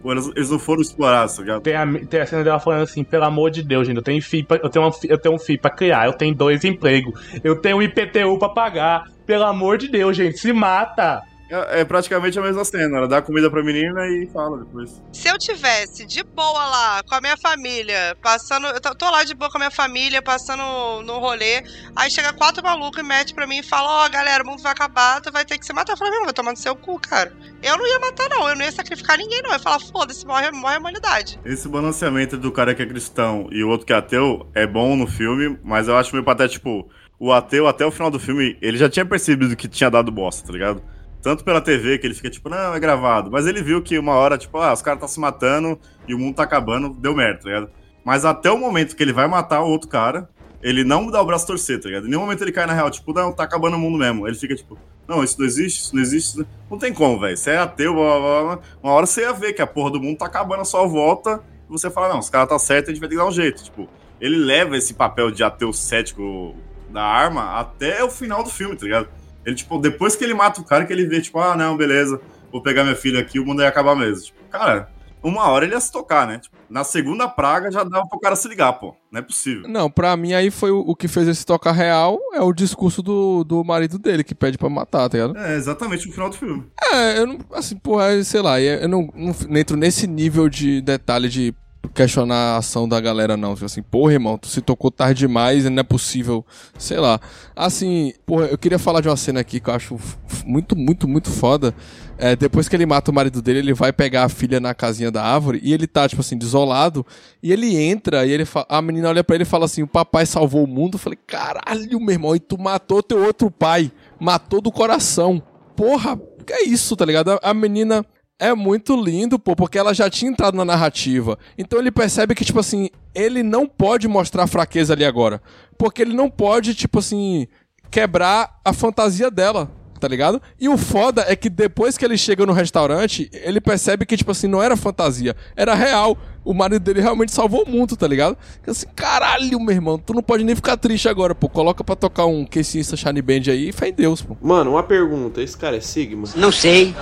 Pô, 0.03 0.11
eles, 0.11 0.49
não 0.49 0.59
foram 0.59 0.81
explorados, 0.81 1.37
tá 1.37 1.41
ligado? 1.41 1.61
Tem 1.61 1.75
a, 1.75 1.87
tem 2.05 2.19
a 2.19 2.25
cena 2.25 2.43
dela 2.43 2.59
falando 2.59 2.83
assim, 2.83 3.05
pelo 3.05 3.23
amor 3.23 3.49
de 3.49 3.63
Deus, 3.63 3.87
gente, 3.87 3.95
eu 3.95 4.03
tenho 4.03 4.21
filho 4.21 4.45
pra, 4.45 4.59
eu, 4.61 4.69
tenho 4.69 4.83
uma, 4.83 4.93
eu 5.05 5.17
tenho 5.17 5.35
um 5.35 5.39
filho 5.39 5.59
pra 5.59 5.71
criar, 5.71 6.07
eu 6.07 6.13
tenho 6.13 6.35
dois 6.35 6.65
empregos, 6.65 7.13
eu 7.41 7.55
tenho 7.55 7.81
IPTU 7.81 8.37
pra 8.37 8.49
pagar. 8.49 9.09
Pelo 9.25 9.45
amor 9.45 9.77
de 9.77 9.87
Deus, 9.87 10.17
gente, 10.17 10.37
se 10.37 10.51
mata! 10.51 11.23
É, 11.53 11.81
é 11.81 11.85
praticamente 11.85 12.39
a 12.39 12.41
mesma 12.41 12.65
cena. 12.65 12.97
Ela 12.97 13.07
dá 13.07 13.21
comida 13.21 13.49
pra 13.49 13.63
menina 13.63 14.07
e 14.07 14.27
fala 14.33 14.57
depois. 14.57 14.99
Se 15.11 15.27
eu 15.27 15.37
tivesse 15.37 16.03
de 16.05 16.23
boa 16.23 16.65
lá 16.65 17.03
com 17.03 17.13
a 17.13 17.21
minha 17.21 17.37
família, 17.37 18.17
passando. 18.21 18.65
Eu 18.65 18.95
tô 18.95 19.09
lá 19.11 19.23
de 19.23 19.35
boa 19.35 19.51
com 19.51 19.57
a 19.57 19.59
minha 19.59 19.71
família, 19.71 20.21
passando 20.21 20.63
no 21.03 21.19
rolê. 21.19 21.63
Aí 21.95 22.09
chega 22.09 22.33
quatro 22.33 22.63
malucos 22.63 22.99
e 22.99 23.03
mete 23.03 23.35
pra 23.35 23.45
mim 23.45 23.59
e 23.59 23.63
fala: 23.63 24.05
Ó, 24.05 24.09
galera, 24.09 24.43
o 24.43 24.47
mundo 24.47 24.63
vai 24.63 24.71
acabar, 24.71 25.21
tu 25.21 25.31
vai 25.31 25.45
ter 25.45 25.59
que 25.59 25.65
se 25.65 25.73
matar. 25.73 25.93
Eu 25.93 25.97
falei: 25.97 26.13
Meu, 26.13 26.23
vai 26.23 26.33
tomar 26.33 26.51
no 26.51 26.57
seu 26.57 26.75
cu, 26.75 26.99
cara. 26.99 27.31
Eu 27.61 27.77
não 27.77 27.87
ia 27.87 27.99
matar, 27.99 28.27
não. 28.29 28.49
Eu 28.49 28.55
não 28.55 28.65
ia 28.65 28.71
sacrificar 28.71 29.17
ninguém, 29.17 29.41
não. 29.43 29.51
Eu 29.51 29.57
ia 29.57 29.59
falar: 29.59 29.79
Foda-se, 29.79 30.25
morre, 30.25 30.49
morre 30.51 30.75
a 30.75 30.79
humanidade. 30.79 31.39
Esse 31.45 31.69
balanceamento 31.69 32.35
do 32.35 32.51
cara 32.51 32.73
que 32.73 32.81
é 32.81 32.85
cristão 32.85 33.47
e 33.51 33.63
o 33.63 33.69
outro 33.69 33.85
que 33.85 33.93
é 33.93 33.95
ateu 33.95 34.47
é 34.55 34.65
bom 34.65 34.95
no 34.95 35.05
filme, 35.05 35.59
mas 35.63 35.87
eu 35.87 35.95
acho 35.95 36.13
meio 36.13 36.25
patético, 36.25 36.53
tipo, 36.53 36.89
o 37.19 37.31
ateu 37.31 37.67
até 37.67 37.85
o 37.85 37.91
final 37.91 38.09
do 38.09 38.19
filme, 38.19 38.57
ele 38.61 38.77
já 38.77 38.89
tinha 38.89 39.05
percebido 39.05 39.55
que 39.55 39.67
tinha 39.67 39.89
dado 39.89 40.11
bosta, 40.11 40.47
tá 40.47 40.53
ligado? 40.53 40.83
Tanto 41.23 41.43
pela 41.45 41.61
TV, 41.61 41.97
que 41.97 42.05
ele 42.05 42.13
fica 42.13 42.29
tipo, 42.29 42.49
não, 42.49 42.75
é 42.75 42.79
gravado. 42.79 43.31
Mas 43.31 43.47
ele 43.47 43.63
viu 43.63 43.81
que 43.81 43.97
uma 43.97 44.13
hora, 44.13 44.37
tipo, 44.37 44.57
ah, 44.57 44.73
os 44.73 44.81
caras 44.81 44.99
tá 44.99 45.07
se 45.07 45.19
matando 45.19 45.79
e 46.05 46.13
o 46.13 46.19
mundo 46.19 46.35
tá 46.35 46.43
acabando, 46.43 46.89
deu 46.89 47.15
merda, 47.15 47.39
tá 47.39 47.45
ligado? 47.49 47.69
Mas 48.03 48.25
até 48.25 48.51
o 48.51 48.57
momento 48.57 48.93
que 48.95 49.01
ele 49.01 49.13
vai 49.13 49.25
matar 49.25 49.61
o 49.61 49.69
outro 49.69 49.87
cara, 49.87 50.29
ele 50.61 50.83
não 50.83 51.09
dá 51.09 51.21
o 51.21 51.25
braço 51.25 51.45
a 51.45 51.47
torcer, 51.47 51.79
tá 51.79 51.87
ligado? 51.87 52.05
Em 52.07 52.09
nenhum 52.09 52.21
momento 52.21 52.41
ele 52.41 52.51
cai 52.51 52.65
na 52.65 52.73
real, 52.73 52.91
tipo, 52.91 53.13
não, 53.13 53.31
tá 53.31 53.43
acabando 53.43 53.77
o 53.77 53.79
mundo 53.79 53.97
mesmo. 53.97 54.27
Ele 54.27 54.35
fica 54.35 54.53
tipo, 54.53 54.77
não, 55.07 55.23
isso 55.23 55.39
não 55.39 55.45
existe, 55.45 55.79
isso 55.83 55.95
não 55.95 56.01
existe. 56.01 56.27
isso 56.31 56.39
não- 56.39 56.45
Não 56.71 56.77
tem 56.77 56.93
como, 56.93 57.17
velho. 57.17 57.37
Você 57.37 57.51
é 57.51 57.57
ateu, 57.57 57.93
blá, 57.93 58.19
blá, 58.19 58.43
blá. 58.43 58.59
uma 58.83 58.91
hora 58.91 59.05
você 59.05 59.21
ia 59.21 59.31
ver 59.31 59.53
que 59.53 59.61
a 59.61 59.67
porra 59.67 59.91
do 59.91 60.01
mundo 60.01 60.17
tá 60.17 60.25
acabando 60.25 60.61
a 60.61 60.65
sua 60.65 60.85
volta 60.85 61.41
e 61.69 61.71
você 61.71 61.89
fala, 61.89 62.09
não, 62.09 62.19
os 62.19 62.29
caras 62.29 62.49
tá 62.49 62.59
certo, 62.59 62.89
a 62.89 62.93
gente 62.93 62.99
vai 62.99 63.07
ter 63.07 63.15
que 63.15 63.21
dar 63.21 63.27
um 63.27 63.31
jeito. 63.31 63.63
Tipo, 63.63 63.87
ele 64.19 64.35
leva 64.35 64.75
esse 64.75 64.93
papel 64.93 65.31
de 65.31 65.41
ateu 65.41 65.71
cético 65.71 66.53
da 66.89 67.01
arma 67.03 67.59
até 67.59 68.03
o 68.03 68.09
final 68.09 68.43
do 68.43 68.49
filme, 68.49 68.75
tá 68.75 68.83
ligado? 68.83 69.07
Ele, 69.45 69.55
tipo, 69.55 69.77
depois 69.79 70.15
que 70.15 70.23
ele 70.23 70.33
mata 70.33 70.61
o 70.61 70.63
cara, 70.63 70.85
que 70.85 70.93
ele 70.93 71.05
vê, 71.05 71.21
tipo, 71.21 71.39
ah, 71.39 71.55
não, 71.55 71.75
beleza, 71.75 72.19
vou 72.51 72.61
pegar 72.61 72.83
minha 72.83 72.95
filha 72.95 73.19
aqui, 73.19 73.39
o 73.39 73.45
mundo 73.45 73.61
ia 73.61 73.67
acabar 73.67 73.95
mesmo. 73.95 74.25
Tipo, 74.25 74.39
cara, 74.49 74.89
uma 75.23 75.47
hora 75.49 75.65
ele 75.65 75.73
ia 75.73 75.79
se 75.79 75.91
tocar, 75.91 76.27
né? 76.27 76.39
Tipo, 76.39 76.55
na 76.69 76.83
segunda 76.83 77.27
praga 77.29 77.71
já 77.71 77.83
dava 77.83 78.05
pro 78.07 78.19
cara 78.19 78.35
se 78.35 78.47
ligar, 78.47 78.73
pô. 78.73 78.93
Não 79.11 79.19
é 79.19 79.21
possível. 79.21 79.69
Não, 79.69 79.89
pra 79.89 80.17
mim 80.17 80.33
aí 80.33 80.51
foi 80.51 80.71
o, 80.71 80.79
o 80.79 80.95
que 80.95 81.07
fez 81.07 81.27
esse 81.27 81.45
tocar 81.45 81.71
real 81.71 82.19
é 82.33 82.41
o 82.41 82.51
discurso 82.51 83.01
do, 83.01 83.43
do 83.43 83.63
marido 83.63 83.97
dele, 83.97 84.23
que 84.23 84.35
pede 84.35 84.57
pra 84.57 84.69
matar, 84.69 85.07
tá 85.07 85.17
ligado? 85.17 85.37
É, 85.37 85.55
exatamente 85.55 86.07
no 86.07 86.13
final 86.13 86.29
do 86.29 86.35
filme. 86.35 86.65
É, 86.91 87.19
eu 87.19 87.27
não, 87.27 87.37
assim, 87.53 87.77
porra, 87.77 88.21
sei 88.23 88.41
lá, 88.41 88.59
eu 88.59 88.87
não, 88.89 89.07
não 89.15 89.57
entro 89.57 89.77
nesse 89.77 90.07
nível 90.07 90.49
de 90.49 90.81
detalhe 90.81 91.29
de 91.29 91.53
questionar 91.93 92.55
a 92.55 92.57
ação 92.57 92.87
da 92.87 92.99
galera, 92.99 93.35
não. 93.35 93.53
Tipo 93.53 93.65
assim, 93.65 93.81
porra, 93.81 94.13
irmão, 94.13 94.37
tu 94.37 94.47
se 94.47 94.61
tocou 94.61 94.89
tarde 94.89 95.19
demais, 95.19 95.65
não 95.65 95.79
é 95.79 95.83
possível. 95.83 96.45
Sei 96.77 96.97
lá. 96.97 97.19
Assim, 97.55 98.13
porra, 98.25 98.45
eu 98.45 98.57
queria 98.57 98.79
falar 98.79 99.01
de 99.01 99.09
uma 99.09 99.17
cena 99.17 99.39
aqui 99.39 99.59
que 99.59 99.69
eu 99.69 99.73
acho 99.73 99.99
muito, 100.45 100.75
muito, 100.75 101.07
muito 101.07 101.29
foda. 101.29 101.73
É, 102.17 102.35
depois 102.35 102.69
que 102.69 102.75
ele 102.75 102.85
mata 102.85 103.11
o 103.11 103.13
marido 103.13 103.41
dele, 103.41 103.59
ele 103.59 103.73
vai 103.73 103.91
pegar 103.91 104.23
a 104.23 104.29
filha 104.29 104.59
na 104.59 104.73
casinha 104.73 105.11
da 105.11 105.23
árvore 105.23 105.59
e 105.63 105.73
ele 105.73 105.87
tá, 105.87 106.07
tipo 106.07 106.21
assim, 106.21 106.37
desolado. 106.37 107.05
E 107.41 107.51
ele 107.51 107.75
entra 107.75 108.25
e 108.25 108.31
ele 108.31 108.45
a 108.69 108.81
menina 108.81 109.09
olha 109.09 109.23
pra 109.23 109.35
ele 109.35 109.43
e 109.43 109.47
fala 109.47 109.65
assim: 109.65 109.83
O 109.83 109.87
papai 109.87 110.25
salvou 110.25 110.63
o 110.63 110.67
mundo. 110.67 110.95
Eu 110.95 110.99
falei, 110.99 111.19
caralho, 111.27 111.99
meu 111.99 112.11
irmão, 112.11 112.35
e 112.35 112.39
tu 112.39 112.57
matou 112.59 113.03
teu 113.03 113.23
outro 113.23 113.51
pai. 113.51 113.91
Matou 114.19 114.61
do 114.61 114.71
coração. 114.71 115.41
Porra, 115.75 116.19
que 116.45 116.53
é 116.53 116.63
isso, 116.65 116.95
tá 116.95 117.05
ligado? 117.05 117.39
A 117.41 117.53
menina 117.53 118.05
é 118.43 118.53
muito 118.53 119.01
lindo, 119.01 119.39
pô, 119.39 119.55
porque 119.55 119.77
ela 119.77 119.93
já 119.93 120.09
tinha 120.09 120.29
entrado 120.29 120.55
na 120.55 120.65
narrativa. 120.65 121.39
Então 121.57 121.79
ele 121.79 121.89
percebe 121.89 122.35
que, 122.35 122.43
tipo 122.43 122.59
assim, 122.59 122.89
ele 123.15 123.41
não 123.41 123.65
pode 123.65 124.05
mostrar 124.05 124.47
fraqueza 124.47 124.93
ali 124.93 125.05
agora. 125.05 125.41
Porque 125.77 126.01
ele 126.01 126.13
não 126.13 126.29
pode, 126.29 126.75
tipo 126.75 126.99
assim, 126.99 127.47
quebrar 127.89 128.59
a 128.65 128.73
fantasia 128.73 129.31
dela, 129.31 129.71
tá 129.97 130.09
ligado? 130.09 130.41
E 130.59 130.67
o 130.67 130.77
foda 130.77 131.23
é 131.25 131.37
que 131.37 131.49
depois 131.49 131.97
que 131.97 132.03
ele 132.03 132.17
chega 132.17 132.45
no 132.45 132.51
restaurante, 132.51 133.29
ele 133.31 133.61
percebe 133.61 134.05
que, 134.05 134.17
tipo 134.17 134.31
assim, 134.31 134.47
não 134.47 134.61
era 134.61 134.75
fantasia, 134.75 135.37
era 135.55 135.73
real. 135.73 136.17
O 136.43 136.53
marido 136.53 136.83
dele 136.83 137.01
realmente 137.01 137.31
salvou 137.31 137.63
o 137.63 137.69
mundo, 137.69 137.95
tá 137.95 138.07
ligado? 138.07 138.37
Fica 138.55 138.71
Assim, 138.71 138.87
caralho, 138.95 139.59
meu 139.59 139.73
irmão, 139.73 139.97
tu 139.97 140.13
não 140.13 140.21
pode 140.21 140.43
nem 140.43 140.55
ficar 140.55 140.77
triste 140.77 141.07
agora, 141.07 141.33
pô. 141.33 141.47
Coloca 141.47 141.83
pra 141.83 141.95
tocar 141.95 142.25
um 142.25 142.45
Casey 142.45 142.83
Shine 142.83 143.21
Band 143.21 143.51
aí 143.51 143.69
e 143.69 143.71
fé 143.71 143.89
em 143.89 143.93
Deus, 143.93 144.21
pô. 144.21 144.35
Mano, 144.41 144.71
uma 144.71 144.83
pergunta, 144.83 145.41
esse 145.41 145.57
cara 145.57 145.77
é 145.77 145.81
Sigma? 145.81 146.27
Não 146.35 146.51
sei. 146.51 146.95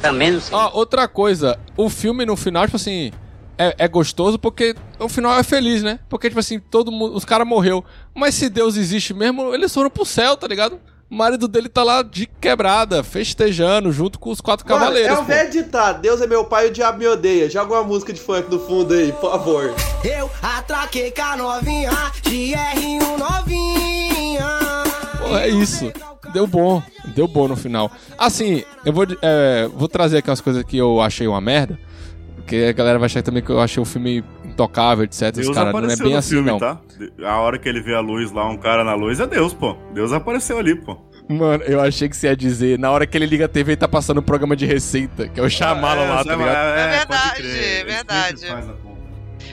Também 0.00 0.32
não 0.32 0.40
sei. 0.40 0.54
Ó, 0.56 0.70
outra 0.74 1.06
coisa, 1.08 1.58
o 1.76 1.90
filme 1.90 2.24
no 2.24 2.36
final, 2.36 2.64
tipo 2.64 2.76
assim, 2.76 3.10
é, 3.58 3.74
é 3.76 3.88
gostoso 3.88 4.38
porque 4.38 4.74
o 4.98 5.08
final 5.08 5.38
é 5.38 5.42
feliz, 5.42 5.82
né? 5.82 6.00
Porque, 6.08 6.28
tipo 6.28 6.40
assim, 6.40 6.58
todo 6.58 6.90
mundo, 6.90 7.14
os 7.14 7.26
caras 7.26 7.46
morreu. 7.46 7.84
Mas 8.14 8.34
se 8.34 8.48
Deus 8.48 8.76
existe 8.76 9.12
mesmo, 9.12 9.54
eles 9.54 9.72
foram 9.74 9.90
pro 9.90 10.06
céu, 10.06 10.34
tá 10.34 10.46
ligado? 10.46 10.80
O 11.10 11.14
marido 11.16 11.48
dele 11.48 11.68
tá 11.68 11.82
lá 11.82 12.02
de 12.02 12.24
quebrada, 12.24 13.02
festejando, 13.02 13.90
junto 13.90 14.16
com 14.18 14.30
os 14.30 14.40
quatro 14.40 14.64
Mano, 14.68 14.78
cavaleiros. 14.80 15.18
é 15.18 15.20
um 15.20 15.24
velho 15.24 15.50
ditado, 15.50 16.00
Deus 16.00 16.20
é 16.20 16.26
meu 16.26 16.44
pai 16.44 16.66
e 16.66 16.70
o 16.70 16.72
diabo 16.72 16.98
me 16.98 17.06
odeia. 17.08 17.50
Joga 17.50 17.74
uma 17.74 17.82
música 17.82 18.12
de 18.12 18.20
funk 18.20 18.48
no 18.48 18.60
fundo 18.60 18.94
aí, 18.94 19.10
por 19.12 19.32
favor. 19.32 19.74
Eu 20.04 20.30
atraquei 20.40 21.10
com 21.10 21.22
a 21.22 21.36
novinha, 21.36 21.90
GR1 22.22 23.18
novinha. 23.18 24.48
Pô, 25.18 25.36
é 25.36 25.48
isso. 25.48 25.92
Deu 26.32 26.46
bom. 26.46 26.80
Deu 27.06 27.26
bom 27.26 27.48
no 27.48 27.56
final. 27.56 27.90
Assim, 28.16 28.62
eu 28.84 28.92
vou, 28.92 29.04
é, 29.20 29.68
vou 29.74 29.88
trazer 29.88 30.18
aqui 30.18 30.30
umas 30.30 30.40
coisas 30.40 30.62
que 30.62 30.76
eu 30.76 31.00
achei 31.00 31.26
uma 31.26 31.40
merda. 31.40 31.76
Porque 32.50 32.64
a 32.64 32.72
galera 32.72 32.98
vai 32.98 33.06
achar 33.06 33.22
também 33.22 33.44
que 33.44 33.50
eu 33.50 33.60
achei 33.60 33.80
o 33.80 33.86
filme 33.86 34.24
intocável, 34.44 35.04
etc. 35.04 35.32
Deus 35.32 35.46
cara, 35.50 35.60
não 35.60 35.66
é 35.66 35.70
apareceu 35.70 36.04
bem 36.04 36.12
no 36.14 36.18
assim, 36.18 36.30
filme, 36.30 36.50
não. 36.50 36.58
tá? 36.58 36.80
A 37.22 37.40
hora 37.40 37.56
que 37.60 37.68
ele 37.68 37.80
vê 37.80 37.94
a 37.94 38.00
luz 38.00 38.32
lá, 38.32 38.48
um 38.48 38.56
cara 38.56 38.82
na 38.82 38.94
luz, 38.94 39.20
é 39.20 39.26
Deus, 39.28 39.54
pô. 39.54 39.76
Deus 39.94 40.12
apareceu 40.12 40.58
ali, 40.58 40.74
pô. 40.74 40.98
Mano, 41.28 41.62
eu 41.62 41.80
achei 41.80 42.08
que 42.08 42.16
você 42.16 42.26
ia 42.26 42.36
dizer, 42.36 42.76
na 42.76 42.90
hora 42.90 43.06
que 43.06 43.16
ele 43.16 43.26
liga 43.26 43.44
a 43.44 43.48
TV 43.48 43.74
e 43.74 43.76
tá 43.76 43.86
passando 43.86 44.18
um 44.18 44.22
programa 44.22 44.56
de 44.56 44.66
receita, 44.66 45.28
que 45.28 45.38
é 45.38 45.42
o 45.44 45.48
chamalo 45.48 46.00
lá, 46.00 46.24
tá 46.24 46.34
ligado? 46.34 46.76
É 46.76 46.98
verdade, 46.98 47.46
é 47.46 47.84
verdade. 47.84 48.80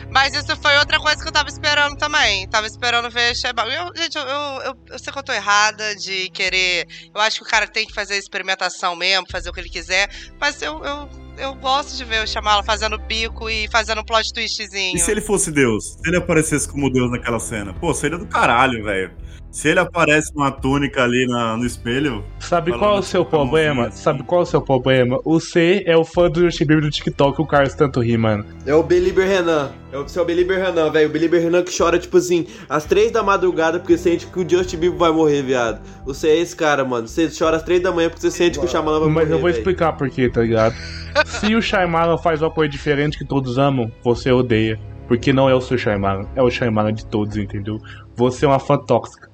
Mas 0.09 0.33
isso 0.33 0.55
foi 0.55 0.75
outra 0.79 0.99
coisa 0.99 1.21
que 1.21 1.27
eu 1.27 1.31
tava 1.31 1.49
esperando 1.49 1.95
também. 1.97 2.47
Tava 2.47 2.65
esperando 2.65 3.11
ver 3.11 3.35
Sheba. 3.35 3.63
Eu, 3.67 3.91
gente, 3.95 4.17
eu, 4.17 4.23
eu, 4.23 4.77
eu, 4.89 4.97
sei 4.97 5.13
que 5.13 5.19
eu 5.19 5.23
tô 5.23 5.33
errada 5.33 5.95
de 5.97 6.29
querer. 6.29 6.87
Eu 7.13 7.21
acho 7.21 7.41
que 7.41 7.45
o 7.45 7.47
cara 7.47 7.67
tem 7.67 7.85
que 7.85 7.93
fazer 7.93 8.17
experimentação 8.17 8.95
mesmo, 8.95 9.27
fazer 9.29 9.49
o 9.49 9.53
que 9.53 9.59
ele 9.59 9.69
quiser. 9.69 10.09
Mas 10.39 10.61
eu, 10.61 10.83
eu, 10.83 11.09
eu 11.37 11.53
gosto 11.55 11.95
de 11.95 12.03
ver 12.03 12.23
o 12.23 12.27
Shyamalan 12.27 12.63
fazendo 12.63 12.97
bico 12.97 13.49
e 13.49 13.67
fazendo 13.69 14.01
um 14.01 14.03
plot 14.03 14.33
twistzinho. 14.33 14.95
E 14.95 14.99
se 14.99 15.11
ele 15.11 15.21
fosse 15.21 15.51
Deus? 15.51 15.97
Se 16.01 16.07
ele 16.07 16.17
aparecesse 16.17 16.67
como 16.67 16.91
Deus 16.91 17.11
naquela 17.11 17.39
cena? 17.39 17.73
Pô, 17.73 17.93
seria 17.93 18.17
do 18.17 18.25
caralho, 18.25 18.83
velho. 18.83 19.11
Se 19.57 19.69
ele 19.69 19.79
aparece 19.79 20.31
numa 20.35 20.51
túnica 20.51 21.03
ali 21.03 21.25
na- 21.25 21.57
no 21.57 21.65
espelho. 21.65 22.23
Sabe 22.39 22.71
qual 22.71 22.91
é 22.91 22.93
o 22.93 22.97
assim, 22.99 23.09
seu 23.09 23.25
com 23.25 23.37
mãozinha 23.37 23.63
problema? 23.73 23.91
Sabe 23.91 24.21
qual 24.21 24.41
é 24.41 24.43
o 24.43 24.45
seu 24.45 24.61
problema? 24.61 25.19
O 25.25 25.39
C 25.39 25.81
é 25.87 25.97
o 25.97 26.05
fã 26.05 26.29
do 26.29 26.41
Justin 26.41 26.65
Bieber 26.65 26.83
do 26.83 26.91
TikTok, 26.91 27.41
o 27.41 27.45
Carlos 27.47 27.73
tanto 27.73 27.99
ri, 27.99 28.15
mano. 28.19 28.45
É 28.67 28.75
o 28.75 28.83
Belieber 28.83 29.27
Renan. 29.27 29.71
É 29.91 29.97
o 29.97 30.07
seu 30.07 30.23
Belieber 30.23 30.63
Renan, 30.63 30.91
velho. 30.91 31.09
O 31.09 31.11
Belieber 31.11 31.41
Renan 31.41 31.63
que 31.63 31.75
chora, 31.75 31.97
tipo 31.97 32.17
assim, 32.17 32.45
às 32.69 32.85
três 32.85 33.11
da 33.11 33.23
madrugada 33.23 33.79
porque 33.79 33.97
sente 33.97 34.27
que 34.27 34.39
o 34.39 34.47
Justin 34.47 34.77
Bieber 34.77 34.99
vai 34.99 35.11
morrer, 35.11 35.41
viado. 35.41 35.81
Você 36.05 36.27
é 36.27 36.37
esse 36.37 36.55
cara, 36.55 36.85
mano. 36.85 37.07
Você 37.07 37.27
chora 37.35 37.57
às 37.57 37.63
três 37.63 37.81
da 37.81 37.91
manhã 37.91 38.09
porque 38.09 38.21
você 38.21 38.29
sente 38.29 38.59
que 38.59 38.65
o 38.65 38.69
Shyamalan 38.69 38.99
vai 38.99 39.09
Mas 39.09 39.23
morrer, 39.23 39.33
eu 39.37 39.39
vou 39.39 39.49
velho. 39.49 39.57
explicar 39.57 39.93
por 39.93 40.07
quê, 40.07 40.29
tá 40.29 40.41
ligado? 40.43 40.75
Se 41.25 41.55
o 41.55 41.61
Shyamalan 41.63 42.19
faz 42.19 42.43
uma 42.43 42.51
coisa 42.51 42.69
diferente 42.71 43.17
que 43.17 43.25
todos 43.25 43.57
amam, 43.57 43.91
você 44.03 44.31
odeia. 44.31 44.79
Porque 45.07 45.31
não 45.33 45.49
é 45.49 45.55
o 45.55 45.61
seu 45.61 45.77
Shyamalan, 45.79 46.27
é 46.35 46.43
o 46.43 46.51
Shyamalan 46.51 46.93
de 46.93 47.05
todos, 47.07 47.37
entendeu? 47.37 47.79
Você 48.15 48.45
é 48.45 48.47
uma 48.47 48.59
fã 48.59 48.77
tóxica. 48.77 49.26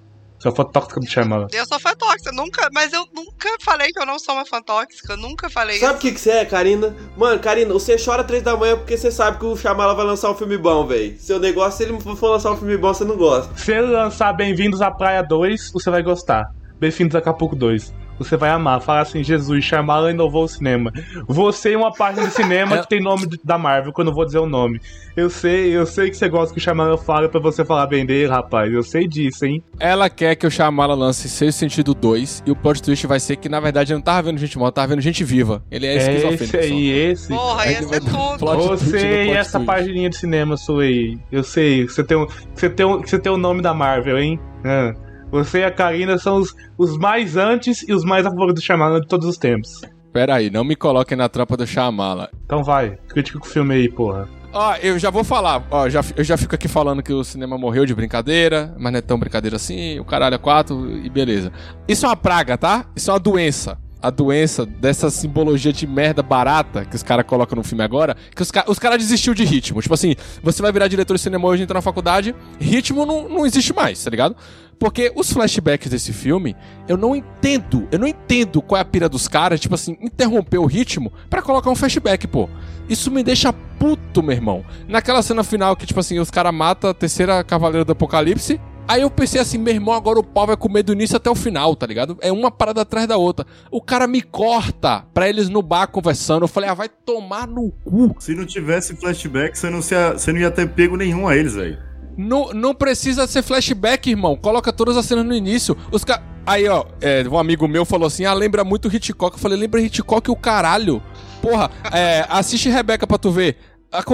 Você 0.43 0.49
uma 0.49 0.55
fã 0.55 0.65
tóxica 0.65 0.99
do 0.99 1.07
Shyamalan. 1.07 1.47
Eu 1.53 1.65
sou 1.65 1.79
fã 1.79 1.95
tóxica, 1.95 2.29
nunca, 2.33 2.69
mas 2.73 2.91
eu 2.91 3.07
nunca 3.13 3.47
falei 3.61 3.87
que 3.93 4.01
eu 4.01 4.05
não 4.05 4.19
sou 4.19 4.35
uma 4.35 4.45
fã 4.45 4.61
tóxica, 4.61 5.15
nunca 5.15 5.49
falei 5.49 5.79
Sabe 5.79 5.97
o 5.97 6.01
que, 6.01 6.11
que 6.11 6.19
você 6.19 6.31
é, 6.31 6.45
Karina? 6.45 6.93
Mano, 7.15 7.39
Karina, 7.39 7.71
você 7.71 7.95
chora 7.97 8.25
três 8.25 8.43
da 8.43 8.57
manhã 8.57 8.75
porque 8.75 8.97
você 8.97 9.09
sabe 9.09 9.39
que 9.39 9.45
o 9.45 9.55
Shyamalan 9.55 9.95
vai 9.95 10.05
lançar 10.05 10.29
um 10.29 10.35
filme 10.35 10.57
bom, 10.57 10.85
velho. 10.85 11.17
Seu 11.17 11.39
negócio, 11.39 11.77
se 11.77 11.83
ele 11.83 11.97
for 12.17 12.31
lançar 12.31 12.51
um 12.51 12.57
filme 12.57 12.75
bom, 12.75 12.93
você 12.93 13.05
não 13.05 13.15
gosta. 13.15 13.55
Se 13.55 13.71
ele 13.71 13.87
lançar 13.87 14.33
Bem-vindos 14.33 14.81
à 14.81 14.91
Praia 14.91 15.21
2, 15.21 15.71
você 15.71 15.89
vai 15.89 16.03
gostar. 16.03 16.43
Bem-vindos 16.77 17.15
a 17.15 17.19
Acapulco 17.19 17.55
2. 17.55 18.02
Você 18.19 18.37
vai 18.37 18.49
amar. 18.51 18.79
Falar 18.81 19.01
assim, 19.01 19.23
Jesus, 19.23 19.63
Shyamalan 19.63 20.11
inovou 20.11 20.43
o 20.43 20.47
cinema. 20.47 20.91
Você 21.27 21.73
é 21.73 21.77
uma 21.77 21.91
página 21.91 22.27
de 22.27 22.33
cinema 22.33 22.77
que 22.83 22.89
tem 22.89 23.01
nome 23.01 23.27
da 23.43 23.57
Marvel, 23.57 23.91
que 23.91 23.99
eu 24.01 24.05
não 24.05 24.13
vou 24.13 24.25
dizer 24.25 24.39
o 24.39 24.45
nome. 24.45 24.79
Eu 25.15 25.29
sei, 25.29 25.71
eu 25.75 25.85
sei 25.85 26.09
que 26.09 26.17
você 26.17 26.27
gosta 26.29 26.53
que 26.53 26.59
o 26.59 26.63
Shyamalan 26.63 26.97
fala 26.97 27.29
pra 27.29 27.39
você 27.39 27.63
falar 27.65 27.85
bem 27.87 28.05
dele, 28.05 28.27
rapaz. 28.29 28.71
Eu 28.71 28.83
sei 28.83 29.07
disso, 29.07 29.45
hein? 29.45 29.63
Ela 29.79 30.09
quer 30.09 30.35
que 30.35 30.45
o 30.47 30.51
Shyamalan 30.51 30.95
lance 30.95 31.27
Sexto 31.29 31.57
Sentido 31.59 31.93
2 31.93 32.43
e 32.45 32.51
o 32.51 32.55
plot 32.55 32.81
twist 32.81 33.05
vai 33.07 33.19
ser 33.19 33.35
que, 33.35 33.47
na 33.49 33.59
verdade, 33.59 33.91
ele 33.91 33.97
não 33.97 34.03
tava 34.03 34.23
vendo 34.23 34.37
gente 34.39 34.57
morta, 34.57 34.75
tava 34.75 34.87
vendo 34.87 35.01
gente 35.01 35.23
viva. 35.23 35.63
Ele 35.69 35.85
é, 35.85 35.93
É 35.93 35.97
esquizofrênico. 35.97 36.43
esse 36.43 36.57
aí, 36.57 36.89
esse. 36.91 37.27
Porra, 37.29 37.67
ia 37.71 37.83
ser 37.83 37.99
tudo. 37.99 38.37
Plot 38.39 38.67
twist 38.67 38.85
Você 38.85 39.23
e 39.25 39.29
essa 39.31 39.59
twist. 39.59 39.65
pagininha 39.65 40.09
de 40.09 40.17
cinema 40.17 40.57
sua 40.57 40.83
aí. 40.83 41.17
Eu 41.31 41.43
sei, 41.43 41.87
você 41.87 42.03
tem, 42.03 42.17
um, 42.17 42.27
você 42.53 42.69
tem, 42.69 42.85
um, 42.85 42.99
você 43.01 43.19
tem 43.19 43.31
o 43.31 43.37
nome 43.37 43.61
da 43.61 43.73
Marvel, 43.73 44.17
hein? 44.19 44.39
Ah. 44.65 44.93
Você 45.33 45.61
e 45.61 45.63
a 45.63 45.71
Karina 45.71 46.19
são 46.19 46.37
os, 46.37 46.53
os 46.77 46.95
mais 46.95 47.35
antes 47.35 47.83
e 47.89 47.91
os 47.91 48.05
mais 48.05 48.23
a 48.23 48.29
favor 48.29 48.53
do 48.53 48.61
Shyamalan 48.61 49.01
de 49.01 49.07
todos 49.07 49.27
os 49.27 49.35
tempos. 49.35 49.81
Pera 50.13 50.35
aí, 50.35 50.51
não 50.51 50.63
me 50.63 50.75
coloquem 50.75 51.17
na 51.17 51.27
tropa 51.27 51.57
do 51.57 51.65
Shyamalan. 51.65 52.27
Então 52.45 52.63
vai, 52.63 52.97
critica 53.07 53.39
o 53.39 53.43
filme 53.43 53.73
aí, 53.73 53.89
porra. 53.89 54.29
Ó, 54.53 54.75
eu 54.75 54.99
já 54.99 55.09
vou 55.09 55.23
falar, 55.23 55.65
ó, 55.71 55.89
já, 55.89 56.01
eu 56.15 56.23
já 56.23 56.37
fico 56.37 56.53
aqui 56.53 56.67
falando 56.67 57.01
que 57.01 57.11
o 57.11 57.23
cinema 57.23 57.57
morreu 57.57 57.83
de 57.83 57.95
brincadeira, 57.95 58.75
mas 58.77 58.91
não 58.91 58.99
é 58.99 59.01
tão 59.01 59.17
brincadeira 59.17 59.55
assim, 59.55 59.99
o 59.99 60.05
caralho 60.05 60.35
é 60.35 60.37
quatro 60.37 60.87
e 61.03 61.09
beleza. 61.09 61.51
Isso 61.87 62.05
é 62.05 62.09
uma 62.09 62.15
praga, 62.15 62.55
tá? 62.55 62.85
Isso 62.95 63.09
é 63.09 63.13
uma 63.13 63.19
doença. 63.19 63.79
A 63.99 64.11
doença 64.11 64.67
dessa 64.67 65.09
simbologia 65.09 65.73
de 65.73 65.87
merda 65.87 66.21
barata 66.21 66.85
que 66.85 66.95
os 66.95 67.01
caras 67.01 67.25
colocam 67.25 67.55
no 67.55 67.63
filme 67.63 67.83
agora, 67.83 68.15
que 68.35 68.41
os, 68.43 68.51
ca 68.51 68.65
os 68.67 68.77
caras 68.77 68.99
desistiu 68.99 69.33
de 69.33 69.45
ritmo. 69.45 69.81
Tipo 69.81 69.95
assim, 69.95 70.13
você 70.43 70.61
vai 70.61 70.71
virar 70.71 70.87
diretor 70.87 71.15
de 71.15 71.21
cinema 71.21 71.47
hoje, 71.47 71.63
entrar 71.63 71.75
na 71.75 71.81
faculdade, 71.81 72.35
ritmo 72.59 73.03
não, 73.03 73.27
não 73.27 73.45
existe 73.47 73.73
mais, 73.73 74.03
tá 74.03 74.11
ligado? 74.11 74.35
Porque 74.79 75.11
os 75.15 75.31
flashbacks 75.31 75.89
desse 75.89 76.11
filme, 76.11 76.55
eu 76.87 76.97
não 76.97 77.15
entendo, 77.15 77.87
eu 77.91 77.99
não 77.99 78.07
entendo 78.07 78.61
qual 78.61 78.77
é 78.77 78.81
a 78.81 78.85
pira 78.85 79.07
dos 79.07 79.27
caras, 79.27 79.59
tipo 79.59 79.75
assim, 79.75 79.97
interromper 80.01 80.57
o 80.57 80.65
ritmo 80.65 81.11
pra 81.29 81.41
colocar 81.41 81.69
um 81.69 81.75
flashback, 81.75 82.27
pô. 82.27 82.49
Isso 82.89 83.09
me 83.09 83.23
deixa 83.23 83.53
puto, 83.53 84.21
meu 84.21 84.35
irmão. 84.35 84.65
Naquela 84.87 85.21
cena 85.21 85.43
final 85.43 85.75
que, 85.75 85.85
tipo 85.85 85.99
assim, 85.99 86.19
os 86.19 86.29
caras 86.29 86.53
matam 86.53 86.89
a 86.89 86.93
terceira 86.93 87.43
Cavaleira 87.43 87.85
do 87.85 87.91
Apocalipse. 87.93 88.59
Aí 88.85 89.01
eu 89.01 89.09
pensei 89.09 89.39
assim, 89.39 89.57
meu 89.57 89.73
irmão, 89.73 89.93
agora 89.93 90.19
o 90.19 90.23
pau 90.23 90.45
vai 90.45 90.57
comer 90.57 90.83
do 90.83 90.91
início 90.91 91.15
até 91.15 91.29
o 91.29 91.35
final, 91.35 91.73
tá 91.73 91.87
ligado? 91.87 92.17
É 92.19 92.29
uma 92.33 92.51
parada 92.51 92.81
atrás 92.81 93.07
da 93.07 93.15
outra. 93.15 93.47
O 93.71 93.79
cara 93.81 94.05
me 94.05 94.21
corta 94.21 95.05
pra 95.13 95.29
eles 95.29 95.47
no 95.47 95.61
bar 95.61 95.87
conversando. 95.87 96.43
Eu 96.43 96.49
falei, 96.49 96.69
ah, 96.69 96.73
vai 96.73 96.89
tomar 96.89 97.47
no 97.47 97.71
cu. 97.85 98.13
Se 98.19 98.35
não 98.35 98.45
tivesse 98.45 98.93
flashback, 98.97 99.57
você 99.57 99.69
não, 99.69 99.81
se- 99.81 99.95
você 100.11 100.33
não 100.33 100.41
ia 100.41 100.51
ter 100.51 100.67
pego 100.67 100.97
nenhum 100.97 101.25
a 101.29 101.37
eles, 101.37 101.53
velho. 101.53 101.77
Não, 102.17 102.51
não 102.53 102.73
precisa 102.73 103.25
ser 103.27 103.41
flashback, 103.41 104.09
irmão. 104.09 104.35
Coloca 104.35 104.71
todas 104.71 104.97
as 104.97 105.05
cenas 105.05 105.25
no 105.25 105.33
início. 105.33 105.77
Os 105.91 106.03
ca... 106.03 106.21
Aí, 106.45 106.67
ó, 106.67 106.85
é, 107.01 107.23
um 107.27 107.37
amigo 107.37 107.67
meu 107.67 107.85
falou 107.85 108.07
assim: 108.07 108.25
ah, 108.25 108.33
lembra 108.33 108.63
muito 108.63 108.93
Hitchcock. 108.93 109.35
Eu 109.35 109.39
falei, 109.39 109.57
lembra 109.57 109.81
Hitchcock 109.81 110.29
o 110.29 110.35
caralho. 110.35 111.01
Porra, 111.41 111.71
é, 111.91 112.25
assiste 112.29 112.69
Rebeca 112.69 113.07
pra 113.07 113.17
tu 113.17 113.31
ver. 113.31 113.57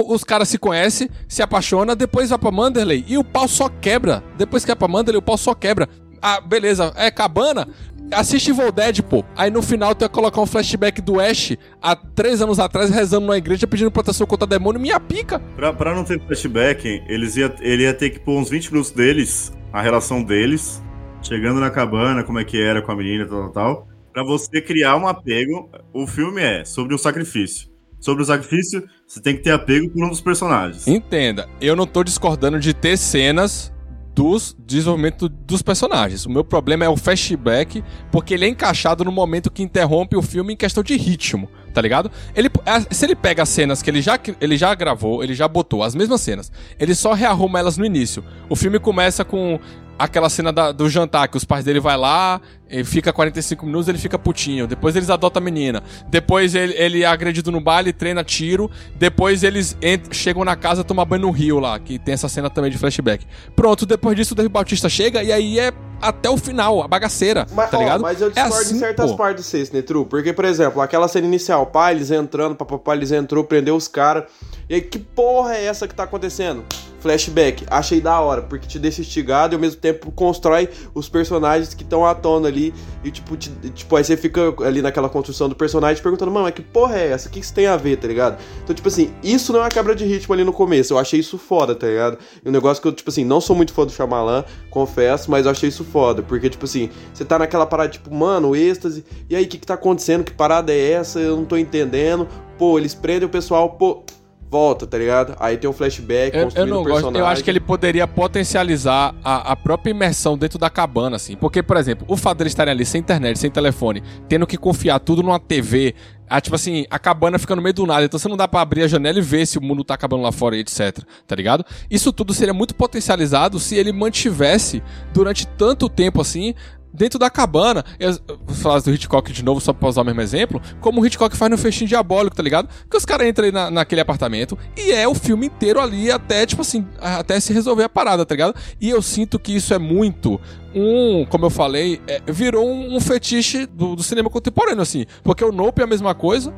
Os 0.06 0.22
caras 0.24 0.48
se 0.48 0.58
conhecem, 0.58 1.08
se 1.26 1.42
apaixonam, 1.42 1.96
depois 1.96 2.28
vai 2.28 2.38
pra 2.38 2.50
Manderley 2.50 3.02
e 3.08 3.16
o 3.16 3.24
pau 3.24 3.48
só 3.48 3.68
quebra. 3.68 4.22
Depois 4.36 4.62
que 4.64 4.70
é 4.70 4.74
pra 4.74 4.86
Manderley, 4.86 5.18
o 5.18 5.22
pau 5.22 5.38
só 5.38 5.54
quebra. 5.54 5.88
Ah, 6.20 6.38
beleza, 6.38 6.92
é 6.96 7.10
cabana? 7.10 7.66
Assiste 8.12 8.50
Evil 8.50 8.72
Dead, 8.72 9.02
pô. 9.02 9.24
Aí 9.36 9.50
no 9.50 9.62
final 9.62 9.94
tu 9.94 10.02
ia 10.02 10.08
colocar 10.08 10.40
um 10.40 10.46
flashback 10.46 11.00
do 11.00 11.20
Ash 11.20 11.56
há 11.80 11.94
três 11.94 12.40
anos 12.40 12.58
atrás 12.58 12.90
rezando 12.90 13.26
na 13.26 13.36
igreja 13.36 13.66
pedindo 13.66 13.90
proteção 13.90 14.26
contra 14.26 14.46
demônio. 14.46 14.80
Minha 14.80 14.98
pica. 14.98 15.38
Pra, 15.56 15.72
pra 15.72 15.94
não 15.94 16.04
ter 16.04 16.20
flashback, 16.26 17.02
eles 17.06 17.36
ia, 17.36 17.54
ele 17.60 17.84
ia 17.84 17.94
ter 17.94 18.10
que 18.10 18.20
pôr 18.20 18.38
uns 18.38 18.50
20 18.50 18.72
minutos 18.72 18.90
deles, 18.90 19.52
a 19.72 19.80
relação 19.80 20.22
deles, 20.22 20.82
chegando 21.22 21.60
na 21.60 21.70
cabana, 21.70 22.24
como 22.24 22.38
é 22.38 22.44
que 22.44 22.60
era 22.60 22.82
com 22.82 22.92
a 22.92 22.96
menina, 22.96 23.26
tal, 23.26 23.50
tal, 23.50 23.52
tal. 23.52 23.88
Pra 24.12 24.24
você 24.24 24.60
criar 24.60 24.96
um 24.96 25.06
apego. 25.06 25.70
O 25.92 26.06
filme 26.06 26.42
é 26.42 26.64
sobre 26.64 26.94
o 26.94 26.98
sacrifício. 26.98 27.68
Sobre 28.00 28.22
o 28.22 28.26
sacrifício, 28.26 28.82
Você 29.06 29.20
tem 29.20 29.36
que 29.36 29.42
ter 29.42 29.50
apego 29.50 29.90
por 29.90 30.04
um 30.04 30.08
dos 30.08 30.20
personagens. 30.20 30.86
Entenda, 30.88 31.48
eu 31.60 31.76
não 31.76 31.86
tô 31.86 32.02
discordando 32.02 32.58
de 32.58 32.72
ter 32.72 32.96
cenas 32.96 33.72
dos 34.14 34.56
desenvolvimento 34.58 35.28
dos 35.28 35.62
personagens. 35.62 36.26
O 36.26 36.30
meu 36.30 36.44
problema 36.44 36.84
é 36.84 36.88
o 36.88 36.96
flashback, 36.96 37.82
porque 38.10 38.34
ele 38.34 38.44
é 38.44 38.48
encaixado 38.48 39.04
no 39.04 39.12
momento 39.12 39.50
que 39.50 39.62
interrompe 39.62 40.16
o 40.16 40.22
filme 40.22 40.52
em 40.52 40.56
questão 40.56 40.82
de 40.82 40.96
ritmo, 40.96 41.48
tá 41.72 41.80
ligado? 41.80 42.10
Ele, 42.34 42.50
se 42.90 43.04
ele 43.04 43.14
pega 43.14 43.42
as 43.42 43.48
cenas 43.48 43.82
que 43.82 43.90
ele 43.90 44.02
já, 44.02 44.18
ele 44.40 44.56
já 44.56 44.74
gravou, 44.74 45.22
ele 45.22 45.34
já 45.34 45.46
botou 45.46 45.82
as 45.82 45.94
mesmas 45.94 46.20
cenas, 46.20 46.50
ele 46.78 46.94
só 46.94 47.12
rearruma 47.12 47.58
elas 47.58 47.76
no 47.76 47.84
início. 47.84 48.24
O 48.48 48.56
filme 48.56 48.78
começa 48.78 49.24
com 49.24 49.58
aquela 50.04 50.28
cena 50.30 50.52
da- 50.52 50.72
do 50.72 50.88
jantar, 50.88 51.28
que 51.28 51.36
os 51.36 51.44
pais 51.44 51.64
dele 51.64 51.78
vai 51.80 51.96
lá, 51.96 52.40
e 52.70 52.82
fica 52.84 53.12
45 53.12 53.66
minutos, 53.66 53.88
ele 53.88 53.98
fica 53.98 54.18
putinho. 54.18 54.66
Depois 54.66 54.96
eles 54.96 55.10
adotam 55.10 55.40
a 55.40 55.44
menina. 55.44 55.82
Depois 56.08 56.54
ele, 56.54 56.72
ele 56.76 57.02
é 57.02 57.06
agredido 57.06 57.50
no 57.52 57.60
baile, 57.60 57.92
treina 57.92 58.22
tiro. 58.24 58.70
Depois 58.96 59.42
eles 59.42 59.76
chegam 60.12 60.44
na 60.44 60.56
casa 60.56 60.82
tomar 60.84 61.04
banho 61.04 61.22
no 61.22 61.30
rio 61.30 61.58
lá, 61.58 61.78
que 61.78 61.98
tem 61.98 62.14
essa 62.14 62.28
cena 62.28 62.48
também 62.48 62.70
de 62.70 62.78
flashback. 62.78 63.26
Pronto, 63.54 63.84
depois 63.84 64.16
disso 64.16 64.32
o 64.34 64.36
Dave 64.36 64.48
Bautista 64.48 64.88
chega 64.88 65.22
e 65.22 65.32
aí 65.32 65.58
é 65.58 65.72
até 66.00 66.30
o 66.30 66.36
final, 66.38 66.82
a 66.82 66.88
bagaceira, 66.88 67.46
Mas, 67.52 67.70
tá 67.70 67.76
ó, 67.76 67.80
ligado? 67.80 68.00
mas 68.00 68.20
eu 68.22 68.28
é 68.28 68.30
discordo 68.30 68.56
assim, 68.56 68.76
em 68.76 68.78
certas 68.78 69.10
pô. 69.10 69.16
partes 69.18 69.44
de 69.44 69.50
vocês, 69.50 69.70
Netru. 69.70 70.06
Porque, 70.06 70.32
por 70.32 70.46
exemplo, 70.46 70.80
aquela 70.80 71.08
cena 71.08 71.26
inicial, 71.26 71.66
pai, 71.66 71.94
eles 71.94 72.10
entrando, 72.10 72.54
papapá, 72.54 72.94
eles 72.96 73.12
entrou, 73.12 73.44
prendeu 73.44 73.76
os 73.76 73.86
caras. 73.86 74.24
E 74.68 74.74
aí, 74.76 74.80
que 74.80 74.98
porra 74.98 75.56
é 75.56 75.64
essa 75.66 75.86
que 75.86 75.94
tá 75.94 76.04
acontecendo? 76.04 76.64
Flashback. 77.00 77.64
Achei 77.68 78.00
da 78.00 78.20
hora, 78.20 78.42
porque 78.42 78.66
te 78.66 78.78
deixa 78.78 79.00
instigado 79.00 79.54
e 79.54 79.56
ao 79.56 79.60
mesmo 79.60 79.80
tempo 79.80 80.10
constrói 80.12 80.68
os 80.94 81.08
personagens 81.08 81.74
que 81.74 81.82
estão 81.82 82.04
à 82.06 82.14
tona 82.14 82.48
ali. 82.48 82.74
E 83.02 83.10
tipo, 83.10 83.36
te- 83.36 83.50
tipo, 83.74 83.96
aí 83.96 84.04
você 84.04 84.16
fica 84.16 84.54
ali 84.64 84.82
naquela 84.82 85.08
construção 85.08 85.48
do 85.48 85.54
personagem 85.54 86.02
perguntando, 86.02 86.30
mano, 86.30 86.44
mas 86.44 86.54
que 86.54 86.62
porra 86.62 86.98
é 86.98 87.10
essa? 87.12 87.28
O 87.28 87.30
que 87.32 87.40
isso 87.40 87.54
tem 87.54 87.66
a 87.66 87.76
ver, 87.76 87.96
tá 87.96 88.06
ligado? 88.06 88.38
Então, 88.62 88.74
tipo 88.74 88.88
assim, 88.88 89.12
isso 89.22 89.52
não 89.52 89.60
é 89.60 89.62
uma 89.64 89.68
quebra 89.68 89.94
de 89.94 90.04
ritmo 90.04 90.34
ali 90.34 90.44
no 90.44 90.52
começo. 90.52 90.92
Eu 90.92 90.98
achei 90.98 91.20
isso 91.20 91.38
foda, 91.38 91.74
tá 91.74 91.86
ligado? 91.86 92.18
E 92.44 92.48
um 92.48 92.52
negócio 92.52 92.80
que 92.82 92.88
eu, 92.88 92.92
tipo 92.92 93.10
assim, 93.10 93.24
não 93.24 93.40
sou 93.40 93.56
muito 93.56 93.72
fã 93.72 93.84
do 93.86 93.92
Shyamalan, 93.92 94.44
confesso, 94.70 95.30
mas 95.30 95.44
eu 95.46 95.50
achei 95.52 95.68
isso 95.68 95.84
foda. 95.84 96.22
Porque, 96.22 96.48
tipo 96.50 96.64
assim, 96.64 96.90
você 97.12 97.24
tá 97.24 97.38
naquela 97.38 97.66
parada, 97.66 97.88
tipo, 97.90 98.14
mano, 98.14 98.54
êxtase. 98.54 99.04
E 99.28 99.34
aí, 99.36 99.44
o 99.44 99.48
que 99.48 99.58
que 99.58 99.66
tá 99.66 99.74
acontecendo? 99.74 100.24
Que 100.24 100.32
parada 100.32 100.72
é 100.72 100.92
essa? 100.92 101.18
Eu 101.20 101.36
não 101.36 101.44
tô 101.44 101.56
entendendo. 101.56 102.28
Pô, 102.58 102.78
eles 102.78 102.94
prendem 102.94 103.26
o 103.26 103.30
pessoal, 103.30 103.70
pô, 103.70 104.02
volta, 104.50 104.86
tá 104.86 104.98
ligado? 104.98 105.36
Aí 105.38 105.56
tem 105.56 105.70
um 105.70 105.72
flashback, 105.72 106.34
Eu, 106.34 106.40
eu 106.40 106.44
construindo 106.46 106.70
não 106.70 106.80
o 106.80 106.82
gosto. 106.82 106.94
personagem. 106.94 107.20
Eu 107.20 107.26
acho 107.26 107.44
que 107.44 107.50
ele 107.50 107.60
poderia 107.60 108.06
potencializar 108.06 109.14
a, 109.22 109.52
a 109.52 109.56
própria 109.56 109.90
imersão 109.92 110.36
dentro 110.36 110.58
da 110.58 110.68
cabana, 110.68 111.16
assim. 111.16 111.36
Porque, 111.36 111.62
por 111.62 111.76
exemplo, 111.76 112.04
o 112.08 112.16
fato 112.16 112.38
deles 112.38 112.52
estarem 112.52 112.72
ali 112.72 112.84
sem 112.84 113.00
internet, 113.00 113.38
sem 113.38 113.50
telefone, 113.50 114.02
tendo 114.28 114.46
que 114.46 114.56
confiar 114.56 114.98
tudo 114.98 115.22
numa 115.22 115.38
TV. 115.38 115.94
Ah, 116.28 116.40
tipo 116.40 116.54
assim, 116.54 116.84
a 116.90 116.98
cabana 116.98 117.38
fica 117.38 117.56
no 117.56 117.62
meio 117.62 117.74
do 117.74 117.84
nada, 117.86 118.04
então 118.04 118.18
você 118.18 118.28
não 118.28 118.36
dá 118.36 118.46
pra 118.46 118.60
abrir 118.60 118.82
a 118.84 118.88
janela 118.88 119.18
e 119.18 119.22
ver 119.22 119.44
se 119.46 119.58
o 119.58 119.62
mundo 119.62 119.82
tá 119.82 119.94
acabando 119.94 120.22
lá 120.22 120.30
fora 120.30 120.56
e 120.56 120.60
etc, 120.60 120.98
tá 121.26 121.34
ligado? 121.34 121.64
Isso 121.90 122.12
tudo 122.12 122.32
seria 122.32 122.54
muito 122.54 122.72
potencializado 122.72 123.58
se 123.58 123.74
ele 123.74 123.92
mantivesse 123.92 124.80
durante 125.12 125.44
tanto 125.44 125.88
tempo 125.88 126.20
assim 126.20 126.54
dentro 126.92 127.18
da 127.18 127.30
cabana, 127.30 127.84
eu 127.98 128.14
falar 128.54 128.80
do 128.80 128.92
Hitchcock 128.92 129.32
de 129.32 129.44
novo, 129.44 129.60
só 129.60 129.72
pra 129.72 129.88
usar 129.88 130.02
o 130.02 130.04
mesmo 130.04 130.20
exemplo, 130.20 130.60
como 130.80 131.00
o 131.00 131.06
Hitchcock 131.06 131.36
faz 131.36 131.50
no 131.50 131.58
Festim 131.58 131.86
Diabólico, 131.86 132.36
tá 132.36 132.42
ligado? 132.42 132.68
Que 132.90 132.96
os 132.96 133.04
caras 133.04 133.26
entram 133.26 133.46
aí 133.46 133.52
na, 133.52 133.70
naquele 133.70 134.00
apartamento 134.00 134.58
e 134.76 134.92
é 134.92 135.06
o 135.06 135.14
filme 135.14 135.46
inteiro 135.46 135.80
ali 135.80 136.10
até, 136.10 136.44
tipo 136.46 136.62
assim, 136.62 136.86
até 137.00 137.38
se 137.40 137.52
resolver 137.52 137.84
a 137.84 137.88
parada, 137.88 138.26
tá 138.26 138.34
ligado? 138.34 138.54
E 138.80 138.90
eu 138.90 139.00
sinto 139.00 139.38
que 139.38 139.54
isso 139.54 139.72
é 139.72 139.78
muito 139.78 140.40
um, 140.74 141.24
como 141.26 141.46
eu 141.46 141.50
falei, 141.50 142.00
é, 142.06 142.20
virou 142.26 142.68
um, 142.68 142.96
um 142.96 143.00
fetiche 143.00 143.66
do, 143.66 143.96
do 143.96 144.02
cinema 144.02 144.30
contemporâneo, 144.30 144.82
assim. 144.82 145.04
Porque 145.22 145.44
o 145.44 145.52
Nope 145.52 145.80
é 145.80 145.84
a 145.84 145.88
mesma 145.88 146.14
coisa, 146.14 146.54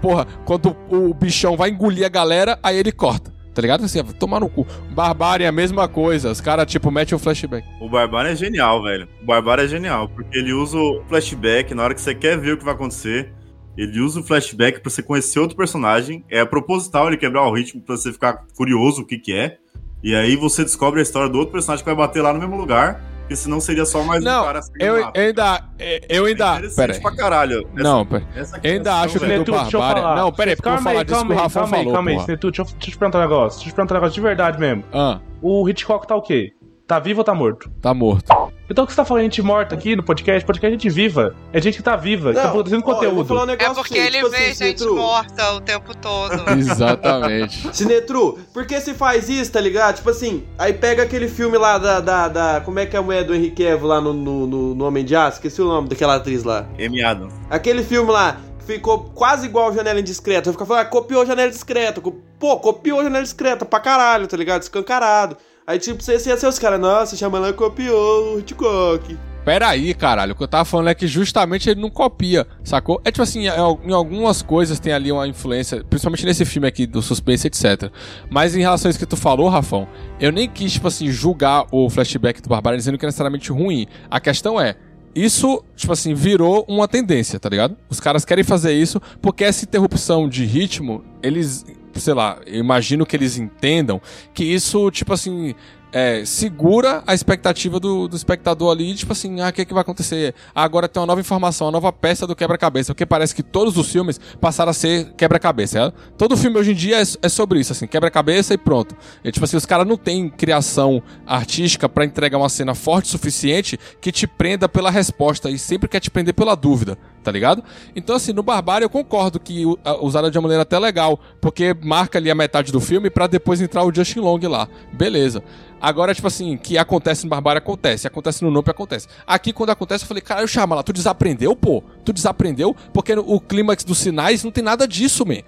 porra, 0.00 0.26
quando 0.44 0.76
o 0.90 1.12
bichão 1.14 1.56
vai 1.56 1.70
engolir 1.70 2.06
a 2.06 2.08
galera, 2.08 2.58
aí 2.62 2.76
ele 2.76 2.92
corta. 2.92 3.35
Tá 3.56 3.62
ligado? 3.62 3.82
Assim, 3.82 4.02
vai 4.02 4.12
tomar 4.12 4.38
no 4.38 4.50
cu. 4.50 4.66
Barbárie 4.90 5.46
é 5.46 5.48
a 5.48 5.52
mesma 5.52 5.88
coisa. 5.88 6.30
Os 6.30 6.42
caras, 6.42 6.70
tipo, 6.70 6.90
metem 6.90 7.16
um 7.16 7.18
flashback. 7.18 7.66
O 7.80 7.88
Barbário 7.88 8.30
é 8.30 8.36
genial, 8.36 8.82
velho. 8.82 9.08
O 9.22 9.24
Barbário 9.24 9.64
é 9.64 9.66
genial, 9.66 10.10
porque 10.10 10.36
ele 10.36 10.52
usa 10.52 10.76
o 10.76 11.02
flashback 11.08 11.74
na 11.74 11.82
hora 11.82 11.94
que 11.94 12.02
você 12.02 12.14
quer 12.14 12.36
ver 12.36 12.52
o 12.52 12.58
que 12.58 12.64
vai 12.66 12.74
acontecer. 12.74 13.32
Ele 13.74 13.98
usa 13.98 14.20
o 14.20 14.22
flashback 14.22 14.80
pra 14.80 14.90
você 14.90 15.02
conhecer 15.02 15.40
outro 15.40 15.56
personagem. 15.56 16.22
É 16.28 16.44
proposital 16.44 17.06
ele 17.06 17.16
quebrar 17.16 17.48
o 17.48 17.54
ritmo 17.54 17.80
pra 17.80 17.96
você 17.96 18.12
ficar 18.12 18.44
curioso 18.54 19.00
o 19.00 19.06
que 19.06 19.16
que 19.16 19.32
é. 19.32 19.56
E 20.04 20.14
aí 20.14 20.36
você 20.36 20.62
descobre 20.62 21.00
a 21.00 21.02
história 21.02 21.30
do 21.30 21.38
outro 21.38 21.52
personagem 21.52 21.82
que 21.82 21.90
vai 21.90 21.96
bater 21.96 22.20
lá 22.20 22.34
no 22.34 22.38
mesmo 22.38 22.58
lugar. 22.58 23.02
Porque 23.26 23.34
senão 23.34 23.58
seria 23.58 23.84
só 23.84 24.04
mais 24.04 24.22
Não, 24.22 24.42
um 24.42 24.44
cara 24.44 24.58
assim. 24.60 24.70
eu, 24.78 24.96
eu 24.98 25.10
ainda. 25.16 25.64
Eu 26.08 26.24
ainda. 26.26 26.60
Pera 26.76 26.92
aí. 26.94 27.00
pra 27.00 27.16
caralho. 27.16 27.68
Não, 27.74 28.06
pera. 28.06 28.22
essa 28.36 28.60
Eu 28.62 28.72
ainda 28.74 28.94
acho 29.00 29.18
que 29.18 29.24
o 29.24 29.44
do 29.44 29.52
falar. 30.00 30.16
Não, 30.16 30.32
pera 30.32 30.50
aí, 30.52 30.56
porque 30.56 30.68
eu 30.68 30.72
vou 30.72 30.76
Calma 30.76 30.90
falar 30.90 31.00
aí, 31.00 31.04
disso 31.04 31.16
que 31.16 31.20
calma 31.20 31.34
o 31.34 31.36
aí, 31.36 31.42
Rafa 31.42 31.60
calma 31.60 31.76
aí, 31.76 31.80
falou. 31.82 31.92
calma 31.94 32.10
aí, 32.10 32.16
eu- 32.46 32.52
deixa 32.52 32.62
eu 32.62 32.78
te 32.78 32.96
perguntar 32.98 33.18
um 33.18 33.22
negócio. 33.22 33.58
Deixa 33.58 33.68
eu 33.68 33.72
te 33.72 33.74
perguntar 33.74 33.94
um 33.94 33.96
negócio 33.96 34.14
de 34.14 34.20
verdade 34.20 34.60
mesmo. 34.60 34.84
Ah, 34.92 35.18
O 35.42 35.68
Hitchcock 35.68 36.06
tá 36.06 36.14
o 36.14 36.22
quê? 36.22 36.52
Tá 36.86 37.00
vivo 37.00 37.20
ou 37.20 37.24
tá 37.24 37.34
morto? 37.34 37.68
tá 37.82 37.92
morto. 37.92 38.32
Então 38.70 38.84
o 38.84 38.86
que 38.86 38.92
você 38.92 38.96
tá 38.96 39.04
falando 39.04 39.22
de 39.22 39.26
gente 39.36 39.42
morta 39.42 39.74
aqui 39.74 39.94
no 39.96 40.02
podcast? 40.02 40.44
Podcast 40.44 40.66
é 40.66 40.70
gente 40.78 40.88
viva. 40.92 41.34
É 41.52 41.60
gente 41.60 41.76
que 41.76 41.82
tá 41.82 41.94
viva, 41.96 42.32
que 42.32 42.40
tá 42.40 42.48
produzindo 42.50 42.82
ó, 42.84 43.02
eu 43.02 43.14
vou 43.14 43.24
conteúdo. 43.24 43.50
um 43.50 43.52
É 43.52 43.56
porque 43.74 43.94
você, 43.94 43.98
ele 43.98 44.16
tipo 44.18 44.30
vê 44.30 44.36
assim, 44.36 44.46
gente 44.46 44.78
Sinetru. 44.80 44.96
morta 44.96 45.52
o 45.54 45.60
tempo 45.60 45.96
todo. 45.96 46.32
Exatamente. 46.58 47.76
Sinetru, 47.76 48.38
por 48.52 48.66
que 48.66 48.80
se 48.80 48.94
faz 48.94 49.28
isso, 49.28 49.50
tá 49.52 49.60
ligado? 49.60 49.96
Tipo 49.96 50.10
assim, 50.10 50.44
aí 50.58 50.72
pega 50.72 51.02
aquele 51.02 51.28
filme 51.28 51.56
lá 51.58 51.78
da. 51.78 52.00
da, 52.00 52.28
da- 52.28 52.60
como 52.64 52.78
é 52.78 52.86
que 52.86 52.94
é 52.96 52.98
a 52.98 53.02
mulher 53.02 53.24
do 53.24 53.34
Henrique 53.34 53.64
Evo 53.64 53.86
lá 53.86 54.00
no, 54.00 54.12
no, 54.12 54.46
no, 54.46 54.74
no 54.74 54.84
Homem 54.86 55.04
de 55.04 55.14
Aço? 55.14 55.36
Esqueci 55.38 55.60
o 55.62 55.66
nome 55.66 55.88
daquela 55.88 56.16
atriz 56.16 56.42
lá. 56.44 56.66
Amy 56.78 57.02
Adams. 57.04 57.34
Aquele 57.50 57.82
filme 57.84 58.10
lá 58.12 58.38
que 58.58 58.64
ficou 58.64 59.10
quase 59.14 59.46
igual 59.46 59.72
Janela 59.72 59.98
Indiscreta. 60.00 60.48
Eu 60.48 60.52
ficava 60.52 60.68
falando, 60.68 60.86
ah, 60.86 60.88
copiou 60.88 61.24
Janela 61.26 61.50
Discreta. 61.50 62.00
Pô, 62.38 62.56
copiou 62.58 63.02
Janela 63.02 63.22
Discreta 63.24 63.64
pra 63.64 63.80
caralho, 63.80 64.26
tá 64.26 64.36
ligado? 64.36 64.62
Escancarado. 64.62 65.36
Aí, 65.66 65.78
tipo, 65.80 66.00
você 66.02 66.12
ia 66.12 66.36
ser 66.36 66.46
os 66.46 66.58
caras, 66.60 66.78
nossa, 66.80 67.16
Shyamalan 67.16 67.52
copiou 67.52 68.36
o 68.36 68.38
Hitchcock. 68.38 69.18
Pera 69.44 69.68
aí, 69.68 69.94
caralho. 69.94 70.32
O 70.32 70.36
que 70.36 70.42
eu 70.42 70.48
tava 70.48 70.64
falando 70.64 70.88
é 70.88 70.94
que 70.94 71.06
justamente 71.06 71.68
ele 71.68 71.80
não 71.80 71.90
copia, 71.90 72.46
sacou? 72.64 73.00
É 73.04 73.10
tipo 73.10 73.22
assim, 73.22 73.48
é- 73.48 73.56
em 73.84 73.92
algumas 73.92 74.42
coisas 74.42 74.78
tem 74.80 74.92
ali 74.92 75.10
uma 75.10 75.26
influência, 75.26 75.84
principalmente 75.84 76.24
nesse 76.24 76.44
filme 76.44 76.66
aqui 76.68 76.86
do 76.86 77.00
suspense, 77.02 77.46
etc. 77.46 77.90
Mas 78.30 78.54
em 78.56 78.60
relação 78.60 78.88
a 78.88 78.90
isso 78.90 78.98
que 78.98 79.06
tu 79.06 79.16
falou, 79.16 79.48
Rafão, 79.48 79.88
eu 80.20 80.30
nem 80.32 80.48
quis, 80.48 80.72
tipo 80.72 80.88
assim, 80.88 81.10
julgar 81.10 81.64
o 81.72 81.88
flashback 81.90 82.40
do 82.42 82.48
Barbário 82.48 82.76
dizendo 82.76 82.96
que 82.98 83.04
é 83.04 83.08
necessariamente 83.08 83.50
ruim. 83.52 83.86
A 84.10 84.18
questão 84.20 84.60
é, 84.60 84.74
isso, 85.14 85.64
tipo 85.76 85.92
assim, 85.92 86.12
virou 86.12 86.64
uma 86.68 86.86
tendência, 86.88 87.38
tá 87.40 87.48
ligado? 87.48 87.76
Os 87.88 88.00
caras 88.00 88.24
querem 88.24 88.42
fazer 88.44 88.72
isso 88.72 89.00
porque 89.22 89.44
essa 89.44 89.64
interrupção 89.64 90.28
de 90.28 90.44
ritmo, 90.44 91.04
eles, 91.22 91.64
sei 92.00 92.14
lá, 92.14 92.38
eu 92.46 92.60
imagino 92.60 93.06
que 93.06 93.16
eles 93.16 93.38
entendam 93.38 94.00
que 94.34 94.44
isso, 94.44 94.90
tipo 94.90 95.12
assim, 95.12 95.54
é, 95.92 96.26
segura 96.26 97.02
a 97.06 97.14
expectativa 97.14 97.80
do, 97.80 98.06
do 98.06 98.16
espectador 98.16 98.70
ali, 98.70 98.94
tipo 98.94 99.12
assim, 99.12 99.40
ah, 99.40 99.48
o 99.48 99.52
que, 99.52 99.62
é 99.62 99.64
que 99.64 99.72
vai 99.72 99.80
acontecer? 99.80 100.34
Ah, 100.54 100.62
agora 100.62 100.88
tem 100.88 101.00
uma 101.00 101.06
nova 101.06 101.20
informação, 101.20 101.68
uma 101.68 101.72
nova 101.72 101.90
peça 101.90 102.26
do 102.26 102.36
quebra-cabeça, 102.36 102.92
porque 102.92 103.06
parece 103.06 103.34
que 103.34 103.42
todos 103.42 103.78
os 103.78 103.90
filmes 103.90 104.20
passaram 104.40 104.70
a 104.70 104.74
ser 104.74 105.12
quebra-cabeça. 105.16 105.78
é? 105.78 105.92
Todo 106.18 106.36
filme 106.36 106.58
hoje 106.58 106.72
em 106.72 106.74
dia 106.74 107.00
é, 107.00 107.04
é 107.22 107.28
sobre 107.30 107.60
isso, 107.60 107.72
assim, 107.72 107.86
quebra-cabeça 107.86 108.52
e 108.52 108.58
pronto. 108.58 108.94
É, 109.24 109.30
tipo 109.30 109.44
assim, 109.44 109.56
os 109.56 109.64
caras 109.64 109.86
não 109.86 109.96
têm 109.96 110.28
criação 110.28 111.02
artística 111.26 111.88
pra 111.88 112.04
entregar 112.04 112.36
uma 112.36 112.50
cena 112.50 112.74
forte 112.74 113.06
o 113.06 113.08
suficiente 113.08 113.78
que 113.98 114.12
te 114.12 114.26
prenda 114.26 114.68
pela 114.68 114.90
resposta 114.90 115.50
e 115.50 115.58
sempre 115.58 115.88
quer 115.88 116.00
te 116.00 116.10
prender 116.10 116.34
pela 116.34 116.54
dúvida, 116.54 116.98
tá 117.26 117.32
ligado? 117.32 117.64
Então, 117.96 118.14
assim, 118.14 118.32
no 118.32 118.40
Barbário 118.40 118.84
eu 118.84 118.88
concordo 118.88 119.40
que 119.40 119.64
usaram 120.00 120.30
de 120.30 120.38
uma 120.38 120.42
maneira 120.42 120.62
até 120.62 120.78
legal, 120.78 121.18
porque 121.40 121.74
marca 121.82 122.20
ali 122.20 122.30
a 122.30 122.36
metade 122.36 122.70
do 122.70 122.80
filme 122.80 123.10
pra 123.10 123.26
depois 123.26 123.60
entrar 123.60 123.82
o 123.82 123.92
Justin 123.92 124.20
Long 124.20 124.38
lá. 124.48 124.68
Beleza. 124.92 125.42
Agora, 125.80 126.14
tipo 126.14 126.28
assim, 126.28 126.56
que 126.56 126.78
acontece 126.78 127.24
no 127.24 127.30
Barbário, 127.30 127.58
acontece. 127.58 128.06
Acontece 128.06 128.44
no 128.44 128.50
Nope, 128.52 128.70
acontece. 128.70 129.08
Aqui, 129.26 129.52
quando 129.52 129.70
acontece, 129.70 130.04
eu 130.04 130.08
falei, 130.08 130.20
caralho, 130.20 130.46
chama 130.46 130.76
lá, 130.76 130.84
tu 130.84 130.92
desaprendeu, 130.92 131.56
pô? 131.56 131.82
Tu 132.04 132.12
desaprendeu? 132.12 132.76
Porque 132.92 133.12
o 133.12 133.40
clímax 133.40 133.82
dos 133.82 133.98
sinais 133.98 134.44
não 134.44 134.52
tem 134.52 134.62
nada 134.62 134.86
disso, 134.86 135.26
man. 135.26 135.42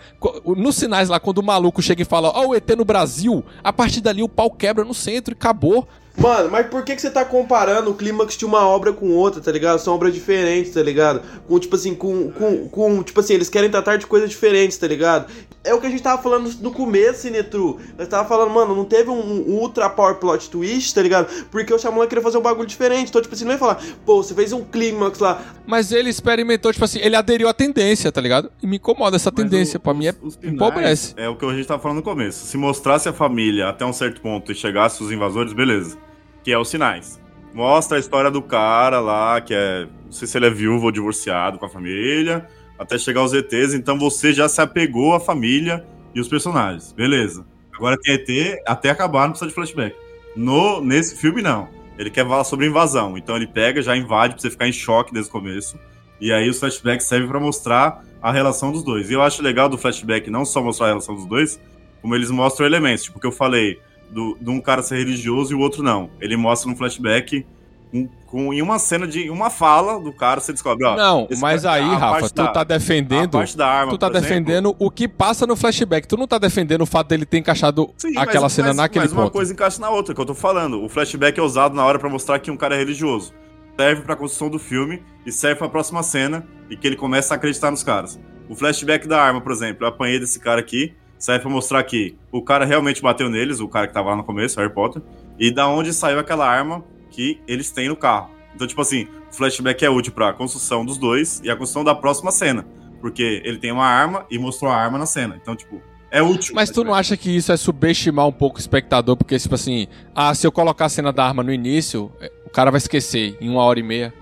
Nos 0.44 0.74
sinais 0.74 1.08
lá, 1.08 1.20
quando 1.20 1.38
o 1.38 1.44
maluco 1.44 1.80
chega 1.80 2.02
e 2.02 2.04
fala, 2.04 2.32
ó, 2.34 2.48
o 2.48 2.54
ET 2.56 2.68
no 2.76 2.84
Brasil, 2.84 3.44
a 3.62 3.72
partir 3.72 4.00
dali 4.00 4.20
o 4.20 4.28
pau 4.28 4.50
quebra 4.50 4.84
no 4.84 4.94
centro 4.94 5.32
e 5.32 5.36
acabou. 5.36 5.86
Mano, 6.18 6.50
mas 6.50 6.66
por 6.66 6.82
que, 6.82 6.96
que 6.96 7.00
você 7.00 7.10
tá 7.10 7.24
comparando 7.24 7.90
o 7.90 7.94
clímax 7.94 8.36
de 8.36 8.44
uma 8.44 8.66
obra 8.66 8.92
com 8.92 9.10
outra, 9.12 9.40
tá 9.40 9.52
ligado? 9.52 9.78
São 9.78 9.94
obras 9.94 10.12
diferentes, 10.12 10.74
tá 10.74 10.82
ligado? 10.82 11.22
Com, 11.46 11.58
tipo 11.60 11.76
assim, 11.76 11.94
com, 11.94 12.32
com, 12.32 12.68
com. 12.68 13.02
Tipo 13.04 13.20
assim, 13.20 13.34
eles 13.34 13.48
querem 13.48 13.70
tratar 13.70 13.96
de 13.96 14.06
coisas 14.06 14.28
diferentes, 14.28 14.76
tá 14.76 14.88
ligado? 14.88 15.30
É 15.62 15.72
o 15.72 15.80
que 15.80 15.86
a 15.86 15.90
gente 15.90 16.02
tava 16.02 16.20
falando 16.20 16.52
no 16.60 16.72
começo, 16.72 17.22
Sinetru. 17.22 17.78
Nós 17.96 18.08
tava 18.08 18.28
falando, 18.28 18.50
mano, 18.50 18.74
não 18.74 18.84
teve 18.84 19.10
um, 19.10 19.20
um 19.20 19.60
ultra 19.60 19.88
power 19.88 20.16
plot 20.16 20.50
twist, 20.50 20.92
tá 20.92 21.02
ligado? 21.02 21.28
Porque 21.50 21.72
o 21.72 21.78
Shyamalan 21.78 22.08
queria 22.08 22.22
fazer 22.22 22.38
um 22.38 22.42
bagulho 22.42 22.66
diferente. 22.66 23.10
Então, 23.10 23.22
tipo 23.22 23.34
assim, 23.34 23.44
não 23.44 23.52
ia 23.52 23.58
falar, 23.58 23.80
pô, 24.04 24.20
você 24.20 24.34
fez 24.34 24.52
um 24.52 24.64
clímax 24.64 25.20
lá. 25.20 25.40
Mas 25.66 25.92
ele 25.92 26.10
experimentou, 26.10 26.72
tipo 26.72 26.84
assim, 26.84 26.98
ele 27.00 27.14
aderiu 27.14 27.48
à 27.48 27.54
tendência, 27.54 28.10
tá 28.10 28.20
ligado? 28.20 28.50
E 28.60 28.66
me 28.66 28.76
incomoda 28.76 29.14
essa 29.14 29.30
tendência, 29.30 29.78
pra 29.78 29.94
mim 29.94 30.08
é 30.08 30.14
empobrece. 30.42 31.14
É 31.16 31.28
o 31.28 31.36
que 31.36 31.44
a 31.44 31.54
gente 31.54 31.66
tava 31.66 31.80
falando 31.80 31.98
no 31.98 32.02
começo. 32.02 32.44
Se 32.46 32.56
mostrasse 32.56 33.08
a 33.08 33.12
família 33.12 33.68
até 33.68 33.84
um 33.84 33.92
certo 33.92 34.20
ponto 34.20 34.50
e 34.50 34.54
chegasse 34.54 35.02
os 35.02 35.12
invasores, 35.12 35.52
beleza. 35.52 36.07
Que 36.42 36.52
é 36.52 36.58
os 36.58 36.68
sinais. 36.68 37.20
Mostra 37.52 37.96
a 37.96 38.00
história 38.00 38.30
do 38.30 38.42
cara 38.42 39.00
lá, 39.00 39.40
que 39.40 39.54
é. 39.54 39.86
Não 40.04 40.12
sei 40.12 40.26
se 40.26 40.38
ele 40.38 40.46
é 40.46 40.50
viúvo 40.50 40.86
ou 40.86 40.92
divorciado 40.92 41.58
com 41.58 41.66
a 41.66 41.68
família. 41.68 42.48
Até 42.78 42.98
chegar 42.98 43.20
aos 43.20 43.32
ETs. 43.32 43.74
Então 43.74 43.98
você 43.98 44.32
já 44.32 44.48
se 44.48 44.60
apegou 44.60 45.14
à 45.14 45.20
família 45.20 45.86
e 46.14 46.20
os 46.20 46.28
personagens. 46.28 46.92
Beleza. 46.92 47.44
Agora 47.74 47.96
tem 48.00 48.14
ET, 48.14 48.60
até 48.66 48.90
acabar, 48.90 49.22
não 49.22 49.30
precisa 49.30 49.48
de 49.48 49.54
flashback. 49.54 49.94
No, 50.34 50.80
nesse 50.80 51.16
filme, 51.16 51.42
não. 51.42 51.68
Ele 51.98 52.10
quer 52.10 52.24
falar 52.26 52.44
sobre 52.44 52.66
invasão. 52.66 53.16
Então 53.16 53.36
ele 53.36 53.46
pega, 53.46 53.82
já 53.82 53.96
invade 53.96 54.34
pra 54.34 54.42
você 54.42 54.50
ficar 54.50 54.68
em 54.68 54.72
choque 54.72 55.12
desde 55.12 55.28
o 55.28 55.32
começo. 55.32 55.78
E 56.20 56.32
aí 56.32 56.48
os 56.48 56.58
flashbacks 56.58 57.06
servem 57.06 57.28
pra 57.28 57.40
mostrar 57.40 58.04
a 58.20 58.32
relação 58.32 58.72
dos 58.72 58.82
dois. 58.82 59.10
E 59.10 59.14
eu 59.14 59.22
acho 59.22 59.42
legal 59.42 59.68
do 59.68 59.78
flashback 59.78 60.30
não 60.30 60.44
só 60.44 60.62
mostrar 60.62 60.86
a 60.86 60.88
relação 60.90 61.14
dos 61.14 61.26
dois, 61.26 61.60
como 62.02 62.14
eles 62.14 62.30
mostram 62.30 62.66
elementos. 62.66 63.04
Tipo, 63.04 63.20
que 63.20 63.26
eu 63.26 63.32
falei, 63.32 63.80
do, 64.10 64.36
de 64.40 64.50
um 64.50 64.60
cara 64.60 64.82
ser 64.82 64.96
religioso 64.98 65.52
e 65.52 65.54
o 65.54 65.60
outro 65.60 65.82
não. 65.82 66.10
Ele 66.20 66.36
mostra 66.36 66.70
no 66.70 66.76
flashback 66.76 67.44
com, 67.90 68.08
com, 68.26 68.52
em 68.54 68.60
uma 68.60 68.78
cena 68.78 69.06
de 69.06 69.30
uma 69.30 69.48
fala 69.50 69.98
do 69.98 70.12
cara, 70.12 70.40
você 70.40 70.52
descobre, 70.52 70.84
ó. 70.86 70.94
Não, 70.96 71.26
mas 71.38 71.62
cara- 71.62 71.74
aí, 71.76 71.94
Rafa, 71.94 72.28
tu 72.28 72.34
da- 72.34 72.48
tá 72.48 72.64
defendendo. 72.64 73.36
a 73.36 73.38
parte 73.40 73.56
da 73.56 73.66
arma, 73.66 73.90
tu 73.92 73.98
tá 73.98 74.08
por 74.10 74.16
exemplo. 74.16 74.28
defendendo 74.34 74.76
o 74.78 74.90
que 74.90 75.08
passa 75.08 75.46
no 75.46 75.56
flashback. 75.56 76.06
Tu 76.06 76.16
não 76.16 76.26
tá 76.26 76.36
defendendo 76.38 76.82
o 76.82 76.86
fato 76.86 77.08
dele 77.08 77.24
ter 77.24 77.38
encaixado 77.38 77.88
Sim, 77.96 78.16
aquela 78.18 78.42
mas- 78.42 78.52
cena 78.52 78.68
mas- 78.68 78.76
naquele 78.76 79.04
mas 79.06 79.12
uma 79.12 79.22
ponto. 79.24 79.32
coisa 79.32 79.52
encaixa 79.52 79.80
na 79.80 79.88
outra, 79.90 80.14
que 80.14 80.20
eu 80.20 80.26
tô 80.26 80.34
falando. 80.34 80.82
O 80.84 80.88
flashback 80.88 81.38
é 81.38 81.42
usado 81.42 81.74
na 81.74 81.84
hora 81.84 81.98
pra 81.98 82.08
mostrar 82.10 82.38
que 82.38 82.50
um 82.50 82.56
cara 82.56 82.74
é 82.74 82.78
religioso. 82.78 83.32
Serve 83.78 84.02
pra 84.02 84.16
construção 84.16 84.50
do 84.50 84.58
filme 84.58 85.02
e 85.24 85.30
serve 85.30 85.56
pra 85.60 85.68
próxima 85.68 86.02
cena 86.02 86.44
e 86.68 86.76
que 86.76 86.86
ele 86.86 86.96
começa 86.96 87.32
a 87.32 87.36
acreditar 87.36 87.70
nos 87.70 87.82
caras. 87.84 88.18
O 88.48 88.54
flashback 88.56 89.06
da 89.06 89.22
arma, 89.22 89.40
por 89.40 89.52
exemplo, 89.52 89.84
eu 89.84 89.88
apanhei 89.88 90.18
desse 90.18 90.40
cara 90.40 90.58
aqui, 90.60 90.94
serve 91.18 91.42
pra 91.42 91.50
mostrar 91.50 91.82
que 91.82 92.16
o 92.30 92.42
cara 92.42 92.64
realmente 92.64 93.02
bateu 93.02 93.28
neles, 93.28 93.60
o 93.60 93.68
cara 93.68 93.86
que 93.86 93.94
tava 93.94 94.10
lá 94.10 94.16
no 94.16 94.24
começo, 94.24 94.58
Harry 94.60 94.72
Potter, 94.72 95.02
e 95.38 95.50
da 95.50 95.68
onde 95.68 95.92
saiu 95.92 96.18
aquela 96.18 96.48
arma 96.48 96.84
que 97.10 97.40
eles 97.46 97.70
têm 97.70 97.88
no 97.88 97.96
carro. 97.96 98.30
Então, 98.54 98.66
tipo 98.66 98.80
assim, 98.80 99.06
o 99.30 99.34
flashback 99.34 99.84
é 99.84 99.90
útil 99.90 100.12
pra 100.12 100.32
construção 100.32 100.84
dos 100.84 100.98
dois 100.98 101.40
e 101.44 101.50
a 101.50 101.56
construção 101.56 101.84
da 101.84 101.94
próxima 101.94 102.30
cena. 102.30 102.66
Porque 103.00 103.42
ele 103.44 103.58
tem 103.58 103.70
uma 103.70 103.86
arma 103.86 104.26
e 104.30 104.38
mostrou 104.38 104.70
a 104.70 104.76
arma 104.76 104.98
na 104.98 105.06
cena. 105.06 105.38
Então, 105.40 105.54
tipo, 105.54 105.80
é 106.10 106.20
útil. 106.22 106.54
Mas 106.54 106.70
tu 106.70 106.82
não 106.82 106.92
acha 106.94 107.16
que 107.16 107.30
isso 107.30 107.52
é 107.52 107.56
subestimar 107.56 108.26
um 108.26 108.32
pouco 108.32 108.56
o 108.56 108.60
espectador? 108.60 109.16
Porque, 109.16 109.38
tipo 109.38 109.54
assim, 109.54 109.86
ah, 110.14 110.34
se 110.34 110.46
eu 110.46 110.50
colocar 110.50 110.86
a 110.86 110.88
cena 110.88 111.12
da 111.12 111.24
arma 111.24 111.42
no 111.42 111.52
início, 111.52 112.10
é, 112.20 112.32
o 112.44 112.50
cara 112.50 112.70
vai 112.70 112.78
esquecer 112.78 113.36
em 113.40 113.48
uma 113.48 113.62
hora 113.62 113.78
e 113.78 113.82
meia, 113.82 114.12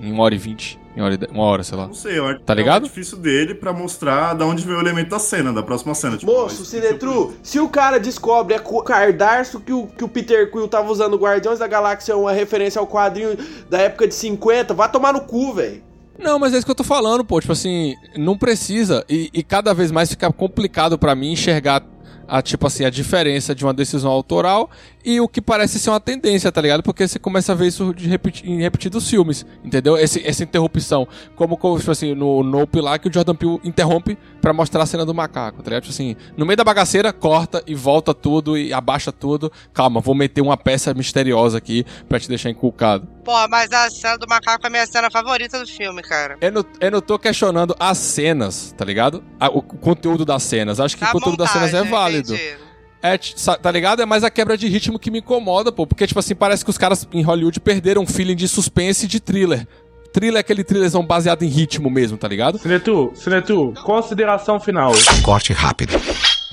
em 0.00 0.10
uma 0.10 0.24
hora 0.24 0.34
e 0.34 0.38
vinte, 0.38 0.78
em 0.96 1.00
uma 1.00 1.06
hora, 1.06 1.18
e 1.20 1.32
uma 1.32 1.44
hora 1.44 1.62
sei 1.62 1.76
lá. 1.76 1.86
Não 1.86 1.94
sei, 1.94 2.18
eu 2.18 2.26
acho 2.26 2.40
Tá 2.40 2.54
que 2.54 2.60
é 2.60 2.62
ligado? 2.62 2.82
o 2.82 2.86
artifício 2.86 3.16
dele 3.16 3.54
pra 3.54 3.72
mostrar 3.72 4.34
da 4.34 4.46
onde 4.46 4.64
veio 4.64 4.78
o 4.78 4.80
elemento 4.80 5.10
da 5.10 5.18
cena, 5.18 5.52
da 5.52 5.62
próxima 5.62 5.94
cena. 5.94 6.16
Tipo, 6.16 6.32
Moço, 6.32 6.64
Sinetru, 6.64 7.34
se 7.42 7.60
o 7.60 7.68
cara 7.68 7.98
descobre 8.00 8.54
é 8.54 8.62
o 8.64 8.82
cardarço 8.82 9.60
que 9.60 9.72
o, 9.72 9.86
que 9.86 10.02
o 10.04 10.08
Peter 10.08 10.50
Quill 10.50 10.66
tava 10.68 10.90
usando 10.90 11.12
no 11.12 11.18
Guardiões 11.18 11.58
da 11.58 11.66
Galáxia 11.66 12.12
é 12.12 12.16
uma 12.16 12.32
referência 12.32 12.80
ao 12.80 12.86
quadrinho 12.86 13.36
da 13.68 13.78
época 13.78 14.08
de 14.08 14.14
50, 14.14 14.72
vai 14.74 14.90
tomar 14.90 15.12
no 15.12 15.20
cu, 15.20 15.52
velho. 15.52 15.82
Não, 16.18 16.38
mas 16.38 16.54
é 16.54 16.56
isso 16.56 16.64
que 16.64 16.70
eu 16.70 16.74
tô 16.76 16.82
falando, 16.84 17.22
pô. 17.24 17.38
Tipo 17.40 17.52
assim, 17.52 17.94
não 18.16 18.38
precisa. 18.38 19.04
E, 19.06 19.28
e 19.34 19.42
cada 19.42 19.74
vez 19.74 19.90
mais 19.92 20.08
fica 20.08 20.32
complicado 20.32 20.98
pra 20.98 21.14
mim 21.14 21.32
enxergar 21.32 21.82
a, 22.26 22.40
tipo 22.40 22.66
assim, 22.66 22.84
a 22.86 22.90
diferença 22.90 23.54
de 23.54 23.64
uma 23.64 23.74
decisão 23.74 24.10
autoral 24.10 24.70
e 25.06 25.20
o 25.20 25.28
que 25.28 25.40
parece 25.40 25.78
ser 25.78 25.90
uma 25.90 26.00
tendência, 26.00 26.50
tá 26.50 26.60
ligado? 26.60 26.82
Porque 26.82 27.06
você 27.06 27.16
começa 27.16 27.52
a 27.52 27.54
ver 27.54 27.68
isso 27.68 27.94
de 27.94 28.06
em 28.44 28.60
repetidos 28.60 29.08
filmes, 29.08 29.46
entendeu? 29.64 29.96
Esse, 29.96 30.26
essa 30.26 30.42
interrupção. 30.42 31.06
Como, 31.36 31.56
como, 31.56 31.78
tipo 31.78 31.92
assim, 31.92 32.12
no 32.12 32.42
Nope 32.42 32.80
lá, 32.80 32.98
que 32.98 33.08
o 33.08 33.12
Jordan 33.12 33.36
Peele 33.36 33.60
interrompe 33.62 34.18
pra 34.42 34.52
mostrar 34.52 34.82
a 34.82 34.86
cena 34.86 35.06
do 35.06 35.14
macaco, 35.14 35.62
tá 35.62 35.70
ligado? 35.70 35.84
Tipo 35.84 35.92
assim, 35.94 36.16
no 36.36 36.44
meio 36.44 36.56
da 36.56 36.64
bagaceira, 36.64 37.12
corta 37.12 37.62
e 37.68 37.74
volta 37.74 38.12
tudo 38.12 38.58
e 38.58 38.72
abaixa 38.72 39.12
tudo. 39.12 39.52
Calma, 39.72 40.00
vou 40.00 40.14
meter 40.14 40.40
uma 40.40 40.56
peça 40.56 40.92
misteriosa 40.92 41.58
aqui 41.58 41.84
pra 42.08 42.18
te 42.18 42.28
deixar 42.28 42.50
inculcado. 42.50 43.06
Pô, 43.24 43.32
mas 43.48 43.70
a 43.72 43.88
cena 43.88 44.18
do 44.18 44.26
macaco 44.28 44.64
é 44.64 44.66
a 44.66 44.70
minha 44.70 44.86
cena 44.86 45.08
favorita 45.08 45.60
do 45.60 45.66
filme, 45.68 46.02
cara. 46.02 46.36
Eu 46.40 46.50
não, 46.50 46.64
eu 46.80 46.90
não 46.90 47.00
tô 47.00 47.16
questionando 47.16 47.76
as 47.78 47.98
cenas, 47.98 48.74
tá 48.76 48.84
ligado? 48.84 49.22
O, 49.52 49.62
conteúdo 49.62 50.24
das 50.24 50.42
cenas. 50.42 50.80
Acho 50.80 50.96
que 50.96 51.04
A 51.04 51.10
o 51.10 51.12
conteúdo 51.12 51.36
das 51.36 51.50
cenas 51.50 51.68
é 51.74 51.78
montagem, 51.78 51.90
válido. 51.92 52.34
entendi. 52.34 52.65
É, 53.02 53.18
tá 53.62 53.70
ligado? 53.70 54.02
É 54.02 54.06
mais 54.06 54.24
a 54.24 54.30
quebra 54.30 54.56
de 54.56 54.66
ritmo 54.68 54.98
que 54.98 55.10
me 55.10 55.18
incomoda, 55.18 55.70
pô. 55.70 55.86
Porque, 55.86 56.06
tipo 56.06 56.18
assim, 56.18 56.34
parece 56.34 56.64
que 56.64 56.70
os 56.70 56.78
caras 56.78 57.06
em 57.12 57.22
Hollywood 57.22 57.60
perderam 57.60 58.02
um 58.02 58.06
feeling 58.06 58.34
de 58.34 58.48
suspense 58.48 59.04
e 59.04 59.08
de 59.08 59.20
thriller. 59.20 59.66
Thriller 60.12 60.38
é 60.38 60.40
aquele 60.40 60.64
thrillerzão 60.64 61.04
baseado 61.06 61.42
em 61.42 61.48
ritmo 61.48 61.90
mesmo, 61.90 62.16
tá 62.16 62.26
ligado? 62.26 62.58
Sinetu, 62.58 63.12
Sinetu, 63.14 63.74
consideração 63.84 64.58
final. 64.58 64.92
Corte 65.22 65.52
rápido. 65.52 65.92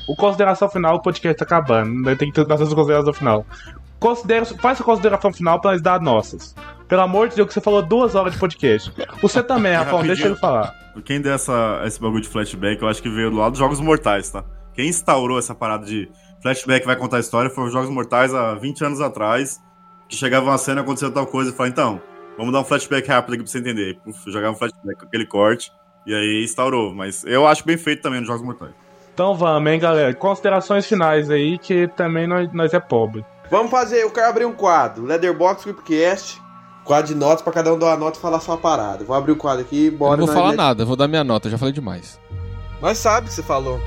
O 0.08 0.16
consideração 0.16 0.70
final, 0.70 0.96
o 0.98 1.02
podcast 1.02 1.38
tá 1.38 1.46
acabando. 1.46 1.94
né? 2.02 2.16
Tem 2.16 2.30
que 2.30 2.44
ter 2.44 2.52
essas 2.54 2.74
considerações 2.74 3.18
final. 3.18 3.46
Considera, 4.00 4.44
faz 4.46 4.82
a 4.82 4.84
consideração 4.84 5.32
final 5.32 5.62
pra 5.62 5.72
nós 5.72 5.82
dar 5.82 6.02
nossas. 6.02 6.54
Pelo 6.90 7.02
amor 7.04 7.30
de 7.30 7.38
Deus, 7.38 7.48
que 7.48 7.54
você 7.54 7.62
falou 7.62 7.82
duas 7.82 8.14
horas 8.16 8.34
de 8.34 8.40
podcast. 8.40 8.92
Você 9.22 9.42
também, 9.42 9.74
Rafão, 9.78 10.04
deixa 10.04 10.26
ele 10.26 10.36
falar. 10.36 10.74
Quem 11.06 11.22
deu 11.22 11.34
essa, 11.34 11.82
esse 11.86 12.02
bagulho 12.02 12.22
de 12.22 12.28
flashback, 12.28 12.82
eu 12.82 12.88
acho 12.90 13.02
que 13.02 13.10
veio 13.10 13.32
do 13.32 13.38
lado 13.38 13.52
dos 13.52 13.60
Jogos 13.60 13.80
Mortais, 13.80 14.30
tá? 14.30 14.44
Quem 14.76 14.90
instaurou 14.90 15.40
essa 15.40 15.56
parada 15.56 15.86
de 15.86 16.10
flashback 16.44 16.86
vai 16.86 16.96
contar 16.96 17.18
a 17.18 17.20
história 17.22 17.50
foi 17.50 17.64
os 17.66 17.74
Jogos 17.74 17.90
Mortais 17.90 18.34
há 18.34 18.54
20 18.56 18.84
anos 18.86 19.02
atrás, 19.02 19.60
que 20.10 20.16
chegava 20.16 20.46
uma 20.46 20.58
cena, 20.58 20.82
acontecia 20.82 21.10
tal 21.10 21.26
coisa, 21.26 21.50
e 21.50 21.54
falava, 21.54 21.72
então, 21.72 22.02
vamos 22.38 22.52
dar 22.54 22.60
um 22.60 22.66
flashback 22.66 23.08
rápido 23.08 23.34
aqui 23.36 23.44
pra 23.44 23.52
você 23.52 23.60
entender. 23.60 23.92
E, 23.92 23.94
Puf, 23.96 24.30
jogava 24.30 24.54
um 24.54 24.58
flashback 24.58 25.00
com 25.00 25.06
aquele 25.06 25.26
corte, 25.26 25.72
e 26.06 26.14
aí 26.14 26.44
instaurou. 26.44 26.94
Mas 26.94 27.24
eu 27.24 27.48
acho 27.48 27.66
bem 27.66 27.78
feito 27.78 28.02
também 28.04 28.20
nos 28.20 28.28
Jogos 28.28 28.44
Mortais. 28.44 28.74
Então 29.14 29.34
vamos, 29.36 29.72
hein, 29.72 29.80
galera. 29.80 30.14
Considerações 30.14 30.86
finais 30.86 31.30
aí, 31.30 31.58
que 31.58 31.88
também 31.90 32.28
nós, 32.28 32.52
nós 32.52 32.74
é 32.74 32.80
pobre. 32.80 33.26
Vamos 33.50 33.72
fazer, 33.72 34.02
eu 34.02 34.12
quero 34.12 34.28
abrir 34.28 34.46
um 34.46 34.54
quadro, 34.54 35.06
Leatherbox 35.06 35.66
Whipcast, 35.66 36.42
quadro 36.84 37.14
de 37.14 37.16
notas 37.16 37.42
pra 37.42 37.54
cada 37.54 37.74
um 37.74 37.80
dar 37.80 37.88
uma 37.88 37.98
nota 37.98 38.18
e 38.18 38.22
falar 38.22 38.40
sua 38.40 38.58
parada. 38.58 39.04
Vou 39.06 39.16
abrir 39.16 39.32
o 39.32 39.36
quadro 39.36 39.62
aqui, 39.62 39.88
Eu 39.88 39.92
bora. 39.94 40.18
não 40.18 40.26
vou 40.26 40.36
falar 40.36 40.54
nada, 40.54 40.84
vou 40.84 40.96
dar 40.96 41.08
minha 41.08 41.24
nota, 41.24 41.50
já 41.50 41.58
falei 41.58 41.74
demais. 41.74 42.20
Nós 42.82 42.98
sabe 42.98 43.28
que 43.28 43.34
você 43.34 43.44
falou. 43.44 43.80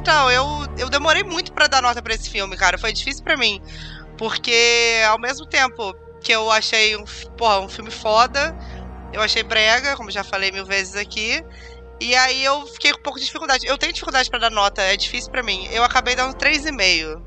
Então, 0.00 0.30
eu, 0.30 0.46
eu 0.78 0.88
demorei 0.88 1.22
muito 1.22 1.52
pra 1.52 1.66
dar 1.66 1.82
nota 1.82 2.00
pra 2.00 2.14
esse 2.14 2.30
filme, 2.30 2.56
cara. 2.56 2.78
Foi 2.78 2.90
difícil 2.90 3.22
pra 3.22 3.36
mim. 3.36 3.60
Porque, 4.16 5.02
ao 5.06 5.20
mesmo 5.20 5.46
tempo 5.46 5.94
que 6.22 6.32
eu 6.32 6.50
achei 6.50 6.96
um, 6.96 7.04
porra, 7.36 7.60
um 7.60 7.68
filme 7.68 7.90
foda, 7.90 8.56
eu 9.12 9.20
achei 9.20 9.42
brega, 9.42 9.96
como 9.96 10.10
já 10.10 10.24
falei 10.24 10.50
mil 10.50 10.64
vezes 10.64 10.96
aqui. 10.96 11.44
E 12.00 12.14
aí 12.14 12.42
eu 12.42 12.66
fiquei 12.68 12.92
com 12.94 13.00
um 13.00 13.02
pouco 13.02 13.18
de 13.18 13.26
dificuldade. 13.26 13.66
Eu 13.66 13.76
tenho 13.76 13.92
dificuldade 13.92 14.30
pra 14.30 14.38
dar 14.38 14.50
nota, 14.50 14.80
é 14.80 14.96
difícil 14.96 15.30
pra 15.30 15.42
mim. 15.42 15.68
Eu 15.70 15.84
acabei 15.84 16.16
dando 16.16 16.34
3,5. 16.34 17.22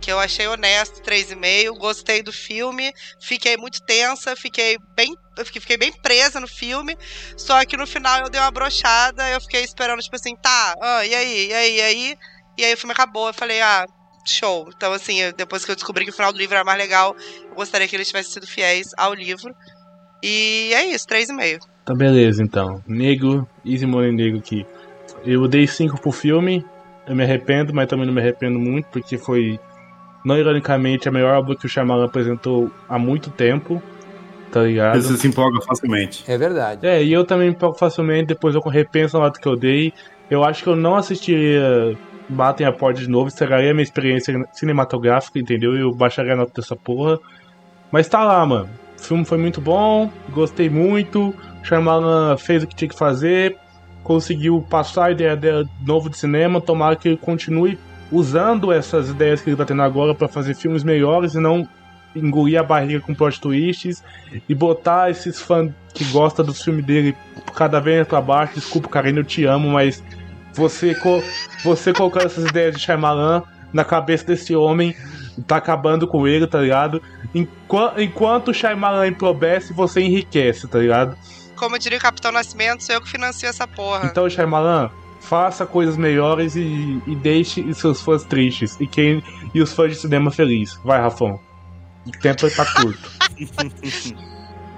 Que 0.00 0.10
eu 0.10 0.18
achei 0.18 0.48
honesto, 0.48 1.00
3,5. 1.02 1.78
Gostei 1.78 2.20
do 2.20 2.32
filme. 2.32 2.92
Fiquei 3.20 3.56
muito 3.56 3.80
tensa, 3.82 4.34
fiquei 4.34 4.76
bem. 4.96 5.14
Eu 5.38 5.46
fiquei, 5.46 5.76
bem 5.76 5.92
presa 5.92 6.40
no 6.40 6.48
filme. 6.48 6.96
Só 7.36 7.64
que 7.64 7.76
no 7.76 7.86
final 7.86 8.20
eu 8.20 8.28
dei 8.28 8.40
uma 8.40 8.50
brochada, 8.50 9.28
eu 9.30 9.40
fiquei 9.40 9.62
esperando, 9.62 10.00
tipo 10.00 10.16
assim, 10.16 10.36
tá, 10.36 10.74
ah, 10.82 11.06
e 11.06 11.14
aí, 11.14 11.48
e 11.48 11.54
aí, 11.54 11.76
e 11.76 11.80
aí? 11.80 12.18
E 12.58 12.64
aí 12.64 12.74
o 12.74 12.76
filme 12.76 12.92
acabou, 12.92 13.28
eu 13.28 13.34
falei, 13.34 13.60
ah, 13.60 13.86
show. 14.26 14.68
Então, 14.74 14.92
assim, 14.92 15.18
depois 15.36 15.64
que 15.64 15.70
eu 15.70 15.76
descobri 15.76 16.04
que 16.04 16.10
o 16.10 16.14
final 16.14 16.32
do 16.32 16.38
livro 16.38 16.54
era 16.54 16.64
mais 16.64 16.78
legal, 16.78 17.16
eu 17.48 17.54
gostaria 17.54 17.86
que 17.88 17.96
eles 17.96 18.08
tivessem 18.08 18.32
sido 18.32 18.46
fiéis 18.46 18.88
ao 18.96 19.14
livro. 19.14 19.54
E 20.22 20.72
é 20.74 20.86
isso, 20.86 21.06
3,5. 21.06 21.60
Tá 21.84 21.94
beleza, 21.94 22.42
então. 22.42 22.82
Nego, 22.86 23.48
Easy 23.64 23.86
Money 23.86 24.12
Nego 24.12 24.38
aqui. 24.38 24.66
Eu 25.24 25.46
dei 25.48 25.66
5 25.66 26.00
pro 26.00 26.12
filme. 26.12 26.64
Eu 27.06 27.16
me 27.16 27.24
arrependo, 27.24 27.72
mas 27.72 27.88
também 27.88 28.06
não 28.06 28.12
me 28.12 28.20
arrependo 28.20 28.58
muito, 28.58 28.86
porque 28.88 29.16
foi, 29.16 29.58
não 30.24 30.36
ironicamente, 30.36 31.08
a 31.08 31.12
melhor 31.12 31.34
obra 31.38 31.56
que 31.56 31.64
o 31.64 31.68
Shyamalan 31.68 32.04
apresentou 32.04 32.70
há 32.86 32.98
muito 32.98 33.30
tempo. 33.30 33.82
Tá 34.50 34.62
ligado? 34.62 35.00
Você 35.00 35.16
se 35.16 35.28
empolga 35.28 35.60
facilmente. 35.60 36.24
É 36.26 36.38
verdade. 36.38 36.86
É, 36.86 37.02
e 37.02 37.12
eu 37.12 37.24
também 37.24 37.48
me 37.48 37.54
empolgo 37.54 37.76
facilmente, 37.76 38.28
depois 38.28 38.54
eu 38.54 38.60
repenso 38.62 39.16
a 39.16 39.20
nota 39.20 39.40
que 39.40 39.48
eu 39.48 39.56
dei. 39.56 39.92
Eu 40.30 40.44
acho 40.44 40.62
que 40.62 40.68
eu 40.68 40.76
não 40.76 40.96
assistiria 40.96 41.96
Batem 42.28 42.66
a 42.66 42.72
Porta 42.72 43.00
de 43.00 43.08
novo, 43.08 43.28
estragaria 43.28 43.70
a 43.70 43.74
minha 43.74 43.82
experiência 43.82 44.34
cinematográfica, 44.52 45.38
entendeu? 45.38 45.74
Eu 45.74 45.94
baixaria 45.94 46.32
a 46.32 46.36
nota 46.36 46.52
dessa 46.60 46.76
porra. 46.76 47.18
Mas 47.90 48.08
tá 48.08 48.24
lá, 48.24 48.44
mano. 48.44 48.68
O 48.98 49.02
filme 49.02 49.24
foi 49.24 49.38
muito 49.38 49.60
bom, 49.60 50.10
gostei 50.30 50.68
muito. 50.68 51.34
Shyamalan 51.62 52.36
fez 52.36 52.62
o 52.62 52.66
que 52.66 52.74
tinha 52.74 52.88
que 52.88 52.98
fazer, 52.98 53.56
conseguiu 54.02 54.64
passar 54.68 55.06
a 55.06 55.10
ideia 55.12 55.36
dela 55.36 55.64
de 55.64 55.86
novo 55.86 56.10
de 56.10 56.18
cinema. 56.18 56.60
Tomara 56.60 56.96
que 56.96 57.08
ele 57.08 57.16
continue 57.16 57.78
usando 58.10 58.72
essas 58.72 59.10
ideias 59.10 59.40
que 59.40 59.50
ele 59.50 59.56
tá 59.56 59.64
tendo 59.64 59.82
agora 59.82 60.14
pra 60.14 60.28
fazer 60.28 60.54
filmes 60.54 60.82
melhores 60.82 61.34
e 61.34 61.40
não 61.40 61.68
engolir 62.14 62.58
a 62.58 62.62
barriga 62.62 63.00
com 63.00 63.14
plot 63.14 63.40
twists 63.40 64.02
e 64.48 64.54
botar 64.54 65.10
esses 65.10 65.40
fãs 65.40 65.70
que 65.94 66.04
gostam 66.06 66.44
dos 66.44 66.62
filmes 66.62 66.84
dele 66.84 67.16
cada 67.54 67.80
vez 67.80 68.06
pra 68.06 68.20
baixo. 68.20 68.54
Desculpa, 68.54 68.88
Karine, 68.88 69.18
eu 69.18 69.24
te 69.24 69.44
amo, 69.44 69.70
mas 69.70 70.02
você, 70.54 70.94
co 70.94 71.22
você 71.64 71.92
colocando 71.92 72.26
essas 72.26 72.46
ideias 72.46 72.74
de 72.74 72.80
Shyamalan 72.80 73.42
na 73.72 73.84
cabeça 73.84 74.24
desse 74.24 74.54
homem 74.54 74.94
tá 75.46 75.56
acabando 75.56 76.06
com 76.06 76.26
ele, 76.26 76.46
tá 76.46 76.60
ligado? 76.60 77.02
Enquanto, 77.34 78.00
enquanto 78.00 78.48
o 78.48 78.54
Shyamalan 78.54 79.06
empobrece, 79.06 79.72
você 79.72 80.00
enriquece, 80.00 80.66
tá 80.66 80.78
ligado? 80.78 81.16
Como 81.54 81.78
diria 81.78 81.98
o 81.98 82.00
Capitão 82.00 82.32
Nascimento, 82.32 82.82
sou 82.82 82.94
eu 82.94 83.00
que 83.00 83.08
financio 83.08 83.48
essa 83.48 83.66
porra. 83.66 84.06
Então, 84.06 84.28
Shyamalan, 84.28 84.90
faça 85.20 85.66
coisas 85.66 85.96
melhores 85.96 86.56
e, 86.56 87.02
e 87.06 87.16
deixe 87.16 87.72
seus 87.74 88.00
fãs 88.00 88.24
tristes 88.24 88.78
e, 88.80 88.86
quem, 88.86 89.22
e 89.54 89.60
os 89.60 89.72
fãs 89.72 89.92
de 89.92 90.00
cinema 90.00 90.30
felizes. 90.30 90.78
Vai, 90.84 91.00
Rafão. 91.00 91.40
O 92.08 92.20
tempo 92.20 92.50
tá 92.50 92.64
curto. 92.64 93.10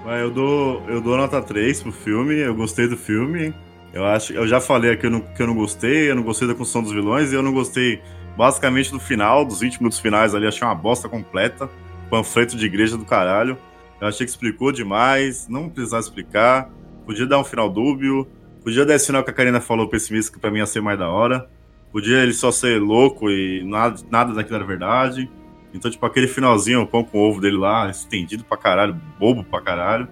Mas 0.03 0.21
eu 0.21 0.31
dou, 0.31 0.83
eu 0.89 0.99
dou 0.99 1.15
nota 1.15 1.41
3 1.41 1.81
pro 1.83 1.91
filme, 1.91 2.35
eu 2.39 2.53
gostei 2.53 2.87
do 2.87 2.97
filme. 2.97 3.53
Eu 3.93 4.05
acho, 4.05 4.33
eu 4.33 4.47
já 4.47 4.59
falei 4.59 4.91
aqui 4.91 5.01
que 5.01 5.07
eu, 5.07 5.11
não, 5.11 5.21
que 5.21 5.41
eu 5.41 5.47
não 5.47 5.55
gostei, 5.55 6.09
eu 6.09 6.15
não 6.15 6.23
gostei 6.23 6.47
da 6.47 6.53
construção 6.53 6.83
dos 6.83 6.91
vilões 6.91 7.31
e 7.31 7.35
eu 7.35 7.43
não 7.43 7.53
gostei 7.53 8.01
basicamente 8.35 8.91
do 8.91 8.99
final, 8.99 9.45
dos 9.45 9.59
20 9.59 9.77
minutos 9.77 9.99
finais 9.99 10.33
ali, 10.33 10.47
achei 10.47 10.67
uma 10.67 10.75
bosta 10.75 11.07
completa. 11.07 11.69
Panfleto 12.09 12.57
de 12.57 12.65
igreja 12.65 12.97
do 12.97 13.05
caralho. 13.05 13.57
Eu 14.01 14.07
achei 14.07 14.25
que 14.25 14.31
explicou 14.31 14.71
demais, 14.71 15.47
não 15.47 15.69
precisava 15.69 16.01
explicar. 16.01 16.69
Podia 17.05 17.25
dar 17.25 17.39
um 17.39 17.43
final 17.43 17.69
dúbio, 17.69 18.27
podia 18.63 18.85
dar 18.85 18.95
esse 18.95 19.05
final 19.05 19.23
que 19.23 19.29
a 19.29 19.33
Karina 19.33 19.61
falou 19.61 19.87
pessimista, 19.87 20.33
que 20.33 20.39
pra 20.39 20.51
mim 20.51 20.57
ia 20.57 20.65
ser 20.65 20.81
mais 20.81 20.99
da 20.99 21.09
hora. 21.09 21.47
Podia 21.91 22.19
ele 22.19 22.33
só 22.33 22.51
ser 22.51 22.81
louco 22.81 23.29
e 23.29 23.63
nada, 23.63 24.01
nada 24.09 24.33
daquilo 24.33 24.55
era 24.57 24.65
verdade. 24.65 25.29
Então, 25.73 25.89
tipo, 25.89 26.05
aquele 26.05 26.27
finalzinho, 26.27 26.81
o 26.81 26.87
pão 26.87 27.03
com 27.03 27.19
ovo 27.19 27.39
dele 27.39 27.57
lá, 27.57 27.89
estendido 27.89 28.43
pra 28.43 28.57
caralho, 28.57 28.99
bobo 29.19 29.43
pra 29.43 29.61
caralho. 29.61 30.07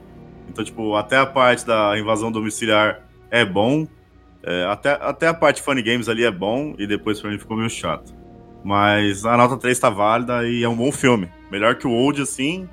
Então, 0.47 0.63
tipo, 0.63 0.95
até 0.95 1.17
a 1.17 1.25
parte 1.25 1.65
da 1.65 1.97
invasão 1.99 2.31
domiciliar 2.31 3.01
é 3.29 3.45
bom. 3.45 3.87
É, 4.41 4.65
até, 4.65 4.91
até 5.01 5.27
a 5.27 5.33
parte 5.33 5.61
Funny 5.61 5.81
Games 5.81 6.07
ali 6.07 6.23
é 6.23 6.31
bom, 6.31 6.73
e 6.77 6.87
depois 6.87 7.19
pra 7.19 7.29
mim 7.29 7.37
ficou 7.37 7.57
meio 7.57 7.69
chato. 7.69 8.13
Mas 8.63 9.25
a 9.25 9.37
nota 9.37 9.57
3 9.57 9.77
tá 9.77 9.89
válida 9.89 10.47
e 10.47 10.63
é 10.63 10.69
um 10.69 10.75
bom 10.75 10.91
filme. 10.91 11.29
Melhor 11.51 11.75
que 11.75 11.87
o 11.87 11.91
Old, 11.91 12.21
assim, 12.21 12.67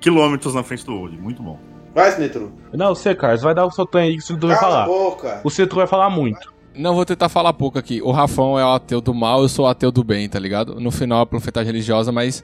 quilômetros 0.00 0.54
na 0.54 0.62
frente 0.62 0.84
do 0.84 0.94
Old. 0.94 1.16
Muito 1.18 1.42
bom. 1.42 1.58
Vai, 1.94 2.10
Snitro. 2.10 2.52
Não, 2.72 2.94
você, 2.94 3.14
Carlos, 3.14 3.42
vai 3.42 3.54
dar 3.54 3.66
o 3.66 3.70
seu 3.70 3.86
tom 3.86 3.98
aí 3.98 4.12
que 4.16 4.22
o 4.22 4.26
Cinto 4.26 4.46
vai 4.46 4.56
falar. 4.56 4.84
a 4.84 4.86
boca. 4.86 5.40
O 5.44 5.50
Cinto 5.50 5.76
vai 5.76 5.86
falar 5.86 6.08
muito. 6.10 6.51
Não, 6.74 6.94
vou 6.94 7.04
tentar 7.04 7.28
falar 7.28 7.52
pouco 7.52 7.78
aqui. 7.78 8.00
O 8.02 8.10
Rafão 8.10 8.58
é 8.58 8.64
o 8.64 8.72
ateu 8.72 9.00
do 9.00 9.14
mal, 9.14 9.42
eu 9.42 9.48
sou 9.48 9.66
o 9.66 9.68
ateu 9.68 9.92
do 9.92 10.02
bem, 10.02 10.28
tá 10.28 10.38
ligado? 10.38 10.80
No 10.80 10.90
final 10.90 11.22
é 11.22 11.26
profetagem 11.26 11.72
religiosa, 11.72 12.10
mas 12.10 12.42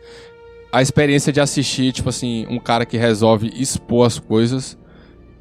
a 0.71 0.83
experiência 0.83 1.33
de 1.33 1.41
assistir, 1.41 1.93
tipo 1.93 2.09
assim, 2.09 2.47
um 2.49 2.59
cara 2.59 2.87
que 2.87 2.97
resolve 2.97 3.51
expor 3.55 4.07
as 4.07 4.19
coisas 4.19 4.78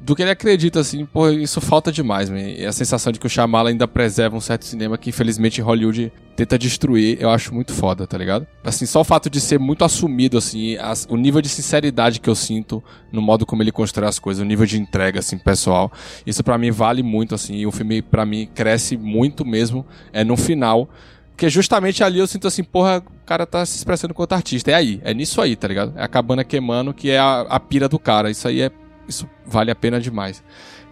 do 0.00 0.14
que 0.14 0.22
ele 0.22 0.30
acredita, 0.30 0.80
assim, 0.80 1.04
pô, 1.04 1.28
isso 1.28 1.60
falta 1.60 1.90
demais, 1.90 2.30
man. 2.30 2.38
E 2.40 2.64
a 2.64 2.72
sensação 2.72 3.12
de 3.12 3.18
que 3.18 3.26
o 3.26 3.28
Shyamalan 3.28 3.70
ainda 3.70 3.88
preserva 3.88 4.36
um 4.36 4.40
certo 4.40 4.64
cinema 4.64 4.96
que, 4.96 5.10
infelizmente, 5.10 5.60
Hollywood 5.60 6.12
tenta 6.36 6.56
destruir, 6.58 7.18
eu 7.20 7.28
acho 7.30 7.52
muito 7.52 7.72
foda, 7.72 8.06
tá 8.06 8.16
ligado? 8.16 8.46
Assim, 8.62 8.86
só 8.86 9.00
o 9.00 9.04
fato 9.04 9.28
de 9.28 9.40
ser 9.40 9.58
muito 9.58 9.84
assumido, 9.84 10.38
assim, 10.38 10.76
as- 10.76 11.04
o 11.10 11.16
nível 11.16 11.42
de 11.42 11.48
sinceridade 11.48 12.20
que 12.20 12.30
eu 12.30 12.34
sinto 12.34 12.82
no 13.12 13.20
modo 13.20 13.44
como 13.44 13.60
ele 13.62 13.72
constrói 13.72 14.08
as 14.08 14.18
coisas, 14.20 14.40
o 14.40 14.46
nível 14.46 14.64
de 14.64 14.78
entrega, 14.80 15.18
assim, 15.18 15.36
pessoal, 15.36 15.90
isso 16.24 16.44
pra 16.44 16.56
mim 16.56 16.70
vale 16.70 17.02
muito, 17.02 17.34
assim, 17.34 17.56
e 17.56 17.66
o 17.66 17.72
filme, 17.72 18.00
pra 18.00 18.24
mim, 18.24 18.48
cresce 18.54 18.96
muito 18.96 19.44
mesmo, 19.44 19.84
é 20.12 20.22
no 20.22 20.36
final, 20.36 20.88
porque 21.30 21.50
justamente 21.50 22.02
ali 22.04 22.18
eu 22.20 22.26
sinto 22.26 22.46
assim, 22.48 22.62
porra, 22.64 22.98
o 22.98 23.26
cara 23.26 23.44
tá 23.46 23.64
se 23.66 23.76
expressando 23.76 24.12
quanto 24.14 24.32
artista. 24.32 24.70
É 24.70 24.74
aí, 24.74 25.00
é 25.04 25.12
nisso 25.14 25.40
aí, 25.40 25.54
tá 25.54 25.68
ligado? 25.68 25.92
É 25.96 26.02
a 26.02 26.08
cabana 26.08 26.42
queimando, 26.42 26.92
que 26.94 27.10
é 27.10 27.18
a, 27.18 27.42
a 27.42 27.60
pira 27.60 27.88
do 27.88 27.96
cara. 27.98 28.28
Isso 28.28 28.48
aí 28.48 28.60
é. 28.62 28.70
Isso 29.08 29.28
vale 29.46 29.70
a 29.70 29.74
pena 29.74 30.00
demais. 30.00 30.42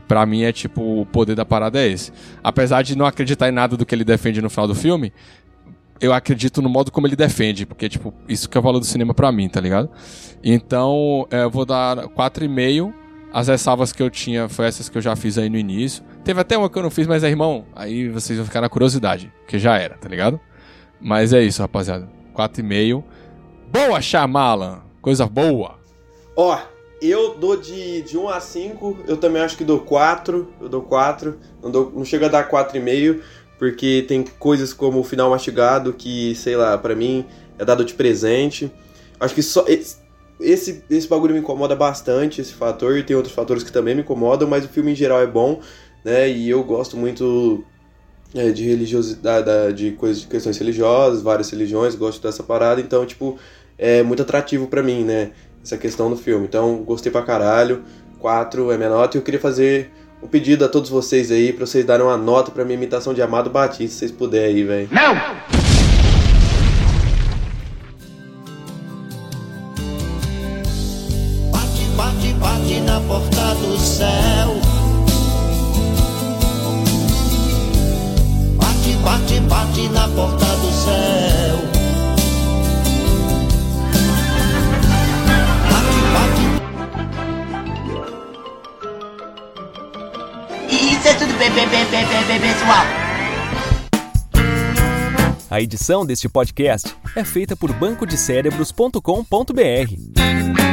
Pra 0.09 0.25
mim 0.25 0.43
é 0.43 0.53
tipo, 0.53 1.01
o 1.01 1.07
poder 1.07 1.35
da 1.35 1.45
parada 1.45 1.79
é 1.81 1.89
esse. 1.89 2.13
Apesar 2.43 2.83
de 2.83 2.97
não 2.97 3.07
acreditar 3.07 3.49
em 3.49 3.53
nada 3.53 3.77
do 3.77 3.85
que 3.85 3.95
ele 3.95 4.05
defende 4.05 4.41
no 4.41 4.49
final 4.49 4.67
do 4.69 4.75
filme, 4.75 5.13
eu 6.01 6.13
acredito 6.13 6.63
no 6.63 6.69
modo 6.69 6.93
como 6.93 7.07
ele 7.07 7.17
defende, 7.17 7.67
porque, 7.67 7.89
tipo, 7.89 8.15
isso 8.29 8.49
que 8.49 8.57
é 8.57 8.61
o 8.61 8.63
valor 8.63 8.79
do 8.79 8.87
cinema 8.87 9.15
pra 9.15 9.33
mim, 9.33 9.49
tá 9.49 9.61
ligado? 9.61 9.91
Então, 10.45 11.27
é, 11.31 11.43
eu 11.43 11.51
vou 11.51 11.65
dar 11.65 12.09
4,5. 12.09 12.93
As 13.33 13.49
ressalvas 13.49 13.93
que 13.93 14.03
eu 14.03 14.09
tinha 14.09 14.49
foi 14.49 14.67
essas 14.67 14.89
que 14.89 14.97
eu 14.97 15.03
já 15.03 15.15
fiz 15.17 15.37
aí 15.37 15.51
no 15.51 15.59
início. 15.59 16.03
Teve 16.25 16.41
até 16.41 16.57
uma 16.57 16.71
que 16.71 16.79
eu 16.79 16.83
não 16.83 16.91
fiz, 16.91 17.07
mas 17.07 17.23
é 17.25 17.29
irmão, 17.29 17.67
aí 17.75 18.09
vocês 18.09 18.39
vão 18.39 18.47
ficar 18.47 18.61
na 18.61 18.69
curiosidade, 18.69 19.33
que 19.47 19.59
já 19.59 19.77
era, 19.77 19.97
tá 19.97 20.09
ligado? 20.09 20.41
Mas 21.01 21.33
é 21.33 21.43
isso, 21.43 21.61
rapaziada. 21.61 22.09
4,5. 22.35 23.03
Boa, 23.71 24.01
Shyamalan! 24.01 24.81
Coisa 25.03 25.27
boa! 25.27 25.79
Ó, 26.35 26.59
eu 27.01 27.35
dou 27.35 27.57
de, 27.57 28.03
de 28.03 28.17
1 28.17 28.29
a 28.29 28.41
5, 28.41 28.99
eu 29.07 29.17
também 29.17 29.43
acho 29.43 29.57
que 29.57 29.65
dou 29.65 29.81
4, 29.81 30.49
eu 30.61 30.69
dou 30.69 30.83
4, 30.83 31.39
não, 31.63 31.71
dou, 31.71 31.93
não 31.95 32.05
chego 32.05 32.25
a 32.25 32.29
dar 32.29 32.49
4,5, 32.49 33.21
porque 33.59 34.05
tem 34.07 34.25
coisas 34.39 34.73
como 34.73 35.01
o 35.01 35.05
final 35.05 35.31
mastigado 35.31 35.93
que, 35.93 36.35
sei 36.35 36.57
lá, 36.57 36.77
pra 36.77 36.95
mim 36.95 37.25
é 37.59 37.65
dado 37.65 37.85
de 37.85 37.95
presente. 37.95 38.71
Acho 39.19 39.35
que 39.35 39.43
só 39.43 39.65
esse, 40.39 40.85
esse, 40.91 41.09
bagulho 41.09 41.35
me 41.35 41.41
incomoda 41.41 41.75
bastante, 41.75 42.41
esse 42.41 42.53
fator, 42.53 42.97
e 42.97 43.03
tem 43.03 43.17
outros 43.17 43.35
fatores 43.35 43.63
que 43.63 43.73
também 43.73 43.95
me 43.95 44.03
incomodam, 44.03 44.49
mas 44.49 44.65
o 44.65 44.69
filme 44.69 44.93
em 44.93 44.95
geral 44.95 45.21
é 45.21 45.27
bom, 45.27 45.61
né, 46.05 46.29
e 46.29 46.49
eu 46.49 46.63
gosto 46.63 46.97
muito 46.97 47.65
é, 48.35 48.51
de 48.51 48.65
religiosidade, 48.65 49.73
de 49.73 49.93
coisas 49.93 50.21
de 50.21 50.27
questões 50.27 50.59
religiosas, 50.59 51.23
várias 51.23 51.51
religiões, 51.51 51.95
gosto 51.95 52.23
dessa 52.23 52.43
parada, 52.43 52.81
então, 52.81 53.07
tipo, 53.07 53.39
é 53.79 54.03
muito 54.03 54.23
atrativo 54.23 54.67
pra 54.67 54.83
mim, 54.83 55.05
né, 55.05 55.33
essa 55.67 55.77
questão 55.77 56.09
do 56.09 56.17
filme. 56.17 56.47
Então, 56.47 56.77
gostei 56.85 57.11
pra 57.11 57.23
caralho. 57.23 57.83
4 58.21 58.73
é 58.73 58.77
minha 58.77 58.89
nota 58.89 59.17
e 59.17 59.19
eu 59.19 59.23
queria 59.23 59.41
fazer 59.41 59.91
um 60.23 60.27
pedido 60.27 60.65
a 60.65 60.69
todos 60.69 60.89
vocês 60.89 61.31
aí 61.31 61.53
pra 61.53 61.67
vocês 61.67 61.85
darem 61.85 62.07
uma 62.07 62.17
nota 62.17 62.51
pra 62.51 62.65
minha 62.65 62.77
imitação 62.77 63.13
de 63.13 63.21
Amado 63.21 63.51
Batista, 63.51 63.93
se 63.93 63.99
vocês 63.99 64.11
puderem 64.11 64.57
aí, 64.57 64.65
velho. 64.65 64.89
Não! 64.91 65.15
Bate, 71.53 71.85
bate, 71.97 72.33
bate 72.41 72.81
na 72.81 73.01
porta 73.01 73.55
do 73.57 73.79
céu. 73.79 74.57
Bate, 78.57 78.97
bate, 79.05 79.41
bate 79.41 79.89
na 79.91 80.09
porta 80.09 80.47
do 80.47 80.73
céu. 80.73 81.26
Tudo 91.27 91.39
bem, 91.39 91.51
bem, 91.51 91.67
bem, 91.69 91.85
bem, 91.87 92.07
bem, 92.07 92.25
bem, 92.27 92.41
pessoal. 92.41 92.85
A 95.49 95.61
edição 95.61 96.05
deste 96.05 96.29
podcast 96.29 96.93
é 97.15 97.23
feita 97.25 97.55
por 97.57 97.73
bancodecérebros.com.br. 97.73 100.66